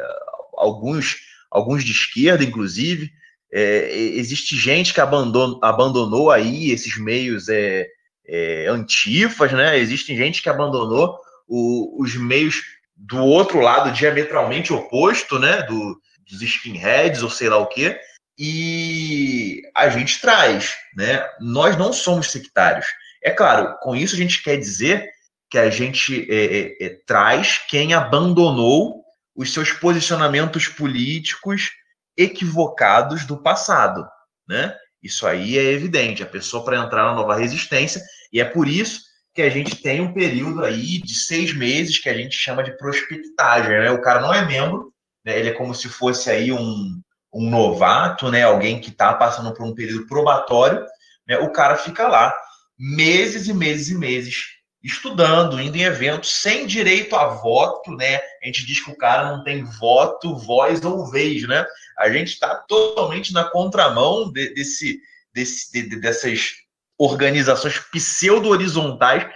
alguns, 0.56 1.18
alguns 1.50 1.84
de 1.84 1.92
esquerda, 1.92 2.44
inclusive. 2.44 3.12
É, 3.52 3.96
existe 3.96 4.58
gente 4.58 4.94
que 4.94 5.00
abandonou, 5.00 5.60
abandonou 5.64 6.30
aí 6.30 6.72
esses 6.72 6.98
meios 6.98 7.48
é, 7.48 7.88
é, 8.28 8.68
antifas, 8.68 9.54
né? 9.54 9.78
Existe 9.80 10.16
gente 10.16 10.42
que 10.42 10.50
abandonou 10.50 11.18
o, 11.48 12.02
os 12.02 12.16
meios 12.16 12.62
do 12.96 13.24
outro 13.24 13.60
lado 13.60 13.92
diametralmente 13.92 14.74
oposto, 14.74 15.40
né? 15.40 15.62
Do, 15.64 16.00
dos 16.30 16.42
skinheads 16.42 17.24
ou 17.24 17.30
sei 17.30 17.48
lá 17.48 17.58
o 17.58 17.68
quê. 17.68 17.98
e 18.38 19.62
a 19.74 19.90
gente 19.90 20.20
traz, 20.20 20.76
né? 20.96 21.26
Nós 21.40 21.78
não 21.78 21.94
somos 21.94 22.30
sectários. 22.30 22.86
É 23.28 23.32
claro, 23.32 23.78
com 23.82 23.94
isso 23.94 24.16
a 24.16 24.18
gente 24.18 24.42
quer 24.42 24.56
dizer 24.56 25.06
que 25.52 25.58
a 25.58 25.70
gente 25.70 26.26
é, 26.32 26.46
é, 26.46 26.86
é, 26.86 26.98
traz 27.06 27.58
quem 27.68 27.94
abandonou 27.94 29.04
os 29.36 29.54
seus 29.54 29.70
posicionamentos 29.70 30.70
políticos 30.70 31.72
equivocados 32.16 33.26
do 33.26 33.36
passado, 33.36 34.08
né? 34.48 34.74
Isso 35.04 35.28
aí 35.28 35.58
é 35.58 35.74
evidente. 35.74 36.24
A 36.24 36.26
pessoa 36.26 36.64
para 36.64 36.78
entrar 36.78 37.04
na 37.04 37.16
nova 37.16 37.36
resistência 37.36 38.02
e 38.32 38.40
é 38.40 38.46
por 38.46 38.66
isso 38.66 39.02
que 39.34 39.42
a 39.42 39.50
gente 39.50 39.76
tem 39.76 40.00
um 40.00 40.14
período 40.14 40.64
aí 40.64 40.98
de 41.02 41.14
seis 41.14 41.54
meses 41.54 42.00
que 42.00 42.08
a 42.08 42.14
gente 42.14 42.34
chama 42.34 42.64
de 42.64 42.78
prospectagem, 42.78 43.72
né? 43.72 43.92
O 43.92 44.00
cara 44.00 44.22
não 44.22 44.34
é 44.34 44.46
membro, 44.46 44.94
né? 45.26 45.38
ele 45.38 45.50
é 45.50 45.54
como 45.54 45.76
se 45.76 45.90
fosse 45.90 46.30
aí 46.30 46.50
um, 46.50 47.02
um 47.34 47.50
novato, 47.50 48.32
né? 48.32 48.44
Alguém 48.44 48.80
que 48.80 48.90
está 48.90 49.14
passando 49.14 49.54
por 49.54 49.66
um 49.66 49.76
período 49.76 50.08
probatório, 50.08 50.82
né? 51.28 51.38
O 51.40 51.52
cara 51.52 51.76
fica 51.76 52.08
lá 52.08 52.34
meses 52.78 53.48
e 53.48 53.54
meses 53.54 53.90
e 53.90 53.96
meses 53.96 54.58
estudando, 54.84 55.60
indo 55.60 55.76
em 55.76 55.84
eventos, 55.84 56.42
sem 56.42 56.66
direito 56.66 57.16
a 57.16 57.28
voto, 57.28 57.92
né? 57.92 58.18
A 58.42 58.46
gente 58.46 58.66
diz 58.66 58.84
que 58.84 58.92
o 58.92 58.98
cara 58.98 59.32
não 59.32 59.44
tem 59.44 59.64
voto, 59.64 60.38
voz 60.38 60.84
ou 60.86 61.10
vez, 61.10 61.48
né? 61.48 61.66
A 61.98 62.10
gente 62.10 62.30
está 62.30 62.56
totalmente 62.56 63.34
na 63.34 63.44
contramão 63.44 64.32
de, 64.32 64.54
desse, 64.54 65.00
desse, 65.34 65.72
de, 65.72 66.00
dessas 66.00 66.52
organizações 66.98 67.80
pseudo-horizontais, 67.92 69.28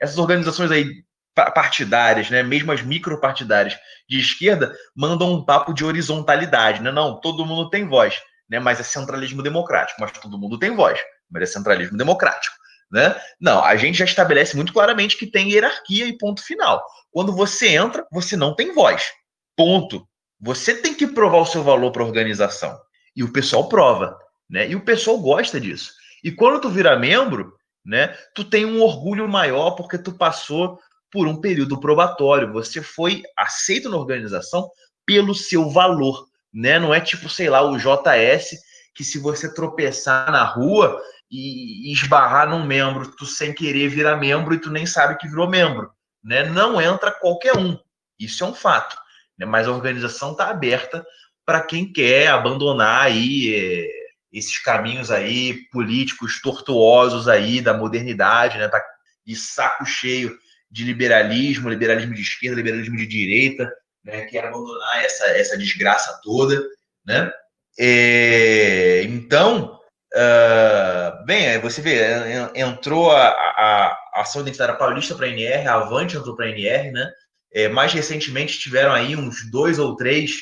essas 0.00 0.18
organizações 0.18 0.70
aí 0.70 1.04
partidárias, 1.34 2.30
né, 2.30 2.42
mesmo 2.42 2.72
as 2.72 2.82
micropartidárias 2.82 3.78
de 4.08 4.18
esquerda, 4.18 4.74
mandam 4.94 5.32
um 5.32 5.44
papo 5.44 5.72
de 5.72 5.84
horizontalidade, 5.84 6.82
né? 6.82 6.90
Não, 6.90 7.20
todo 7.20 7.46
mundo 7.46 7.70
tem 7.70 7.88
voz, 7.88 8.20
né? 8.48 8.58
Mas 8.58 8.80
é 8.80 8.82
centralismo 8.82 9.42
democrático, 9.42 10.00
mas 10.00 10.12
todo 10.12 10.38
mundo 10.38 10.58
tem 10.58 10.74
voz, 10.74 10.98
mas 11.30 11.42
é 11.42 11.46
centralismo 11.46 11.96
democrático, 11.96 12.56
né? 12.90 13.14
Não, 13.40 13.64
a 13.64 13.76
gente 13.76 13.98
já 13.98 14.04
estabelece 14.04 14.56
muito 14.56 14.72
claramente 14.72 15.16
que 15.16 15.26
tem 15.26 15.50
hierarquia 15.50 16.06
e 16.06 16.18
ponto 16.18 16.42
final. 16.42 16.84
Quando 17.10 17.32
você 17.32 17.68
entra, 17.68 18.06
você 18.10 18.36
não 18.36 18.54
tem 18.54 18.72
voz. 18.72 19.12
Ponto. 19.56 20.06
Você 20.40 20.74
tem 20.74 20.94
que 20.94 21.06
provar 21.06 21.38
o 21.38 21.46
seu 21.46 21.62
valor 21.62 21.92
para 21.92 22.02
a 22.02 22.06
organização. 22.06 22.78
E 23.14 23.22
o 23.22 23.32
pessoal 23.32 23.68
prova, 23.68 24.16
né? 24.48 24.68
E 24.68 24.74
o 24.74 24.84
pessoal 24.84 25.18
gosta 25.18 25.60
disso. 25.60 25.92
E 26.22 26.32
quando 26.32 26.60
tu 26.60 26.70
vira 26.70 26.98
membro, 26.98 27.54
né, 27.84 28.16
tu 28.34 28.44
tem 28.44 28.64
um 28.64 28.82
orgulho 28.82 29.28
maior 29.28 29.72
porque 29.72 29.98
tu 29.98 30.12
passou 30.12 30.78
por 31.10 31.26
um 31.26 31.40
período 31.40 31.78
probatório. 31.80 32.52
Você 32.52 32.82
foi 32.82 33.22
aceito 33.36 33.88
na 33.88 33.96
organização 33.96 34.70
pelo 35.04 35.34
seu 35.34 35.68
valor, 35.70 36.26
né? 36.52 36.78
Não 36.78 36.94
é 36.94 37.00
tipo, 37.00 37.28
sei 37.28 37.50
lá, 37.50 37.62
o 37.62 37.76
JS 37.76 38.56
que 38.94 39.04
se 39.04 39.18
você 39.18 39.52
tropeçar 39.52 40.30
na 40.30 40.44
rua 40.44 41.00
e 41.30 41.92
esbarrar 41.92 42.48
num 42.48 42.64
membro, 42.64 43.10
tu 43.12 43.24
sem 43.24 43.52
querer 43.52 43.88
virar 43.88 44.16
membro 44.16 44.52
e 44.52 44.58
tu 44.58 44.70
nem 44.70 44.84
sabe 44.84 45.16
que 45.16 45.28
virou 45.28 45.48
membro, 45.48 45.90
né? 46.22 46.44
Não 46.44 46.80
entra 46.80 47.12
qualquer 47.12 47.56
um. 47.56 47.78
Isso 48.18 48.42
é 48.42 48.46
um 48.46 48.54
fato, 48.54 48.96
né? 49.38 49.46
Mas 49.46 49.68
a 49.68 49.72
organização 49.72 50.32
está 50.32 50.48
aberta 50.48 51.04
para 51.46 51.62
quem 51.62 51.92
quer 51.92 52.28
abandonar 52.28 53.02
aí 53.02 53.54
é, 53.54 53.86
esses 54.32 54.58
caminhos 54.58 55.10
aí 55.10 55.66
políticos 55.70 56.40
tortuosos 56.40 57.28
aí 57.28 57.60
da 57.60 57.74
modernidade, 57.74 58.58
né? 58.58 58.68
Tá 58.68 58.82
de 59.24 59.36
saco 59.36 59.84
cheio 59.86 60.36
de 60.70 60.84
liberalismo, 60.84 61.68
liberalismo 61.68 62.14
de 62.14 62.22
esquerda, 62.22 62.56
liberalismo 62.56 62.96
de 62.96 63.06
direita, 63.06 63.70
né, 64.04 64.24
quer 64.26 64.46
abandonar 64.46 65.04
essa, 65.04 65.26
essa 65.26 65.58
desgraça 65.58 66.20
toda, 66.22 66.62
né? 67.04 67.30
É, 67.78 69.02
então, 69.04 69.79
uh, 70.14 71.24
bem, 71.24 71.58
você 71.60 71.80
vê, 71.80 72.00
entrou 72.54 73.10
a, 73.10 73.28
a, 73.28 73.98
a 74.14 74.20
ação 74.20 74.42
identitária 74.42 74.74
paulista 74.74 75.14
para 75.14 75.26
a 75.26 75.28
NR, 75.28 75.68
a 75.68 75.74
Avante 75.74 76.16
entrou 76.16 76.36
para 76.36 76.46
a 76.46 76.50
NR, 76.50 76.90
né? 76.90 77.10
É, 77.52 77.68
mais 77.68 77.92
recentemente 77.92 78.58
tiveram 78.58 78.92
aí 78.92 79.16
uns 79.16 79.50
dois 79.50 79.78
ou 79.78 79.96
três 79.96 80.36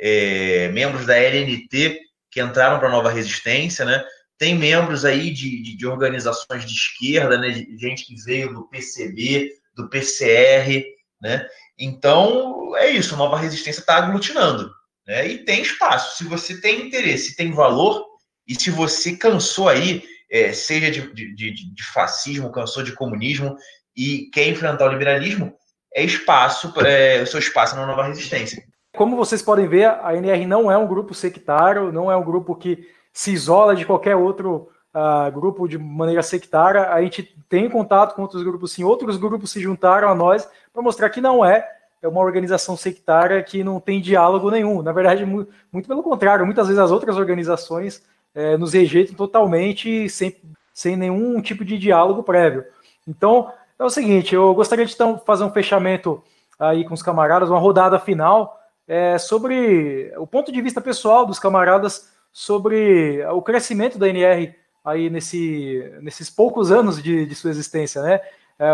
é, 0.00 0.68
membros 0.68 1.04
da 1.04 1.14
LNT 1.14 2.00
que 2.30 2.40
entraram 2.40 2.78
para 2.78 2.88
a 2.88 2.92
Nova 2.92 3.10
Resistência, 3.10 3.84
né? 3.84 4.04
Tem 4.38 4.54
membros 4.54 5.04
aí 5.04 5.30
de, 5.30 5.62
de, 5.62 5.76
de 5.76 5.86
organizações 5.86 6.64
de 6.64 6.72
esquerda, 6.72 7.38
né? 7.38 7.52
Gente 7.78 8.04
que 8.06 8.14
veio 8.24 8.52
do 8.52 8.68
PCB, 8.68 9.50
do 9.74 9.88
PCR, 9.88 10.84
né? 11.20 11.46
Então, 11.78 12.76
é 12.76 12.90
isso, 12.90 13.14
a 13.14 13.18
nova 13.18 13.36
resistência 13.36 13.80
está 13.80 13.96
aglutinando, 13.96 14.70
né? 15.06 15.26
E 15.26 15.44
tem 15.44 15.62
espaço. 15.62 16.18
Se 16.18 16.24
você 16.24 16.60
tem 16.60 16.86
interesse, 16.86 17.36
tem 17.36 17.52
valor, 17.52 18.04
e 18.46 18.54
se 18.54 18.70
você 18.70 19.16
cansou 19.16 19.68
aí, 19.68 20.02
é, 20.30 20.52
seja 20.52 20.90
de, 20.90 21.12
de, 21.12 21.34
de, 21.34 21.74
de 21.74 21.84
fascismo, 21.92 22.52
cansou 22.52 22.82
de 22.82 22.92
comunismo 22.92 23.56
e 23.96 24.30
quer 24.32 24.48
enfrentar 24.48 24.86
o 24.86 24.92
liberalismo, 24.92 25.54
é 25.94 26.02
espaço, 26.02 26.72
é, 26.84 27.22
o 27.22 27.26
seu 27.26 27.38
espaço 27.38 27.76
na 27.76 27.86
nova 27.86 28.04
resistência. 28.04 28.62
Como 28.96 29.16
vocês 29.16 29.42
podem 29.42 29.68
ver, 29.68 29.86
a 29.86 30.14
NR 30.14 30.46
não 30.46 30.70
é 30.70 30.76
um 30.76 30.86
grupo 30.86 31.14
sectário, 31.14 31.92
não 31.92 32.10
é 32.10 32.16
um 32.16 32.24
grupo 32.24 32.54
que 32.54 32.88
se 33.12 33.32
isola 33.32 33.74
de 33.74 33.84
qualquer 33.84 34.16
outro 34.16 34.68
uh, 34.94 35.30
grupo 35.32 35.68
de 35.68 35.78
maneira 35.78 36.22
sectária, 36.22 36.88
a 36.88 37.00
gente 37.02 37.36
tem 37.48 37.68
contato 37.68 38.14
com 38.14 38.22
outros 38.22 38.42
grupos 38.42 38.72
sim, 38.72 38.84
outros 38.84 39.16
grupos 39.16 39.50
se 39.50 39.60
juntaram 39.60 40.08
a 40.08 40.14
nós 40.14 40.48
para 40.72 40.82
mostrar 40.82 41.10
que 41.10 41.20
não 41.20 41.44
é, 41.44 41.68
é 42.02 42.08
uma 42.08 42.20
organização 42.20 42.76
sectária 42.76 43.42
que 43.42 43.64
não 43.64 43.80
tem 43.80 44.00
diálogo 44.00 44.50
nenhum. 44.50 44.82
Na 44.82 44.92
verdade, 44.92 45.24
muito 45.24 45.88
pelo 45.88 46.02
contrário, 46.02 46.44
muitas 46.44 46.66
vezes 46.66 46.80
as 46.80 46.90
outras 46.90 47.16
organizações 47.16 48.02
é, 48.34 48.56
nos 48.56 48.72
rejeitam 48.72 49.14
totalmente 49.14 50.08
sem, 50.08 50.36
sem 50.72 50.96
nenhum 50.96 51.40
tipo 51.40 51.64
de 51.64 51.78
diálogo 51.78 52.22
prévio. 52.22 52.64
Então, 53.06 53.50
é 53.78 53.84
o 53.84 53.90
seguinte, 53.90 54.34
eu 54.34 54.54
gostaria 54.54 54.84
de 54.84 54.94
então, 54.94 55.18
fazer 55.18 55.44
um 55.44 55.50
fechamento 55.50 56.22
aí 56.58 56.84
com 56.84 56.94
os 56.94 57.02
camaradas, 57.02 57.50
uma 57.50 57.58
rodada 57.58 57.98
final 57.98 58.60
é, 58.86 59.18
sobre 59.18 60.12
o 60.16 60.26
ponto 60.26 60.52
de 60.52 60.60
vista 60.60 60.80
pessoal 60.80 61.26
dos 61.26 61.38
camaradas 61.38 62.12
sobre 62.32 63.24
o 63.26 63.40
crescimento 63.40 63.98
da 63.98 64.08
NR 64.08 64.54
aí 64.84 65.08
nesse, 65.08 65.92
nesses 66.02 66.28
poucos 66.28 66.70
anos 66.70 67.02
de, 67.02 67.24
de 67.24 67.34
sua 67.34 67.50
existência, 67.50 68.02
né? 68.02 68.20
É, 68.58 68.72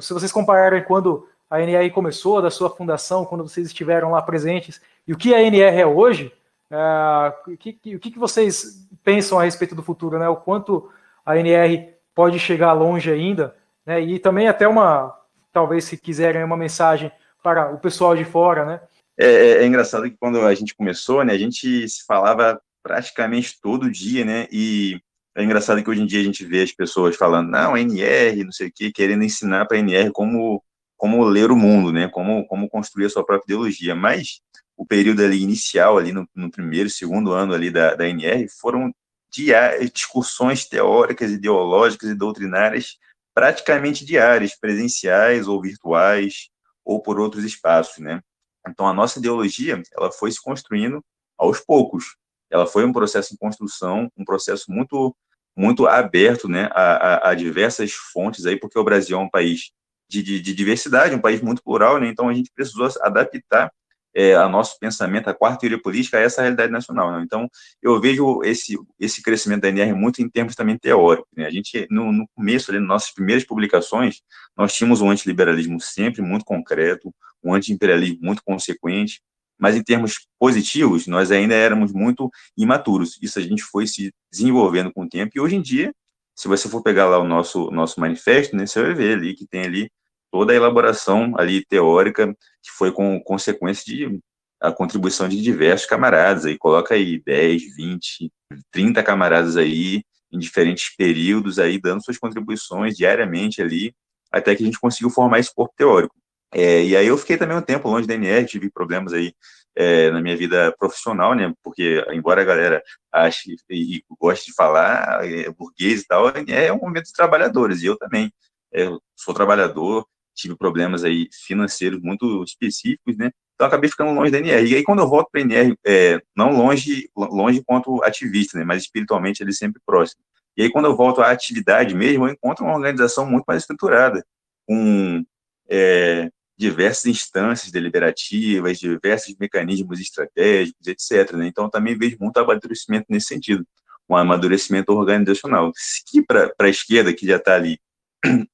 se 0.00 0.12
vocês 0.12 0.32
compararem 0.32 0.82
quando 0.84 1.26
a 1.50 1.60
NR 1.60 1.90
começou, 1.90 2.40
da 2.40 2.50
sua 2.50 2.70
fundação, 2.70 3.24
quando 3.24 3.42
vocês 3.42 3.66
estiveram 3.66 4.12
lá 4.12 4.22
presentes, 4.22 4.80
e 5.06 5.12
o 5.12 5.16
que 5.16 5.34
a 5.34 5.42
NR 5.42 5.80
é 5.80 5.86
hoje, 5.86 6.32
é, 6.70 7.34
o, 7.48 7.56
que, 7.56 7.96
o 7.96 7.98
que 7.98 8.18
vocês 8.18 8.86
pensam 9.02 9.38
a 9.38 9.44
respeito 9.44 9.74
do 9.74 9.82
futuro, 9.82 10.18
né? 10.18 10.28
O 10.28 10.36
quanto 10.36 10.90
a 11.24 11.36
NR 11.36 11.88
pode 12.14 12.38
chegar 12.38 12.72
longe 12.72 13.10
ainda, 13.10 13.54
né? 13.84 14.00
E 14.00 14.18
também 14.18 14.48
até 14.48 14.66
uma, 14.66 15.16
talvez 15.52 15.84
se 15.84 15.96
quiserem, 15.96 16.44
uma 16.44 16.56
mensagem 16.56 17.10
para 17.42 17.72
o 17.72 17.78
pessoal 17.78 18.16
de 18.16 18.24
fora, 18.24 18.64
né? 18.64 18.80
É, 19.18 19.26
é, 19.26 19.50
é 19.62 19.66
engraçado 19.66 20.04
que 20.04 20.16
quando 20.18 20.40
a 20.40 20.54
gente 20.54 20.74
começou, 20.74 21.24
né, 21.24 21.32
a 21.32 21.38
gente 21.38 21.88
se 21.88 22.04
falava 22.06 22.60
praticamente 22.82 23.60
todo 23.60 23.90
dia, 23.90 24.24
né? 24.24 24.46
E 24.50 25.00
é 25.36 25.42
engraçado 25.42 25.82
que 25.82 25.90
hoje 25.90 26.02
em 26.02 26.06
dia 26.06 26.20
a 26.20 26.24
gente 26.24 26.44
vê 26.44 26.62
as 26.62 26.72
pessoas 26.72 27.16
falando, 27.16 27.50
não, 27.50 27.76
NR, 27.76 28.44
não 28.44 28.52
sei 28.52 28.68
o 28.68 28.72
quê, 28.74 28.90
querendo 28.90 29.24
ensinar 29.24 29.66
para 29.66 29.78
NR 29.78 30.10
como, 30.12 30.62
como 30.96 31.22
ler 31.24 31.50
o 31.50 31.56
mundo, 31.56 31.92
né? 31.92 32.08
Como, 32.08 32.46
como 32.46 32.68
construir 32.68 33.06
a 33.06 33.10
sua 33.10 33.24
própria 33.24 33.52
ideologia. 33.52 33.94
Mas 33.94 34.40
o 34.80 34.86
período 34.86 35.22
ali 35.22 35.42
inicial, 35.42 35.98
ali 35.98 36.10
no, 36.10 36.26
no 36.34 36.50
primeiro, 36.50 36.88
segundo 36.88 37.32
ano 37.32 37.52
ali 37.52 37.70
da, 37.70 37.94
da 37.94 38.08
NR, 38.08 38.48
foram 38.48 38.90
diárias, 39.30 39.90
discussões 39.90 40.66
teóricas, 40.66 41.30
ideológicas 41.30 42.08
e 42.08 42.14
doutrinárias 42.14 42.96
praticamente 43.34 44.06
diárias, 44.06 44.58
presenciais 44.58 45.46
ou 45.46 45.60
virtuais, 45.60 46.48
ou 46.82 47.02
por 47.02 47.20
outros 47.20 47.44
espaços, 47.44 47.98
né? 47.98 48.22
Então, 48.66 48.88
a 48.88 48.94
nossa 48.94 49.18
ideologia, 49.18 49.82
ela 49.94 50.10
foi 50.10 50.32
se 50.32 50.42
construindo 50.42 51.04
aos 51.36 51.60
poucos. 51.60 52.16
Ela 52.50 52.66
foi 52.66 52.82
um 52.86 52.92
processo 52.92 53.34
em 53.34 53.36
construção, 53.36 54.10
um 54.16 54.24
processo 54.24 54.72
muito 54.72 55.14
muito 55.54 55.86
aberto 55.86 56.48
né, 56.48 56.70
a, 56.72 56.92
a, 56.92 57.30
a, 57.30 57.34
diversas 57.34 57.92
fontes 57.92 58.46
aí, 58.46 58.58
porque 58.58 58.78
o 58.78 58.84
Brasil 58.84 59.18
é 59.18 59.20
um 59.20 59.28
país 59.28 59.72
de, 60.08 60.22
de, 60.22 60.40
de 60.40 60.54
diversidade, 60.54 61.14
um 61.14 61.20
país 61.20 61.42
muito 61.42 61.62
plural, 61.62 62.00
né, 62.00 62.08
então 62.08 62.28
a 62.28 62.32
gente 62.32 62.50
precisou 62.54 62.88
adaptar 63.02 63.70
é, 64.14 64.34
a 64.34 64.48
nosso 64.48 64.78
pensamento, 64.78 65.28
a 65.28 65.34
quarta 65.34 65.60
teoria 65.60 65.80
política 65.80 66.18
a 66.18 66.20
essa 66.20 66.42
realidade 66.42 66.72
nacional. 66.72 67.12
Né? 67.12 67.22
Então, 67.24 67.48
eu 67.82 68.00
vejo 68.00 68.42
esse, 68.42 68.76
esse 68.98 69.22
crescimento 69.22 69.62
da 69.62 69.68
NR 69.68 69.92
muito 69.94 70.22
em 70.22 70.28
termos 70.28 70.54
também 70.54 70.76
teóricos. 70.78 71.28
Né? 71.36 71.46
A 71.46 71.50
gente, 71.50 71.86
no, 71.90 72.12
no 72.12 72.26
começo, 72.34 72.70
ali, 72.70 72.80
nas 72.80 72.88
nossas 72.88 73.12
primeiras 73.12 73.44
publicações, 73.44 74.20
nós 74.56 74.74
tínhamos 74.74 75.00
um 75.00 75.10
antiliberalismo 75.10 75.80
sempre 75.80 76.22
muito 76.22 76.44
concreto, 76.44 77.14
um 77.42 77.54
anti-imperialismo 77.54 78.18
muito 78.20 78.42
consequente, 78.44 79.20
mas 79.58 79.76
em 79.76 79.82
termos 79.82 80.26
positivos, 80.38 81.06
nós 81.06 81.30
ainda 81.30 81.54
éramos 81.54 81.92
muito 81.92 82.30
imaturos. 82.56 83.18
Isso 83.20 83.38
a 83.38 83.42
gente 83.42 83.62
foi 83.62 83.86
se 83.86 84.12
desenvolvendo 84.32 84.90
com 84.92 85.04
o 85.04 85.08
tempo, 85.08 85.32
e 85.34 85.40
hoje 85.40 85.56
em 85.56 85.62
dia, 85.62 85.92
se 86.34 86.48
você 86.48 86.68
for 86.68 86.82
pegar 86.82 87.06
lá 87.06 87.18
o 87.18 87.24
nosso, 87.24 87.70
nosso 87.70 88.00
manifesto, 88.00 88.56
né, 88.56 88.66
você 88.66 88.82
vai 88.82 88.94
ver 88.94 89.18
ali 89.18 89.34
que 89.34 89.46
tem 89.46 89.62
ali 89.62 89.90
toda 90.30 90.52
a 90.52 90.56
elaboração 90.56 91.34
ali 91.36 91.64
teórica, 91.64 92.26
que 92.62 92.70
foi 92.70 92.92
com 92.92 93.20
consequência 93.20 93.84
de 93.84 94.20
a 94.60 94.70
contribuição 94.70 95.26
de 95.26 95.40
diversos 95.40 95.88
camaradas, 95.88 96.44
aí 96.44 96.58
coloca 96.58 96.94
aí 96.94 97.22
10, 97.24 97.74
20, 97.76 98.30
30 98.70 99.02
camaradas 99.02 99.56
aí, 99.56 100.02
em 100.30 100.38
diferentes 100.38 100.94
períodos 100.94 101.58
aí, 101.58 101.80
dando 101.80 102.04
suas 102.04 102.18
contribuições 102.18 102.94
diariamente 102.94 103.62
ali, 103.62 103.94
até 104.30 104.54
que 104.54 104.62
a 104.62 104.66
gente 104.66 104.78
conseguiu 104.78 105.10
formar 105.10 105.38
esse 105.38 105.52
corpo 105.52 105.74
teórico. 105.76 106.14
É, 106.52 106.84
e 106.84 106.96
aí 106.96 107.06
eu 107.06 107.16
fiquei 107.16 107.36
também 107.36 107.56
um 107.56 107.62
tempo 107.62 107.88
longe 107.88 108.06
da 108.06 108.14
NR, 108.14 108.46
tive 108.46 108.70
problemas 108.70 109.12
aí 109.12 109.32
é, 109.74 110.10
na 110.10 110.20
minha 110.20 110.36
vida 110.36 110.74
profissional, 110.78 111.34
né? 111.34 111.52
Porque, 111.62 112.04
embora 112.12 112.42
a 112.42 112.44
galera 112.44 112.82
ache 113.12 113.56
e 113.70 114.04
goste 114.20 114.46
de 114.46 114.54
falar, 114.54 115.24
é, 115.24 115.50
burguês 115.50 116.02
e 116.02 116.06
tal, 116.06 116.28
é 116.28 116.72
um 116.72 116.78
momento 116.78 117.06
de 117.06 117.12
trabalhadores, 117.12 117.82
e 117.82 117.86
eu 117.86 117.96
também 117.96 118.32
é, 118.74 118.88
sou 119.16 119.32
trabalhador, 119.32 120.06
tive 120.40 120.56
problemas 120.56 121.04
aí 121.04 121.28
financeiros 121.46 122.00
muito 122.00 122.42
específicos, 122.44 123.16
né? 123.16 123.30
Então 123.54 123.66
acabei 123.66 123.90
ficando 123.90 124.12
longe 124.12 124.30
da 124.30 124.38
NR. 124.38 124.70
E 124.70 124.76
aí 124.76 124.82
quando 124.82 125.00
eu 125.00 125.08
volto 125.08 125.28
para 125.30 125.40
a 125.40 125.44
NR, 125.44 125.76
é, 125.86 126.20
não 126.36 126.50
longe, 126.50 127.08
longe 127.14 127.62
quanto 127.64 128.02
ativista, 128.02 128.58
né? 128.58 128.64
Mas 128.64 128.82
espiritualmente 128.82 129.42
ele 129.42 129.52
sempre 129.52 129.80
próximo. 129.84 130.22
E 130.56 130.62
aí 130.62 130.70
quando 130.70 130.86
eu 130.86 130.96
volto 130.96 131.20
à 131.20 131.30
atividade 131.30 131.94
mesmo, 131.94 132.26
eu 132.26 132.32
encontro 132.32 132.64
uma 132.64 132.74
organização 132.74 133.26
muito 133.26 133.44
mais 133.46 133.62
estruturada, 133.62 134.24
com 134.66 135.24
é, 135.68 136.30
diversas 136.60 137.06
instâncias 137.06 137.72
deliberativas, 137.72 138.78
diversos 138.78 139.34
mecanismos 139.40 139.98
estratégicos, 139.98 140.86
etc. 140.86 141.32
Né? 141.32 141.46
Então, 141.46 141.70
também 141.70 141.96
vejo 141.96 142.18
muito 142.20 142.36
amadurecimento 142.36 143.06
nesse 143.08 143.28
sentido, 143.28 143.66
um 144.06 144.14
amadurecimento 144.14 144.92
organizacional, 144.92 145.72
que 146.06 146.22
para 146.22 146.52
a 146.58 146.68
esquerda, 146.68 147.14
que 147.14 147.26
já 147.26 147.36
está 147.36 147.54
ali 147.54 147.78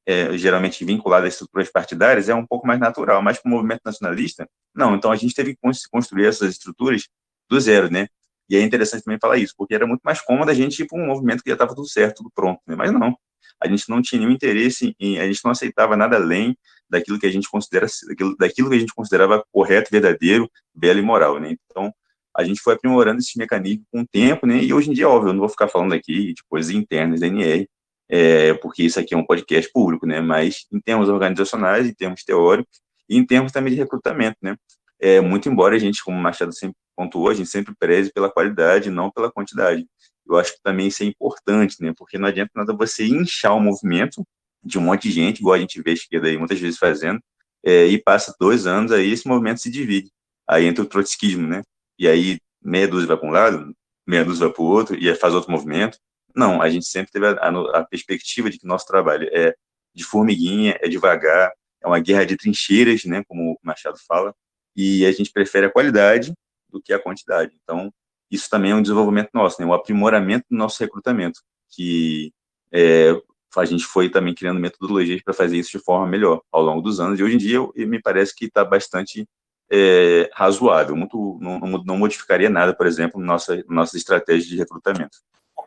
é, 0.07 0.37
geralmente 0.39 0.85
vinculada 0.85 1.27
a 1.27 1.29
estruturas 1.29 1.71
partidárias, 1.71 2.29
é 2.29 2.35
um 2.35 2.47
pouco 2.47 2.67
mais 2.67 2.79
natural, 2.79 3.23
mas 3.23 3.39
para 3.39 3.49
o 3.49 3.53
movimento 3.53 3.83
nacionalista, 3.85 4.49
não. 4.75 4.95
Então, 4.95 5.11
a 5.11 5.17
gente 5.17 5.35
teve 5.35 5.55
que 5.55 5.61
construir 5.91 6.27
essas 6.27 6.51
estruturas 6.51 7.09
do 7.49 7.61
zero, 7.61 7.91
né? 7.91 8.09
E 8.49 8.57
é 8.57 8.63
interessante 8.63 9.03
também 9.03 9.19
falar 9.21 9.39
isso, 9.39 9.55
porque 9.57 9.75
era 9.75 9.87
muito 9.87 10.03
mais 10.03 10.21
cômodo 10.21 10.51
a 10.51 10.55
gente 10.55 10.81
ir 10.81 10.87
para 10.87 10.99
um 10.99 11.07
movimento 11.07 11.43
que 11.43 11.51
já 11.51 11.55
estava 11.55 11.75
tudo 11.75 11.89
certo, 11.89 12.19
tudo 12.19 12.31
pronto, 12.35 12.61
né? 12.67 12.77
Mas 12.77 12.93
não, 12.93 13.17
a 13.61 13.69
gente 13.69 13.89
não 13.89 14.01
tinha 14.01 14.21
nenhum 14.21 14.33
interesse 14.33 14.95
em, 15.01 15.19
a 15.19 15.27
gente 15.27 15.41
não 15.45 15.51
aceitava 15.51 15.97
nada 15.97 16.17
além 16.17 16.57
daquilo 16.89 17.19
que 17.19 17.27
a 17.27 17.31
gente 17.31 17.49
considera, 17.49 17.87
daquilo, 18.09 18.37
daquilo 18.37 18.71
que 18.71 18.77
a 18.77 18.79
gente 18.79 18.95
considerava 18.95 19.45
correto, 19.53 19.91
verdadeiro, 19.91 20.49
belo 20.75 21.01
e 21.01 21.03
moral, 21.03 21.41
né? 21.41 21.57
Então, 21.71 21.93
a 22.37 22.45
gente 22.45 22.61
foi 22.61 22.75
aprimorando 22.75 23.19
esse 23.19 23.37
mecanismo 23.39 23.85
com 23.91 24.03
o 24.03 24.07
tempo, 24.07 24.47
né? 24.47 24.63
E 24.63 24.73
hoje 24.73 24.91
em 24.91 24.93
dia, 24.93 25.09
óbvio, 25.09 25.31
eu 25.31 25.33
não 25.33 25.41
vou 25.41 25.49
ficar 25.49 25.69
falando 25.69 25.95
aqui 25.95 26.35
de 26.35 26.43
coisas 26.49 26.71
internas 26.71 27.21
da 27.21 27.27
NR, 27.27 27.67
é, 28.09 28.55
porque 28.55 28.83
isso 28.85 29.01
aqui 29.01 29.15
é 29.15 29.17
um 29.17 29.25
podcast 29.25 29.71
público, 29.73 30.07
né? 30.07 30.21
Mas 30.21 30.67
em 30.73 30.81
termos 30.81 31.09
organizacionais, 31.09 31.87
em 31.87 31.95
termos 31.95 32.23
teóricos 32.25 32.81
e 33.09 33.17
em 33.17 33.27
termos 33.27 33.53
também 33.53 33.73
de 33.73 33.79
recrutamento, 33.79 34.37
né? 34.43 34.57
É, 34.99 35.21
muito 35.21 35.49
embora 35.49 35.77
a 35.77 35.79
gente, 35.79 36.03
como 36.03 36.17
o 36.19 36.23
Machado 36.23 36.55
sempre 36.55 36.77
pontuou, 36.97 37.29
a 37.29 37.35
gente 37.35 37.51
sempre 37.51 37.75
preze 37.79 38.13
pela 38.13 38.31
qualidade, 38.31 38.91
não 38.91 39.11
pela 39.11 39.31
quantidade. 39.31 39.87
Eu 40.27 40.37
acho 40.39 40.55
que 40.55 40.63
também 40.63 40.89
isso 40.89 41.03
é 41.03 41.07
importante, 41.07 41.77
né? 41.81 41.93
Porque 41.97 42.19
não 42.19 42.29
adianta 42.29 42.51
nada 42.55 42.73
você 42.73 43.07
inchar 43.07 43.55
o 43.55 43.61
movimento 43.61 44.25
de 44.63 44.79
um 44.79 44.83
monte 44.83 45.03
de 45.09 45.13
gente, 45.13 45.39
igual 45.41 45.55
a 45.55 45.59
gente 45.59 45.81
vê 45.83 45.91
a 45.91 45.95
esquerda 45.95 46.27
aí 46.29 46.37
muitas 46.37 46.59
vezes 46.59 46.79
fazendo, 46.79 47.21
é, 47.65 47.87
e 47.87 48.03
passa 48.03 48.35
dois 48.41 48.67
anos 48.67 48.91
aí 48.93 49.11
esse 49.11 49.27
movimento 49.29 49.61
se 49.61 49.71
divide. 49.71 50.11
Aí 50.49 50.65
entra 50.67 50.83
o 50.85 50.87
trotskismo, 50.87 51.47
né? 51.47 51.63
E 51.99 52.09
aí 52.09 52.39
meia 52.63 52.89
dúzia 52.89 53.07
vai 53.09 53.17
para 53.17 53.29
um 53.29 53.33
lado, 53.33 53.75
meia 54.07 54.25
dúzia 54.25 54.47
vai 54.47 54.55
para 54.55 54.63
o 54.63 54.67
outro, 54.67 54.97
e 54.97 55.15
faz 55.15 55.35
outro 55.35 55.51
movimento. 55.51 55.99
Não, 56.37 56.61
a 56.61 56.69
gente 56.69 56.87
sempre 56.87 57.11
teve 57.11 57.27
a, 57.27 57.33
a, 57.33 57.79
a 57.79 57.85
perspectiva 57.85 58.51
de 58.51 58.59
que 58.59 58.67
nosso 58.67 58.87
trabalho 58.87 59.29
é 59.33 59.55
de 59.95 60.05
formiguinha, 60.05 60.79
é 60.83 60.89
devagar, 60.89 61.51
é 61.83 61.87
uma 61.87 61.99
guerra 61.99 62.27
de 62.27 62.37
trincheiras, 62.37 63.05
né, 63.05 63.25
como 63.27 63.53
o 63.53 63.59
Machado 63.63 63.97
fala, 64.07 64.35
e 64.77 65.07
a 65.07 65.13
gente 65.13 65.33
prefere 65.33 65.67
a 65.67 65.71
qualidade 65.71 66.35
do 66.69 66.83
que 66.83 66.93
a 66.93 66.99
quantidade. 66.99 67.57
Então, 67.63 67.91
isso 68.31 68.51
também 68.51 68.73
é 68.73 68.75
um 68.75 68.83
desenvolvimento 68.83 69.31
nosso, 69.33 69.61
né, 69.61 69.67
um 69.67 69.73
aprimoramento 69.73 70.45
do 70.51 70.57
nosso 70.57 70.79
recrutamento, 70.83 71.41
que 71.71 72.33
é, 72.71 73.19
a 73.57 73.65
gente 73.65 73.87
foi 73.87 74.11
também 74.11 74.35
criando 74.35 74.61
metodologias 74.61 75.23
para 75.23 75.33
fazer 75.33 75.57
isso 75.57 75.71
de 75.71 75.83
forma 75.83 76.07
melhor 76.07 76.43
ao 76.53 76.63
longo 76.63 76.83
dos 76.83 77.01
anos, 77.01 77.19
e 77.19 77.23
hoje 77.23 77.37
em 77.37 77.39
dia 77.39 77.61
me 77.87 78.01
parece 78.03 78.35
que 78.35 78.45
está 78.45 78.63
bastante 78.63 79.27
é, 79.71 80.29
razoável, 80.35 80.95
muito, 80.95 81.39
não, 81.41 81.59
não, 81.61 81.97
modificaria 81.97 82.51
nada, 82.51 82.75
por 82.77 82.87
exemplo, 82.87 83.19
nossa, 83.21 83.65
nossa 83.69 83.97
estratégia 83.97 84.51
de 84.51 84.57
recrutamento. 84.57 85.19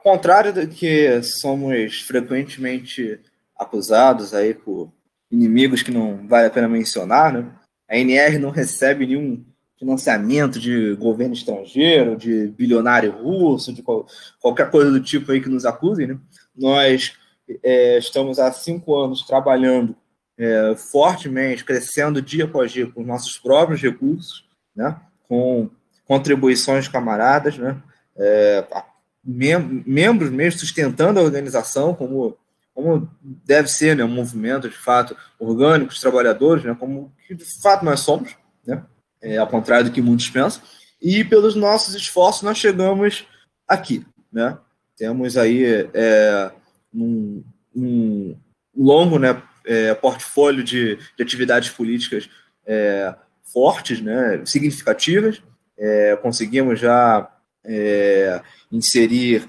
Contrário 0.10 0.52
do 0.52 0.68
que 0.68 1.22
somos 1.22 2.02
frequentemente 2.02 3.19
acusados 3.56 4.34
aí 4.34 4.56
por 4.56 4.91
inimigos 5.31 5.84
que 5.84 5.91
não 5.91 6.27
vale 6.27 6.48
a 6.48 6.49
pena 6.49 6.68
mencionar, 6.68 7.31
né? 7.31 7.45
a 7.88 7.95
NR 7.95 8.40
não 8.40 8.49
recebe 8.49 9.06
nenhum 9.06 9.45
financiamento 9.77 10.60
de 10.60 10.95
governo 10.95 11.36
estrangeiro, 11.36 12.18
de 12.18 12.48
bilionário 12.48 13.11
russo, 13.11 13.72
de 13.72 13.84
qual, 13.84 14.07
qualquer 14.40 14.72
coisa 14.72 14.90
do 14.90 14.99
tipo 14.99 15.31
aí 15.31 15.40
que 15.40 15.48
nos 15.48 15.64
acusem, 15.64 16.07
né? 16.07 16.18
Nós 16.57 17.15
é, 17.61 17.99
estamos 17.99 18.40
há 18.40 18.52
cinco 18.52 18.95
anos 18.95 19.22
trabalhando 19.22 19.95
é, 20.40 20.76
fortemente, 20.91 21.64
crescendo 21.64 22.19
dia 22.19 22.45
após 22.45 22.72
dia 22.72 22.88
com 22.88 23.03
nossos 23.03 23.38
próprios 23.38 23.80
recursos, 23.80 24.44
né? 24.76 24.99
Com 25.27 25.69
contribuições 26.07 26.88
camaradas, 26.88 27.60
né? 27.60 27.80
É, 28.18 28.65
mem 29.24 29.84
membros 29.86 30.30
mesmo 30.30 30.60
sustentando 30.60 31.20
a 31.20 31.24
organização, 31.24 31.94
como, 31.94 32.38
como 32.74 33.10
deve 33.22 33.68
ser, 33.68 33.96
né? 33.96 34.04
Um 34.04 34.08
movimento 34.08 34.70
de 34.70 34.76
fato 34.76 35.16
orgânico, 35.40 35.91
os 35.91 36.02
trabalhadores, 36.02 36.64
né? 36.64 36.76
Como 36.80 37.14
que 37.28 37.36
de 37.36 37.46
fato 37.46 37.86
nós 37.86 38.00
somos, 38.00 38.36
né? 38.66 38.84
é, 39.22 39.38
ao 39.38 39.48
contrário 39.48 39.86
do 39.86 39.91
que 39.91 40.02
muitos 40.02 40.30
pensam, 40.30 40.62
e 41.02 41.24
pelos 41.24 41.56
nossos 41.56 41.96
esforços 41.96 42.44
nós 42.44 42.58
chegamos 42.58 43.26
aqui, 43.68 44.06
né? 44.32 44.58
Temos 44.98 45.38
aí 45.38 45.64
é, 45.94 46.52
um, 46.94 47.44
um, 47.76 48.36
longo 48.76 49.18
né, 49.18 49.41
é, 49.66 49.94
portfólio 49.94 50.64
de, 50.64 50.98
de, 50.98 51.24
atividades 51.24 51.70
políticas 51.70 52.30
é, 52.66 53.16
fortes, 53.44 54.02
né, 54.02 54.41
significativas. 54.46 55.41
É, 55.78 56.18
conseguimos 56.18 56.80
já 56.82 57.32
é, 57.70 58.41
inserir 58.72 59.46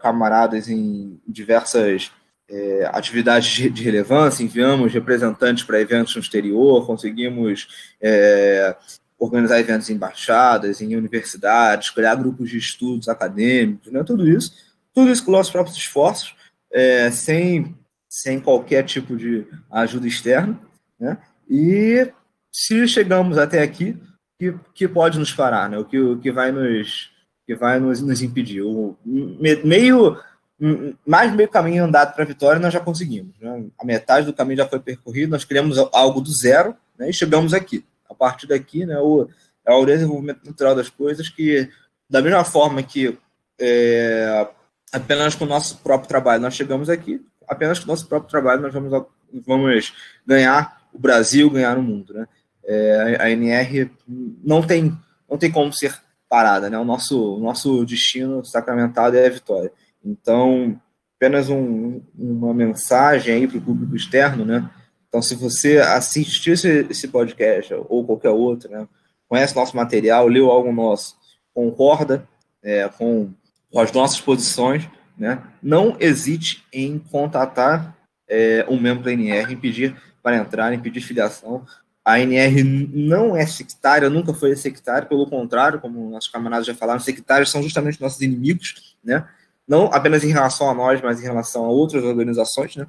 camaradas 0.00 0.68
em 0.68 1.20
diversas 1.26 2.12
é, 2.52 2.90
atividades 2.92 3.48
de, 3.48 3.70
de, 3.70 3.82
relevância, 3.82 4.44
enviamos 4.44 4.92
representantes 4.92 5.64
para 5.64 5.80
eventos 5.80 6.14
no 6.14 6.20
exterior, 6.20 6.86
conseguimos 6.86 7.94
é, 8.00 8.76
organizar 9.18 9.58
eventos 9.58 9.88
em 9.88 9.94
embaixadas, 9.94 10.82
em 10.82 10.94
universidades, 10.94 11.90
criar 11.90 12.16
grupos 12.16 12.50
de 12.50 12.58
estudos 12.58 13.08
acadêmicos, 13.08 13.90
né, 13.90 14.04
tudo 14.04 14.28
isso, 14.28 14.52
tudo 14.92 15.10
isso 15.10 15.24
com 15.24 15.32
nossos 15.32 15.50
próprios 15.50 15.78
esforços, 15.78 16.34
é, 16.70 17.10
sem, 17.10 17.74
sem 18.06 18.38
qualquer 18.38 18.84
tipo 18.84 19.16
de 19.16 19.46
ajuda 19.70 20.06
externa, 20.06 20.60
né, 21.00 21.16
e 21.48 22.12
se 22.52 22.86
chegamos 22.86 23.38
até 23.38 23.62
aqui, 23.62 23.96
que, 24.38 24.54
que 24.74 24.86
pode 24.86 25.18
nos 25.18 25.32
parar, 25.32 25.70
né, 25.70 25.78
o 25.78 25.86
que, 25.86 25.98
o 25.98 26.18
que 26.18 26.30
vai 26.30 26.52
nos 26.52 27.11
que 27.52 27.60
vai 27.60 27.78
nos, 27.78 28.00
nos 28.00 28.22
impedir. 28.22 28.62
O, 28.62 28.96
meio 29.04 30.18
mais 31.04 31.34
meio 31.34 31.48
caminho 31.48 31.84
andado 31.84 32.14
para 32.14 32.22
a 32.22 32.26
vitória 32.26 32.60
nós 32.60 32.72
já 32.72 32.80
conseguimos. 32.80 33.34
Né? 33.40 33.64
A 33.78 33.84
metade 33.84 34.26
do 34.26 34.32
caminho 34.32 34.58
já 34.58 34.68
foi 34.68 34.78
percorrido, 34.78 35.32
nós 35.32 35.44
criamos 35.44 35.76
algo 35.92 36.20
do 36.20 36.30
zero 36.30 36.76
né? 36.96 37.10
e 37.10 37.12
chegamos 37.12 37.52
aqui. 37.52 37.84
A 38.08 38.14
partir 38.14 38.46
daqui, 38.46 38.86
né, 38.86 38.98
o, 38.98 39.28
é 39.66 39.72
o 39.72 39.84
desenvolvimento 39.84 40.44
natural 40.44 40.74
das 40.76 40.88
coisas 40.88 41.28
que, 41.28 41.68
da 42.08 42.22
mesma 42.22 42.44
forma 42.44 42.82
que 42.82 43.18
é, 43.58 44.46
apenas 44.92 45.34
com 45.34 45.44
o 45.44 45.48
nosso 45.48 45.78
próprio 45.78 46.08
trabalho 46.08 46.42
nós 46.42 46.54
chegamos 46.54 46.88
aqui, 46.88 47.24
apenas 47.48 47.78
com 47.78 47.86
o 47.86 47.88
nosso 47.88 48.06
próprio 48.06 48.30
trabalho 48.30 48.62
nós 48.62 48.72
vamos, 48.72 49.06
vamos 49.44 49.92
ganhar 50.24 50.80
o 50.92 50.98
Brasil, 50.98 51.50
ganhar 51.50 51.76
o 51.76 51.82
mundo. 51.82 52.14
Né? 52.14 52.28
É, 52.64 53.16
a 53.18 53.30
NR 53.30 53.90
não 54.06 54.62
tem, 54.62 54.96
não 55.28 55.36
tem 55.36 55.50
como 55.50 55.72
ser 55.72 55.92
parada, 56.32 56.70
né? 56.70 56.78
o 56.78 56.84
nosso, 56.84 57.36
o 57.36 57.38
nosso 57.38 57.84
destino 57.84 58.42
sacramentado 58.42 59.18
é 59.18 59.26
a 59.26 59.30
vitória. 59.30 59.70
Então, 60.02 60.80
apenas 61.14 61.50
um, 61.50 62.00
uma 62.18 62.54
mensagem 62.54 63.34
aí 63.34 63.46
para 63.46 63.58
o 63.58 63.60
público 63.60 63.94
externo, 63.94 64.42
né? 64.42 64.70
Então, 65.06 65.20
se 65.20 65.34
você 65.34 65.76
assistiu 65.76 66.54
esse, 66.54 66.86
esse 66.88 67.08
podcast 67.08 67.74
ou 67.86 68.06
qualquer 68.06 68.30
outro, 68.30 68.70
né? 68.70 68.88
Conhece 69.28 69.54
nosso 69.54 69.76
material, 69.76 70.26
leu 70.26 70.50
algo 70.50 70.72
nosso, 70.72 71.16
concorda 71.52 72.26
é, 72.62 72.88
com, 72.88 73.30
com 73.70 73.78
as 73.78 73.92
nossas 73.92 74.18
posições, 74.18 74.88
né? 75.18 75.42
Não 75.62 75.98
hesite 76.00 76.64
em 76.72 76.98
contatar 76.98 77.94
é, 78.26 78.64
um 78.70 78.80
membro 78.80 79.04
da 79.04 79.12
NR, 79.12 79.52
em 79.52 79.58
pedir 79.58 79.94
para 80.22 80.38
entrar, 80.38 80.72
em 80.72 80.80
pedir 80.80 81.02
filiação. 81.02 81.66
A 82.04 82.18
NR 82.18 82.62
não 82.64 83.36
é 83.36 83.46
sectária, 83.46 84.10
nunca 84.10 84.34
foi 84.34 84.56
sectária, 84.56 85.06
pelo 85.06 85.28
contrário, 85.28 85.80
como 85.80 86.10
nossos 86.10 86.30
camaradas 86.30 86.66
já 86.66 86.74
falaram, 86.74 86.98
sectários 86.98 87.50
são 87.50 87.62
justamente 87.62 88.00
nossos 88.00 88.20
inimigos, 88.20 88.96
né? 89.04 89.26
não 89.66 89.86
apenas 89.86 90.24
em 90.24 90.32
relação 90.32 90.68
a 90.68 90.74
nós, 90.74 91.00
mas 91.00 91.20
em 91.20 91.24
relação 91.24 91.64
a 91.64 91.68
outras 91.68 92.04
organizações, 92.04 92.76
né? 92.76 92.86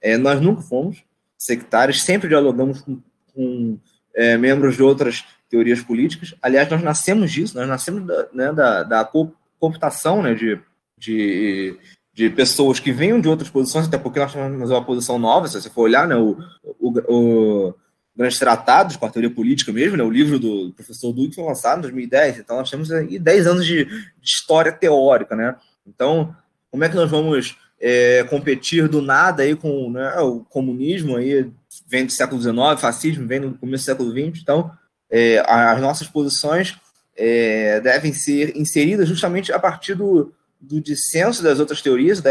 É, 0.00 0.16
nós 0.16 0.40
nunca 0.40 0.62
fomos 0.62 1.02
sectários, 1.36 2.02
sempre 2.02 2.28
dialogamos 2.28 2.82
com, 2.82 3.00
com 3.34 3.78
é, 4.14 4.36
membros 4.36 4.76
de 4.76 4.82
outras 4.82 5.24
teorias 5.48 5.80
políticas. 5.80 6.34
Aliás, 6.42 6.68
nós 6.68 6.82
nascemos 6.82 7.32
disso, 7.32 7.56
nós 7.56 7.66
nascemos 7.66 8.06
da, 8.06 8.28
né, 8.32 8.52
da, 8.52 8.82
da 8.82 9.10
computação 9.58 10.22
né, 10.22 10.34
de, 10.34 10.60
de, 10.98 11.78
de 12.12 12.30
pessoas 12.30 12.78
que 12.78 12.92
venham 12.92 13.20
de 13.20 13.28
outras 13.28 13.48
posições, 13.48 13.86
até 13.86 13.96
porque 13.96 14.18
nós 14.18 14.32
temos 14.32 14.70
uma 14.70 14.84
posição 14.84 15.18
nova, 15.18 15.48
se 15.48 15.60
você 15.60 15.70
for 15.70 15.82
olhar, 15.82 16.06
né, 16.06 16.16
o, 16.16 16.36
o, 16.78 16.92
o 17.08 17.74
Grandes 18.16 18.38
Tratados, 18.38 18.96
com 18.96 19.06
a 19.06 19.10
teoria 19.10 19.30
política 19.30 19.72
mesmo, 19.72 19.96
né, 19.96 20.04
o 20.04 20.10
livro 20.10 20.38
do 20.38 20.72
professor 20.72 21.12
Duque 21.12 21.34
foi 21.34 21.44
lançado 21.44 21.78
em 21.78 21.82
2010, 21.82 22.38
então 22.38 22.56
nós 22.56 22.70
temos 22.70 22.90
aí 22.92 23.18
10 23.18 23.46
anos 23.46 23.66
de, 23.66 23.84
de 23.84 24.04
história 24.22 24.70
teórica, 24.70 25.34
né? 25.34 25.56
Então, 25.86 26.34
como 26.70 26.84
é 26.84 26.88
que 26.88 26.94
nós 26.94 27.10
vamos 27.10 27.56
é, 27.80 28.24
competir 28.24 28.88
do 28.88 29.02
nada 29.02 29.42
aí 29.42 29.56
com 29.56 29.90
né, 29.90 30.16
o 30.20 30.40
comunismo 30.40 31.16
aí 31.16 31.50
vem 31.88 32.06
do 32.06 32.12
século 32.12 32.40
XIX, 32.40 32.80
fascismo 32.80 33.26
vem 33.26 33.40
do 33.40 33.54
começo 33.54 33.84
do 33.84 33.86
século 33.86 34.10
XX, 34.10 34.40
então 34.42 34.70
é, 35.10 35.42
as 35.46 35.80
nossas 35.80 36.06
posições 36.06 36.76
é, 37.16 37.80
devem 37.80 38.12
ser 38.12 38.56
inseridas 38.56 39.08
justamente 39.08 39.52
a 39.52 39.58
partir 39.58 39.94
do, 39.94 40.32
do 40.60 40.80
dissenso 40.80 41.42
das 41.42 41.58
outras 41.58 41.82
teorias, 41.82 42.20
da 42.20 42.30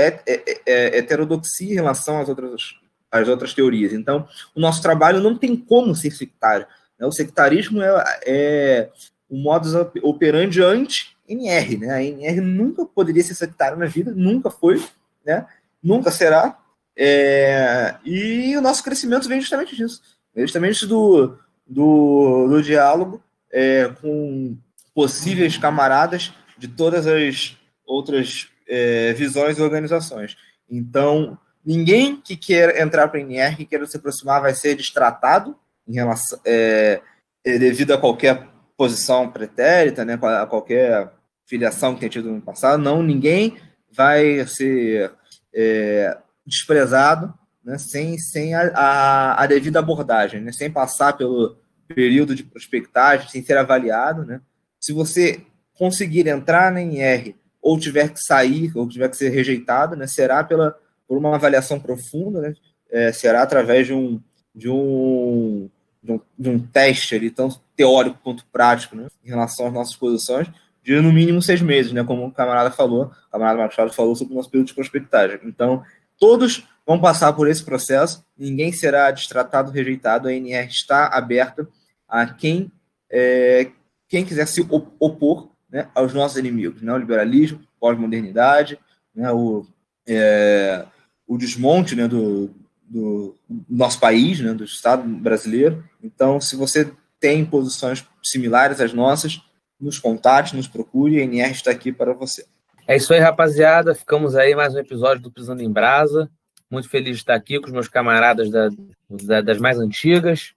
heterodoxia 0.65 1.71
em 1.71 1.75
relação 1.75 2.19
às 2.19 2.29
outras, 2.29 2.75
às 3.13 3.27
outras 3.27 3.53
teorias. 3.53 3.93
Então, 3.93 4.27
o 4.55 4.59
nosso 4.59 4.81
trabalho 4.81 5.21
não 5.21 5.37
tem 5.37 5.55
como 5.55 5.95
ser 5.95 6.11
sectário. 6.11 6.65
Né? 6.99 7.05
O 7.05 7.11
sectarismo 7.11 7.81
é, 7.81 8.03
é 8.25 8.89
o 9.29 9.37
modus 9.37 9.73
operandi 10.01 10.61
anti-NR. 10.61 11.77
Né? 11.77 11.91
A 11.91 12.03
NR 12.03 12.41
nunca 12.41 12.85
poderia 12.85 13.23
ser 13.23 13.35
sectária 13.35 13.77
na 13.77 13.85
vida, 13.85 14.11
nunca 14.15 14.49
foi, 14.49 14.83
né? 15.23 15.45
nunca 15.81 16.09
será. 16.09 16.57
É, 16.97 17.95
e 18.03 18.57
o 18.57 18.61
nosso 18.61 18.83
crescimento 18.83 19.29
vem 19.29 19.39
justamente 19.39 19.75
disso. 19.75 20.01
Vem 20.33 20.45
justamente 20.45 20.87
do, 20.87 21.37
do, 21.67 22.47
do 22.47 22.63
diálogo 22.63 23.21
é, 23.51 23.89
com 24.01 24.57
possíveis 24.95 25.55
camaradas 25.55 26.33
de 26.57 26.67
todas 26.67 27.05
as 27.05 27.55
outras 27.85 28.47
é, 28.67 29.13
visões 29.13 29.59
e 29.59 29.61
organizações. 29.61 30.35
Então, 30.69 31.37
ninguém 31.65 32.19
que 32.19 32.35
quer 32.35 32.81
entrar 32.81 33.07
para 33.07 33.19
a 33.19 33.21
NR, 33.21 33.55
que 33.55 33.65
queira 33.65 33.85
se 33.85 33.97
aproximar, 33.97 34.41
vai 34.41 34.53
ser 34.53 34.75
destratado 34.75 35.55
em 35.87 35.95
relação, 35.95 36.39
é, 36.45 37.01
é, 37.43 37.57
devido 37.57 37.93
a 37.93 37.97
qualquer 37.97 38.47
posição 38.77 39.29
pretérita, 39.29 40.03
né, 40.03 40.17
a 40.21 40.45
qualquer 40.45 41.11
filiação 41.45 41.93
que 41.93 42.01
tenha 42.01 42.09
tido 42.09 42.31
no 42.31 42.41
passado. 42.41 42.81
Não, 42.81 43.03
ninguém 43.03 43.57
vai 43.91 44.45
ser 44.47 45.11
é, 45.53 46.17
desprezado 46.45 47.33
né, 47.63 47.77
sem, 47.77 48.17
sem 48.17 48.53
a, 48.53 48.71
a, 48.75 49.43
a, 49.43 49.45
devida 49.45 49.79
abordagem, 49.79 50.41
né, 50.41 50.51
sem 50.51 50.71
passar 50.71 51.13
pelo 51.13 51.57
período 51.87 52.35
de 52.35 52.43
prospectagem, 52.43 53.29
sem 53.29 53.43
ser 53.43 53.57
avaliado. 53.57 54.25
Né. 54.25 54.41
Se 54.79 54.91
você 54.91 55.41
conseguir 55.75 56.27
entrar 56.27 56.71
na 56.71 56.81
NR 56.81 57.35
ou 57.61 57.79
tiver 57.79 58.09
que 58.09 58.19
sair, 58.19 58.71
ou 58.75 58.87
tiver 58.87 59.09
que 59.09 59.17
ser 59.17 59.29
rejeitado, 59.29 59.95
né, 59.95 60.07
será 60.07 60.43
pela, 60.43 60.77
por 61.13 61.19
uma 61.19 61.35
avaliação 61.35 61.79
profunda, 61.79 62.41
né, 62.41 62.55
é, 62.89 63.13
será 63.13 63.43
através 63.43 63.85
de 63.85 63.93
um, 63.93 64.19
de 64.55 64.67
um, 64.67 65.69
de 66.01 66.11
um, 66.11 66.21
de 66.39 66.49
um 66.49 66.59
teste 66.59 67.13
ali, 67.13 67.29
tanto 67.29 67.61
teórico 67.75 68.17
quanto 68.23 68.43
prático, 68.47 68.95
né, 68.95 69.05
em 69.23 69.29
relação 69.29 69.67
às 69.67 69.73
nossas 69.73 69.95
posições, 69.95 70.47
de 70.81 70.99
no 70.99 71.13
mínimo 71.13 71.39
seis 71.39 71.61
meses, 71.61 71.91
né, 71.91 72.03
como 72.03 72.25
o 72.25 72.31
camarada 72.31 72.71
falou, 72.71 73.11
o 73.27 73.31
camarada 73.31 73.59
Machado 73.59 73.93
falou 73.93 74.15
sobre 74.15 74.33
o 74.33 74.37
nosso 74.37 74.49
período 74.49 74.69
de 74.69 74.73
prospectagem. 74.73 75.39
Então, 75.43 75.83
todos 76.19 76.67
vão 76.83 76.99
passar 76.99 77.31
por 77.33 77.47
esse 77.47 77.63
processo, 77.63 78.25
ninguém 78.35 78.71
será 78.71 79.11
destratado, 79.11 79.69
rejeitado, 79.69 80.27
a 80.27 80.33
NR 80.33 80.67
está 80.67 81.15
aberta 81.15 81.67
a 82.07 82.25
quem, 82.25 82.71
é, 83.07 83.69
quem 84.09 84.25
quiser 84.25 84.47
se 84.47 84.65
opor 84.99 85.51
né, 85.69 85.87
aos 85.93 86.11
nossos 86.11 86.37
inimigos, 86.37 86.81
né, 86.81 86.91
o 86.91 86.97
liberalismo, 86.97 87.61
pós-modernidade, 87.79 88.79
né, 89.13 89.31
o, 89.31 89.63
é, 90.07 90.87
o 91.27 91.37
desmonte 91.37 91.95
né, 91.95 92.07
do, 92.07 92.53
do, 92.83 93.35
nosso 93.69 93.99
país, 93.99 94.39
né, 94.39 94.53
do 94.53 94.63
Estado 94.63 95.03
brasileiro. 95.03 95.83
Então, 96.01 96.39
se 96.39 96.55
você 96.55 96.91
tem 97.19 97.45
posições 97.45 98.05
similares 98.21 98.81
às 98.81 98.93
nossas, 98.93 99.41
nos 99.79 99.99
contate, 99.99 100.55
nos 100.55 100.67
procure, 100.67 101.19
a 101.19 101.23
NR 101.23 101.51
está 101.51 101.71
aqui 101.71 101.91
para 101.91 102.13
você. 102.13 102.45
É 102.87 102.95
isso 102.95 103.13
aí, 103.13 103.19
rapaziada. 103.19 103.95
Ficamos 103.95 104.35
aí 104.35 104.55
mais 104.55 104.75
um 104.75 104.79
episódio 104.79 105.23
do 105.23 105.31
Pisando 105.31 105.61
em 105.61 105.71
Brasa. 105.71 106.29
Muito 106.69 106.89
feliz 106.89 107.15
de 107.15 107.21
estar 107.21 107.35
aqui 107.35 107.59
com 107.59 107.67
os 107.67 107.71
meus 107.71 107.87
camaradas 107.87 108.49
da, 108.49 108.69
da, 109.09 109.41
das 109.41 109.57
mais 109.57 109.79
antigas. 109.79 110.53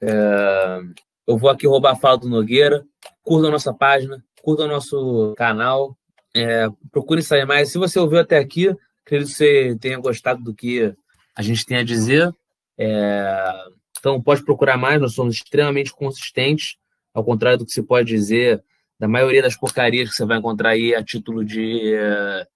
É, 0.00 0.80
eu 1.26 1.36
vou 1.36 1.50
aqui 1.50 1.66
roubar 1.66 1.92
a 1.92 1.96
fala 1.96 2.18
do 2.18 2.28
Nogueira. 2.28 2.84
Curta 3.22 3.48
a 3.48 3.50
nossa 3.50 3.74
página, 3.74 4.22
curta 4.42 4.62
o 4.62 4.68
nosso 4.68 5.34
canal, 5.36 5.96
é, 6.34 6.68
procure 6.92 7.20
saber 7.22 7.44
mais. 7.44 7.72
Se 7.72 7.78
você 7.78 7.98
ouviu 7.98 8.20
até 8.20 8.38
aqui, 8.38 8.72
acredito 9.06 9.28
que 9.28 9.34
você 9.34 9.78
tenha 9.80 9.98
gostado 9.98 10.42
do 10.42 10.52
que 10.52 10.92
a 11.34 11.42
gente 11.42 11.64
tem 11.64 11.78
a 11.78 11.84
dizer. 11.84 12.34
É, 12.76 13.52
então, 13.98 14.20
pode 14.20 14.44
procurar 14.44 14.76
mais, 14.76 15.00
nós 15.00 15.14
somos 15.14 15.36
extremamente 15.36 15.92
consistentes, 15.92 16.76
ao 17.14 17.24
contrário 17.24 17.58
do 17.58 17.64
que 17.64 17.72
se 17.72 17.82
pode 17.82 18.08
dizer 18.08 18.62
da 18.98 19.06
maioria 19.06 19.42
das 19.42 19.56
porcarias 19.56 20.10
que 20.10 20.16
você 20.16 20.24
vai 20.24 20.38
encontrar 20.38 20.70
aí 20.70 20.94
a 20.94 21.04
título 21.04 21.44
de 21.44 21.94
é, 21.94 22.46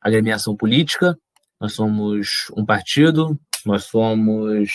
agremiação 0.00 0.56
política. 0.56 1.18
Nós 1.60 1.74
somos 1.74 2.50
um 2.56 2.64
partido, 2.64 3.38
nós 3.66 3.84
somos 3.84 4.70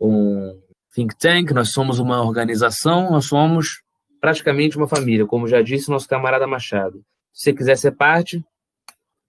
um 0.00 0.58
think 0.94 1.14
tank, 1.18 1.50
nós 1.52 1.70
somos 1.70 1.98
uma 1.98 2.22
organização, 2.22 3.10
nós 3.10 3.26
somos 3.26 3.82
praticamente 4.18 4.78
uma 4.78 4.88
família, 4.88 5.26
como 5.26 5.46
já 5.46 5.60
disse 5.60 5.90
nosso 5.90 6.08
camarada 6.08 6.46
Machado. 6.46 7.04
Se 7.30 7.44
você 7.44 7.52
quiser 7.52 7.76
ser 7.76 7.92
parte, 7.92 8.42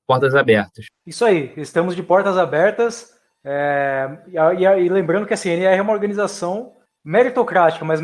portas 0.07 0.35
abertas. 0.35 0.85
Isso 1.05 1.25
aí, 1.25 1.53
estamos 1.57 1.95
de 1.95 2.03
portas 2.03 2.37
abertas. 2.37 3.13
É, 3.43 4.17
e, 4.27 4.63
e, 4.63 4.89
lembrando 4.89 5.25
que 5.25 5.33
a 5.33 5.37
CNR 5.37 5.77
é 5.77 5.81
uma 5.81 5.93
organização 5.93 6.73
meritocrática, 7.03 7.85
mas 7.85 8.01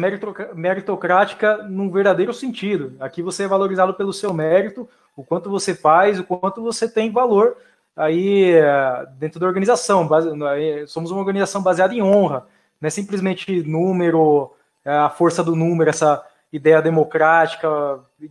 meritocrática 0.56 1.58
num 1.64 1.90
verdadeiro 1.90 2.34
sentido. 2.34 2.96
Aqui 3.00 3.24
você 3.24 3.44
é 3.44 3.48
valorizado 3.48 3.96
pelo 3.96 4.14
seu 4.14 4.32
mérito, 4.32 4.88
o 5.16 5.24
quanto 5.24 5.50
você 5.50 5.74
faz, 5.74 6.20
o 6.20 6.24
quanto 6.24 6.62
você 6.62 6.88
tem 6.88 7.12
valor 7.12 7.58
aí 7.96 8.52
é, 8.52 9.06
dentro 9.18 9.40
da 9.40 9.48
organização. 9.48 10.08
Somos 10.88 11.10
uma 11.10 11.20
organização 11.20 11.64
baseada 11.64 11.94
em 11.94 12.02
honra, 12.02 12.46
não 12.80 12.88
é 12.88 12.92
simplesmente 12.92 13.64
número, 13.64 14.54
é, 14.86 14.92
a 14.92 15.10
força 15.10 15.44
do 15.44 15.56
número, 15.56 15.90
essa 15.90 16.24
ideia 16.54 16.82
democrática 16.82 17.68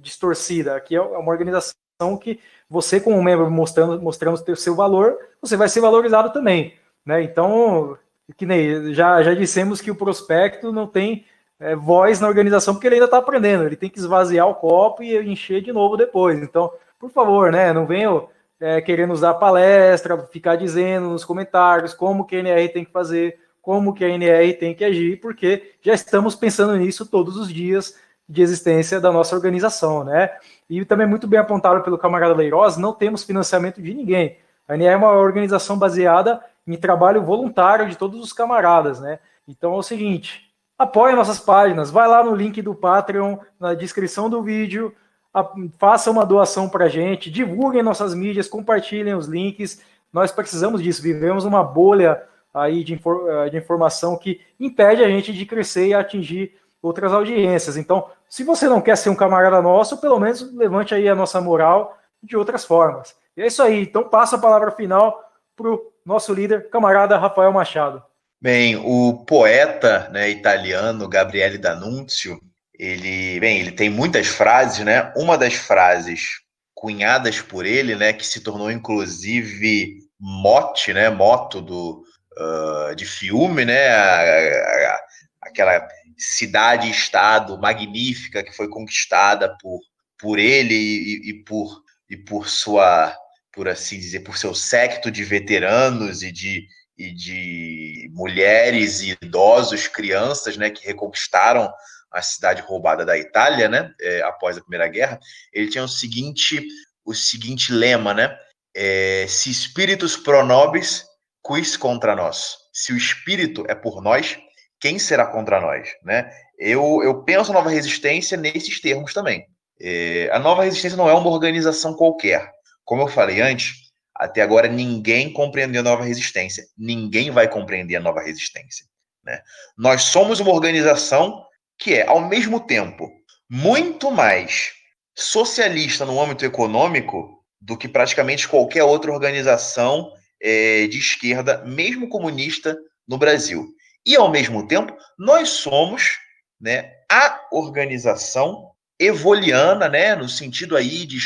distorcida. 0.01 0.77
Aqui 0.77 0.95
é 0.95 1.01
uma 1.01 1.33
organização 1.33 1.75
que 2.21 2.39
você, 2.71 3.01
como 3.01 3.21
membro, 3.21 3.51
mostrando, 3.51 4.01
mostrando 4.01 4.41
ter 4.43 4.57
seu 4.57 4.77
valor, 4.77 5.19
você 5.43 5.57
vai 5.57 5.69
ser 5.69 5.81
valorizado 5.81 6.33
também. 6.33 6.75
Né? 7.05 7.25
Então, 7.25 7.99
que 8.37 8.47
nem 8.47 8.95
já, 8.95 9.21
já 9.25 9.35
dissemos 9.35 9.81
que 9.81 9.91
o 9.91 9.97
prospecto 9.97 10.73
não 10.73 10.87
tem 10.87 11.27
é, 11.59 11.75
voz 11.75 12.21
na 12.21 12.29
organização 12.29 12.73
porque 12.73 12.87
ele 12.87 12.95
ainda 12.95 13.07
está 13.07 13.19
aprendendo, 13.19 13.65
ele 13.65 13.75
tem 13.75 13.91
que 13.91 13.99
esvaziar 13.99 14.49
o 14.49 14.55
copo 14.55 15.03
e 15.03 15.17
encher 15.29 15.61
de 15.61 15.73
novo 15.73 15.97
depois. 15.97 16.41
Então, 16.41 16.73
por 16.99 17.11
favor, 17.11 17.51
né, 17.51 17.73
não 17.73 17.87
venham 17.87 18.29
é, 18.61 18.81
querendo 18.81 19.13
usar 19.13 19.35
palestra, 19.35 20.17
ficar 20.27 20.55
dizendo 20.55 21.09
nos 21.09 21.25
comentários 21.25 21.93
como 21.93 22.25
que 22.25 22.37
a 22.37 22.39
NR 22.39 22.69
tem 22.69 22.85
que 22.85 22.93
fazer, 22.93 23.39
como 23.61 23.93
que 23.93 24.05
a 24.05 24.09
NR 24.09 24.55
tem 24.55 24.75
que 24.75 24.85
agir, 24.85 25.19
porque 25.21 25.73
já 25.83 25.95
estamos 25.95 26.37
pensando 26.37 26.77
nisso 26.77 27.05
todos 27.05 27.37
os 27.37 27.53
dias 27.53 27.97
de 28.29 28.43
existência 28.43 29.01
da 29.01 29.11
nossa 29.11 29.35
organização, 29.35 30.05
né? 30.05 30.31
E 30.71 30.85
também 30.85 31.07
muito 31.07 31.27
bem 31.27 31.41
apontado 31.41 31.83
pelo 31.83 31.99
camarada 31.99 32.33
Leiroz, 32.33 32.77
não 32.77 32.93
temos 32.93 33.25
financiamento 33.25 33.83
de 33.83 33.93
ninguém. 33.93 34.39
A 34.69 34.75
NR 34.75 34.93
é 34.93 34.97
uma 34.97 35.11
organização 35.11 35.77
baseada 35.77 36.41
em 36.65 36.77
trabalho 36.77 37.23
voluntário 37.23 37.89
de 37.89 37.97
todos 37.97 38.21
os 38.21 38.33
camaradas, 38.33 39.01
né? 39.01 39.19
Então 39.49 39.75
é 39.75 39.77
o 39.77 39.83
seguinte, 39.83 40.49
apoie 40.79 41.13
nossas 41.17 41.41
páginas, 41.41 41.91
vai 41.91 42.07
lá 42.07 42.23
no 42.23 42.37
link 42.37 42.63
do 42.63 42.73
Patreon, 42.73 43.39
na 43.59 43.75
descrição 43.75 44.31
do 44.31 44.41
vídeo, 44.45 44.95
a, 45.35 45.45
faça 45.77 46.09
uma 46.09 46.25
doação 46.25 46.69
para 46.69 46.85
a 46.85 46.89
gente, 46.89 47.33
divulguem 47.33 47.83
nossas 47.83 48.15
mídias, 48.15 48.47
compartilhem 48.47 49.15
os 49.15 49.27
links. 49.27 49.83
Nós 50.13 50.31
precisamos 50.31 50.81
disso, 50.81 51.03
vivemos 51.03 51.45
uma 51.45 51.65
bolha 51.65 52.23
aí 52.55 52.85
de, 52.85 52.95
infor, 52.95 53.51
de 53.51 53.57
informação 53.57 54.17
que 54.17 54.41
impede 54.59 55.03
a 55.03 55.09
gente 55.09 55.33
de 55.33 55.45
crescer 55.45 55.89
e 55.89 55.95
atingir 55.95 56.57
outras 56.81 57.13
audiências. 57.13 57.77
Então, 57.77 58.09
se 58.31 58.45
você 58.45 58.69
não 58.69 58.81
quer 58.81 58.97
ser 58.97 59.11
um 59.11 59.17
camarada 59.17 59.61
nosso, 59.61 59.99
pelo 59.99 60.21
menos 60.21 60.41
levante 60.55 60.95
aí 60.95 61.09
a 61.09 61.17
nossa 61.17 61.41
moral 61.41 61.99
de 62.23 62.37
outras 62.37 62.65
formas. 62.65 63.13
E 63.37 63.43
é 63.43 63.47
isso 63.49 63.61
aí. 63.61 63.83
Então, 63.83 64.09
passo 64.09 64.37
a 64.37 64.39
palavra 64.39 64.71
final 64.71 65.21
para 65.57 65.69
o 65.69 65.93
nosso 66.07 66.33
líder, 66.33 66.71
camarada 66.71 67.19
Rafael 67.19 67.53
Machado. 67.53 68.01
Bem, 68.41 68.77
o 68.77 69.25
poeta 69.27 70.09
né, 70.13 70.31
italiano 70.31 71.09
Gabriele 71.09 71.59
D'Annunzio, 71.59 72.41
ele, 72.79 73.41
bem, 73.41 73.59
ele 73.59 73.73
tem 73.73 73.91
muitas 73.91 74.29
frases, 74.29 74.85
né? 74.85 75.13
Uma 75.17 75.37
das 75.37 75.55
frases 75.55 76.41
cunhadas 76.73 77.43
por 77.43 77.67
ele, 77.67 77.95
né, 77.95 78.13
que 78.13 78.27
se 78.27 78.41
tornou 78.41 78.71
inclusive 78.71 79.99
mote, 80.19 80.95
né, 80.95 81.11
moto 81.11 81.61
do 81.61 82.03
uh, 82.39 82.95
de 82.95 83.05
filme, 83.05 83.67
né, 83.67 83.91
a, 83.91 84.23
a, 84.23 85.01
aquela 85.43 85.87
cidade-estado 86.21 87.59
magnífica 87.59 88.45
que 88.45 88.53
foi 88.53 88.69
conquistada 88.69 89.57
por, 89.59 89.81
por 90.19 90.39
ele 90.39 90.75
e, 90.75 91.31
e, 91.31 91.45
por, 91.45 91.83
e 92.11 92.17
por 92.17 92.49
sua, 92.49 93.17
por 93.51 93.67
assim 93.69 93.99
dizer, 93.99 94.21
por 94.21 94.37
seu 94.37 94.55
séquito 94.55 95.11
de 95.11 95.25
veteranos 95.25 96.23
e 96.23 96.31
de, 96.31 96.67
e 96.99 97.11
de 97.11 98.11
mulheres 98.13 99.01
e 99.01 99.17
idosos, 99.23 99.89
crianças, 99.89 100.59
né, 100.59 100.69
que 100.69 100.87
reconquistaram 100.87 101.73
a 102.13 102.21
cidade 102.21 102.61
roubada 102.61 103.05
da 103.07 103.17
Itália, 103.17 103.69
né, 103.69 103.91
é, 104.01 104.23
após 104.23 104.59
a 104.59 104.61
Primeira 104.61 104.89
Guerra, 104.89 105.19
ele 105.53 105.71
tinha 105.71 105.85
o 105.85 105.89
seguinte, 105.89 106.67
o 107.03 107.15
seguinte 107.15 107.73
lema, 107.73 108.13
né, 108.13 108.37
é, 108.77 109.25
se 109.27 109.51
spiritus 109.55 110.17
pro 110.17 110.45
nobis, 110.45 111.05
quis 111.47 111.77
contra 111.79 112.15
nós. 112.15 112.59
Se 112.73 112.93
o 112.93 112.97
espírito 112.97 113.65
é 113.69 113.75
por 113.75 114.03
nós, 114.03 114.37
quem 114.81 114.99
será 114.99 115.27
contra 115.27 115.61
nós, 115.61 115.89
né? 116.03 116.31
Eu, 116.59 117.03
eu 117.03 117.23
penso 117.23 117.51
a 117.51 117.55
nova 117.55 117.71
resistência 117.71 118.37
nesses 118.37 118.81
termos 118.81 119.13
também. 119.13 119.47
É, 119.81 120.29
a 120.33 120.39
nova 120.39 120.65
resistência 120.65 120.97
não 120.97 121.09
é 121.09 121.15
uma 121.15 121.31
organização 121.31 121.95
qualquer. 121.95 122.51
Como 122.85 123.03
eu 123.03 123.09
falei 123.09 123.41
antes, 123.41 123.75
até 124.15 124.43
agora 124.43 124.69
ninguém 124.69 125.33
compreendeu 125.33 125.81
a 125.81 125.85
nova 125.85 126.05
resistência. 126.05 126.65
Ninguém 126.77 127.31
vai 127.31 127.49
compreender 127.49 127.97
a 127.97 128.01
nova 128.01 128.21
resistência. 128.21 128.85
Né? 129.25 129.41
Nós 129.77 130.03
somos 130.03 130.41
uma 130.41 130.53
organização 130.53 131.45
que 131.79 131.95
é, 131.95 132.07
ao 132.07 132.21
mesmo 132.21 132.61
tempo, 132.61 133.11
muito 133.49 134.11
mais 134.11 134.73
socialista 135.15 136.05
no 136.05 136.21
âmbito 136.21 136.45
econômico 136.45 137.43
do 137.61 137.77
que 137.77 137.89
praticamente 137.89 138.49
qualquer 138.49 138.85
outra 138.85 139.13
organização 139.13 140.13
é, 140.41 140.87
de 140.87 140.99
esquerda, 140.99 141.65
mesmo 141.65 142.09
comunista, 142.09 142.77
no 143.09 143.19
Brasil. 143.19 143.67
E, 144.07 144.17
ao 144.17 144.31
mesmo 144.31 144.67
tempo, 144.67 144.97
nós 145.19 145.51
somos 145.51 146.19
né, 146.61 146.93
a 147.11 147.49
organização 147.53 148.71
evoliana, 148.99 149.89
né, 149.89 150.15
no 150.15 150.29
sentido 150.29 150.77
aí 150.77 151.07
de 151.07 151.19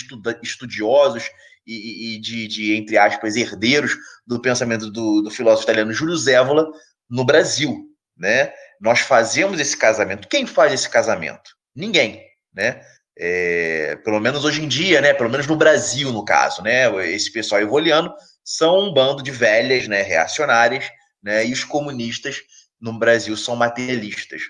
estudiosos 0.43 1.25
e, 1.67 2.15
e 2.15 2.21
de, 2.21 2.47
de, 2.47 2.75
entre 2.75 2.97
aspas, 2.97 3.37
herdeiros 3.37 3.97
do 4.27 4.41
pensamento 4.41 4.91
do, 4.91 5.23
do 5.23 5.31
filósofo 5.31 5.65
italiano 5.65 5.93
Júlio 5.93 6.17
Zévola 6.17 6.71
no 7.11 7.25
Brasil. 7.25 7.91
Né? 8.17 8.53
Nós 8.81 9.01
fazemos 9.01 9.59
esse 9.59 9.77
casamento. 9.77 10.29
Quem 10.29 10.47
faz 10.47 10.73
esse 10.73 10.89
casamento? 10.89 11.51
Ninguém. 11.75 12.23
Né? 12.53 12.81
É, 13.19 13.97
pelo 14.05 14.21
menos 14.21 14.45
hoje 14.45 14.63
em 14.63 14.69
dia, 14.69 15.01
né? 15.01 15.15
Pelo 15.15 15.31
menos 15.31 15.47
no 15.47 15.57
Brasil, 15.57 16.13
no 16.13 16.25
caso, 16.25 16.63
né? 16.63 16.89
Esse 17.13 17.33
pessoal 17.33 17.61
evoliano 17.61 18.13
são 18.45 18.89
um 18.89 18.93
bando 18.93 19.23
de 19.23 19.31
velhas, 19.31 19.87
né? 19.87 20.03
Reacionárias, 20.03 20.91
né? 21.23 21.47
E 21.47 21.53
os 21.53 21.63
comunistas 21.63 22.41
no 22.81 22.99
Brasil 22.99 23.37
são 23.37 23.57
materialistas. 23.57 24.43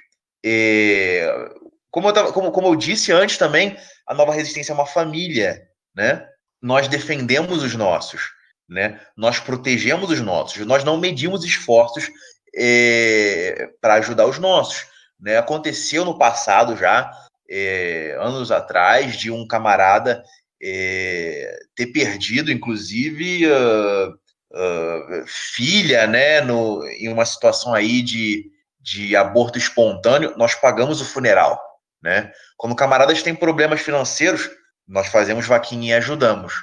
É, 0.44 1.26
como, 1.90 2.08
eu 2.08 2.12
tava, 2.12 2.32
como, 2.32 2.50
como 2.50 2.68
eu 2.68 2.76
disse 2.76 3.12
antes 3.12 3.38
também, 3.38 3.76
a 4.06 4.14
nova 4.14 4.32
resistência 4.32 4.72
é 4.72 4.74
uma 4.74 4.86
família, 4.86 5.66
né? 5.94 6.26
Nós 6.60 6.88
defendemos 6.88 7.62
os 7.62 7.74
nossos, 7.74 8.22
né? 8.68 9.00
Nós 9.16 9.38
protegemos 9.38 10.10
os 10.10 10.20
nossos, 10.20 10.64
nós 10.66 10.84
não 10.84 10.98
medimos 10.98 11.44
esforços 11.44 12.10
é, 12.56 13.70
para 13.80 13.94
ajudar 13.94 14.26
os 14.26 14.38
nossos. 14.38 14.86
Né? 15.20 15.36
Aconteceu 15.36 16.04
no 16.04 16.18
passado 16.18 16.76
já 16.76 17.10
é, 17.48 18.16
anos 18.20 18.50
atrás, 18.50 19.16
de 19.16 19.30
um 19.30 19.46
camarada 19.46 20.22
é, 20.62 21.58
ter 21.74 21.86
perdido, 21.88 22.50
inclusive, 22.50 23.46
uh, 23.46 24.14
uh, 24.54 25.26
filha, 25.26 26.06
né, 26.06 26.40
no, 26.40 26.86
em 26.86 27.08
uma 27.08 27.24
situação 27.24 27.74
aí 27.74 28.00
de, 28.00 28.50
de 28.80 29.16
aborto 29.16 29.58
espontâneo, 29.58 30.34
nós 30.36 30.54
pagamos 30.54 31.00
o 31.00 31.04
funeral, 31.04 31.60
né? 32.02 32.32
Quando 32.56 32.76
camaradas 32.76 33.22
têm 33.22 33.34
problemas 33.34 33.80
financeiros, 33.80 34.48
nós 34.86 35.08
fazemos 35.08 35.46
vaquinha 35.46 35.94
e 35.94 35.98
ajudamos. 35.98 36.54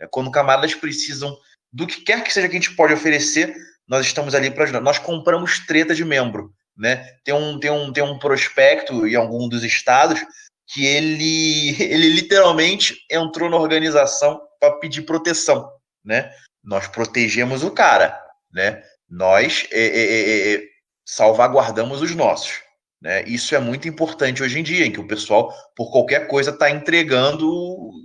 É, 0.00 0.06
quando 0.06 0.30
camaradas 0.30 0.74
precisam 0.74 1.36
do 1.72 1.86
que 1.86 2.02
quer 2.02 2.22
que 2.22 2.32
seja 2.32 2.48
que 2.48 2.56
a 2.56 2.60
gente 2.60 2.76
pode 2.76 2.92
oferecer, 2.92 3.54
nós 3.88 4.06
estamos 4.06 4.34
ali 4.34 4.50
para 4.50 4.64
ajudar. 4.64 4.80
Nós 4.80 4.98
compramos 4.98 5.64
treta 5.66 5.94
de 5.94 6.04
membro 6.04 6.54
né? 6.78 7.04
Tem 7.24 7.34
um, 7.34 7.58
tem 7.58 7.70
um, 7.70 7.92
tem 7.92 8.04
um 8.04 8.18
prospecto 8.18 9.06
em 9.06 9.16
algum 9.16 9.48
dos 9.48 9.64
estados 9.64 10.20
que 10.68 10.86
ele, 10.86 11.74
ele 11.82 12.08
literalmente 12.10 12.96
entrou 13.10 13.50
na 13.50 13.56
organização 13.56 14.40
para 14.60 14.78
pedir 14.78 15.02
proteção, 15.02 15.68
né? 16.04 16.30
Nós 16.68 16.86
protegemos 16.86 17.64
o 17.64 17.70
cara, 17.70 18.20
né? 18.52 18.82
Nós 19.08 19.66
é, 19.72 19.80
é, 19.80 20.02
é, 20.02 20.54
é, 20.54 20.62
salvaguardamos 21.02 22.02
os 22.02 22.14
nossos, 22.14 22.60
né? 23.00 23.22
Isso 23.24 23.54
é 23.54 23.58
muito 23.58 23.88
importante 23.88 24.42
hoje 24.42 24.60
em 24.60 24.62
dia, 24.62 24.84
em 24.84 24.92
que 24.92 25.00
o 25.00 25.06
pessoal, 25.06 25.50
por 25.74 25.90
qualquer 25.90 26.26
coisa, 26.26 26.50
está 26.50 26.70
entregando 26.70 27.48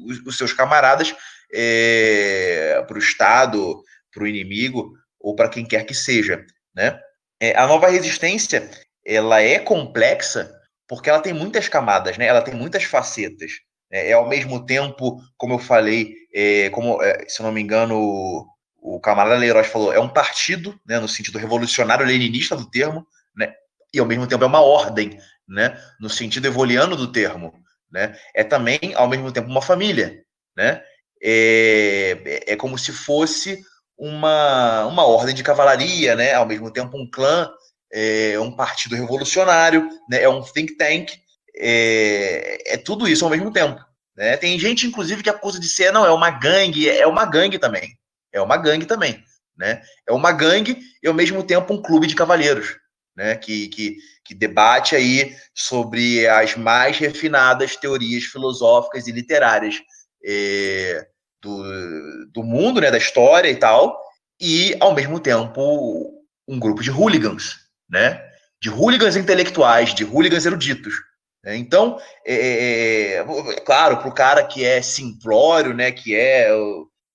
os, 0.05 0.19
os, 0.25 0.37
seus 0.37 0.53
camaradas 0.53 1.13
é, 1.53 2.81
para 2.87 2.95
o 2.95 2.99
Estado, 2.99 3.83
para 4.13 4.23
o 4.23 4.27
inimigo 4.27 4.93
ou 5.19 5.35
para 5.35 5.49
quem 5.49 5.65
quer 5.65 5.85
que 5.85 5.93
seja, 5.93 6.45
né? 6.73 6.97
É, 7.41 7.57
a 7.57 7.67
nova 7.67 7.89
resistência, 7.89 8.69
ela 9.05 9.41
é 9.41 9.59
complexa 9.59 10.49
porque 10.87 11.09
ela 11.09 11.19
tem 11.19 11.33
muitas 11.33 11.67
camadas, 11.67 12.17
né? 12.17 12.27
Ela 12.27 12.41
tem 12.41 12.53
muitas 12.53 12.85
facetas. 12.85 13.51
É, 13.91 14.11
é 14.11 14.13
ao 14.13 14.29
mesmo 14.29 14.65
tempo, 14.65 15.19
como 15.35 15.55
eu 15.55 15.59
falei, 15.59 16.15
é, 16.33 16.69
como 16.69 17.01
é, 17.03 17.25
se 17.27 17.43
não 17.43 17.51
me 17.51 17.61
engano, 17.61 18.47
o, 18.83 18.99
camarada 18.99 19.37
Leiroz 19.37 19.67
falou, 19.67 19.93
é 19.93 19.99
um 19.99 20.09
partido, 20.09 20.77
né, 20.85 20.99
no 20.99 21.07
sentido 21.07 21.39
revolucionário 21.39 22.05
leninista 22.05 22.55
do 22.55 22.69
termo, 22.69 23.07
né? 23.35 23.53
E 23.93 23.99
ao 23.99 24.05
mesmo 24.05 24.27
tempo 24.27 24.43
é 24.43 24.47
uma 24.47 24.61
ordem, 24.61 25.17
né? 25.47 25.79
No 25.99 26.09
sentido 26.09 26.47
evoliano 26.47 26.95
do 26.95 27.11
termo, 27.11 27.53
né? 27.91 28.17
É 28.35 28.43
também 28.43 28.79
ao 28.95 29.07
mesmo 29.07 29.31
tempo 29.31 29.49
uma 29.49 29.61
família, 29.61 30.23
né? 30.57 30.83
É, 31.23 32.43
é 32.47 32.55
como 32.57 32.77
se 32.77 32.91
fosse 32.91 33.63
uma, 33.97 34.85
uma 34.85 35.05
ordem 35.05 35.33
de 35.33 35.43
cavalaria, 35.43 36.15
né? 36.15 36.33
ao 36.33 36.45
mesmo 36.45 36.69
tempo 36.69 36.97
um 36.97 37.09
clã, 37.09 37.49
é, 37.93 38.37
um 38.39 38.53
partido 38.53 38.95
revolucionário, 38.95 39.87
né? 40.09 40.21
é 40.21 40.27
um 40.27 40.41
think 40.41 40.75
tank, 40.75 41.13
é, 41.55 42.73
é 42.73 42.77
tudo 42.77 43.07
isso 43.07 43.23
ao 43.23 43.31
mesmo 43.31 43.51
tempo. 43.51 43.79
Né? 44.17 44.35
Tem 44.35 44.59
gente, 44.59 44.85
inclusive, 44.85 45.23
que 45.23 45.29
acusa 45.29 45.59
de 45.59 45.67
ser, 45.69 45.93
não, 45.93 46.05
é 46.05 46.11
uma 46.11 46.29
gangue, 46.29 46.89
é 46.89 47.07
uma 47.07 47.25
gangue 47.25 47.57
também. 47.57 47.97
É 48.33 48.41
uma 48.41 48.57
gangue 48.57 48.85
também. 48.85 49.23
Né? 49.57 49.81
É 50.07 50.11
uma 50.11 50.31
gangue 50.31 50.81
e, 51.01 51.07
ao 51.07 51.13
mesmo 51.13 51.43
tempo, 51.43 51.73
um 51.73 51.81
clube 51.81 52.07
de 52.07 52.15
cavalheiros, 52.15 52.75
né? 53.15 53.35
que, 53.35 53.67
que, 53.69 53.97
que 54.25 54.33
debate 54.33 54.95
aí 54.95 55.35
sobre 55.53 56.27
as 56.27 56.55
mais 56.55 56.97
refinadas 56.97 57.75
teorias 57.75 58.23
filosóficas 58.23 59.07
e 59.07 59.11
literárias. 59.11 59.81
É, 60.25 61.07
do, 61.43 62.25
do 62.31 62.41
mundo, 62.41 62.79
né, 62.79 62.89
da 62.89 62.97
história 62.97 63.49
e 63.49 63.55
tal, 63.55 64.01
e 64.39 64.75
ao 64.79 64.95
mesmo 64.95 65.19
tempo 65.19 66.23
um 66.47 66.57
grupo 66.57 66.81
de 66.81 66.89
hooligans, 66.89 67.57
né, 67.89 68.23
de 68.61 68.69
hooligans 68.69 69.17
intelectuais, 69.17 69.93
de 69.93 70.05
hooligans 70.05 70.45
eruditos. 70.45 70.95
Né? 71.43 71.57
Então, 71.57 71.99
é, 72.25 72.35
é, 72.35 73.15
é 73.17 73.59
claro, 73.61 73.97
para 73.97 74.07
o 74.07 74.13
cara 74.13 74.43
que 74.45 74.63
é 74.63 74.81
simplório, 74.81 75.73
né, 75.73 75.91
que 75.91 76.15
é 76.15 76.49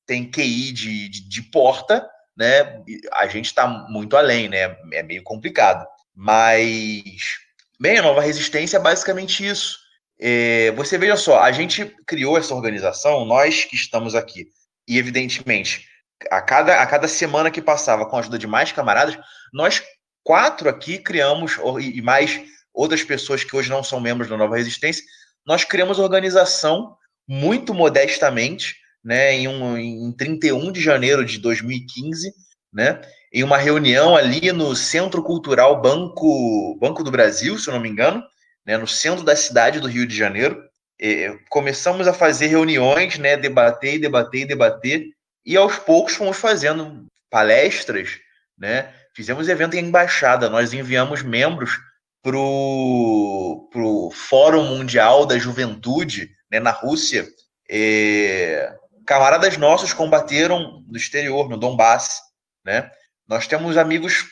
tem 0.09 0.28
QI 0.28 0.72
de, 0.72 1.09
de, 1.10 1.28
de 1.28 1.43
porta, 1.43 2.09
né, 2.36 2.82
a 3.12 3.28
gente 3.28 3.47
está 3.47 3.66
muito 3.66 4.16
além, 4.16 4.48
né, 4.48 4.74
é 4.93 5.02
meio 5.02 5.22
complicado. 5.22 5.86
Mas, 6.16 7.05
bem, 7.78 7.98
a 7.98 8.02
nova 8.02 8.22
resistência 8.22 8.78
é 8.78 8.80
basicamente 8.80 9.47
isso. 9.47 9.78
É, 10.18 10.72
você 10.72 10.97
veja 10.97 11.16
só, 11.16 11.40
a 11.40 11.52
gente 11.52 11.94
criou 12.06 12.39
essa 12.39 12.55
organização, 12.55 13.24
nós 13.26 13.64
que 13.64 13.76
estamos 13.76 14.14
aqui, 14.14 14.48
e 14.89 14.98
evidentemente, 14.98 15.86
a 16.30 16.40
cada, 16.40 16.80
a 16.80 16.86
cada 16.86 17.06
semana 17.06 17.51
que 17.51 17.60
passava 17.60 18.06
com 18.06 18.16
a 18.16 18.20
ajuda 18.20 18.39
de 18.39 18.47
mais 18.47 18.72
camaradas, 18.72 19.16
nós 19.52 19.82
quatro 20.24 20.68
aqui 20.68 20.98
criamos, 20.98 21.59
e 21.80 22.01
mais 22.01 22.40
outras 22.72 23.05
pessoas 23.05 23.44
que 23.44 23.55
hoje 23.55 23.68
não 23.68 23.85
são 23.85 24.01
membros 24.01 24.28
da 24.28 24.36
Nova 24.36 24.56
Resistência, 24.56 25.05
nós 25.47 25.64
criamos 25.64 25.98
organização 25.98 26.97
muito 27.28 27.74
modestamente, 27.74 28.76
né, 29.09 29.32
em, 29.32 29.48
um, 29.48 29.78
em 29.78 30.12
31 30.12 30.70
de 30.70 30.82
janeiro 30.82 31.24
de 31.24 31.39
2015, 31.39 32.30
né, 32.70 33.01
em 33.32 33.43
uma 33.43 33.56
reunião 33.56 34.14
ali 34.14 34.52
no 34.52 34.76
Centro 34.76 35.22
Cultural 35.22 35.80
Banco, 35.80 36.76
Banco 36.78 37.02
do 37.02 37.10
Brasil, 37.10 37.59
se 37.59 37.70
eu 37.70 37.72
não 37.72 37.80
me 37.80 37.89
engano, 37.89 38.22
né, 38.66 38.76
no 38.76 38.86
centro 38.86 39.24
da 39.24 39.35
cidade 39.35 39.80
do 39.80 39.89
Rio 39.89 40.06
de 40.06 40.14
Janeiro. 40.14 40.62
E 41.01 41.35
começamos 41.48 42.06
a 42.06 42.12
fazer 42.12 42.48
reuniões, 42.48 43.16
né, 43.16 43.35
debater 43.35 43.98
debater 43.98 44.47
debater, 44.47 45.06
e 45.43 45.56
aos 45.56 45.78
poucos 45.78 46.14
fomos 46.14 46.36
fazendo 46.36 47.06
palestras, 47.30 48.18
né, 48.59 48.93
fizemos 49.16 49.48
evento 49.48 49.74
em 49.74 49.86
embaixada, 49.86 50.51
nós 50.51 50.74
enviamos 50.74 51.22
membros 51.22 51.78
para 52.22 52.36
o 52.36 54.10
Fórum 54.12 54.64
Mundial 54.64 55.24
da 55.24 55.39
Juventude 55.39 56.28
né, 56.52 56.60
na 56.60 56.72
Rússia. 56.72 57.26
E, 57.70 58.68
camaradas 59.09 59.56
nossos 59.56 59.94
combateram 59.94 60.85
no 60.86 60.98
exterior, 60.98 61.48
no 61.48 61.56
Donbass. 61.56 62.20
Né? 62.62 62.90
Nós 63.26 63.47
temos 63.47 63.78
amigos 63.78 64.26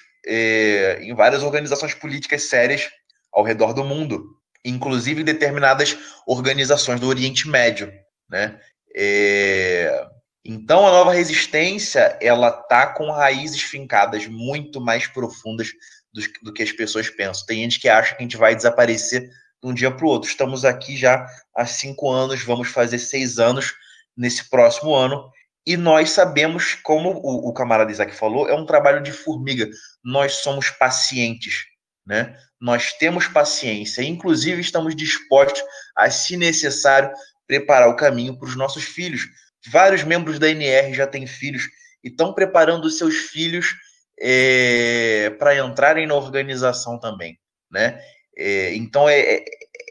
em 1.00 1.14
várias 1.14 1.42
organizações 1.42 1.94
políticas 1.94 2.42
sérias 2.42 2.90
ao 3.32 3.42
redor 3.42 3.72
do 3.72 3.82
mundo, 3.82 4.36
inclusive 4.62 5.24
determinadas 5.24 5.96
organizações 6.26 7.00
do 7.00 7.08
Oriente 7.08 7.48
Médio, 7.48 7.90
né? 8.28 8.60
É... 8.94 10.08
Então 10.44 10.86
a 10.86 10.90
nova 10.90 11.12
resistência 11.12 12.18
ela 12.20 12.50
tá 12.50 12.88
com 12.88 13.10
raízes 13.10 13.62
fincadas 13.62 14.26
muito 14.26 14.80
mais 14.80 15.06
profundas 15.06 15.68
do, 16.12 16.20
do, 16.42 16.52
que 16.52 16.62
as 16.62 16.72
pessoas 16.72 17.08
pensam. 17.08 17.46
Tem 17.46 17.62
gente 17.62 17.80
que 17.80 17.88
acha 17.88 18.14
que 18.14 18.22
a 18.22 18.22
gente 18.22 18.36
vai 18.36 18.54
desaparecer 18.54 19.22
de 19.22 19.70
um 19.70 19.72
dia 19.72 19.90
para 19.90 20.04
o 20.04 20.08
outro. 20.08 20.28
Estamos 20.28 20.64
aqui 20.64 20.96
já 20.96 21.26
há 21.54 21.66
cinco 21.66 22.10
anos, 22.10 22.42
vamos 22.42 22.68
fazer 22.68 22.98
seis 22.98 23.38
anos 23.38 23.74
nesse 24.16 24.48
próximo 24.48 24.94
ano. 24.94 25.30
E 25.66 25.76
nós 25.76 26.10
sabemos, 26.10 26.74
como 26.74 27.10
o, 27.10 27.48
o 27.48 27.52
camarada 27.52 27.90
Isaac 27.90 28.14
falou, 28.14 28.48
é 28.48 28.55
um 28.55 28.66
trabalho 28.66 29.02
de 29.02 29.12
formiga. 29.12 29.68
Nós 30.02 30.34
somos 30.34 30.70
pacientes, 30.70 31.64
né? 32.06 32.36
Nós 32.60 32.93
temos 32.93 33.28
paciência, 33.28 34.02
inclusive 34.02 34.60
estamos 34.60 34.94
dispostos 34.94 35.62
a, 35.97 36.10
se 36.10 36.36
necessário, 36.36 37.10
preparar 37.47 37.88
o 37.88 37.97
caminho 37.97 38.38
para 38.38 38.48
os 38.48 38.56
nossos 38.56 38.84
filhos. 38.84 39.22
Vários 39.70 40.05
membros 40.05 40.38
da 40.38 40.48
NR 40.48 40.94
já 40.94 41.06
têm 41.06 41.26
filhos 41.26 41.64
e 42.02 42.09
estão 42.09 42.32
preparando 42.32 42.88
seus 42.90 43.14
filhos 43.14 43.74
é, 44.18 45.30
para 45.38 45.56
entrarem 45.59 46.06
na 46.06 46.14
organização 46.14 46.98
também, 46.98 47.38
né? 47.70 48.01
É, 48.36 48.74
então 48.74 49.09
é, 49.09 49.18
é, 49.20 49.44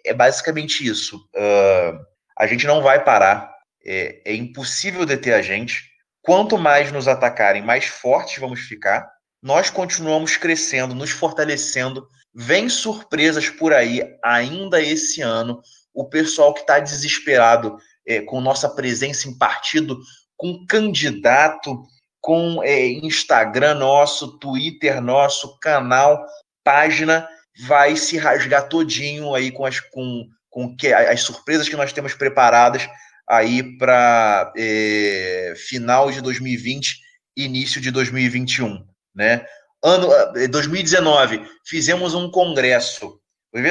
é, 0.06 0.14
basicamente 0.14 0.85
isso. 0.85 1.18
Uh, 1.35 1.99
a 2.38 2.45
gente 2.47 2.68
não 2.68 2.81
vai 2.81 3.03
parar. 3.03 3.55
É, 3.85 4.21
é 4.25 4.35
impossível 4.35 5.05
deter 5.05 5.33
a 5.33 5.41
gente. 5.41 5.83
Quanto 6.21 6.57
mais 6.57 6.91
nos 6.91 7.07
atacarem, 7.07 7.61
mais 7.61 7.85
fortes 7.85 8.39
vamos 8.39 8.61
ficar. 8.61 9.07
Nós 9.41 9.69
continuamos 9.69 10.37
crescendo, 10.37 10.95
nos 10.95 11.11
fortalecendo. 11.11 12.07
Vem 12.33 12.67
surpresas 12.67 13.47
por 13.49 13.73
aí 13.73 14.01
ainda 14.23 14.81
esse 14.81 15.21
ano. 15.21 15.61
O 15.93 16.09
pessoal 16.09 16.53
que 16.53 16.61
está 16.61 16.79
desesperado 16.79 17.77
é, 18.07 18.21
com 18.21 18.41
nossa 18.41 18.67
presença 18.67 19.29
em 19.29 19.37
partido, 19.37 19.99
com 20.35 20.65
candidato, 20.65 21.83
com 22.19 22.63
é, 22.63 22.87
Instagram 22.87 23.75
nosso, 23.75 24.39
Twitter 24.39 24.99
nosso, 24.99 25.59
canal, 25.59 26.25
página, 26.63 27.27
vai 27.67 27.95
se 27.95 28.17
rasgar 28.17 28.67
todinho 28.67 29.33
aí 29.35 29.51
com 29.51 29.65
as, 29.65 29.79
com, 29.79 30.27
com 30.49 30.75
que, 30.75 30.91
as 30.91 31.21
surpresas 31.21 31.69
que 31.69 31.75
nós 31.75 31.93
temos 31.93 32.15
preparadas 32.15 32.89
aí 33.30 33.77
para 33.77 34.53
é, 34.57 35.53
final 35.57 36.11
de 36.11 36.22
2020, 36.22 36.99
início 37.35 37.81
de 37.81 37.91
2021, 37.91 38.85
né? 39.14 39.45
Ano 39.84 40.10
2019 40.49 41.38
é, 41.38 41.45
fizemos 41.65 42.14
um 42.14 42.30
congresso. 42.30 43.19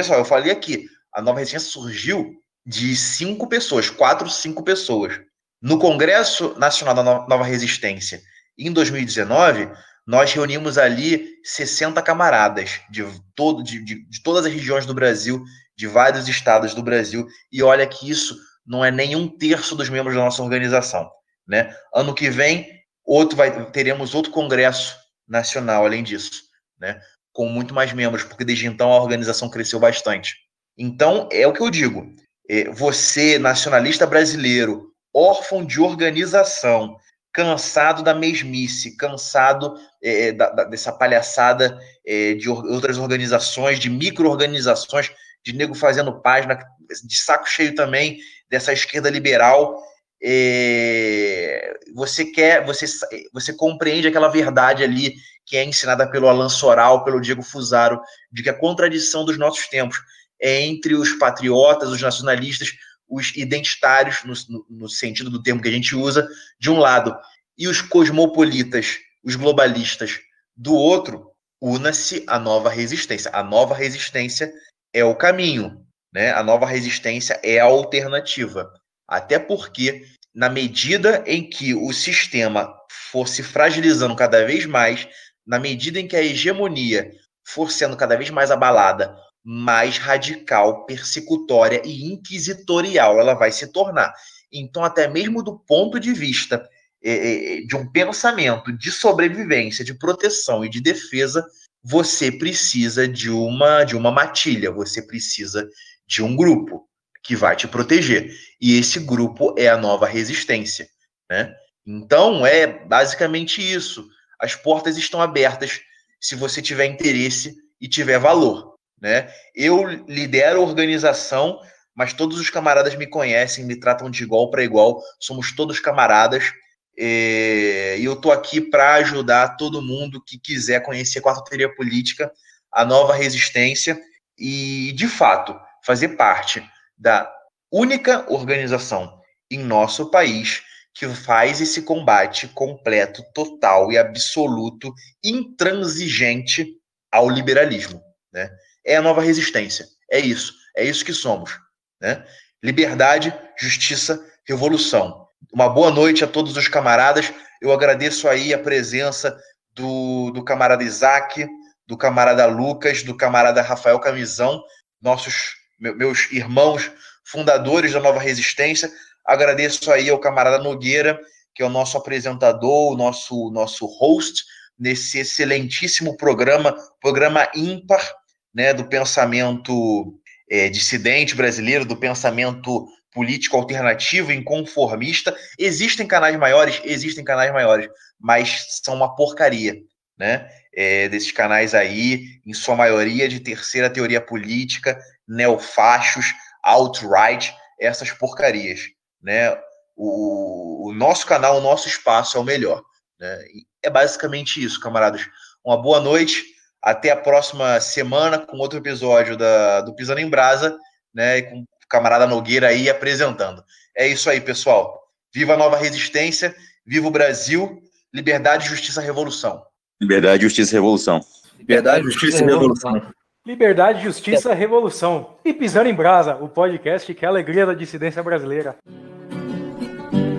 Só, 0.03 0.15
eu 0.15 0.25
falei 0.25 0.51
aqui, 0.51 0.87
a 1.13 1.21
Nova 1.21 1.39
Resistência 1.39 1.69
surgiu 1.69 2.33
de 2.65 2.95
cinco 2.95 3.47
pessoas, 3.47 3.89
quatro, 3.89 4.29
cinco 4.29 4.63
pessoas. 4.63 5.19
No 5.61 5.77
Congresso 5.79 6.57
Nacional 6.57 6.95
da 6.95 7.03
Nova 7.03 7.43
Resistência, 7.43 8.21
em 8.57 8.71
2019, 8.71 9.69
nós 10.05 10.31
reunimos 10.31 10.77
ali 10.77 11.27
60 11.43 12.01
camaradas 12.01 12.81
de, 12.89 13.03
todo, 13.35 13.63
de, 13.63 13.83
de, 13.83 14.07
de 14.07 14.23
todas 14.23 14.45
as 14.45 14.53
regiões 14.53 14.85
do 14.85 14.93
Brasil, 14.93 15.43
de 15.75 15.87
vários 15.87 16.27
estados 16.27 16.73
do 16.73 16.83
Brasil, 16.83 17.27
e 17.51 17.61
olha 17.63 17.85
que 17.85 18.09
isso 18.09 18.37
não 18.65 18.83
é 18.83 18.91
nem 18.91 19.15
um 19.15 19.27
terço 19.27 19.75
dos 19.75 19.89
membros 19.89 20.15
da 20.15 20.23
nossa 20.23 20.41
organização. 20.41 21.09
Né? 21.47 21.73
Ano 21.93 22.15
que 22.15 22.29
vem, 22.29 22.67
outro 23.05 23.37
vai, 23.37 23.69
teremos 23.71 24.15
outro 24.15 24.31
congresso 24.31 24.95
nacional, 25.27 25.85
além 25.85 26.03
disso, 26.03 26.43
né? 26.79 26.99
com 27.31 27.47
muito 27.47 27.73
mais 27.73 27.93
membros, 27.93 28.23
porque 28.23 28.45
desde 28.45 28.65
então 28.65 28.91
a 28.91 29.01
organização 29.01 29.49
cresceu 29.49 29.79
bastante. 29.79 30.35
Então, 30.77 31.29
é 31.31 31.45
o 31.45 31.53
que 31.53 31.61
eu 31.61 31.69
digo. 31.69 32.13
É, 32.49 32.69
você, 32.69 33.37
nacionalista 33.37 34.05
brasileiro, 34.05 34.91
órfão 35.13 35.65
de 35.65 35.79
organização, 35.79 36.97
cansado 37.33 38.01
da 38.01 38.13
mesmice, 38.13 38.95
cansado 38.95 39.75
é, 40.01 40.31
da, 40.31 40.49
da, 40.49 40.63
dessa 40.63 40.91
palhaçada 40.91 41.77
é, 42.05 42.33
de 42.33 42.49
outras 42.49 42.97
organizações, 42.97 43.79
de 43.79 43.89
micro-organizações, 43.89 45.11
de 45.43 45.53
nego 45.53 45.75
fazendo 45.75 46.21
página, 46.21 46.57
de 47.05 47.17
saco 47.17 47.47
cheio 47.47 47.75
também 47.75 48.17
dessa 48.49 48.73
esquerda 48.73 49.09
liberal. 49.09 49.81
É, 50.21 51.73
você 51.93 52.25
quer, 52.25 52.65
você, 52.65 52.85
você 53.33 53.53
compreende 53.53 54.07
aquela 54.07 54.27
verdade 54.27 54.83
ali 54.83 55.13
que 55.45 55.57
é 55.57 55.63
ensinada 55.63 56.09
pelo 56.09 56.27
Alan 56.27 56.49
Soral, 56.49 57.03
pelo 57.03 57.21
Diego 57.21 57.43
Fusaro, 57.43 58.01
de 58.31 58.41
que 58.41 58.49
a 58.49 58.57
contradição 58.57 59.23
dos 59.23 59.37
nossos 59.37 59.67
tempos 59.67 59.99
é 60.41 60.61
entre 60.61 60.95
os 60.95 61.13
patriotas, 61.13 61.89
os 61.89 62.01
nacionalistas, 62.01 62.69
os 63.07 63.35
identitários, 63.35 64.23
no, 64.23 64.65
no, 64.69 64.89
sentido 64.89 65.29
do 65.29 65.41
termo 65.41 65.61
que 65.61 65.67
a 65.67 65.71
gente 65.71 65.95
usa, 65.95 66.27
de 66.59 66.71
um 66.71 66.79
lado, 66.79 67.15
e 67.57 67.67
os 67.67 67.81
cosmopolitas, 67.81 68.97
os 69.23 69.35
globalistas, 69.35 70.19
do 70.55 70.73
outro, 70.73 71.31
una-se 71.61 72.23
a 72.27 72.39
nova 72.39 72.69
resistência. 72.69 73.29
A 73.33 73.43
nova 73.43 73.75
resistência 73.75 74.51
é 74.91 75.03
o 75.03 75.15
caminho, 75.15 75.84
né? 76.15 76.31
A 76.31 76.41
nova 76.41 76.65
resistência 76.65 77.37
é 77.43 77.59
a 77.59 77.65
alternativa. 77.65 78.71
Até 79.05 79.37
porque, 79.37 80.05
na 80.33 80.47
medida 80.47 81.21
em 81.27 81.47
que 81.47 81.73
o 81.73 81.91
sistema 81.91 82.73
for 83.11 83.27
se 83.27 83.43
fragilizando 83.43 84.15
cada 84.15 84.45
vez 84.45 84.65
mais, 84.65 85.05
na 85.45 85.59
medida 85.59 85.99
em 85.99 86.07
que 86.07 86.15
a 86.15 86.23
hegemonia 86.23 87.11
for 87.45 87.69
sendo 87.69 87.97
cada 87.97 88.15
vez 88.15 88.29
mais 88.29 88.49
abalada, 88.49 89.13
mais 89.43 89.97
radical, 89.97 90.85
persecutória 90.85 91.81
e 91.83 92.05
inquisitorial 92.05 93.19
ela 93.19 93.33
vai 93.33 93.51
se 93.51 93.67
tornar. 93.67 94.13
Então, 94.49 94.85
até 94.85 95.09
mesmo 95.09 95.43
do 95.43 95.59
ponto 95.59 95.99
de 95.99 96.13
vista 96.13 96.65
é, 97.03 97.57
é, 97.57 97.61
de 97.61 97.75
um 97.75 97.91
pensamento 97.91 98.71
de 98.71 98.89
sobrevivência, 98.89 99.83
de 99.83 99.93
proteção 99.93 100.63
e 100.63 100.69
de 100.69 100.81
defesa, 100.81 101.45
você 101.83 102.31
precisa 102.31 103.05
de 103.05 103.29
uma 103.29 103.83
de 103.83 103.95
uma 103.95 104.11
matilha, 104.11 104.71
você 104.71 105.01
precisa 105.01 105.69
de 106.07 106.23
um 106.23 106.35
grupo 106.35 106.87
que 107.23 107.35
vai 107.35 107.55
te 107.55 107.67
proteger. 107.67 108.31
E 108.61 108.77
esse 108.77 108.99
grupo 108.99 109.55
é 109.57 109.67
a 109.67 109.77
nova 109.77 110.05
resistência, 110.05 110.87
né? 111.29 111.53
Então, 111.85 112.45
é 112.45 112.67
basicamente 112.67 113.61
isso. 113.61 114.07
As 114.39 114.55
portas 114.55 114.97
estão 114.97 115.21
abertas 115.21 115.81
se 116.19 116.35
você 116.35 116.61
tiver 116.61 116.85
interesse 116.85 117.55
e 117.79 117.87
tiver 117.87 118.17
valor 118.19 118.75
né? 119.01 119.29
Eu 119.53 119.85
lidero 120.07 120.59
a 120.59 120.63
organização, 120.63 121.59
mas 121.93 122.13
todos 122.13 122.39
os 122.39 122.49
camaradas 122.49 122.95
me 122.95 123.07
conhecem, 123.07 123.65
me 123.65 123.79
tratam 123.79 124.09
de 124.09 124.23
igual 124.23 124.49
para 124.49 124.63
igual, 124.63 125.01
somos 125.19 125.55
todos 125.55 125.79
camaradas. 125.79 126.51
E 126.97 127.99
eu 128.01 128.13
estou 128.13 128.31
aqui 128.31 128.61
para 128.61 128.95
ajudar 128.95 129.57
todo 129.57 129.81
mundo 129.81 130.23
que 130.25 130.39
quiser 130.39 130.81
conhecer 130.81 131.19
a 131.19 131.21
quarta 131.21 131.43
teoria 131.43 131.73
política, 131.75 132.31
a 132.71 132.85
nova 132.85 133.13
resistência 133.13 133.99
e, 134.37 134.91
de 134.93 135.07
fato, 135.07 135.55
fazer 135.85 136.09
parte 136.09 136.67
da 136.97 137.31
única 137.71 138.25
organização 138.31 139.19
em 139.51 139.59
nosso 139.59 140.09
país 140.09 140.63
que 140.93 141.07
faz 141.09 141.59
esse 141.59 141.81
combate 141.81 142.47
completo, 142.47 143.23
total 143.33 143.91
e 143.91 143.97
absoluto, 143.97 144.93
intransigente 145.23 146.73
ao 147.11 147.29
liberalismo. 147.29 148.01
Né? 148.33 148.49
é 148.85 148.95
a 148.95 149.01
nova 149.01 149.21
resistência. 149.21 149.87
É 150.09 150.19
isso. 150.19 150.53
É 150.77 150.83
isso 150.83 151.03
que 151.03 151.11
somos. 151.11 151.59
Né? 151.99 152.23
Liberdade, 152.63 153.33
justiça, 153.57 154.23
revolução. 154.45 155.27
Uma 155.51 155.67
boa 155.67 155.89
noite 155.89 156.23
a 156.23 156.27
todos 156.27 156.55
os 156.55 156.67
camaradas. 156.67 157.33
Eu 157.61 157.73
agradeço 157.73 158.29
aí 158.29 158.53
a 158.53 158.59
presença 158.59 159.37
do, 159.73 160.31
do 160.31 160.43
camarada 160.43 160.83
Isaac, 160.83 161.47
do 161.87 161.97
camarada 161.97 162.45
Lucas, 162.45 163.03
do 163.03 163.17
camarada 163.17 163.61
Rafael 163.61 163.99
Camisão, 163.99 164.63
nossos 165.01 165.55
meus 165.79 166.31
irmãos 166.31 166.91
fundadores 167.23 167.93
da 167.93 167.99
Nova 167.99 168.19
Resistência. 168.19 168.91
Agradeço 169.25 169.91
aí 169.91 170.09
ao 170.09 170.19
camarada 170.19 170.63
Nogueira, 170.63 171.19
que 171.53 171.63
é 171.63 171.65
o 171.65 171.69
nosso 171.69 171.97
apresentador, 171.97 172.93
o 172.93 172.97
nosso, 172.97 173.49
nosso 173.51 173.85
host 173.85 174.43
nesse 174.77 175.19
excelentíssimo 175.19 176.17
programa, 176.17 176.75
programa 177.01 177.49
ímpar, 177.55 178.13
né, 178.53 178.73
do 178.73 178.87
pensamento 178.87 180.19
é, 180.49 180.69
dissidente 180.69 181.35
brasileiro, 181.35 181.85
do 181.85 181.97
pensamento 181.97 182.85
político 183.11 183.55
alternativo, 183.55 184.31
inconformista. 184.31 185.35
Existem 185.57 186.05
canais 186.05 186.37
maiores? 186.37 186.81
Existem 186.83 187.23
canais 187.23 187.51
maiores, 187.51 187.89
mas 188.19 188.79
são 188.83 188.93
uma 188.93 189.15
porcaria, 189.15 189.77
né? 190.17 190.47
É, 190.77 191.07
desses 191.07 191.31
canais 191.31 191.73
aí, 191.73 192.41
em 192.45 192.53
sua 192.53 192.75
maioria 192.75 193.29
de 193.29 193.39
terceira 193.39 193.89
teoria 193.89 194.19
política, 194.19 194.99
neofachos, 195.27 196.33
alt-right, 196.63 197.53
essas 197.79 198.11
porcarias, 198.11 198.81
né? 199.21 199.57
O, 199.95 200.89
o, 200.89 200.93
nosso 200.93 201.25
canal, 201.25 201.57
o 201.57 201.61
nosso 201.61 201.87
espaço 201.87 202.37
é 202.37 202.39
o 202.39 202.43
melhor, 202.43 202.83
né? 203.19 203.37
E 203.53 203.65
é 203.83 203.89
basicamente 203.89 204.63
isso, 204.63 204.79
camaradas. 204.79 205.27
Uma 205.63 205.81
boa 205.81 205.99
noite 205.99 206.43
Até 206.81 207.09
a 207.09 207.17
próxima 207.17 207.79
semana 207.79 208.37
com 208.37 208.57
outro 208.57 208.77
episódio 208.77 209.35
da, 209.35 209.81
do 209.81 209.95
Pisando 209.95 210.19
em 210.19 210.29
Brasa, 210.29 210.77
né? 211.13 211.41
Com 211.41 211.61
o 211.61 211.65
camarada 211.89 212.27
Nogueira 212.27 212.67
aí 212.67 212.89
apresentando. 212.89 213.63
É 213.95 214.07
isso 214.07 214.29
aí, 214.29 214.41
pessoal. 214.41 215.01
Viva 215.33 215.53
a 215.53 215.57
nova 215.57 215.77
resistência, 215.77 216.55
viva 216.85 217.07
o 217.07 217.11
Brasil, 217.11 217.81
liberdade, 218.13 218.67
justiça, 218.67 219.01
revolução. 219.01 219.63
Liberdade, 219.99 220.43
justiça, 220.43 220.73
revolução. 220.73 221.21
Liberdade, 221.57 222.03
justiça 222.03 222.43
e 222.43 222.45
revolução. 222.45 223.13
Liberdade, 223.45 224.01
Justiça, 224.01 224.55
Revolução. 224.55 225.35
E 225.45 225.53
Pisando 225.53 225.87
em 225.87 225.93
Brasa, 225.93 226.35
o 226.35 226.49
podcast 226.49 227.13
que 227.13 227.23
é 227.23 227.27
a 227.27 227.31
alegria 227.31 227.63
da 227.63 227.75
dissidência 227.75 228.23
brasileira. 228.23 228.75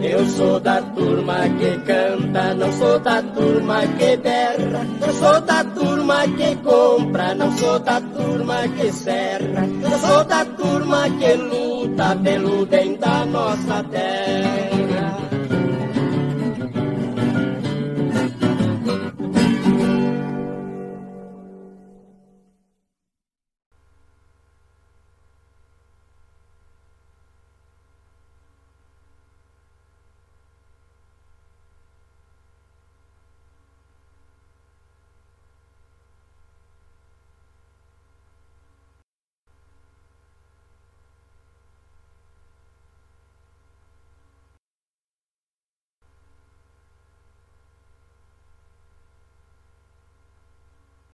Eu 0.03 0.27
sou 0.27 0.59
da 0.59 0.83
turma 0.83 1.37
que 1.57 1.79
canta, 1.87 2.55
não 2.55 2.73
sou 2.73 2.99
da 2.99 3.23
turma 3.23 3.81
que 3.97 4.17
berra. 4.17 4.87
Eu 5.07 5.13
sou 5.13 5.41
da 5.41 5.65
turma 5.65 6.29
que 6.37 6.57
compra, 6.57 7.35
não 7.37 7.53
sou 7.53 7.79
da 7.79 8.01
turma 8.01 8.69
que 8.77 8.93
serra. 8.93 9.69
Eu 9.83 9.99
sou 9.99 10.25
da 10.25 10.45
turma 10.45 11.09
que 11.11 11.33
luta 11.35 12.17
pelo 12.17 12.67
bem 12.67 12.97
da 12.97 13.25
nossa 13.25 13.85
terra. 13.85 14.86